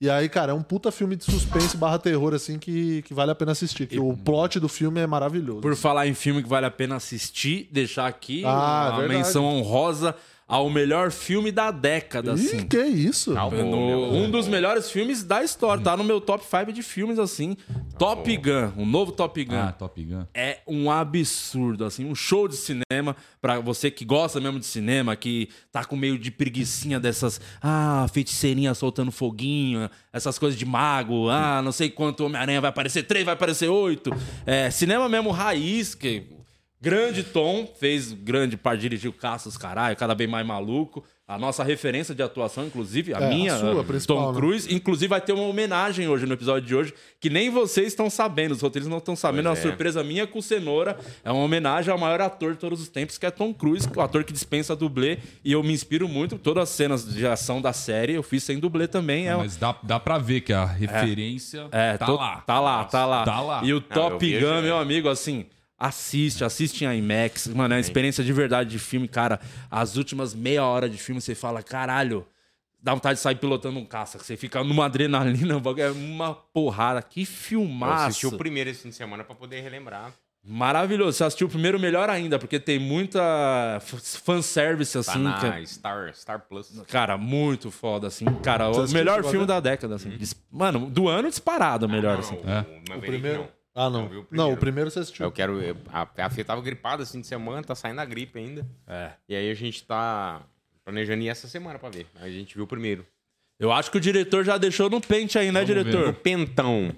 E 0.00 0.08
aí, 0.08 0.28
cara, 0.28 0.52
é 0.52 0.54
um 0.54 0.62
puta 0.62 0.92
filme 0.92 1.16
de 1.16 1.24
suspense 1.24 1.76
barra 1.76 1.98
terror, 1.98 2.32
assim, 2.32 2.56
que, 2.56 3.02
que 3.02 3.12
vale 3.12 3.32
a 3.32 3.34
pena 3.34 3.50
assistir. 3.50 3.88
Que 3.88 3.98
o 3.98 4.16
plot 4.16 4.60
do 4.60 4.68
filme 4.68 5.00
é 5.00 5.06
maravilhoso. 5.08 5.60
Por 5.60 5.74
falar 5.74 6.06
em 6.06 6.14
filme 6.14 6.40
que 6.40 6.48
vale 6.48 6.66
a 6.66 6.70
pena 6.70 6.94
assistir, 6.94 7.68
deixar 7.72 8.06
aqui 8.06 8.44
Ah, 8.44 8.90
uma 8.92 8.98
verdade. 9.00 9.18
menção 9.18 9.44
honrosa 9.44 10.14
ao 10.48 10.70
melhor 10.70 11.10
filme 11.10 11.52
da 11.52 11.70
década, 11.70 12.30
Ih, 12.30 12.34
assim. 12.34 12.66
que 12.66 12.78
isso? 12.82 13.34
No- 13.34 14.14
um 14.14 14.30
dos 14.30 14.48
melhores 14.48 14.90
filmes 14.90 15.22
da 15.22 15.44
história, 15.44 15.84
tá 15.84 15.94
no 15.94 16.02
meu 16.02 16.22
top 16.22 16.42
5 16.42 16.72
de 16.72 16.82
filmes, 16.82 17.18
assim. 17.18 17.54
Top 17.98 18.34
Gun, 18.36 18.72
o 18.82 18.86
novo 18.86 19.12
Top 19.12 19.44
Gun. 19.44 19.54
Ah, 19.54 19.72
Top 19.72 20.02
Gun. 20.02 20.24
É 20.32 20.60
um 20.66 20.90
absurdo, 20.90 21.84
assim, 21.84 22.06
um 22.06 22.14
show 22.14 22.48
de 22.48 22.56
cinema 22.56 23.14
pra 23.42 23.60
você 23.60 23.90
que 23.90 24.04
gosta 24.06 24.40
mesmo 24.40 24.58
de 24.58 24.64
cinema, 24.64 25.14
que 25.14 25.50
tá 25.70 25.84
com 25.84 25.96
meio 25.96 26.18
de 26.18 26.30
preguiçinha 26.30 26.98
dessas, 26.98 27.38
ah, 27.62 28.06
feiticeirinha 28.12 28.72
soltando 28.72 29.12
foguinho, 29.12 29.90
essas 30.12 30.38
coisas 30.38 30.58
de 30.58 30.64
mago, 30.64 31.28
ah, 31.28 31.60
não 31.62 31.72
sei 31.72 31.90
quanto 31.90 32.24
Homem-Aranha 32.24 32.60
vai 32.62 32.70
aparecer, 32.70 33.02
três 33.02 33.24
vai 33.24 33.34
aparecer 33.34 33.68
oito. 33.68 34.10
É, 34.46 34.70
cinema 34.70 35.08
mesmo 35.10 35.30
raiz, 35.30 35.94
que 35.94 36.37
grande 36.80 37.22
Tom, 37.22 37.66
fez 37.78 38.12
grande 38.12 38.56
parte, 38.56 38.80
dirigiu 38.80 39.12
Caças, 39.12 39.56
caralho, 39.56 39.96
cada 39.96 40.14
vez 40.14 40.28
mais 40.30 40.46
maluco. 40.46 41.04
A 41.26 41.36
nossa 41.38 41.62
referência 41.62 42.14
de 42.14 42.22
atuação, 42.22 42.64
inclusive, 42.64 43.12
a 43.12 43.18
É, 43.18 43.26
a 43.26 43.28
minha, 43.28 43.54
sua 43.58 43.82
a 43.82 43.84
principal, 43.84 44.16
Tom 44.16 44.32
né? 44.32 44.38
Cruise. 44.38 44.74
Inclusive, 44.74 45.08
vai 45.08 45.20
ter 45.20 45.34
uma 45.34 45.42
homenagem 45.42 46.08
hoje 46.08 46.24
no 46.24 46.32
episódio 46.32 46.66
de 46.66 46.74
hoje, 46.74 46.94
que 47.20 47.28
nem 47.28 47.50
vocês 47.50 47.88
estão 47.88 48.08
sabendo, 48.08 48.52
os 48.52 48.62
roteiristas 48.62 48.90
não 48.90 48.96
estão 48.96 49.14
sabendo. 49.14 49.46
é 49.46 49.50
uma 49.50 49.54
Pois 49.54 49.66
é. 49.66 49.68
surpresa 49.68 50.02
minha 50.02 50.26
com 50.26 50.40
Cenoura. 50.40 50.98
É 51.22 51.30
uma 51.30 51.42
homenagem 51.42 51.92
ao 51.92 51.98
maior 51.98 52.18
ator 52.22 52.52
de 52.54 52.58
todos 52.58 52.80
os 52.80 52.88
tempos, 52.88 53.18
que 53.18 53.26
é 53.26 53.30
Tom 53.30 53.52
Cruise, 53.52 53.86
o 53.94 54.00
ator 54.00 54.24
que 54.24 54.32
dispensa 54.32 54.74
dublê. 54.74 55.18
E 55.44 55.52
eu 55.52 55.62
me 55.62 55.70
inspiro 55.74 56.08
muito. 56.08 56.38
Todas 56.38 56.62
as 56.62 56.70
cenas 56.70 57.06
de 57.12 57.26
ação 57.26 57.60
da 57.60 57.74
série 57.74 58.14
eu 58.14 58.22
fiz 58.22 58.42
sem 58.42 58.58
dublê 58.58 58.88
também. 58.88 59.28
É, 59.28 59.36
Mas 59.36 59.54
dá, 59.58 59.76
dá 59.82 60.00
pra 60.00 60.16
ver 60.16 60.40
que 60.40 60.54
a 60.54 60.64
referência 60.64 61.68
é, 61.70 61.98
tá 61.98 62.06
tô- 62.06 62.16
lá. 62.16 62.36
Tá 62.40 62.58
lá, 62.58 62.84
tá 62.84 63.04
lá. 63.04 63.24
Tá 63.24 63.40
lá. 63.42 63.60
E 63.64 63.74
o 63.74 63.82
Top 63.82 64.26
Gun, 64.40 64.46
é. 64.54 64.62
meu 64.62 64.78
amigo, 64.78 65.10
assim, 65.10 65.44
assiste, 65.78 66.44
assiste 66.44 66.84
em 66.84 66.98
IMAX. 66.98 67.46
Mano, 67.48 67.74
é 67.74 67.76
uma 67.76 67.80
experiência 67.80 68.24
de 68.24 68.32
verdade 68.32 68.70
de 68.70 68.78
filme, 68.78 69.06
cara. 69.08 69.38
As 69.70 69.96
últimas 69.96 70.34
meia 70.34 70.64
hora 70.64 70.88
de 70.88 70.98
filme, 70.98 71.20
você 71.20 71.34
fala, 71.34 71.62
caralho, 71.62 72.26
dá 72.82 72.92
vontade 72.94 73.16
de 73.16 73.22
sair 73.22 73.36
pilotando 73.36 73.78
um 73.78 73.84
caça. 73.84 74.18
Você 74.18 74.36
fica 74.36 74.62
numa 74.64 74.86
adrenalina, 74.86 75.54
é 75.78 75.90
uma 75.90 76.34
porrada. 76.34 77.00
Que 77.02 77.22
Eu 77.22 77.26
filmaço. 77.26 78.06
assisti 78.08 78.26
o 78.26 78.36
primeiro 78.36 78.70
esse 78.70 78.82
fim 78.82 78.88
de 78.90 78.94
semana 78.96 79.22
pra 79.24 79.34
poder 79.34 79.60
relembrar. 79.60 80.12
Maravilhoso. 80.50 81.18
Você 81.18 81.24
assistiu 81.24 81.46
o 81.46 81.50
primeiro, 81.50 81.78
melhor 81.78 82.08
ainda, 82.08 82.38
porque 82.38 82.58
tem 82.58 82.78
muita 82.78 83.20
fanservice, 84.24 84.92
Tá 84.94 85.00
assim. 85.00 85.18
na 85.22 85.38
que 85.38 85.46
é- 85.46 85.64
Star, 85.66 86.14
Star 86.14 86.40
Plus. 86.48 86.70
Cara, 86.88 87.18
muito 87.18 87.70
foda, 87.70 88.06
assim. 88.06 88.24
Cara, 88.42 88.68
Você 88.70 88.92
o 88.92 88.94
melhor 88.96 89.22
filme 89.24 89.44
da 89.44 89.60
década, 89.60 89.96
assim. 89.96 90.10
Dis- 90.10 90.34
Mano, 90.50 90.88
do 90.88 91.08
ano 91.08 91.28
disparado, 91.28 91.88
melhor, 91.88 92.14
Não, 92.14 92.20
assim. 92.20 92.36
o- 92.36 92.48
É. 92.48 92.60
o 92.60 92.88
Maverick 92.88 92.96
O 92.96 93.00
primeiro? 93.00 93.38
não. 93.40 93.48
Ah, 93.80 93.88
não. 93.88 94.08
vi 94.08 94.16
o 94.16 94.26
Não, 94.30 94.52
o 94.52 94.56
primeiro 94.56 94.90
você 94.90 94.98
assistiu. 94.98 95.26
Eu 95.26 95.32
quero. 95.32 95.60
eu- 95.62 95.76
A, 95.92 96.06
a 96.24 96.30
Fê 96.30 96.42
tava 96.42 96.60
gripada 96.60 97.04
assim 97.04 97.20
de 97.20 97.26
semana, 97.28 97.62
tá 97.62 97.74
saindo 97.76 98.00
a 98.00 98.04
gripe 98.04 98.38
ainda. 98.38 98.66
É. 98.86 99.12
E 99.28 99.36
aí 99.36 99.50
a 99.50 99.54
gente 99.54 99.84
tá 99.84 100.42
planejando 100.84 101.22
ir 101.22 101.28
essa 101.28 101.46
semana 101.46 101.78
pra 101.78 101.88
ver. 101.88 102.06
Aí 102.16 102.28
a 102.28 102.32
gente 102.38 102.54
viu 102.56 102.64
o 102.64 102.66
primeiro. 102.66 103.06
Eu 103.60 103.70
acho 103.70 103.90
que 103.90 103.96
o 103.96 104.00
diretor 104.00 104.44
já 104.44 104.58
deixou 104.58 104.90
no 104.90 105.00
pente 105.00 105.38
aí, 105.38 105.46
né, 105.52 105.64
Vamos 105.64 105.66
diretor? 105.68 106.06
No 106.08 106.14
Pentão. 106.14 106.92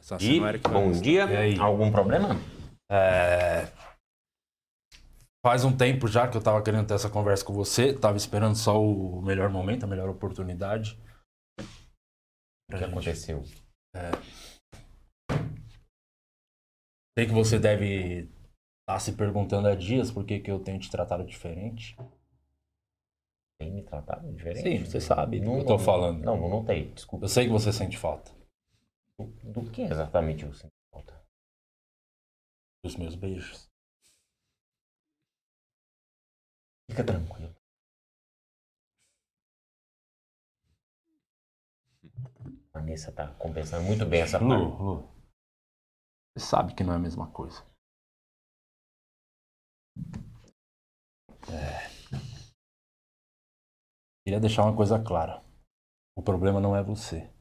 Essa 0.00 0.18
E, 0.20 0.38
bom 0.40 0.88
mostrar. 0.88 1.02
dia. 1.02 1.62
Algum 1.62 1.90
problema? 1.90 2.36
É... 2.90 3.68
Faz 5.44 5.64
um 5.64 5.76
tempo 5.76 6.06
já 6.06 6.28
que 6.28 6.36
eu 6.36 6.40
tava 6.42 6.62
querendo 6.62 6.86
ter 6.86 6.94
essa 6.94 7.08
conversa 7.08 7.44
com 7.44 7.52
você, 7.52 7.92
tava 7.92 8.16
esperando 8.16 8.54
só 8.56 8.80
o 8.80 9.20
melhor 9.22 9.48
momento, 9.50 9.84
a 9.84 9.86
melhor 9.88 10.08
oportunidade. 10.08 10.96
O 12.72 12.78
que 12.78 12.84
aconteceu? 12.84 13.42
É. 13.94 14.10
Sei 17.18 17.26
que 17.26 17.32
você 17.32 17.58
deve 17.58 18.30
estar 18.80 18.98
se 18.98 19.12
perguntando 19.14 19.68
há 19.68 19.74
dias 19.74 20.10
por 20.10 20.24
que, 20.24 20.40
que 20.40 20.50
eu 20.50 20.58
tenho 20.62 20.78
te 20.80 20.90
tratado 20.90 21.24
diferente. 21.24 21.94
Tem 23.60 23.70
me 23.70 23.82
tratado 23.82 24.32
diferente? 24.32 24.62
Sim, 24.62 24.84
você 24.84 25.00
sabe 25.00 25.38
do 25.38 25.46
Não, 25.46 25.54
que 25.56 25.60
eu 25.60 25.66
tô 25.66 25.72
não, 25.76 25.78
falando. 25.78 26.24
Não, 26.24 26.40
não 26.40 26.48
notei, 26.48 26.90
desculpa. 26.92 27.26
Eu 27.26 27.28
sei 27.28 27.44
que 27.44 27.52
você 27.52 27.72
sente 27.72 27.96
falta 27.98 28.32
Do, 29.18 29.26
do 29.52 29.70
que 29.70 29.82
exatamente 29.82 30.44
você 30.46 30.62
sente 30.62 30.72
falta? 30.92 31.22
dos 32.84 32.96
meus 32.96 33.14
beijos. 33.14 33.68
Fica 36.90 37.04
tranquilo. 37.04 37.54
Vanessa 42.82 43.12
tá 43.12 43.32
compensando 43.34 43.84
muito 43.84 44.04
bem 44.04 44.22
essa 44.22 44.38
Lu, 44.38 44.48
parte. 44.48 44.82
Lu, 44.82 45.02
você 46.34 46.44
sabe 46.44 46.74
que 46.74 46.82
não 46.82 46.92
é 46.92 46.96
a 46.96 46.98
mesma 46.98 47.30
coisa. 47.30 47.64
É. 51.48 51.92
Queria 54.24 54.40
deixar 54.40 54.64
uma 54.64 54.76
coisa 54.76 55.02
clara. 55.02 55.44
O 56.16 56.22
problema 56.22 56.60
não 56.60 56.74
é 56.74 56.82
você. 56.82 57.32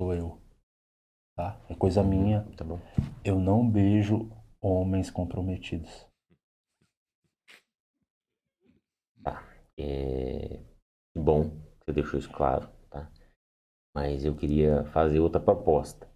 Sou 0.00 0.14
eu. 0.14 0.40
Tá? 1.36 1.60
É 1.68 1.74
coisa 1.74 2.02
minha. 2.02 2.44
Tá 2.56 2.64
bom. 2.64 2.78
Eu 3.24 3.40
não 3.40 3.68
beijo 3.68 4.30
homens 4.60 5.10
comprometidos. 5.10 6.06
É... 9.76 10.58
Que 11.12 11.20
bom 11.20 11.50
que 11.50 11.84
você 11.84 11.92
deixou 11.92 12.18
isso 12.18 12.32
claro, 12.32 12.66
tá? 12.66 12.77
Mas 13.94 14.24
eu 14.24 14.34
queria 14.34 14.84
fazer 14.86 15.20
outra 15.20 15.40
proposta. 15.40 16.08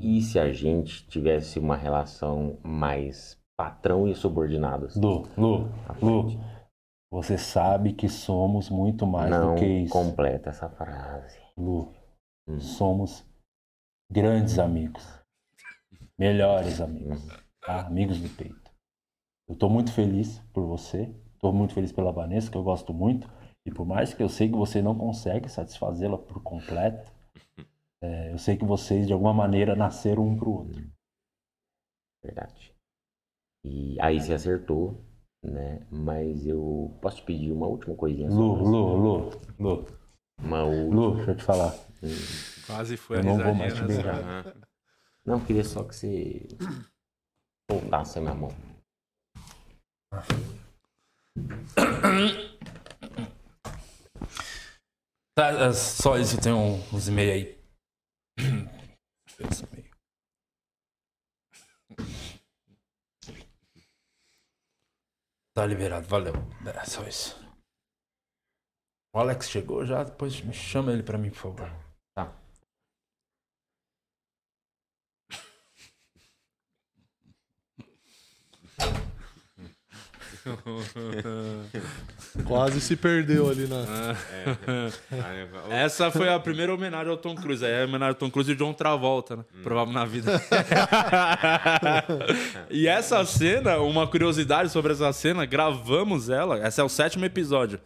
E 0.00 0.20
se 0.20 0.38
a 0.38 0.52
gente 0.52 1.06
tivesse 1.08 1.58
uma 1.58 1.76
relação 1.76 2.58
mais 2.62 3.38
patrão 3.56 4.08
e 4.08 4.14
subordinados? 4.14 4.96
Lu, 4.96 5.22
Lu, 5.36 5.68
Lu, 6.00 6.40
você 7.12 7.38
sabe 7.38 7.92
que 7.92 8.08
somos 8.08 8.68
muito 8.70 9.06
mais 9.06 9.30
Não 9.30 9.54
do 9.54 9.60
que 9.60 9.66
isso. 9.66 9.92
completa 9.92 10.50
essa 10.50 10.68
frase. 10.68 11.38
Lu, 11.56 11.92
Hum. 12.48 12.58
somos 12.58 13.24
grandes 14.10 14.58
amigos. 14.58 15.06
Melhores 16.18 16.80
amigos. 16.80 17.22
Hum. 17.24 17.36
tá? 17.60 17.86
Amigos 17.86 18.18
do 18.20 18.28
peito. 18.30 18.72
Eu 19.48 19.54
tô 19.56 19.68
muito 19.68 19.92
feliz 19.92 20.40
por 20.52 20.66
você. 20.66 21.14
Tô 21.38 21.52
muito 21.52 21.74
feliz 21.74 21.92
pela 21.92 22.10
Vanessa, 22.12 22.50
que 22.50 22.56
eu 22.56 22.62
gosto 22.64 22.92
muito. 22.92 23.28
E 23.64 23.70
por 23.70 23.86
mais 23.86 24.12
que 24.12 24.22
eu 24.22 24.28
sei 24.28 24.48
que 24.48 24.56
você 24.56 24.82
não 24.82 24.96
consegue 24.96 25.48
satisfazê-la 25.48 26.18
por 26.18 26.42
completo, 26.42 27.12
é, 28.02 28.32
eu 28.32 28.38
sei 28.38 28.56
que 28.56 28.64
vocês, 28.64 29.06
de 29.06 29.12
alguma 29.12 29.32
maneira, 29.32 29.76
nasceram 29.76 30.26
um 30.26 30.36
pro 30.36 30.50
outro. 30.50 30.82
Verdade. 32.22 32.74
E 33.64 34.00
aí 34.00 34.20
você 34.20 34.34
acertou, 34.34 35.04
né? 35.42 35.86
Mas 35.90 36.46
eu 36.46 36.96
posso 37.00 37.18
te 37.18 37.22
pedir 37.24 37.52
uma 37.52 37.66
última 37.66 37.94
coisinha? 37.96 38.30
só 38.30 38.36
Lu, 38.36 38.54
Lu, 38.54 38.96
Lu, 38.96 39.30
Lu. 39.58 39.86
Uma 40.40 40.64
última. 40.64 40.94
Lu, 40.94 41.16
deixa 41.16 41.30
eu 41.30 41.36
te 41.36 41.44
falar. 41.44 41.74
Quase 42.66 42.96
foi 42.96 43.16
Eu 43.16 43.20
a 43.20 43.24
não 43.24 43.38
vou 43.38 43.54
mais 43.54 43.74
te 43.74 43.84
beijar. 43.84 44.56
Não, 45.24 45.38
eu 45.38 45.44
queria 45.44 45.64
só 45.64 45.84
que 45.84 45.94
você 45.94 46.48
soltasse 47.70 48.18
a 48.18 48.22
minha 48.22 48.34
mão. 48.34 48.50
Tá, 55.34 55.48
é 55.48 55.72
só 55.72 56.18
isso, 56.18 56.38
tem 56.38 56.52
uns 56.52 57.08
e-mails 57.08 57.32
aí. 57.32 57.58
Tá 65.54 65.64
liberado, 65.66 66.06
valeu. 66.06 66.34
É 66.66 66.84
só 66.84 67.06
isso. 67.08 67.40
O 69.14 69.18
Alex 69.18 69.48
chegou 69.48 69.86
já, 69.86 70.04
depois 70.04 70.40
me 70.42 70.52
chama 70.52 70.92
ele 70.92 71.02
pra 71.02 71.16
mim, 71.16 71.30
por 71.30 71.38
favor. 71.38 71.70
Tá. 72.14 72.30
Quase 82.46 82.80
se 82.80 82.96
perdeu 82.96 83.50
ali 83.50 83.66
na. 83.66 83.84
Essa 85.70 86.10
foi 86.10 86.28
a 86.28 86.38
primeira 86.40 86.72
homenagem 86.72 87.10
ao 87.10 87.16
Tom 87.16 87.34
Cruise. 87.34 87.64
Aí 87.64 87.70
é 87.70 87.82
a 87.82 87.84
homenagem 87.84 88.14
ao 88.14 88.14
Tom 88.14 88.30
Cruise 88.30 88.50
e 88.50 88.54
o 88.54 88.56
John 88.56 88.72
Travolta, 88.72 89.36
né? 89.36 89.44
Provável 89.62 89.92
na 89.92 90.04
vida. 90.04 90.40
e 92.70 92.88
essa 92.88 93.24
cena, 93.26 93.78
uma 93.78 94.06
curiosidade 94.06 94.70
sobre 94.70 94.92
essa 94.92 95.12
cena, 95.12 95.44
gravamos 95.44 96.30
ela. 96.30 96.66
Esse 96.66 96.80
é 96.80 96.84
o 96.84 96.88
sétimo 96.88 97.24
episódio. 97.24 97.78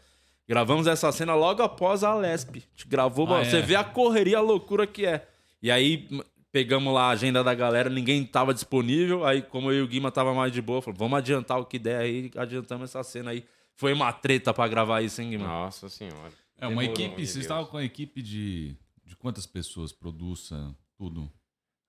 Gravamos 0.48 0.86
essa 0.86 1.10
cena 1.10 1.34
logo 1.34 1.62
após 1.62 2.04
a 2.04 2.14
Lesp. 2.14 2.58
A 2.58 2.60
gente 2.60 2.88
gravou. 2.88 3.26
Ah, 3.34 3.44
você 3.44 3.56
é? 3.56 3.62
vê 3.62 3.74
a 3.74 3.82
correria, 3.82 4.38
a 4.38 4.42
loucura 4.42 4.86
que 4.86 5.04
é. 5.04 5.26
E 5.60 5.72
aí 5.72 6.08
pegamos 6.52 6.94
lá 6.94 7.08
a 7.08 7.10
agenda 7.10 7.42
da 7.42 7.52
galera, 7.52 7.90
ninguém 7.90 8.24
tava 8.24 8.54
disponível. 8.54 9.26
Aí, 9.26 9.42
como 9.42 9.72
eu 9.72 9.80
e 9.80 9.82
o 9.82 9.88
Guima 9.88 10.12
tava 10.12 10.32
mais 10.32 10.52
de 10.52 10.62
boa, 10.62 10.80
falou, 10.80 10.96
vamos 10.96 11.18
adiantar 11.18 11.58
o 11.58 11.64
que 11.64 11.80
der 11.80 11.98
aí. 11.98 12.30
Adiantamos 12.36 12.90
essa 12.90 13.02
cena 13.02 13.32
aí. 13.32 13.44
Foi 13.76 13.92
uma 13.92 14.12
treta 14.12 14.52
pra 14.54 14.66
gravar 14.66 15.02
isso, 15.02 15.20
hein, 15.22 15.30
Guima? 15.30 15.46
Nossa 15.46 15.88
senhora. 15.88 16.32
É 16.58 16.66
uma 16.66 16.80
Demorou, 16.82 16.90
equipe. 16.92 17.08
meu 17.08 17.26
Vocês 17.26 17.36
estavam 17.36 17.66
com 17.66 17.76
a 17.76 17.84
equipe 17.84 18.22
de. 18.22 18.74
De 19.04 19.14
quantas 19.16 19.46
pessoas? 19.46 19.92
Produça, 19.92 20.74
tudo. 20.96 21.30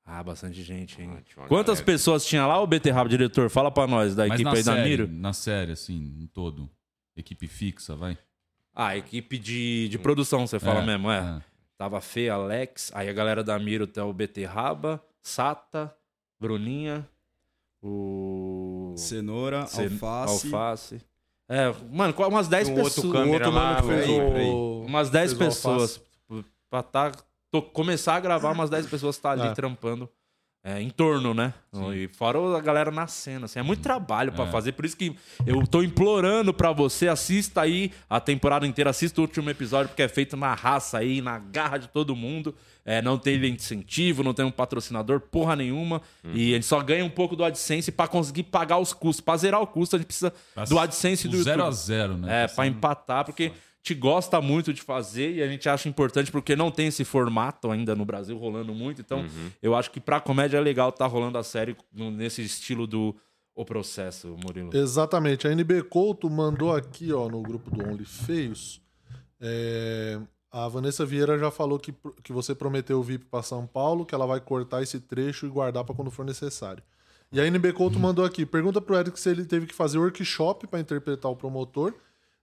Ah, 0.06 0.22
bastante 0.24 0.62
gente, 0.64 1.02
hein? 1.02 1.10
uma 1.10 1.48
Quantas 1.48 1.80
galera. 1.80 1.86
pessoas 1.86 2.26
tinha 2.26 2.46
lá, 2.46 2.62
o 2.62 2.68
Beterraba, 2.68 3.10
diretor? 3.10 3.50
Fala 3.50 3.70
pra 3.72 3.88
nós, 3.88 4.16
da 4.16 4.26
Mas 4.28 4.40
equipe 4.40 4.56
aí 4.56 4.64
da 4.64 4.74
série, 4.76 4.90
Miro. 4.90 5.08
na 5.08 5.34
série, 5.34 5.72
assim, 5.74 5.96
em 6.22 6.28
todo. 6.28 6.70
Equipe 7.16 7.48
fixa, 7.48 7.96
vai. 7.96 8.18
Ah, 8.74 8.96
equipe 8.96 9.38
de, 9.40 9.90
de 9.90 9.98
produção, 9.98 10.46
você 10.48 10.60
fala 10.60 10.82
É, 10.82 10.86
mesmo, 10.86 11.10
é. 11.12 11.18
é. 11.40 11.44
Tava 11.78 12.00
Fê, 12.00 12.30
Alex, 12.30 12.92
aí 12.94 13.10
a 13.10 13.14
galera 13.14 13.44
da 13.44 13.58
Miro 13.60 13.86
tem 13.88 14.02
o 14.04 14.14
Beterraba, 14.14 15.04
Sata, 15.22 15.94
Bruninha, 16.40 17.08
o... 17.82 18.94
Cenoura, 18.98 19.62
alface. 19.62 20.54
Alface. 20.54 21.02
É, 21.50 21.74
mano, 21.92 22.14
umas 22.28 22.48
10 22.48 22.68
Um 22.68 22.72
outro 22.74 22.84
pessoas. 22.84 23.06
outro 23.06 23.24
mano 23.24 23.50
lá, 23.52 23.76
que 23.82 23.88
fez 23.88 24.10
o- 24.10 24.84
Umas 24.86 25.10
10 25.10 25.32
fez 25.34 25.42
o 25.42 25.46
pessoas. 25.56 26.02
Pra 26.70 26.84
tá, 26.84 27.12
tô- 27.50 27.62
começar 27.62 28.16
a 28.16 28.20
gravar, 28.20 28.52
umas 28.52 28.70
10 28.70 28.86
pessoas 28.86 29.18
tá 29.18 29.32
ali 29.32 29.48
É. 29.48 29.54
trampando 29.54 30.10
é, 30.64 30.82
em 30.82 30.90
torno, 30.90 31.34
né? 31.34 31.54
E 31.94 32.08
fora 32.10 32.40
a 32.58 32.60
galera 32.60 32.92
na 32.92 33.08
cena. 33.08 33.46
Assim, 33.46 33.60
é 33.60 33.64
muito 33.64 33.82
trabalho 33.82 34.32
pra 34.34 34.46
É. 34.46 34.52
fazer. 34.52 34.72
Por 34.74 34.84
isso 34.84 34.98
que 34.98 35.16
eu 35.46 35.66
tô 35.66 35.82
implorando 35.82 36.54
pra 36.54 36.72
você, 36.72 37.08
assista 37.08 37.62
aí 37.62 37.92
a 38.10 38.20
temporada 38.20 38.66
inteira, 38.68 38.90
assista 38.90 39.22
o 39.22 39.24
último 39.24 39.50
episódio, 39.50 39.90
porque 39.90 40.02
é 40.04 40.08
feito 40.08 40.36
na 40.36 40.54
raça 40.54 40.98
aí, 40.98 41.22
na 41.22 41.38
garra 41.40 41.78
de 41.78 41.88
todo 41.88 42.16
mundo. 42.16 42.54
É, 42.84 43.02
não 43.02 43.18
tem 43.18 43.36
incentivo, 43.46 44.24
não 44.24 44.34
tem 44.34 44.46
um 44.46 44.52
patrocinador, 44.52 45.20
porra 45.20 45.56
nenhuma. 45.58 46.02
E 46.34 46.54
ele 46.54 46.64
só 46.64 46.80
ganha 46.82 47.04
um 47.06 47.10
pouco 47.10 47.36
do 47.36 47.44
AdSense 47.44 47.92
pra 47.92 48.08
conseguir 48.08 48.44
pagar 48.44 48.78
os 48.78 48.94
custos. 48.94 49.22
Pra 49.22 49.36
zerar 49.38 49.62
o 49.62 49.68
custo, 49.68 49.96
a 49.96 50.00
gente 50.00 50.08
precisa 50.08 50.34
do 50.70 50.80
AdSense 50.80 51.28
O 51.28 51.32
do 51.32 51.44
zero 51.44 51.60
YouTube. 51.60 51.68
a 51.68 51.72
zero, 51.72 52.18
né? 52.18 52.44
É, 52.44 52.48
pra 52.48 52.66
empatar, 52.66 53.26
porque 53.26 53.52
te 53.84 53.94
gosta 53.94 54.42
muito 54.42 54.74
de 54.74 54.82
fazer 54.82 55.36
e 55.36 55.42
a 55.42 55.48
gente 55.48 55.70
acha 55.70 55.88
importante 55.88 56.32
porque 56.32 56.56
não 56.56 56.70
tem 56.70 56.88
esse 56.88 57.06
formato 57.06 57.72
ainda 57.72 57.96
no 57.96 58.04
Brasil 58.04 58.38
rolando 58.38 58.74
muito. 58.74 59.00
Então, 59.02 59.26
eu 59.62 59.74
acho 59.76 59.90
que 59.92 60.00
pra 60.00 60.20
comédia 60.20 60.58
é 60.58 60.62
legal 60.62 60.92
tá 60.92 61.06
rolando 61.08 61.38
a 61.38 61.44
série 61.44 61.76
nesse 61.94 62.42
estilo 62.42 62.86
do 62.86 63.16
O 63.56 63.64
Processo, 63.64 64.36
Murilo. 64.44 64.76
Exatamente. 64.76 65.48
A 65.48 65.52
NB 65.52 65.84
Couto 65.84 66.30
mandou 66.30 66.76
aqui, 66.76 67.14
ó, 67.14 67.30
no 67.30 67.42
grupo 67.42 67.72
do 67.72 67.82
Only 67.88 68.04
Feios. 68.06 68.82
é, 69.40 70.20
A 70.52 70.68
Vanessa 70.68 71.06
Vieira 71.06 71.38
já 71.38 71.50
falou 71.52 71.80
que, 71.80 71.94
que 72.24 72.34
você 72.34 72.54
prometeu 72.54 73.00
o 73.00 73.04
VIP 73.04 73.26
para 73.26 73.42
São 73.44 73.66
Paulo, 73.66 74.06
que 74.06 74.14
ela 74.14 74.26
vai 74.26 74.40
cortar 74.42 74.82
esse 74.82 75.00
trecho 75.00 75.46
e 75.46 75.50
guardar 75.50 75.84
para 75.86 75.96
quando 75.96 76.12
for 76.12 76.26
necessário. 76.26 76.84
E 77.32 77.40
a 77.40 77.46
NB 77.46 77.74
Couto 77.74 78.00
mandou 78.00 78.24
aqui: 78.26 78.46
pergunta 78.46 78.80
pro 78.82 78.96
Eric 78.98 79.20
se 79.20 79.30
ele 79.30 79.46
teve 79.46 79.66
que 79.66 79.74
fazer 79.76 79.98
workshop 79.98 80.66
para 80.68 80.80
interpretar 80.80 81.32
o 81.32 81.36
promotor. 81.36 81.94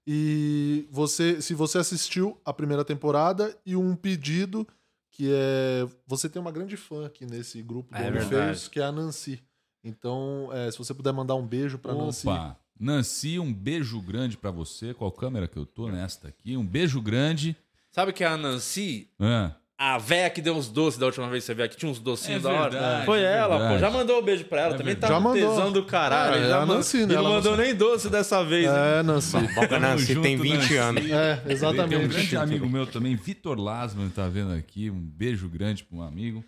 E 0.07 0.87
você, 0.91 1.41
se 1.41 1.55
você 1.55 1.79
assistiu 1.79 2.39
a 2.45 2.53
primeira 2.53 2.85
temporada 2.85 3.57
e 3.65 3.75
um 3.75 3.97
pedido 3.97 4.67
que 5.11 5.31
é. 5.33 5.87
Você 6.07 6.29
tem 6.29 6.41
uma 6.43 6.53
grande 6.53 6.77
fã 6.77 7.07
aqui 7.07 7.25
nesse 7.25 7.63
grupo 7.63 7.91
do 7.93 7.97
É 7.97 8.03
Only 8.03 8.13
verdade. 8.13 8.45
Feios, 8.45 8.69
que 8.69 8.81
é 8.81 8.85
a 8.85 8.93
Nancy. 8.93 9.43
Então, 9.83 10.49
é, 10.53 10.71
se 10.71 10.79
você 10.79 10.93
puder 10.93 11.13
mandar 11.13 11.35
um 11.37 11.47
beijo 11.47 11.79
pra 11.79 11.95
Nancy. 11.95 12.27
Opa! 12.29 12.59
Nancy, 12.79 13.39
um 13.39 13.53
beijo 13.53 14.01
grande 14.01 14.37
pra 14.37 14.51
você. 14.51 14.93
Qual 14.93 15.11
câmera 15.13 15.47
que 15.47 15.57
eu 15.57 15.65
tô? 15.65 15.89
Nesta 15.89 16.29
aqui. 16.29 16.57
Um 16.57 16.67
beijo 16.67 17.01
grande. 17.01 17.57
Sabe 17.93 18.13
que 18.13 18.25
a 18.25 18.37
Nancy, 18.37 19.09
É. 19.21 19.53
A 19.77 19.99
véia 19.99 20.31
que 20.31 20.41
deu 20.41 20.57
os 20.57 20.69
doces 20.69 20.99
da 21.01 21.07
última 21.07 21.29
vez 21.29 21.43
que 21.43 21.47
você 21.47 21.55
veio 21.55 21.67
aqui, 21.67 21.77
tinha 21.77 21.91
uns 21.91 21.99
docinhos 21.99 22.45
É 22.45 22.49
da 22.49 22.55
hora. 22.55 22.71
verdade, 22.71 23.07
Foi 23.07 23.19
é 23.21 23.37
ela, 23.39 23.71
pô. 23.71 23.79
Já 23.79 23.91
mandou 23.91 24.21
um 24.21 24.23
beijo 24.23 24.45
pra 24.45 24.61
ela. 24.61 24.75
É 24.75 24.79
Também 24.79 24.95
tá 24.95 25.09
verdade. 25.09 25.13
um 25.13 25.17
Já 25.17 25.21
mandou. 25.43 25.57
tesão 25.57 25.73
do 25.73 25.83
caralho. 25.85 26.35
É, 26.37 26.45
é 26.45 26.49
já 26.49 26.57
a 26.57 26.61
mandou- 26.61 26.77
Nancy, 26.77 26.99
né? 27.07 27.15
E 27.15 27.17
não 27.17 27.25
mandou 27.25 27.57
Nancy. 27.57 27.63
nem 27.65 27.75
doce 27.75 28.09
dessa 28.09 28.45
vez? 28.45 28.67
É, 28.71 29.03
Nancy. 29.03 29.37
Boca 29.55 29.79
Nancy 29.81 30.15
tem 30.21 30.37
junto, 30.37 30.43
20 30.43 30.55
Nancy. 30.61 30.77
anos. 30.77 31.11
É, 31.11 31.37
Tem 31.37 31.47
um 31.49 31.51
exatamente. 31.53 32.07
grande 32.09 32.37
amigo 32.37 32.69
meu 32.69 32.87
também, 32.87 33.17
Vitor 33.17 33.59
Lasman, 33.59 34.09
tá 34.11 34.29
vendo 34.29 34.53
aqui. 34.55 34.89
Um 34.91 35.01
beijo 35.01 35.49
grande 35.49 35.83
para 35.83 35.99
um 35.99 36.03
amigo. 36.03 36.45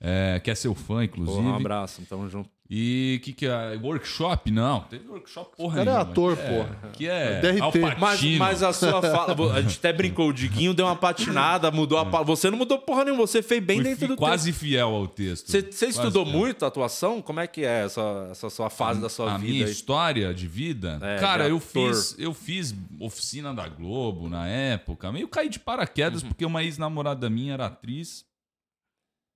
É, 0.00 0.40
que 0.42 0.50
é 0.50 0.54
seu 0.54 0.74
fã, 0.74 1.04
inclusive. 1.04 1.36
Porra, 1.36 1.50
um 1.52 1.56
abraço, 1.56 2.02
tamo 2.08 2.28
junto. 2.28 2.48
E 2.74 3.18
o 3.20 3.24
que, 3.24 3.32
que 3.34 3.46
é? 3.46 3.76
Workshop? 3.82 4.50
Não, 4.50 4.80
teve 4.84 5.06
workshop 5.06 5.54
porra 5.58 5.82
O 5.82 5.84
cara 5.84 5.90
é 5.90 5.92
nenhuma. 5.94 6.10
ator, 6.10 6.38
É, 6.38 6.56
porra. 6.56 6.90
Que 6.94 7.06
é. 7.06 7.40
DRT. 7.42 7.60
Al 7.60 7.72
Mas, 7.98 8.22
mas 8.38 8.62
a 8.62 8.72
sua 8.72 9.02
fala, 9.02 9.52
a 9.54 9.60
gente 9.60 9.76
até 9.76 9.92
brincou, 9.92 10.30
o 10.30 10.32
Diguinho 10.32 10.72
deu 10.72 10.86
uma 10.86 10.96
patinada, 10.96 11.70
mudou 11.70 11.98
a 11.98 12.06
palavra. 12.06 12.34
Você 12.34 12.50
não 12.50 12.56
mudou 12.56 12.78
porra 12.78 13.04
nenhuma, 13.04 13.26
você 13.26 13.42
fez 13.42 13.62
bem 13.62 13.76
Fui 13.76 13.84
dentro 13.84 14.00
fi- 14.00 14.06
do 14.06 14.16
quase 14.16 14.46
texto. 14.50 14.60
fiel 14.60 14.88
ao 14.88 15.06
texto. 15.06 15.50
Você, 15.50 15.60
você 15.60 15.68
Quase 15.84 15.98
estudou 15.98 16.24
fiel. 16.24 16.38
muito 16.38 16.64
atuação? 16.64 17.20
Como 17.20 17.40
é 17.40 17.46
que 17.46 17.60
é 17.62 17.84
essa, 17.84 18.28
essa 18.30 18.48
sua 18.48 18.70
fase 18.70 19.02
da 19.02 19.10
sua 19.10 19.34
a 19.34 19.36
vida? 19.36 19.52
minha 19.52 19.66
aí? 19.66 19.70
história 19.70 20.32
de 20.32 20.46
vida, 20.48 20.98
É, 21.02 21.18
cara, 21.18 21.44
de 21.44 21.50
eu 21.50 21.60
fiz, 21.60 22.16
eu 22.18 22.32
fiz 22.32 22.74
oficina 22.98 23.52
da 23.52 23.68
Globo 23.68 24.30
na 24.30 24.48
época, 24.48 25.12
meio 25.12 25.28
caí 25.28 25.50
de 25.50 25.58
paraquedas 25.58 26.22
porque 26.22 26.46
uma 26.46 26.64
ex-namorada 26.64 27.28
minha 27.28 27.52
era 27.52 27.66
atriz. 27.66 28.24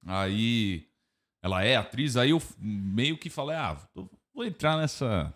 Aí 0.06 0.85
ela 1.46 1.64
é 1.64 1.76
atriz, 1.76 2.16
aí 2.16 2.30
eu 2.30 2.42
meio 2.58 3.16
que 3.16 3.30
falei, 3.30 3.56
ah, 3.56 3.76
vou- 3.94 4.10
entrar 4.44 4.76
nessa. 4.76 5.32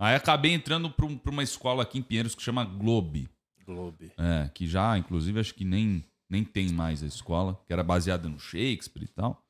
Aí 0.00 0.14
acabei 0.14 0.52
entrando 0.52 0.90
pra, 0.90 1.04
um- 1.06 1.18
pra 1.18 1.30
uma 1.30 1.42
escola 1.42 1.82
aqui 1.82 1.98
em 1.98 2.02
Pinheiros 2.02 2.34
que 2.34 2.42
chama 2.42 2.64
Globe. 2.64 3.28
Globe. 3.66 4.10
É, 4.18 4.50
que 4.54 4.66
já, 4.66 4.96
inclusive, 4.98 5.38
acho 5.38 5.54
que 5.54 5.64
nem, 5.64 6.04
nem 6.30 6.42
tem 6.44 6.70
mais 6.70 7.02
a 7.02 7.06
escola, 7.06 7.60
que 7.66 7.72
era 7.72 7.82
baseada 7.84 8.28
no 8.28 8.38
Shakespeare 8.38 9.04
e 9.04 9.08
tal. 9.08 9.42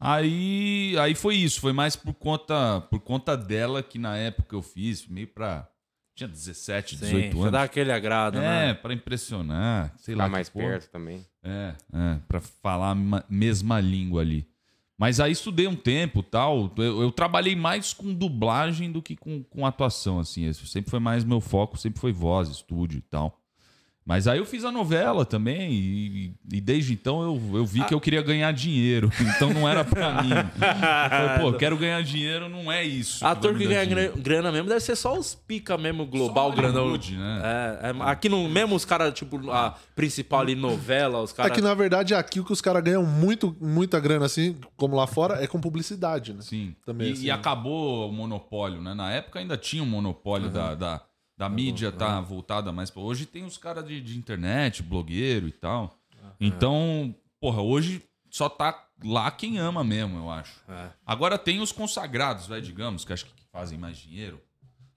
Aí, 0.00 0.96
aí 0.98 1.14
foi 1.14 1.36
isso, 1.36 1.60
foi 1.60 1.72
mais 1.72 1.94
por 1.94 2.12
conta, 2.14 2.80
por 2.90 2.98
conta 3.00 3.36
dela 3.36 3.82
que 3.84 3.98
na 3.98 4.16
época 4.16 4.56
eu 4.56 4.62
fiz, 4.62 5.06
meio 5.06 5.28
pra. 5.28 5.68
Tinha 6.16 6.28
17, 6.28 6.96
Sim, 6.98 7.04
18 7.06 7.30
pra 7.30 7.38
anos. 7.40 7.52
dar 7.52 7.62
aquele 7.62 7.90
agrado, 7.92 8.36
é, 8.36 8.40
né? 8.68 8.74
pra 8.74 8.92
impressionar, 8.92 9.94
sei 9.96 10.14
Ficar 10.14 10.24
lá. 10.24 10.28
mais 10.30 10.48
porra. 10.50 10.66
perto 10.66 10.90
também. 10.90 11.24
É, 11.42 11.74
é, 11.92 12.18
pra 12.28 12.40
falar 12.40 12.90
a 12.90 12.94
ma- 12.94 13.24
mesma 13.30 13.80
língua 13.80 14.20
ali. 14.20 14.46
Mas 15.02 15.18
aí 15.18 15.32
estudei 15.32 15.66
um 15.66 15.74
tempo 15.74 16.22
tal. 16.22 16.72
Eu, 16.76 17.02
eu 17.02 17.10
trabalhei 17.10 17.56
mais 17.56 17.92
com 17.92 18.14
dublagem 18.14 18.92
do 18.92 19.02
que 19.02 19.16
com, 19.16 19.42
com 19.42 19.66
atuação, 19.66 20.20
assim. 20.20 20.52
Sempre 20.52 20.92
foi 20.92 21.00
mais 21.00 21.24
meu 21.24 21.40
foco, 21.40 21.76
sempre 21.76 22.00
foi 22.00 22.12
voz, 22.12 22.48
estúdio 22.48 22.98
e 22.98 23.02
tal. 23.02 23.41
Mas 24.04 24.26
aí 24.26 24.38
eu 24.38 24.44
fiz 24.44 24.64
a 24.64 24.72
novela 24.72 25.24
também 25.24 25.72
e, 25.72 26.34
e 26.52 26.60
desde 26.60 26.92
então 26.92 27.22
eu, 27.22 27.58
eu 27.58 27.64
vi 27.64 27.84
que 27.84 27.94
eu 27.94 28.00
queria 28.00 28.20
ganhar 28.20 28.50
dinheiro. 28.52 29.08
Então 29.36 29.52
não 29.54 29.68
era 29.68 29.84
pra 29.84 30.20
mim. 30.22 30.30
Eu 30.30 31.10
falei, 31.10 31.38
pô, 31.40 31.52
quero 31.56 31.76
ganhar 31.76 32.02
dinheiro, 32.02 32.48
não 32.48 32.70
é 32.70 32.82
isso. 32.84 33.24
Ator 33.24 33.56
que 33.56 33.64
ganha 33.66 33.86
dinheiro. 33.86 34.12
gra- 34.14 34.22
grana 34.22 34.50
mesmo 34.52 34.68
deve 34.68 34.80
ser 34.80 34.96
só 34.96 35.16
os 35.16 35.34
pica 35.36 35.78
mesmo, 35.78 36.04
global, 36.04 36.50
Só 36.50 36.56
grandão. 36.56 36.82
Hollywood, 36.82 37.16
né? 37.16 37.42
É, 37.44 37.88
é, 37.90 37.94
aqui 38.10 38.28
no, 38.28 38.48
mesmo 38.48 38.74
os 38.74 38.84
caras, 38.84 39.14
tipo, 39.14 39.50
a 39.50 39.76
principal 39.94 40.40
ali, 40.40 40.56
novela, 40.56 41.20
os 41.22 41.32
É 41.32 41.36
caras. 41.36 41.52
que, 41.52 41.60
na 41.62 41.72
verdade, 41.74 42.12
aqui 42.14 42.40
o 42.40 42.44
que 42.44 42.52
os 42.52 42.60
caras 42.60 42.82
ganham 42.82 43.04
muito, 43.06 43.56
muita 43.60 44.00
grana, 44.00 44.26
assim, 44.26 44.56
como 44.76 44.96
lá 44.96 45.06
fora, 45.06 45.42
é 45.42 45.46
com 45.46 45.60
publicidade, 45.60 46.32
né? 46.32 46.40
Sim. 46.42 46.74
Também, 46.84 47.10
e, 47.10 47.12
assim. 47.12 47.24
e 47.26 47.30
acabou 47.30 48.08
o 48.08 48.12
monopólio, 48.12 48.80
né? 48.82 48.94
Na 48.94 49.12
época 49.12 49.38
ainda 49.38 49.56
tinha 49.56 49.82
um 49.82 49.86
monopólio 49.86 50.50
da, 50.50 50.74
da, 50.74 51.00
da 51.36 51.48
mídia 51.48 51.90
tá 51.92 52.20
voltada 52.20 52.70
mais 52.72 52.90
pra. 52.90 53.02
Hoje 53.02 53.26
tem 53.26 53.44
os 53.44 53.56
caras 53.58 53.86
de, 53.86 54.00
de 54.00 54.16
internet, 54.18 54.82
blogueiro 54.82 55.48
e 55.48 55.52
tal. 55.52 55.96
Então, 56.40 57.14
porra, 57.40 57.60
hoje 57.62 58.02
só 58.30 58.48
tá 58.48 58.86
lá 59.04 59.30
quem 59.30 59.58
ama 59.58 59.82
mesmo, 59.84 60.18
eu 60.18 60.30
acho. 60.30 60.60
É. 60.68 60.88
Agora 61.04 61.36
tem 61.38 61.60
os 61.60 61.72
consagrados, 61.72 62.46
vai, 62.46 62.60
digamos, 62.60 63.04
que 63.04 63.12
acho 63.12 63.26
que 63.26 63.32
fazem 63.50 63.78
mais 63.78 63.96
dinheiro. 63.98 64.40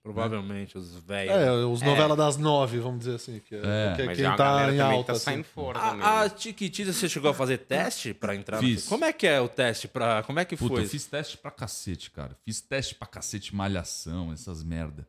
Provavelmente, 0.04 0.78
os 0.78 0.94
velhos. 1.00 1.34
É, 1.34 1.52
os 1.66 1.82
novelas 1.82 2.16
das 2.16 2.38
nove, 2.38 2.78
vamos 2.78 3.00
dizer 3.00 3.16
assim. 3.16 3.40
Que 3.40 3.56
é, 3.56 3.58
É. 3.58 3.94
que 3.96 4.02
é 4.04 4.06
Mas 4.06 4.18
quem 4.18 4.26
a 4.28 4.36
tá 4.36 4.64
em 4.72 4.78
também 4.78 4.82
alta. 4.82 5.06
tá 5.08 5.12
assim. 5.14 5.24
saindo 5.24 5.44
fora 5.46 5.80
também. 5.80 6.06
A, 6.06 6.20
a 6.20 6.24
né? 6.26 6.30
Tiquitita, 6.30 6.94
você 6.94 7.10
chegou 7.10 7.32
a 7.32 7.34
fazer 7.34 7.58
teste 7.58 8.14
pra 8.14 8.36
entrar? 8.36 8.58
no- 8.62 8.68
Fiz. 8.68 8.86
Como 8.88 9.04
é 9.04 9.12
que 9.12 9.26
é 9.26 9.42
o 9.42 9.50
teste 9.50 9.88
pra. 9.88 10.22
Como 10.22 10.40
é 10.40 10.46
que 10.46 10.56
Puta, 10.56 10.76
foi? 10.76 10.84
eu 10.84 10.88
fiz 10.88 11.08
teste 11.08 11.38
pra 11.40 11.50
cacete, 11.50 12.12
cara. 12.12 12.38
Fiz 12.46 12.62
teste 12.62 12.94
pra 12.94 13.08
cacete, 13.08 13.56
malhação, 13.56 14.32
essas 14.32 14.64
merda. 14.64 15.08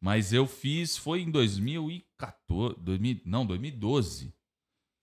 Mas 0.00 0.32
eu 0.32 0.46
fiz, 0.46 0.96
foi 0.96 1.22
em 1.22 1.30
2014, 1.30 2.76
2000, 2.78 3.20
não, 3.24 3.44
2012. 3.44 4.32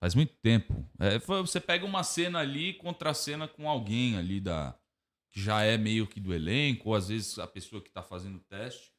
Faz 0.00 0.14
muito 0.14 0.34
tempo. 0.42 0.84
É, 0.98 1.18
você 1.18 1.60
pega 1.60 1.84
uma 1.84 2.02
cena 2.02 2.40
ali, 2.40 2.74
contracena 2.74 3.48
com 3.48 3.68
alguém 3.68 4.16
ali 4.16 4.40
da 4.40 4.74
que 5.30 5.40
já 5.40 5.62
é 5.62 5.76
meio 5.76 6.06
que 6.06 6.18
do 6.18 6.32
elenco, 6.32 6.88
ou 6.88 6.94
às 6.94 7.08
vezes 7.08 7.38
a 7.38 7.46
pessoa 7.46 7.82
que 7.82 7.90
tá 7.90 8.02
fazendo 8.02 8.36
o 8.36 8.44
teste, 8.48 8.90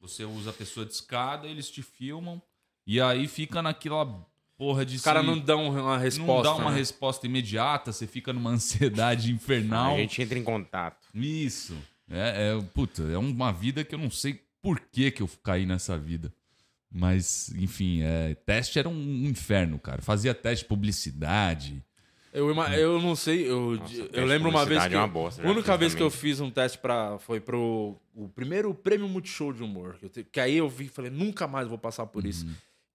você 0.00 0.24
usa 0.24 0.50
a 0.50 0.52
pessoa 0.52 0.84
de 0.84 0.92
escada, 0.92 1.46
eles 1.46 1.70
te 1.70 1.82
filmam, 1.82 2.42
e 2.86 3.00
aí 3.00 3.28
fica 3.28 3.62
naquela 3.62 4.26
porra 4.56 4.84
de 4.84 4.96
Os 4.96 5.02
caras 5.02 5.24
não 5.24 5.38
dão 5.38 5.68
uma 5.68 5.98
resposta. 5.98 6.32
não 6.32 6.42
dá 6.42 6.54
uma 6.62 6.70
né? 6.70 6.78
resposta 6.78 7.26
imediata, 7.26 7.92
você 7.92 8.06
fica 8.06 8.32
numa 8.32 8.50
ansiedade 8.52 9.32
infernal. 9.32 9.94
A 9.94 9.98
gente 9.98 10.20
entra 10.20 10.38
em 10.38 10.44
contato. 10.44 11.08
Isso. 11.14 11.76
É, 12.10 12.50
é, 12.50 12.62
puta, 12.74 13.02
é 13.02 13.16
uma 13.16 13.52
vida 13.52 13.84
que 13.84 13.94
eu 13.94 13.98
não 13.98 14.10
sei 14.10 14.42
por 14.64 14.80
que, 14.80 15.10
que 15.10 15.22
eu 15.22 15.28
caí 15.42 15.66
nessa 15.66 15.98
vida. 15.98 16.32
Mas, 16.90 17.50
enfim, 17.56 18.00
é, 18.02 18.34
teste 18.46 18.78
era 18.78 18.88
um 18.88 19.26
inferno, 19.26 19.78
cara. 19.78 20.00
Fazia 20.00 20.32
teste 20.34 20.64
de 20.64 20.68
publicidade. 20.68 21.84
Eu, 22.32 22.48
eu 22.72 23.00
não 23.00 23.14
sei, 23.14 23.48
eu, 23.48 23.76
Nossa, 23.76 23.94
eu 24.12 24.26
lembro 24.26 24.48
uma 24.48 24.64
vez 24.64 24.80
publicidade 24.80 24.88
que. 24.90 24.96
é 24.96 24.98
uma 24.98 25.06
bosta, 25.06 25.46
a 25.46 25.50
única 25.50 25.76
vez 25.76 25.94
que 25.94 26.02
eu 26.02 26.10
fiz 26.10 26.40
um 26.40 26.50
teste 26.50 26.78
para 26.78 27.16
foi 27.20 27.38
pro 27.40 27.96
o 28.12 28.28
primeiro 28.28 28.74
prêmio 28.74 29.06
Multishow 29.08 29.52
de 29.52 29.62
humor. 29.62 29.96
Que, 29.98 30.06
eu 30.06 30.08
te- 30.08 30.24
que 30.24 30.40
aí 30.40 30.56
eu 30.56 30.68
vi 30.68 30.86
e 30.86 30.88
falei, 30.88 31.10
nunca 31.12 31.46
mais 31.46 31.68
vou 31.68 31.78
passar 31.78 32.06
por 32.06 32.24
isso. 32.24 32.46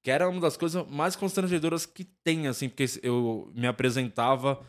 Que 0.02 0.12
era 0.12 0.28
uma 0.28 0.42
das 0.42 0.58
coisas 0.58 0.86
mais 0.90 1.16
constrangedoras 1.16 1.86
que 1.86 2.04
tem, 2.04 2.48
assim, 2.48 2.68
porque 2.68 2.86
eu 3.04 3.50
me 3.54 3.68
apresentava, 3.68 4.60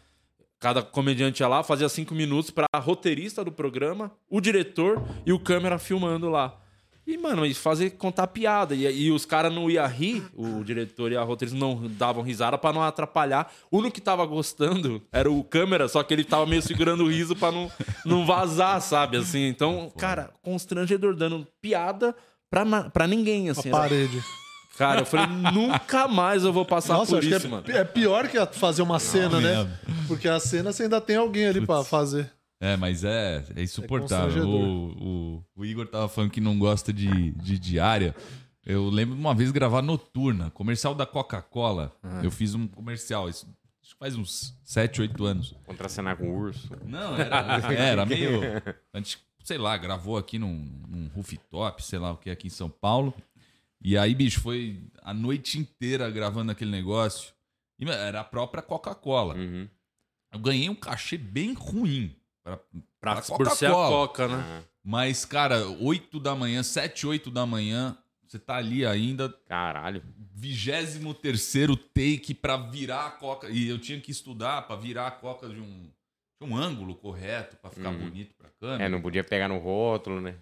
cada 0.59 0.83
comediante 0.83 1.43
ia 1.43 1.49
lá, 1.49 1.63
fazia 1.65 1.89
cinco 1.89 2.15
minutos 2.15 2.51
pra 2.51 2.67
roteirista 2.77 3.45
do 3.45 3.51
programa, 3.53 4.13
o 4.29 4.41
diretor 4.41 5.03
e 5.25 5.33
o 5.33 5.39
câmera 5.39 5.79
filmando 5.79 6.29
lá. 6.29 6.60
E, 7.11 7.19
mano, 7.19 7.45
e 7.45 7.53
fazer 7.53 7.91
contar 7.91 8.28
piada. 8.28 8.73
E, 8.73 9.07
e 9.07 9.11
os 9.11 9.27
caras 9.27 9.53
não 9.53 9.69
iam 9.69 9.85
rir, 9.89 10.23
o 10.32 10.62
diretor 10.62 11.11
e 11.11 11.16
a 11.16 11.23
roteirista 11.23 11.59
não 11.59 11.89
davam 11.89 12.23
risada 12.23 12.57
pra 12.57 12.73
não 12.73 12.82
atrapalhar. 12.82 13.53
O 13.69 13.78
único 13.78 13.95
que 13.95 14.01
tava 14.01 14.24
gostando 14.24 15.03
era 15.11 15.28
o 15.31 15.43
câmera, 15.43 15.89
só 15.89 16.05
que 16.05 16.15
ele 16.15 16.23
tava 16.23 16.47
meio 16.47 16.62
segurando 16.62 17.03
o 17.05 17.09
riso 17.11 17.35
pra 17.35 17.51
não, 17.51 17.69
não 18.05 18.24
vazar, 18.24 18.81
sabe? 18.81 19.16
Assim, 19.16 19.49
então, 19.49 19.91
cara, 19.99 20.31
constrangedor, 20.41 21.16
dando 21.16 21.45
piada 21.61 22.15
pra, 22.49 22.65
pra 22.91 23.07
ninguém, 23.09 23.49
A 23.49 23.53
assim. 23.53 23.70
parede. 23.70 24.23
Cara, 24.78 25.01
eu 25.01 25.07
falei, 25.07 25.27
nunca 25.53 26.07
mais 26.09 26.45
eu 26.45 26.53
vou 26.53 26.65
passar 26.65 26.95
Nossa, 26.95 27.11
por 27.11 27.19
acho 27.19 27.28
isso, 27.28 27.47
é, 27.47 27.51
mano. 27.51 27.65
é 27.66 27.85
pior 27.85 28.28
que 28.28 28.39
fazer 28.53 28.82
uma 28.82 28.99
cena, 28.99 29.41
né? 29.41 29.57
mesmo. 29.57 29.70
Porque 30.07 30.28
a 30.28 30.39
cena 30.41 30.73
você 30.73 30.85
ainda 30.85 31.01
tem 31.01 31.16
alguém 31.16 31.47
ali 31.49 31.66
pra 31.66 31.85
fazer. 31.85 32.31
É, 32.61 32.77
mas 32.77 33.05
é, 33.05 33.43
é 33.57 33.62
insuportável. 33.62 34.27
constrangedor. 34.27 34.61
o, 34.61 35.37
o, 35.37 35.45
o 35.57 35.65
Igor 35.65 35.87
tava 35.87 36.09
falando 36.09 36.31
que 36.31 36.41
não 36.41 36.59
gosta 36.59 36.93
de, 36.93 37.31
de 37.32 37.59
diária. 37.59 38.15
Eu 38.65 38.91
lembro 38.91 39.15
de 39.15 39.20
uma 39.20 39.35
vez 39.35 39.51
gravar 39.51 39.81
noturna, 39.81 40.51
comercial 40.51 40.95
da 40.95 41.07
Coca-Cola. 41.07 41.97
Ah. 42.03 42.20
Eu 42.23 42.31
fiz 42.31 42.55
um 42.55 42.69
comercial, 42.69 43.28
isso 43.28 43.47
acho 43.91 43.95
que 43.95 43.99
faz 43.99 44.16
uns 44.16 44.57
7, 44.62 45.01
8 45.01 45.24
anos. 45.24 45.55
Contracenar 45.65 46.16
com 46.16 46.31
o 46.31 46.39
urso. 46.39 46.70
Não, 46.85 47.16
era, 47.16 47.73
era 47.73 48.07
meio. 48.07 48.41
A 48.93 48.99
gente, 48.99 49.19
sei 49.43 49.59
lá, 49.59 49.77
gravou 49.77 50.16
aqui 50.16 50.39
num, 50.39 50.70
num 50.87 51.09
rooftop, 51.09 51.82
sei 51.82 51.99
lá 51.99 52.12
o 52.12 52.16
que, 52.16 52.31
aqui 52.31 52.47
em 52.47 52.51
São 52.51 52.69
Paulo. 52.69 53.15
E 53.81 53.97
aí, 53.97 54.15
bicho, 54.15 54.41
foi 54.41 54.81
a 55.03 55.12
noite 55.15 55.59
inteira 55.59 56.11
gravando 56.11 56.53
aquele 56.53 56.70
negócio. 56.70 57.32
E 57.78 57.89
era 57.89 58.20
a 58.20 58.24
própria 58.24 58.62
Coca-Cola. 58.62 59.35
Uhum. 59.35 59.66
Eu 60.32 60.39
ganhei 60.39 60.69
um 60.69 60.74
cachê 60.74 61.16
bem 61.16 61.55
ruim. 61.55 62.15
Pra, 62.57 63.15
Pra, 63.15 63.23
pra 63.23 63.37
por 63.37 63.51
ser 63.51 63.67
a. 63.67 63.73
Coca, 63.73 64.29
né? 64.29 64.63
Mas, 64.83 65.25
cara, 65.25 65.67
8 65.69 66.19
da 66.21 66.35
manhã, 66.35 66.63
7, 66.63 67.07
8 67.07 67.31
da 67.31 67.45
manhã, 67.47 67.97
você 68.27 68.39
tá 68.39 68.57
ali 68.57 68.85
ainda. 68.87 69.29
Caralho. 69.47 70.03
23 70.35 71.53
take 71.95 72.35
pra 72.35 72.57
virar 72.57 73.07
a 73.07 73.11
coca. 73.11 73.49
E 73.51 73.69
eu 73.69 73.79
tinha 73.79 74.01
que 74.01 74.11
estudar 74.11 74.63
pra 74.63 74.77
virar 74.77 75.07
a 75.07 75.11
coca 75.11 75.49
de 75.49 75.61
um, 75.61 75.91
de 76.41 76.49
um 76.49 76.57
ângulo 76.57 76.95
correto, 76.95 77.57
pra 77.57 77.71
ficar 77.71 77.91
Uhum. 77.91 77.99
bonito 77.99 78.35
pra 78.37 78.49
câmera. 78.61 78.85
É, 78.85 78.89
não 78.89 79.01
podia 79.03 79.23
pegar 79.25 79.49
no 79.49 79.59
rótulo, 79.59 80.21
né? 80.21 80.37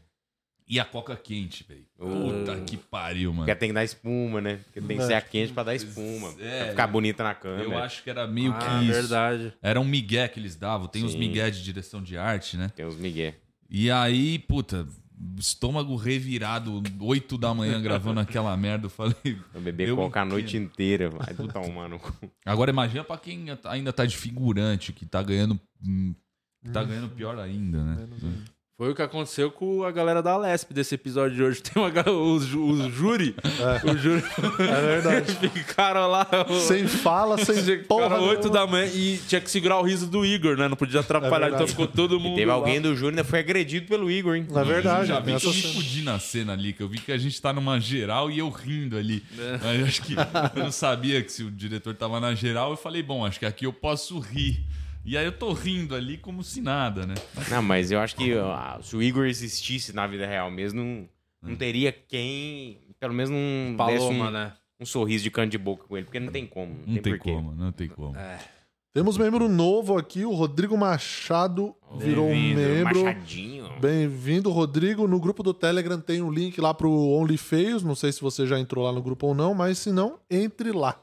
E 0.71 0.79
a 0.79 0.85
coca 0.85 1.17
quente, 1.17 1.65
velho. 1.67 1.87
Puta 1.97 2.61
que 2.61 2.77
pariu, 2.77 3.33
mano. 3.33 3.47
Porque 3.47 3.59
tem 3.59 3.71
que 3.71 3.75
dar 3.75 3.85
espuma, 3.85 4.39
né? 4.41 4.57
Porque 4.65 4.83
tem 4.83 4.99
que 4.99 5.07
ser 5.07 5.15
a 5.15 5.21
quente 5.23 5.53
pra 5.53 5.63
dar 5.63 5.75
espuma. 5.75 6.35
É, 6.39 6.59
pra 6.65 6.71
ficar 6.73 6.87
bonita 6.89 7.25
na 7.25 7.35
câmera. 7.35 7.63
Eu 7.65 7.79
acho 7.79 8.03
que 8.03 8.11
era 8.11 8.27
meio 8.27 8.53
Ah, 8.53 8.59
que 8.59 8.85
isso. 8.85 8.93
verdade. 8.93 9.53
Era 9.63 9.81
um 9.81 9.85
migué 9.85 10.29
que 10.29 10.39
eles 10.39 10.57
davam. 10.57 10.87
Tem 10.87 11.05
os 11.05 11.13
Sim. 11.13 11.19
migué 11.19 11.51
de 11.51 11.65
direção 11.65 12.03
de 12.03 12.19
arte, 12.19 12.59
né? 12.59 12.69
Tem 12.77 12.85
uns 12.85 12.97
migué. 12.97 13.37
E 13.71 13.91
aí, 13.91 14.39
puta, 14.41 14.87
estômago 15.39 15.97
revirado, 15.97 16.83
8 17.01 17.39
da 17.39 17.55
manhã 17.55 17.81
gravando 17.81 18.21
aquela 18.21 18.55
merda. 18.55 18.87
Eu 18.87 18.91
falei. 18.91 19.39
Eu 19.55 19.61
beber 19.63 19.89
eu 19.89 19.97
coca 19.97 20.21
a 20.21 20.25
noite 20.27 20.59
inteira. 20.59 21.09
Vai 21.09 21.33
tu 21.35 21.49
tomar 21.49 21.89
no 21.89 21.99
cu. 21.99 22.13
Agora 22.45 22.71
imagina 22.71 23.03
pra 23.03 23.17
quem 23.17 23.47
ainda 23.65 23.93
tá 23.93 24.05
de 24.05 24.17
figurante, 24.19 24.93
que 24.93 25.07
tá 25.07 25.23
ganhando. 25.23 25.59
hum, 25.83 26.15
que 26.63 26.71
tá 26.71 26.85
ganhando 26.85 27.09
pior 27.09 27.39
ainda, 27.39 27.83
né? 27.83 28.07
Foi 28.79 28.91
o 28.91 28.95
que 28.95 29.03
aconteceu 29.03 29.51
com 29.51 29.83
a 29.83 29.91
galera 29.91 30.23
da 30.23 30.37
Lesp 30.37 30.73
desse 30.73 30.95
episódio 30.95 31.35
de 31.35 31.43
hoje. 31.43 31.61
Tem 31.67 31.83
uma 31.83 31.91
os, 32.13 32.45
os 32.45 32.95
júri. 32.95 33.35
O 33.83 33.97
júri. 33.97 34.23
É 34.61 34.81
verdade. 34.81 35.35
Ficaram 35.51 36.07
lá. 36.07 36.25
Sem 36.65 36.87
fala, 36.87 37.45
sem 37.45 37.83
porra 37.83 38.05
Ficaram 38.05 38.23
8 38.29 38.39
nenhuma. 38.39 38.51
da 38.53 38.67
manhã 38.69 38.87
e 38.95 39.19
tinha 39.27 39.41
que 39.41 39.51
segurar 39.51 39.81
o 39.81 39.83
riso 39.83 40.07
do 40.07 40.25
Igor, 40.25 40.57
né? 40.57 40.69
Não 40.69 40.77
podia 40.77 41.01
atrapalhar. 41.01 41.51
É 41.51 41.55
então 41.55 41.67
ficou 41.67 41.89
todo 41.89 42.21
mundo. 42.21 42.37
Teve 42.37 42.47
lá. 42.47 42.55
alguém 42.55 42.81
do 42.81 42.95
Júnior 42.95 43.25
que 43.25 43.29
foi 43.29 43.41
agredido 43.41 43.89
pelo 43.89 44.09
Igor, 44.09 44.37
hein? 44.37 44.47
É 44.49 44.65
verdade. 44.65 45.01
Eu 45.01 45.07
já 45.07 45.19
vi 45.19 45.33
tem 45.33 45.39
que 45.41 45.47
eu 45.47 45.53
me 45.53 45.63
fudi 45.75 46.03
na 46.03 46.21
cena 46.21 46.53
ali, 46.53 46.73
que 46.73 46.81
eu 46.81 46.89
vi 46.89 46.99
que 47.01 47.11
a 47.11 47.19
gente 47.19 47.43
tá 47.43 47.53
numa 47.53 47.81
geral 47.81 48.31
e 48.31 48.39
eu 48.39 48.49
rindo 48.49 48.97
ali. 48.97 49.25
É. 49.37 49.59
Mas 49.61 49.89
acho 49.89 50.03
que 50.03 50.15
eu 50.15 50.63
não 50.63 50.71
sabia 50.71 51.21
que 51.21 51.33
se 51.33 51.43
o 51.43 51.51
diretor 51.51 51.97
tava 51.97 52.21
na 52.21 52.33
geral, 52.33 52.71
eu 52.71 52.77
falei, 52.77 53.03
bom, 53.03 53.27
acho 53.27 53.41
que 53.41 53.47
aqui 53.47 53.67
eu 53.67 53.73
posso 53.73 54.21
rir. 54.21 54.65
E 55.09 55.17
aí 55.17 55.25
eu 55.25 55.33
tô 55.33 55.55
rindo 55.55 55.95
ali 55.95 56.19
como 56.19 56.45
se 56.45 56.61
nada, 56.61 57.07
né? 57.07 57.15
Não, 57.51 57.63
mas 57.63 57.91
eu 57.91 57.99
acho 57.99 58.15
que 58.15 58.37
ó, 58.37 58.79
se 58.83 58.95
o 58.95 59.03
Igor 59.03 59.25
existisse 59.25 59.91
na 59.95 60.07
vida 60.07 60.27
real 60.27 60.51
mesmo, 60.51 60.85
não, 60.85 61.09
não 61.41 61.57
teria 61.57 61.91
quem, 61.91 62.79
pelo 63.01 63.15
menos 63.15 63.31
não 63.31 63.75
desse 63.87 64.01
Paloma, 64.01 64.29
um, 64.29 64.31
né? 64.31 64.53
um 64.79 64.85
sorriso 64.85 65.25
de 65.25 65.31
canto 65.31 65.51
de 65.51 65.57
boca 65.57 65.85
com 65.89 65.97
ele, 65.97 66.05
porque 66.05 66.21
não 66.21 66.31
tem 66.31 66.47
como. 66.47 66.75
Não, 66.75 66.95
Não 66.95 67.03
tem, 67.03 67.03
tem 67.03 67.19
como, 67.19 67.55
não 67.55 67.73
tem 67.73 67.89
como. 67.89 68.15
Temos 68.93 69.17
membro 69.17 69.49
novo 69.49 69.97
aqui, 69.97 70.27
o 70.27 70.35
Rodrigo 70.35 70.77
Machado 70.77 71.75
virou 71.97 72.29
um 72.29 72.55
membro. 72.55 73.05
Machadinho. 73.05 73.81
Bem-vindo, 73.81 74.51
Rodrigo. 74.51 75.09
No 75.09 75.19
grupo 75.19 75.43
do 75.43 75.55
Telegram 75.55 75.99
tem 75.99 76.21
um 76.21 76.31
link 76.31 76.61
lá 76.61 76.75
pro 76.75 76.93
OnlyFeios. 76.93 77.83
Não 77.83 77.95
sei 77.95 78.13
se 78.13 78.21
você 78.21 78.47
já 78.47 78.59
entrou 78.59 78.85
lá 78.85 78.93
no 78.93 79.01
grupo 79.01 79.29
ou 79.29 79.35
não, 79.35 79.55
mas 79.55 79.79
se 79.79 79.91
não, 79.91 80.21
entre 80.31 80.71
lá. 80.71 81.01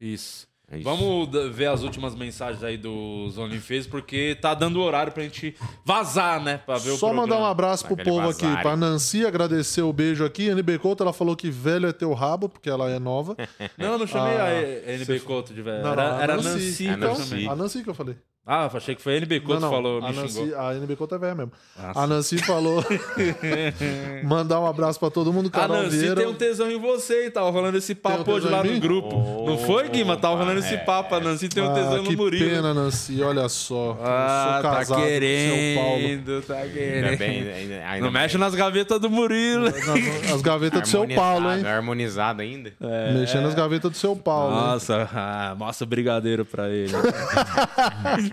Isso. 0.00 0.51
É 0.72 0.78
isso. 0.78 0.84
Vamos 0.84 1.28
ver 1.54 1.66
as 1.66 1.82
últimas 1.82 2.14
mensagens 2.14 2.64
aí 2.64 2.78
dos 2.78 3.36
OnlyFans, 3.36 3.86
porque 3.86 4.34
tá 4.40 4.54
dando 4.54 4.80
horário 4.80 5.12
pra 5.12 5.22
gente 5.22 5.54
vazar, 5.84 6.42
né? 6.42 6.56
Pra 6.64 6.78
ver 6.78 6.92
o 6.92 6.96
Só 6.96 7.12
mandar 7.12 7.36
um 7.38 7.44
abraço 7.44 7.86
pro 7.86 7.96
povo 7.96 8.30
aqui. 8.30 8.50
Pra 8.62 8.74
Nancy 8.74 9.26
agradecer 9.26 9.82
o 9.82 9.92
beijo 9.92 10.24
aqui. 10.24 10.48
NB 10.48 10.78
Couto, 10.78 11.02
ela 11.02 11.12
falou 11.12 11.36
que 11.36 11.50
velho 11.50 11.86
é 11.86 11.92
teu 11.92 12.14
rabo, 12.14 12.48
porque 12.48 12.70
ela 12.70 12.90
é 12.90 12.98
nova. 12.98 13.36
Não, 13.76 13.92
eu 13.92 13.98
não 13.98 14.06
chamei 14.06 14.34
Ah, 14.34 14.46
a 14.88 14.92
NB 14.94 15.20
Couto 15.20 15.52
de 15.52 15.60
velho. 15.60 15.82
Não, 15.82 15.92
Era, 15.92 16.08
não, 16.10 16.18
a 16.18 16.22
era 16.22 16.36
Nancy. 16.36 16.88
Nancy. 16.96 17.28
Chamei. 17.28 17.48
A 17.48 17.54
Nancy 17.54 17.82
que 17.82 17.90
eu 17.90 17.94
falei. 17.94 18.16
Ah, 18.44 18.68
achei 18.74 18.96
que 18.96 19.00
foi 19.02 19.14
a 19.14 19.20
NB 19.20 19.38
Couto 19.40 19.60
não, 19.60 19.68
que 19.70 19.74
falou, 19.76 19.98
a 20.04 20.12
Nancy, 20.12 20.34
xingou. 20.34 20.58
A 20.58 20.74
NB 20.74 20.96
Couto 20.96 21.14
é 21.14 21.18
velha 21.18 21.34
mesmo. 21.36 21.52
Ah, 21.78 22.02
a 22.02 22.06
Nancy 22.08 22.38
falou. 22.38 22.84
mandar 24.24 24.58
um 24.60 24.66
abraço 24.66 24.98
pra 24.98 25.10
todo 25.10 25.32
mundo. 25.32 25.46
A 25.46 25.50
Carol 25.50 25.84
Nancy 25.84 25.98
Vieira. 25.98 26.16
tem 26.16 26.26
um 26.26 26.34
tesão 26.34 26.68
em 26.68 26.76
você 26.80 27.26
e 27.26 27.30
tava 27.30 27.48
rolando 27.50 27.78
esse 27.78 27.94
papo 27.94 28.28
um 28.28 28.34
hoje 28.34 28.48
lá 28.48 28.64
no 28.64 28.80
grupo. 28.80 29.44
não 29.46 29.58
foi, 29.58 29.88
Guima? 29.88 30.16
Tava 30.16 30.36
rolando 30.36 30.58
esse 30.58 30.76
papo. 30.78 31.14
A 31.14 31.20
Nancy 31.20 31.48
tem 31.48 31.62
um 31.62 31.70
Ah, 31.70 31.74
tesão 31.74 32.02
que 32.02 32.16
no 32.16 32.16
Murilo. 32.18 32.50
pena, 32.50 32.74
Nancy. 32.74 33.22
Olha 33.22 33.48
só. 33.48 33.96
Ah, 34.02 34.56
eu 34.56 34.62
sou 34.62 34.62
tá 34.62 34.76
casado 34.78 35.00
com 35.00 35.06
o 35.06 35.08
seu 35.08 35.74
Paulo. 35.76 35.98
querendo, 36.00 36.42
tá 36.42 36.54
Ainda 36.56 36.72
querendo. 36.72 37.18
bem, 37.18 37.48
ainda, 37.52 37.74
ainda 37.86 38.04
Não 38.04 38.10
mexe 38.12 38.38
nas 38.38 38.54
gavetas 38.56 39.00
do 39.00 39.08
Murilo. 39.08 39.66
Nas, 39.66 40.32
as 40.32 40.42
gavetas 40.42 40.80
do 40.82 40.88
seu 40.88 41.06
Paulo, 41.08 41.52
hein? 41.52 41.64
Harmonizado 41.64 42.42
ainda. 42.42 42.72
É. 42.80 43.12
Mexendo 43.12 43.44
nas 43.44 43.54
gavetas 43.54 43.88
do 43.90 43.96
seu 43.96 44.16
Paulo. 44.16 44.52
Nossa, 44.54 45.08
ah, 45.14 45.54
mostra 45.56 45.84
o 45.84 45.88
brigadeiro 45.88 46.44
pra 46.44 46.68
ele. 46.68 46.92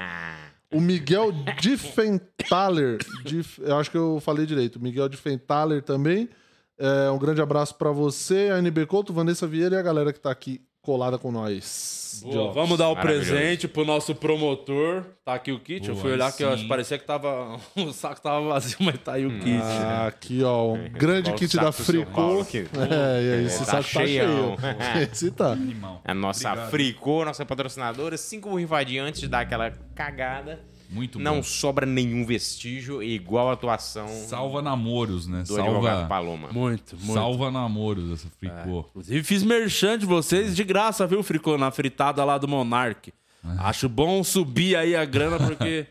O 0.72 0.80
Miguel 0.80 1.32
Diffenthaler. 1.62 3.00
Dif- 3.26 3.60
eu 3.60 3.78
acho 3.78 3.90
que 3.90 3.98
eu 3.98 4.20
falei 4.22 4.46
direito. 4.46 4.76
O 4.76 4.82
Miguel 4.82 5.10
Diffenthaler 5.10 5.82
também. 5.82 6.30
É, 6.78 7.10
um 7.10 7.18
grande 7.20 7.42
abraço 7.42 7.76
pra 7.76 7.92
você, 7.92 8.50
a 8.54 8.60
NB 8.60 8.86
Couto, 8.86 9.12
Vanessa 9.12 9.46
Vieira 9.46 9.76
e 9.76 9.80
a 9.80 9.82
galera 9.82 10.14
que 10.14 10.20
tá 10.20 10.32
aqui 10.32 10.62
colada 10.82 11.18
com 11.18 11.32
nós. 11.32 12.09
Boa, 12.24 12.52
vamos 12.52 12.78
dar 12.78 12.90
o 12.90 12.96
presente 12.96 13.68
pro 13.68 13.86
nosso 13.86 14.14
promotor. 14.16 15.06
Tá 15.24 15.36
aqui 15.36 15.52
o 15.52 15.60
kit. 15.60 15.88
eu 15.88 15.94
Boa, 15.94 16.04
fui 16.04 16.14
olhar 16.14 16.28
aí 16.28 16.34
que 16.34 16.44
eu 16.44 16.58
sim. 16.58 16.68
parecia 16.68 16.98
que 16.98 17.06
tava. 17.06 17.60
O 17.76 17.94
saco 17.94 18.22
tava 18.22 18.42
vazio, 18.48 18.78
mas 18.82 18.98
tá 19.00 19.14
aí 19.14 19.26
o 19.26 19.40
kit. 19.40 19.62
Ah, 19.62 20.08
aqui, 20.08 20.44
ó, 20.44 20.74
um 20.74 20.90
grande 20.90 21.32
kit 21.34 21.56
da 21.56 21.72
Fricô. 21.72 22.46
É, 22.54 23.24
e 23.24 23.34
aí, 23.34 23.46
esse 23.46 23.60
Tá 23.60 23.66
saco 23.66 23.84
tá 23.84 24.06
cheio. 24.06 24.56
Esse 25.12 25.32
tá. 25.32 25.52
Animal. 25.54 26.02
A 26.04 26.14
nossa 26.14 26.56
Fricô, 26.68 27.24
nossa 27.26 27.46
patrocinadora, 27.46 28.18
cinco 28.18 28.56
rifadinhas 28.56 29.08
antes 29.08 29.22
de 29.22 29.28
dar 29.28 29.42
aquela 29.42 29.72
cagada. 29.96 30.60
Muito 30.90 31.20
Não 31.20 31.36
bom. 31.36 31.44
sobra 31.44 31.86
nenhum 31.86 32.26
vestígio, 32.26 33.04
igual 33.04 33.50
a 33.50 33.54
atuação 33.54 34.08
Salva 34.28 34.60
namoros, 34.62 35.28
né? 35.28 35.44
do 35.48 35.56
advogado 35.62 35.94
Salva, 35.98 36.08
Paloma. 36.08 36.50
Muito, 36.52 36.96
muito. 36.98 37.14
salva 37.14 37.52
namoros 37.52 38.12
essa 38.12 38.28
fricô. 38.40 38.86
Inclusive, 38.90 39.24
fiz 39.24 39.44
merchan 39.44 40.00
de 40.00 40.06
vocês 40.08 40.56
de 40.56 40.64
graça, 40.64 41.06
viu, 41.06 41.22
Fricô? 41.22 41.58
Na 41.58 41.70
fritada 41.70 42.24
lá 42.26 42.38
do 42.40 42.48
Monark. 42.48 43.14
Acho 43.60 43.88
bom 43.88 44.24
subir 44.24 44.76
aí 44.76 44.96
a 44.96 45.06
grana, 45.06 45.38
porque 45.40 45.86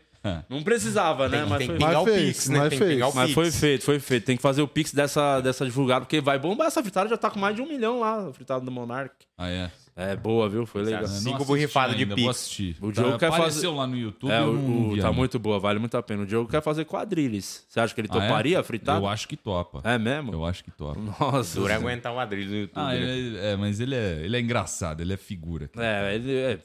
não 0.49 0.61
precisava, 0.61 1.29
né? 1.29 1.39
Tem, 1.39 1.49
Mas 1.49 1.57
tem 1.59 1.67
que 1.67 1.73
foi... 1.73 1.77
pingar 1.77 2.01
o 2.01 2.05
Mas 2.05 2.13
fez, 2.13 2.27
Pix, 2.27 2.49
né? 2.49 2.59
mas 2.59 2.69
Tem 2.69 2.77
que 2.79 2.83
fez. 2.85 2.93
pingar 2.95 3.09
o 3.09 3.15
Mas 3.15 3.25
Pix. 3.27 3.35
foi 3.35 3.51
feito, 3.51 3.85
foi 3.85 3.99
feito. 3.99 4.25
Tem 4.25 4.35
que 4.35 4.41
fazer 4.41 4.61
o 4.61 4.67
Pix 4.67 4.93
dessa, 4.93 5.39
dessa 5.39 5.65
divulgada, 5.65 6.01
porque 6.01 6.19
vai 6.21 6.37
bombar. 6.37 6.67
Essa 6.67 6.83
fritada 6.83 7.09
já 7.09 7.17
tá 7.17 7.29
com 7.31 7.39
mais 7.39 7.55
de 7.55 7.61
um 7.61 7.67
milhão 7.67 8.01
lá, 8.01 8.27
a 8.27 8.33
fritada 8.33 8.63
do 8.63 8.69
Monark. 8.71 9.15
Ah, 9.37 9.49
é. 9.49 9.71
É 10.01 10.15
boa, 10.15 10.47
viu? 10.47 10.65
Foi 10.65 10.81
legal. 10.83 11.05
Cinco 11.07 11.43
borrifadas 11.43 11.97
de 11.97 12.27
assistir. 12.29 12.77
O 12.79 12.89
Diogo 12.89 13.17
quer 13.17 13.27
Apareceu 13.27 13.53
fazer- 13.53 13.67
lá 13.67 13.85
no 13.85 13.97
YouTube. 13.97 14.31
É, 14.31 14.41
o, 14.41 14.51
o- 14.53 14.87
tá 14.97 15.07
ainda. 15.07 15.11
muito 15.11 15.37
boa, 15.37 15.59
vale 15.59 15.77
muito 15.77 15.97
a 15.97 16.01
pena. 16.01 16.23
O 16.23 16.25
Diogo 16.25 16.49
quer 16.49 16.61
fazer 16.61 16.85
quadrilhas. 16.85 17.65
Você 17.67 17.79
acha 17.81 17.93
que 17.93 17.99
ele 17.99 18.07
Ah, 18.11 18.17
é? 18.17 18.27
toparia 18.27 18.59
a 18.59 18.63
fritada? 18.63 18.99
Eu 18.99 19.07
acho 19.07 19.27
que 19.27 19.35
topa. 19.35 19.81
É 19.83 19.97
mesmo? 19.97 20.31
Eu 20.33 20.45
acho 20.45 20.63
que 20.63 20.71
topa. 20.71 20.99
Nossa. 21.19 21.59
Dura 21.59 21.75
aguentar 21.75 22.13
o 22.13 22.15
ladrilho 22.15 22.49
no 22.49 22.55
YouTube. 22.57 22.81
Ah, 22.81 22.93
né? 22.93 22.97
ele 23.17 23.37
é, 23.37 23.51
é, 23.51 23.55
mas 23.57 23.79
ele 23.81 23.93
é, 23.95 24.21
ele 24.23 24.37
é 24.37 24.39
engraçado, 24.39 25.01
ele 25.01 25.11
é 25.11 25.17
figura. 25.17 25.69
É, 25.77 26.15
ele 26.15 26.33
é. 26.33 26.59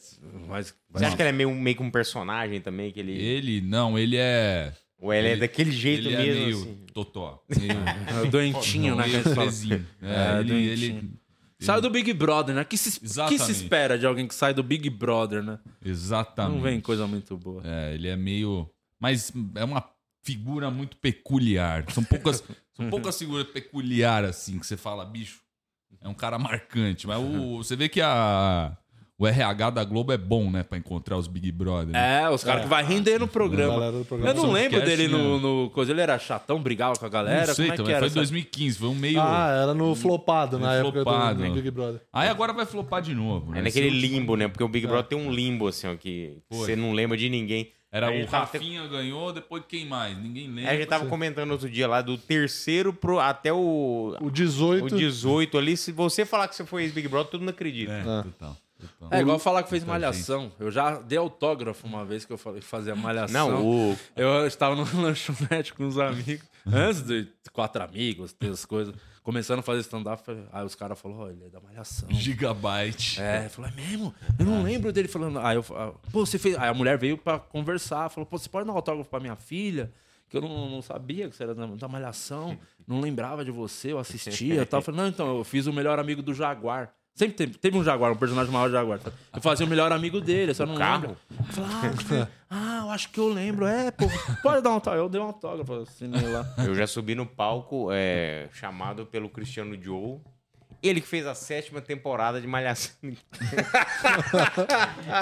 Mas. 0.49 0.73
Você 0.93 1.05
acha 1.05 1.17
que 1.17 1.23
ele 1.23 1.31
é 1.31 1.33
meio, 1.33 1.51
meio 1.53 1.77
que 1.77 1.83
um 1.83 1.91
personagem 1.91 2.61
também? 2.61 2.93
Que 2.93 3.01
ele... 3.01 3.13
Ele, 3.21 3.61
não, 3.61 3.99
ele 3.99 4.17
é. 4.17 4.73
Ou 5.01 5.13
ele, 5.13 5.29
é 5.31 5.37
daquele 5.37 5.73
jeito 5.73 6.07
ele 6.09 6.17
mesmo? 6.17 6.31
É 6.31 6.35
meio 6.45 6.57
assim? 6.57 6.79
totó. 6.95 7.43
Meio, 7.59 8.25
É 8.25 8.31
doentinho, 8.31 8.95
né? 8.95 9.05
meio. 9.09 9.17
É, 10.01 10.37
É, 10.37 10.41
ele, 10.41 10.49
doentinho. 10.53 10.71
ele, 10.99 11.11
Saiu 11.65 11.81
do 11.81 11.91
Big 11.91 12.13
Brother, 12.13 12.55
né? 12.55 12.65
que 12.65 12.77
se, 12.77 13.01
que 13.01 13.39
se 13.39 13.53
espera 13.53 13.99
de 13.99 14.07
alguém 14.07 14.27
que 14.27 14.35
sai 14.35 14.53
do 14.55 14.63
Big 14.63 14.89
Brother, 14.91 15.43
né? 15.43 15.59
Exatamente. 15.85 16.55
Não 16.55 16.63
vem 16.63 16.81
coisa 16.81 17.07
muito 17.07 17.37
boa. 17.37 17.63
É, 17.65 17.95
ele 17.95 18.09
é 18.09 18.17
meio. 18.17 18.69
Mas 19.01 19.33
é 19.55 19.65
uma 19.65 19.85
figura 20.23 20.71
muito 20.71 20.97
peculiar. 20.97 21.85
São 21.91 22.03
poucas, 22.03 22.43
são 22.75 22.89
poucas 22.91 23.19
figuras 23.19 23.47
peculiares 23.47 24.31
assim 24.31 24.59
que 24.59 24.67
você 24.67 24.77
fala, 24.77 25.05
bicho. 25.05 25.43
É 26.01 26.09
um 26.09 26.15
cara 26.15 26.39
marcante. 26.39 27.07
Mas 27.07 27.19
o, 27.19 27.59
você 27.59 27.77
vê 27.77 27.89
que 27.89 28.01
a, 28.01 28.77
o 29.25 29.27
RH 29.29 29.71
da 29.71 29.85
Globo 29.85 30.13
é 30.13 30.17
bom, 30.17 30.51
né? 30.51 30.63
Pra 30.63 30.79
encontrar 30.79 31.17
os 31.17 31.27
Big 31.27 31.51
Brother. 31.51 31.89
né? 31.89 32.23
É, 32.23 32.31
os 32.31 32.45
caras 32.45 32.63
que 32.63 32.69
vai 32.69 32.85
render 32.85 33.19
no 33.19 33.27
programa. 33.29 34.05
Programa. 34.05 34.31
Eu 34.31 34.35
não 34.35 34.53
lembro 34.53 34.81
cast, 34.81 34.87
dele 34.97 35.09
no, 35.09 35.37
né? 35.37 35.43
no 35.43 35.71
coisa. 35.71 35.93
Ele 35.93 36.01
era 36.01 36.19
chatão, 36.19 36.61
brigava 36.63 36.95
com 36.99 37.07
a 37.07 37.09
galera. 37.09 37.47
não 37.47 37.55
sei 37.55 37.65
Como 37.67 37.73
é 37.73 37.77
que 37.77 37.83
também. 37.83 37.93
era? 37.95 38.01
Foi 38.01 38.07
em 38.07 38.11
essa- 38.11 38.15
2015. 38.21 38.79
Foi 38.79 38.89
um 38.89 38.95
meio. 38.95 39.21
Ah, 39.21 39.49
era 39.63 39.75
no 39.75 39.95
flopado, 39.95 40.59
na 40.59 40.69
Meio 40.71 40.81
época 40.81 41.03
flopado. 41.03 41.43
do 41.45 41.53
Big 41.55 41.71
Brother. 41.71 42.01
Aí 42.13 42.29
agora 42.29 42.53
vai 42.53 42.67
flopar 42.67 43.03
de 43.03 43.15
novo. 43.15 43.53
É 43.53 43.57
né? 43.57 43.63
naquele 43.63 43.89
Esse 43.89 43.97
limbo, 43.97 44.37
né? 44.37 44.49
Porque 44.49 44.63
o 44.65 44.69
Big 44.69 44.87
Brother 44.87 45.05
tem 45.07 45.19
um 45.19 45.31
limbo, 45.33 45.69
assim, 45.69 45.87
ó, 45.87 45.95
que 45.97 46.39
Foi. 46.49 46.59
você 46.59 46.77
não 46.77 46.93
lembra 46.93 47.17
de 47.17 47.29
ninguém. 47.29 47.71
Era 47.93 48.09
Aí 48.09 48.15
o 48.17 48.19
ele 48.23 48.27
tava 48.27 48.45
Rafinha 48.47 48.85
ganhou, 48.89 49.33
depois 49.33 49.63
quem 49.69 49.87
mais? 49.87 50.19
Ninguém 50.19 50.49
lembra. 50.49 50.63
Aí 50.71 50.77
a 50.77 50.81
gente 50.81 50.89
tava 50.89 51.07
comentando 51.07 51.53
outro 51.53 51.71
dia 51.71 51.87
lá 51.87 52.03
do 52.03 52.19
terceiro 52.19 52.93
pro, 52.93 53.21
até 53.21 53.53
o, 53.53 54.17
O 54.21 54.31
18. 54.33 54.93
o 54.93 54.99
18 54.99 55.57
ali. 55.57 55.77
Se 55.77 55.93
você 55.93 56.25
falar 56.25 56.49
que 56.49 56.57
você 56.57 56.65
foi 56.65 56.83
ex-Big 56.83 57.07
Brother, 57.07 57.31
todo 57.31 57.41
mundo 57.43 57.51
acredita. 57.51 57.93
É, 57.93 58.01
Ah. 58.05 58.25
total. 58.25 58.57
É 59.11 59.21
igual 59.21 59.39
falar 59.39 59.63
que 59.63 59.71
fez 59.71 59.83
Muita 59.83 59.93
malhação. 59.99 60.53
Eu 60.59 60.71
já 60.71 60.99
dei 60.99 61.19
autógrafo 61.19 61.87
uma 61.87 62.05
vez 62.05 62.25
que 62.25 62.33
eu 62.33 62.39
falei 62.39 62.61
que 62.61 62.67
fazia 62.67 62.95
malhação. 62.95 63.51
Não, 63.51 63.67
o, 63.67 63.99
Eu 64.17 64.47
estava 64.47 64.75
numa 64.75 64.89
lanchonete 65.01 65.75
com 65.75 65.85
uns 65.85 65.99
amigos. 65.99 66.47
Antes 66.67 67.03
de 67.03 67.29
quatro 67.53 67.83
amigos, 67.83 68.33
ter 68.33 68.51
as 68.51 68.65
coisas. 68.65 68.95
Começando 69.23 69.61
a 69.61 69.63
fazer 69.63 69.81
stand-up, 69.81 70.23
aí 70.53 70.65
os 70.67 70.75
caras 70.75 70.99
falaram, 70.99 71.23
olha, 71.23 71.33
ele 71.33 71.45
é 71.47 71.49
da 71.49 71.59
malhação. 71.59 72.11
Gigabyte. 72.11 73.21
É, 73.21 73.49
falou, 73.49 73.71
é 73.71 73.75
mesmo? 73.75 74.15
Eu 74.39 74.45
não 74.45 74.63
lembro 74.63 74.93
dele 74.93 75.09
falando. 75.09 75.39
Aí 75.39 75.57
eu 75.57 75.65
ah, 75.75 75.93
pô, 76.13 76.27
você 76.27 76.39
fez. 76.39 76.57
Aí 76.59 76.69
a 76.69 76.75
mulher 76.75 76.99
veio 76.99 77.17
pra 77.17 77.39
conversar, 77.39 78.11
falou, 78.11 78.27
pô, 78.27 78.37
você 78.37 78.49
pode 78.49 78.67
dar 78.67 78.73
um 78.73 78.77
autógrafo 78.77 79.09
pra 79.09 79.21
minha 79.21 79.37
filha? 79.37 79.91
Que 80.29 80.37
eu 80.37 80.43
não, 80.43 80.69
não 80.69 80.83
sabia 80.83 81.29
que 81.29 81.37
você 81.37 81.43
era 81.43 81.55
da, 81.55 81.67
da 81.67 81.89
malhação, 81.89 82.59
não 82.87 83.01
lembrava 83.01 83.45
de 83.45 83.51
você, 83.51 83.93
eu 83.93 83.99
assistia 83.99 84.63
e 84.63 84.67
tal. 84.67 84.81
Eu 84.81 84.85
falei, 84.85 85.01
não, 85.01 85.09
então, 85.09 85.39
eu 85.39 85.45
fiz 85.45 85.67
o 85.67 85.73
melhor 85.73 85.99
amigo 85.99 86.23
do 86.23 86.35
Jaguar. 86.35 86.93
Sempre 87.15 87.37
teve, 87.37 87.59
teve 87.59 87.79
um 87.79 87.85
Jaguar, 87.85 88.11
um 88.11 88.17
personagem 88.17 88.53
maior 88.53 88.69
Jaguar. 88.69 88.99
Eu 89.33 89.41
fazia 89.41 89.65
o 89.65 89.69
melhor 89.69 89.93
amigo 89.93 90.21
dele, 90.21 90.51
eu 90.51 90.55
só 90.55 90.67
não 90.67 90.75
carro? 90.75 91.03
lembro. 91.03 91.17
Eu 91.31 91.45
falei, 92.03 92.23
ah, 92.23 92.29
ah, 92.51 92.81
eu 92.85 92.91
acho 92.91 93.09
que 93.11 93.21
eu 93.21 93.29
lembro. 93.29 93.67
É, 93.67 93.93
pô, 93.93 94.07
pode 94.43 94.63
dar 94.63 94.71
um 94.71 94.75
autógrafo. 94.75 95.05
Eu 95.05 95.09
dei 95.09 95.21
um 95.21 95.25
autógrafo, 95.25 95.75
assinei 95.75 96.27
lá. 96.27 96.45
eu 96.59 96.75
já 96.75 96.89
subi 96.89 97.15
no 97.15 97.25
palco 97.25 97.89
é, 97.93 98.49
chamado 98.53 99.07
pelo 99.07 99.29
Cristiano 99.29 99.81
Joe. 99.81 100.19
Ele 100.83 101.01
que 101.01 101.07
fez 101.07 101.25
a 101.25 101.37
sétima 101.37 101.81
temporada 101.81 102.41
de 102.41 102.49
Malhação. 102.49 102.93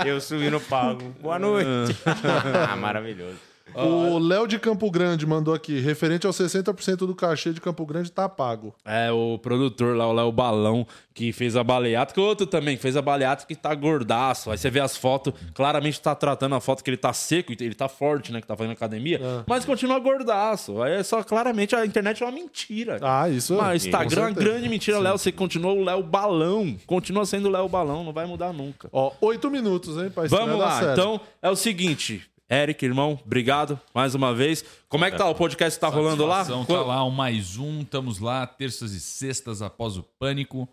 eu 0.06 0.18
subi 0.18 0.48
no 0.48 0.62
palco. 0.62 1.04
Boa 1.20 1.38
noite. 1.38 1.94
ah, 2.68 2.74
maravilhoso. 2.74 3.51
O 3.74 4.18
Léo 4.18 4.46
de 4.46 4.58
Campo 4.58 4.90
Grande 4.90 5.26
mandou 5.26 5.54
aqui, 5.54 5.80
referente 5.80 6.26
aos 6.26 6.36
60% 6.36 6.96
do 6.98 7.14
cachê 7.14 7.52
de 7.52 7.60
Campo 7.60 7.86
Grande 7.86 8.10
tá 8.12 8.28
pago. 8.28 8.74
É, 8.84 9.10
o 9.10 9.38
produtor 9.38 9.96
lá, 9.96 10.06
o 10.06 10.12
Léo 10.12 10.30
Balão, 10.30 10.86
que 11.14 11.32
fez 11.32 11.56
a 11.56 11.64
baleata, 11.64 12.12
que 12.12 12.20
o 12.20 12.22
outro 12.22 12.46
também 12.46 12.76
fez 12.76 12.96
a 12.96 13.02
baleata 13.02 13.46
que 13.46 13.54
tá 13.54 13.74
gordaço. 13.74 14.50
Aí 14.50 14.58
você 14.58 14.70
vê 14.70 14.80
as 14.80 14.96
fotos, 14.96 15.32
claramente 15.54 16.00
tá 16.00 16.14
tratando 16.14 16.54
a 16.54 16.60
foto 16.60 16.82
que 16.84 16.90
ele 16.90 16.96
tá 16.96 17.12
seco, 17.12 17.52
ele 17.52 17.74
tá 17.74 17.88
forte, 17.88 18.32
né, 18.32 18.40
que 18.40 18.46
tá 18.46 18.56
fazendo 18.56 18.72
academia, 18.72 19.18
É. 19.22 19.44
mas 19.46 19.64
continua 19.64 19.98
gordaço. 19.98 20.82
Aí 20.82 20.94
é 20.94 21.02
só, 21.02 21.22
claramente, 21.22 21.74
a 21.74 21.84
internet 21.86 22.22
é 22.22 22.26
uma 22.26 22.32
mentira. 22.32 22.98
Ah, 23.02 23.28
isso 23.28 23.54
Mas 23.56 23.82
com 23.82 23.88
Instagram 23.88 24.22
é 24.22 24.26
uma 24.26 24.30
grande 24.32 24.68
mentira, 24.68 24.98
Léo. 24.98 25.16
Você 25.18 25.32
continua 25.32 25.72
o 25.72 25.82
Léo 25.84 26.02
Balão. 26.02 26.76
Continua 26.86 27.24
sendo 27.24 27.48
o 27.48 27.50
Léo 27.50 27.68
Balão, 27.68 28.04
não 28.04 28.12
vai 28.12 28.26
mudar 28.26 28.52
nunca. 28.52 28.88
Ó, 28.92 29.12
oito 29.20 29.50
minutos, 29.50 29.96
hein, 29.96 30.10
pra 30.10 30.24
Vamos 30.26 30.58
lá, 30.58 30.92
então 30.92 31.20
é 31.40 31.50
o 31.50 31.56
seguinte. 31.56 32.22
Eric, 32.52 32.84
irmão, 32.84 33.18
obrigado 33.24 33.80
mais 33.94 34.14
uma 34.14 34.34
vez. 34.34 34.62
Como 34.86 35.06
é 35.06 35.10
que 35.10 35.16
tá? 35.16 35.26
O 35.26 35.34
podcast 35.34 35.80
tá 35.80 35.88
rolando 35.88 36.26
lá? 36.26 36.44
Tá 36.44 36.82
lá, 36.82 37.02
um 37.02 37.10
mais 37.10 37.56
um. 37.56 37.80
Estamos 37.80 38.18
lá, 38.18 38.46
terças 38.46 38.92
e 38.92 39.00
sextas 39.00 39.62
após 39.62 39.96
o 39.96 40.02
pânico. 40.02 40.68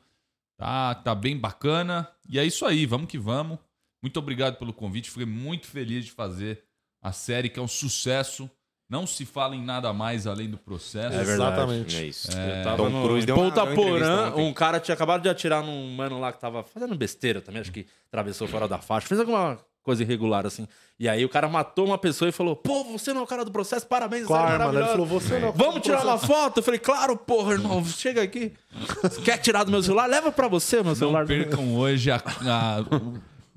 Tá, 0.57 0.93
tá 0.95 1.15
bem 1.15 1.38
bacana. 1.38 2.06
E 2.30 2.38
é 2.38 2.43
isso 2.45 2.65
aí, 2.65 2.85
vamos 2.85 3.07
que 3.07 3.18
vamos. 3.18 3.57
Muito 4.03 4.18
obrigado 4.19 4.57
pelo 4.57 4.73
convite. 4.73 5.10
Fiquei 5.10 5.26
muito 5.26 5.68
feliz 5.68 6.03
de 6.03 6.11
fazer 6.11 6.61
a 7.01 7.14
série, 7.14 7.47
que 7.47 7.57
é 7.60 7.64
um 7.64 7.68
sucesso. 7.68 8.49
Não 8.89 9.07
se 9.07 9.23
fala 9.26 9.56
em 9.56 9.64
nada 9.64 9.93
mais 9.93 10.27
além 10.27 10.49
do 10.49 10.57
processo. 10.57 11.15
É 11.15 11.23
verdade. 11.23 11.53
Exatamente. 11.53 11.95
É 11.95 12.03
isso. 12.07 12.30
Eu 12.31 12.39
É. 12.39 12.64
tava 12.64 12.77
Tom 12.77 12.89
no 12.89 13.03
Cruise 13.07 13.26
deu 13.26 13.35
uma- 13.38 13.45
Ponta 13.51 13.68
Porã, 13.73 14.27
ontem. 14.31 14.41
um 14.49 14.51
cara 14.53 14.81
tinha 14.81 14.95
acabado 14.95 15.22
de 15.22 15.30
atirar 15.30 15.64
num 15.64 15.95
mano 15.95 16.19
lá 16.19 16.34
que 16.34 16.41
tava 16.41 16.61
fazendo 16.64 16.93
besteira 16.95 17.39
também, 17.39 17.61
acho 17.61 17.72
que 17.72 17.85
atravessou 18.07 18.47
fora 18.49 18.68
da 18.68 18.80
faixa, 18.80 19.07
fez 19.07 19.19
alguma 19.22 19.60
coisa 19.89 20.03
irregular 20.03 20.45
assim. 20.45 20.67
E 20.99 21.07
aí 21.09 21.23
o 21.25 21.29
cara 21.29 21.47
matou 21.49 21.85
uma 21.85 21.97
pessoa 21.97 22.29
e 22.29 22.31
falou: 22.31 22.55
"Pô, 22.55 22.83
você 22.83 23.11
não 23.13 23.21
é 23.21 23.23
o 23.23 23.27
cara 23.27 23.43
do 23.43 23.51
processo, 23.51 23.87
parabéns, 23.87 24.25
Com 24.27 24.35
a 24.35 24.39
série 24.41 24.51
arma, 24.53 24.65
né? 24.65 24.69
Ele 24.71 24.79
maravilhosa." 24.79 24.91
falou, 25.09 25.19
"Você 25.21 25.39
não 25.39 25.47
é 25.47 25.49
o 25.49 25.53
cara 25.53 25.65
Vamos 25.65 25.81
tirar 25.81 26.03
uma 26.03 26.17
processo." 26.17 26.27
foto?" 26.33 26.57
Eu 26.59 26.63
falei: 26.63 26.79
"Claro, 26.79 27.17
porra, 27.17 27.53
irmão, 27.53 27.83
chega 27.85 28.21
aqui. 28.21 28.53
Quer 29.25 29.37
tirar 29.39 29.63
do 29.63 29.71
meu 29.71 29.81
celular? 29.81 30.07
Leva 30.07 30.31
pra 30.31 30.47
você, 30.47 30.83
meu 30.83 30.95
celular." 30.95 31.21
Não 31.21 31.27
percam 31.27 31.75
hoje 31.75 32.11
a, 32.11 32.17
a- 32.17 32.83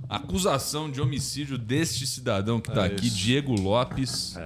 a 0.09 0.16
acusação 0.16 0.90
de 0.90 1.00
homicídio 1.00 1.56
deste 1.59 2.06
cidadão 2.06 2.60
que 2.60 2.70
tá 2.70 2.82
É 2.84 2.86
aqui, 2.86 3.06
isso. 3.06 3.16
Diego 3.16 3.52
Lopes. 3.60 4.36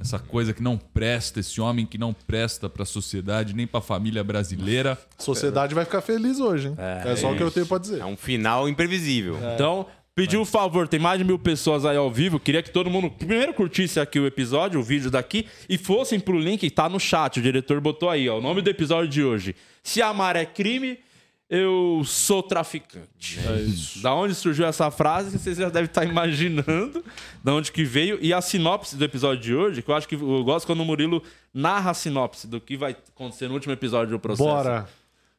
Essa 0.00 0.18
coisa 0.18 0.54
que 0.54 0.62
não 0.62 0.78
presta, 0.78 1.40
esse 1.40 1.60
homem 1.60 1.84
que 1.84 1.98
não 1.98 2.14
presta 2.14 2.70
pra 2.70 2.86
sociedade 2.86 3.52
nem 3.54 3.66
pra 3.66 3.82
família 3.82 4.24
brasileira. 4.24 4.96
A 5.18 5.22
sociedade 5.22 5.74
vai 5.74 5.84
ficar 5.84 6.00
feliz 6.00 6.40
hoje, 6.40 6.68
hein? 6.68 6.74
É, 6.78 7.14
só 7.16 7.30
o 7.30 7.36
que 7.36 7.42
eu 7.42 7.50
tenho 7.50 7.66
pra 7.66 7.76
dizer. 7.76 8.00
É 8.00 8.06
um 8.06 8.16
final 8.16 8.66
imprevisível. 8.66 9.36
Então, 9.54 9.84
pediu 10.14 10.40
um 10.40 10.44
favor, 10.44 10.86
tem 10.88 11.00
mais 11.00 11.18
de 11.18 11.24
mil 11.24 11.38
pessoas 11.38 11.84
aí 11.84 11.96
ao 11.96 12.10
vivo. 12.10 12.38
Queria 12.38 12.62
que 12.62 12.70
todo 12.70 12.90
mundo 12.90 13.10
primeiro 13.10 13.54
curtisse 13.54 13.98
aqui 13.98 14.18
o 14.18 14.26
episódio, 14.26 14.80
o 14.80 14.82
vídeo 14.82 15.10
daqui, 15.10 15.46
e 15.68 15.78
fossem 15.78 16.20
pro 16.20 16.38
link 16.38 16.60
que 16.60 16.70
tá 16.70 16.88
no 16.88 17.00
chat. 17.00 17.38
O 17.38 17.42
diretor 17.42 17.80
botou 17.80 18.08
aí, 18.10 18.28
ó, 18.28 18.38
o 18.38 18.40
nome 18.40 18.62
do 18.62 18.70
episódio 18.70 19.08
de 19.08 19.22
hoje. 19.22 19.56
Se 19.82 20.02
amar 20.02 20.36
é 20.36 20.44
crime, 20.44 20.98
eu 21.48 22.02
sou 22.04 22.44
traficante. 22.44 23.40
É 23.44 23.62
isso. 23.62 24.00
Da 24.00 24.14
onde 24.14 24.36
surgiu 24.36 24.66
essa 24.66 24.88
frase, 24.90 25.36
vocês 25.36 25.56
já 25.56 25.68
devem 25.68 25.86
estar 25.86 26.04
imaginando 26.04 27.04
da 27.42 27.54
onde 27.54 27.72
que 27.72 27.82
veio. 27.82 28.18
E 28.22 28.32
a 28.32 28.40
sinopse 28.40 28.96
do 28.96 29.04
episódio 29.04 29.42
de 29.42 29.54
hoje, 29.54 29.82
que 29.82 29.90
eu 29.90 29.94
acho 29.94 30.06
que 30.06 30.14
eu 30.14 30.44
gosto 30.44 30.66
quando 30.66 30.80
o 30.80 30.84
Murilo 30.84 31.20
narra 31.52 31.90
a 31.90 31.94
sinopse 31.94 32.46
do 32.46 32.60
que 32.60 32.76
vai 32.76 32.96
acontecer 33.14 33.48
no 33.48 33.54
último 33.54 33.72
episódio 33.72 34.12
do 34.12 34.20
processo. 34.20 34.48
Bora. 34.48 34.88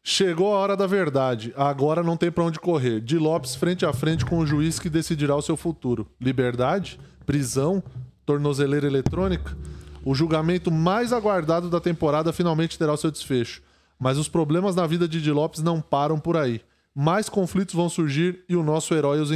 Chegou 0.04 0.54
a 0.54 0.58
hora 0.58 0.76
da 0.76 0.88
verdade. 0.88 1.54
Agora 1.56 2.02
não 2.02 2.18
tem 2.18 2.32
pra 2.32 2.44
onde 2.44 2.60
correr. 2.60 3.00
De 3.00 3.18
Lopes 3.20 3.56
frente 3.56 3.86
a 3.86 3.94
frente 3.94 4.26
com 4.26 4.40
o 4.40 4.46
juiz 4.46 4.80
que 4.80 4.90
decidirá 4.90 5.36
o 5.36 5.42
seu 5.42 5.56
futuro. 5.56 6.08
Liberdade? 6.20 7.00
Prisão? 7.26 7.84
Tornozeleira 8.26 8.88
eletrônica? 8.88 9.56
O 10.04 10.16
julgamento 10.16 10.72
mais 10.72 11.14
aguardado 11.14 11.70
da 11.70 11.80
temporada 11.80 12.34
finalmente 12.34 12.80
terá 12.80 12.94
o 12.94 12.98
seu 12.98 13.12
desfecho. 13.12 13.62
Mas 14.00 14.18
os 14.18 14.28
problemas 14.28 14.76
na 14.76 14.88
vida 14.88 15.08
de 15.08 15.22
Di 15.22 15.32
Lopes 15.32 15.62
não 15.62 15.80
param 15.80 16.20
por 16.20 16.36
aí. 16.36 16.62
Mais 16.96 17.30
conflitos 17.30 17.76
vão 17.76 17.88
surgir 17.88 18.44
e 18.50 18.56
o 18.56 18.64
nosso 18.64 18.96
herói 18.96 19.20
os 19.20 19.32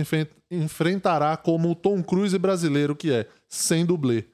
enfrentará 0.50 1.38
como 1.38 1.70
o 1.70 1.76
Tom 1.76 2.02
Cruise 2.04 2.38
brasileiro 2.40 2.96
que 2.96 3.12
é, 3.12 3.28
sem 3.48 3.86
dublê. 3.86 4.26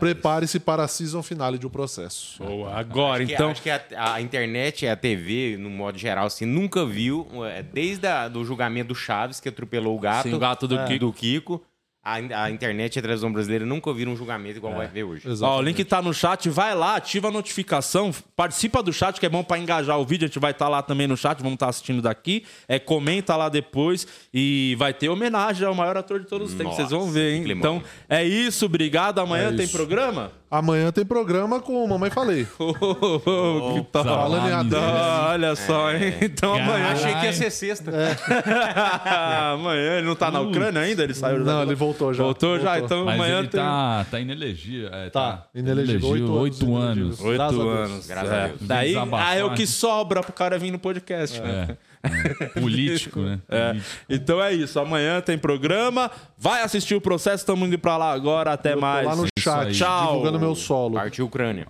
Prepare-se 0.00 0.58
para 0.58 0.82
a 0.82 0.88
season 0.88 1.22
finale 1.22 1.58
de 1.58 1.66
O 1.66 1.70
Processo. 1.70 2.42
Boa, 2.42 2.74
agora, 2.74 3.18
Acho 3.22 3.26
que- 3.28 3.34
então. 3.34 3.50
Acho 3.50 3.62
que 3.62 3.70
a, 3.70 3.82
a 4.14 4.20
internet 4.20 4.84
e 4.84 4.88
a 4.88 4.96
TV, 4.96 5.56
no 5.58 5.70
modo 5.70 5.98
geral, 5.98 6.26
assim, 6.26 6.44
nunca 6.46 6.84
viu, 6.84 7.28
é, 7.46 7.62
desde 7.62 8.06
a, 8.06 8.26
do 8.26 8.44
julgamento 8.44 8.88
do 8.88 8.94
Chaves, 8.94 9.38
que 9.38 9.48
atropelou 9.48 9.96
o 9.96 10.00
gato, 10.00 10.28
Sim, 10.28 10.34
o 10.34 10.38
gato 10.38 10.66
do 10.66 10.78
é, 10.78 10.84
Kiko. 10.86 10.98
do 11.06 11.12
Kiko, 11.12 11.62
a, 12.02 12.44
a 12.44 12.50
internet 12.50 12.96
e 12.96 12.98
a 12.98 13.02
televisão 13.02 13.30
brasileira 13.30 13.66
nunca 13.66 13.92
viram 13.92 14.12
um 14.12 14.16
julgamento 14.16 14.56
igual 14.56 14.74
vai 14.74 14.88
ver 14.88 15.04
hoje. 15.04 15.28
Ó, 15.42 15.58
o 15.58 15.62
link 15.62 15.84
tá 15.84 16.00
no 16.00 16.14
chat, 16.14 16.48
vai 16.48 16.74
lá, 16.74 16.96
ativa 16.96 17.28
a 17.28 17.30
notificação, 17.30 18.10
participa 18.34 18.82
do 18.82 18.92
chat, 18.92 19.20
que 19.20 19.26
é 19.26 19.28
bom 19.28 19.44
pra 19.44 19.58
engajar 19.58 19.98
o 19.98 20.04
vídeo, 20.04 20.24
a 20.24 20.28
gente 20.28 20.38
vai 20.38 20.52
estar 20.52 20.68
lá 20.68 20.82
também 20.82 21.06
no 21.06 21.16
chat, 21.16 21.36
vamos 21.38 21.54
estar 21.54 21.68
assistindo 21.68 22.00
daqui, 22.00 22.44
é, 22.66 22.78
comenta 22.78 23.36
lá 23.36 23.50
depois 23.50 24.06
e 24.32 24.74
vai 24.78 24.94
ter 24.94 25.10
homenagem 25.10 25.66
ao 25.66 25.74
maior 25.74 25.96
ator 25.98 26.20
de 26.20 26.26
todos 26.26 26.52
os 26.52 26.56
tempos, 26.56 26.76
vocês 26.76 26.90
vão 26.90 27.10
ver, 27.10 27.34
hein? 27.34 27.44
Então, 27.50 27.82
é 28.08 28.24
isso, 28.24 28.64
obrigado, 28.64 29.18
amanhã 29.18 29.48
É 29.48 29.56
tem 29.56 29.64
isso. 29.66 29.76
programa? 29.76 30.32
Amanhã 30.50 30.90
tem 30.90 31.04
programa 31.06 31.60
com 31.60 31.86
Mamãe 31.86 32.10
Falei. 32.10 32.44
que 32.58 33.82
top. 33.92 34.08
Falando 34.08 34.48
em 34.48 34.52
Adão. 34.52 34.82
Olha 35.28 35.54
só, 35.54 35.92
hein? 35.92 36.12
Então 36.20 36.54
amanhã... 36.54 36.88
Achei 36.88 37.14
que 37.14 37.26
ia 37.26 37.32
ser 37.32 37.50
sexta. 37.52 37.92
amanhã 39.54 39.98
ele 39.98 40.06
não 40.08 40.16
tá 40.16 40.28
na 40.28 40.40
Ucrânia 40.40 40.82
ainda? 40.82 41.04
Ele 41.04 41.14
saiu 41.14 41.44
Não, 41.44 41.62
ele 41.62 41.76
voltou 41.76 41.89
já. 42.14 42.22
Voltou, 42.24 42.58
já, 42.58 42.78
Voltou. 42.78 42.84
então 42.84 43.04
Mas 43.04 43.14
amanhã 43.14 43.38
ele 43.38 43.48
tem... 43.48 43.60
tá, 43.60 44.06
tá 44.10 44.20
inelegível. 44.20 44.88
É, 44.92 45.10
Tá, 45.10 45.46
inelegível. 45.54 46.08
Oito 46.08 46.32
Oito, 46.32 46.76
anos 46.76 47.20
anos. 47.20 47.20
Oito 47.20 47.34
Graças 47.34 47.58
a 47.58 47.62
Deus. 47.62 47.90
anos. 47.90 48.06
Graças 48.06 48.30
é. 48.32 48.42
a 48.42 48.46
Deus. 48.46 48.60
Daí, 48.62 48.94
ah, 48.96 49.34
é 49.34 49.44
o 49.44 49.54
que 49.54 49.66
sobra 49.66 50.22
pro 50.22 50.32
cara 50.32 50.58
vir 50.58 50.70
no 50.70 50.78
podcast, 50.78 51.40
né? 51.40 51.76
É, 52.02 52.42
é. 52.44 52.60
Político, 52.60 53.20
né? 53.20 53.40
É. 53.48 53.68
Político. 53.68 53.90
Então 54.08 54.42
é 54.42 54.52
isso. 54.52 54.78
Amanhã 54.80 55.20
tem 55.20 55.36
programa. 55.38 56.10
Vai 56.36 56.62
assistir 56.62 56.94
o 56.94 57.00
processo. 57.00 57.42
Estamos 57.42 57.66
indo 57.68 57.78
pra 57.78 57.96
lá 57.96 58.12
agora. 58.12 58.52
Até 58.52 58.70
Eu 58.70 58.74
tô 58.76 58.80
mais. 58.80 59.06
lá 59.06 59.16
no 59.16 59.26
chat. 59.38 59.72
Tchau. 59.72 60.06
divulgando 60.06 60.40
meu 60.40 60.54
solo. 60.54 60.94
Partiu 60.94 61.26
Ucrânia. 61.26 61.66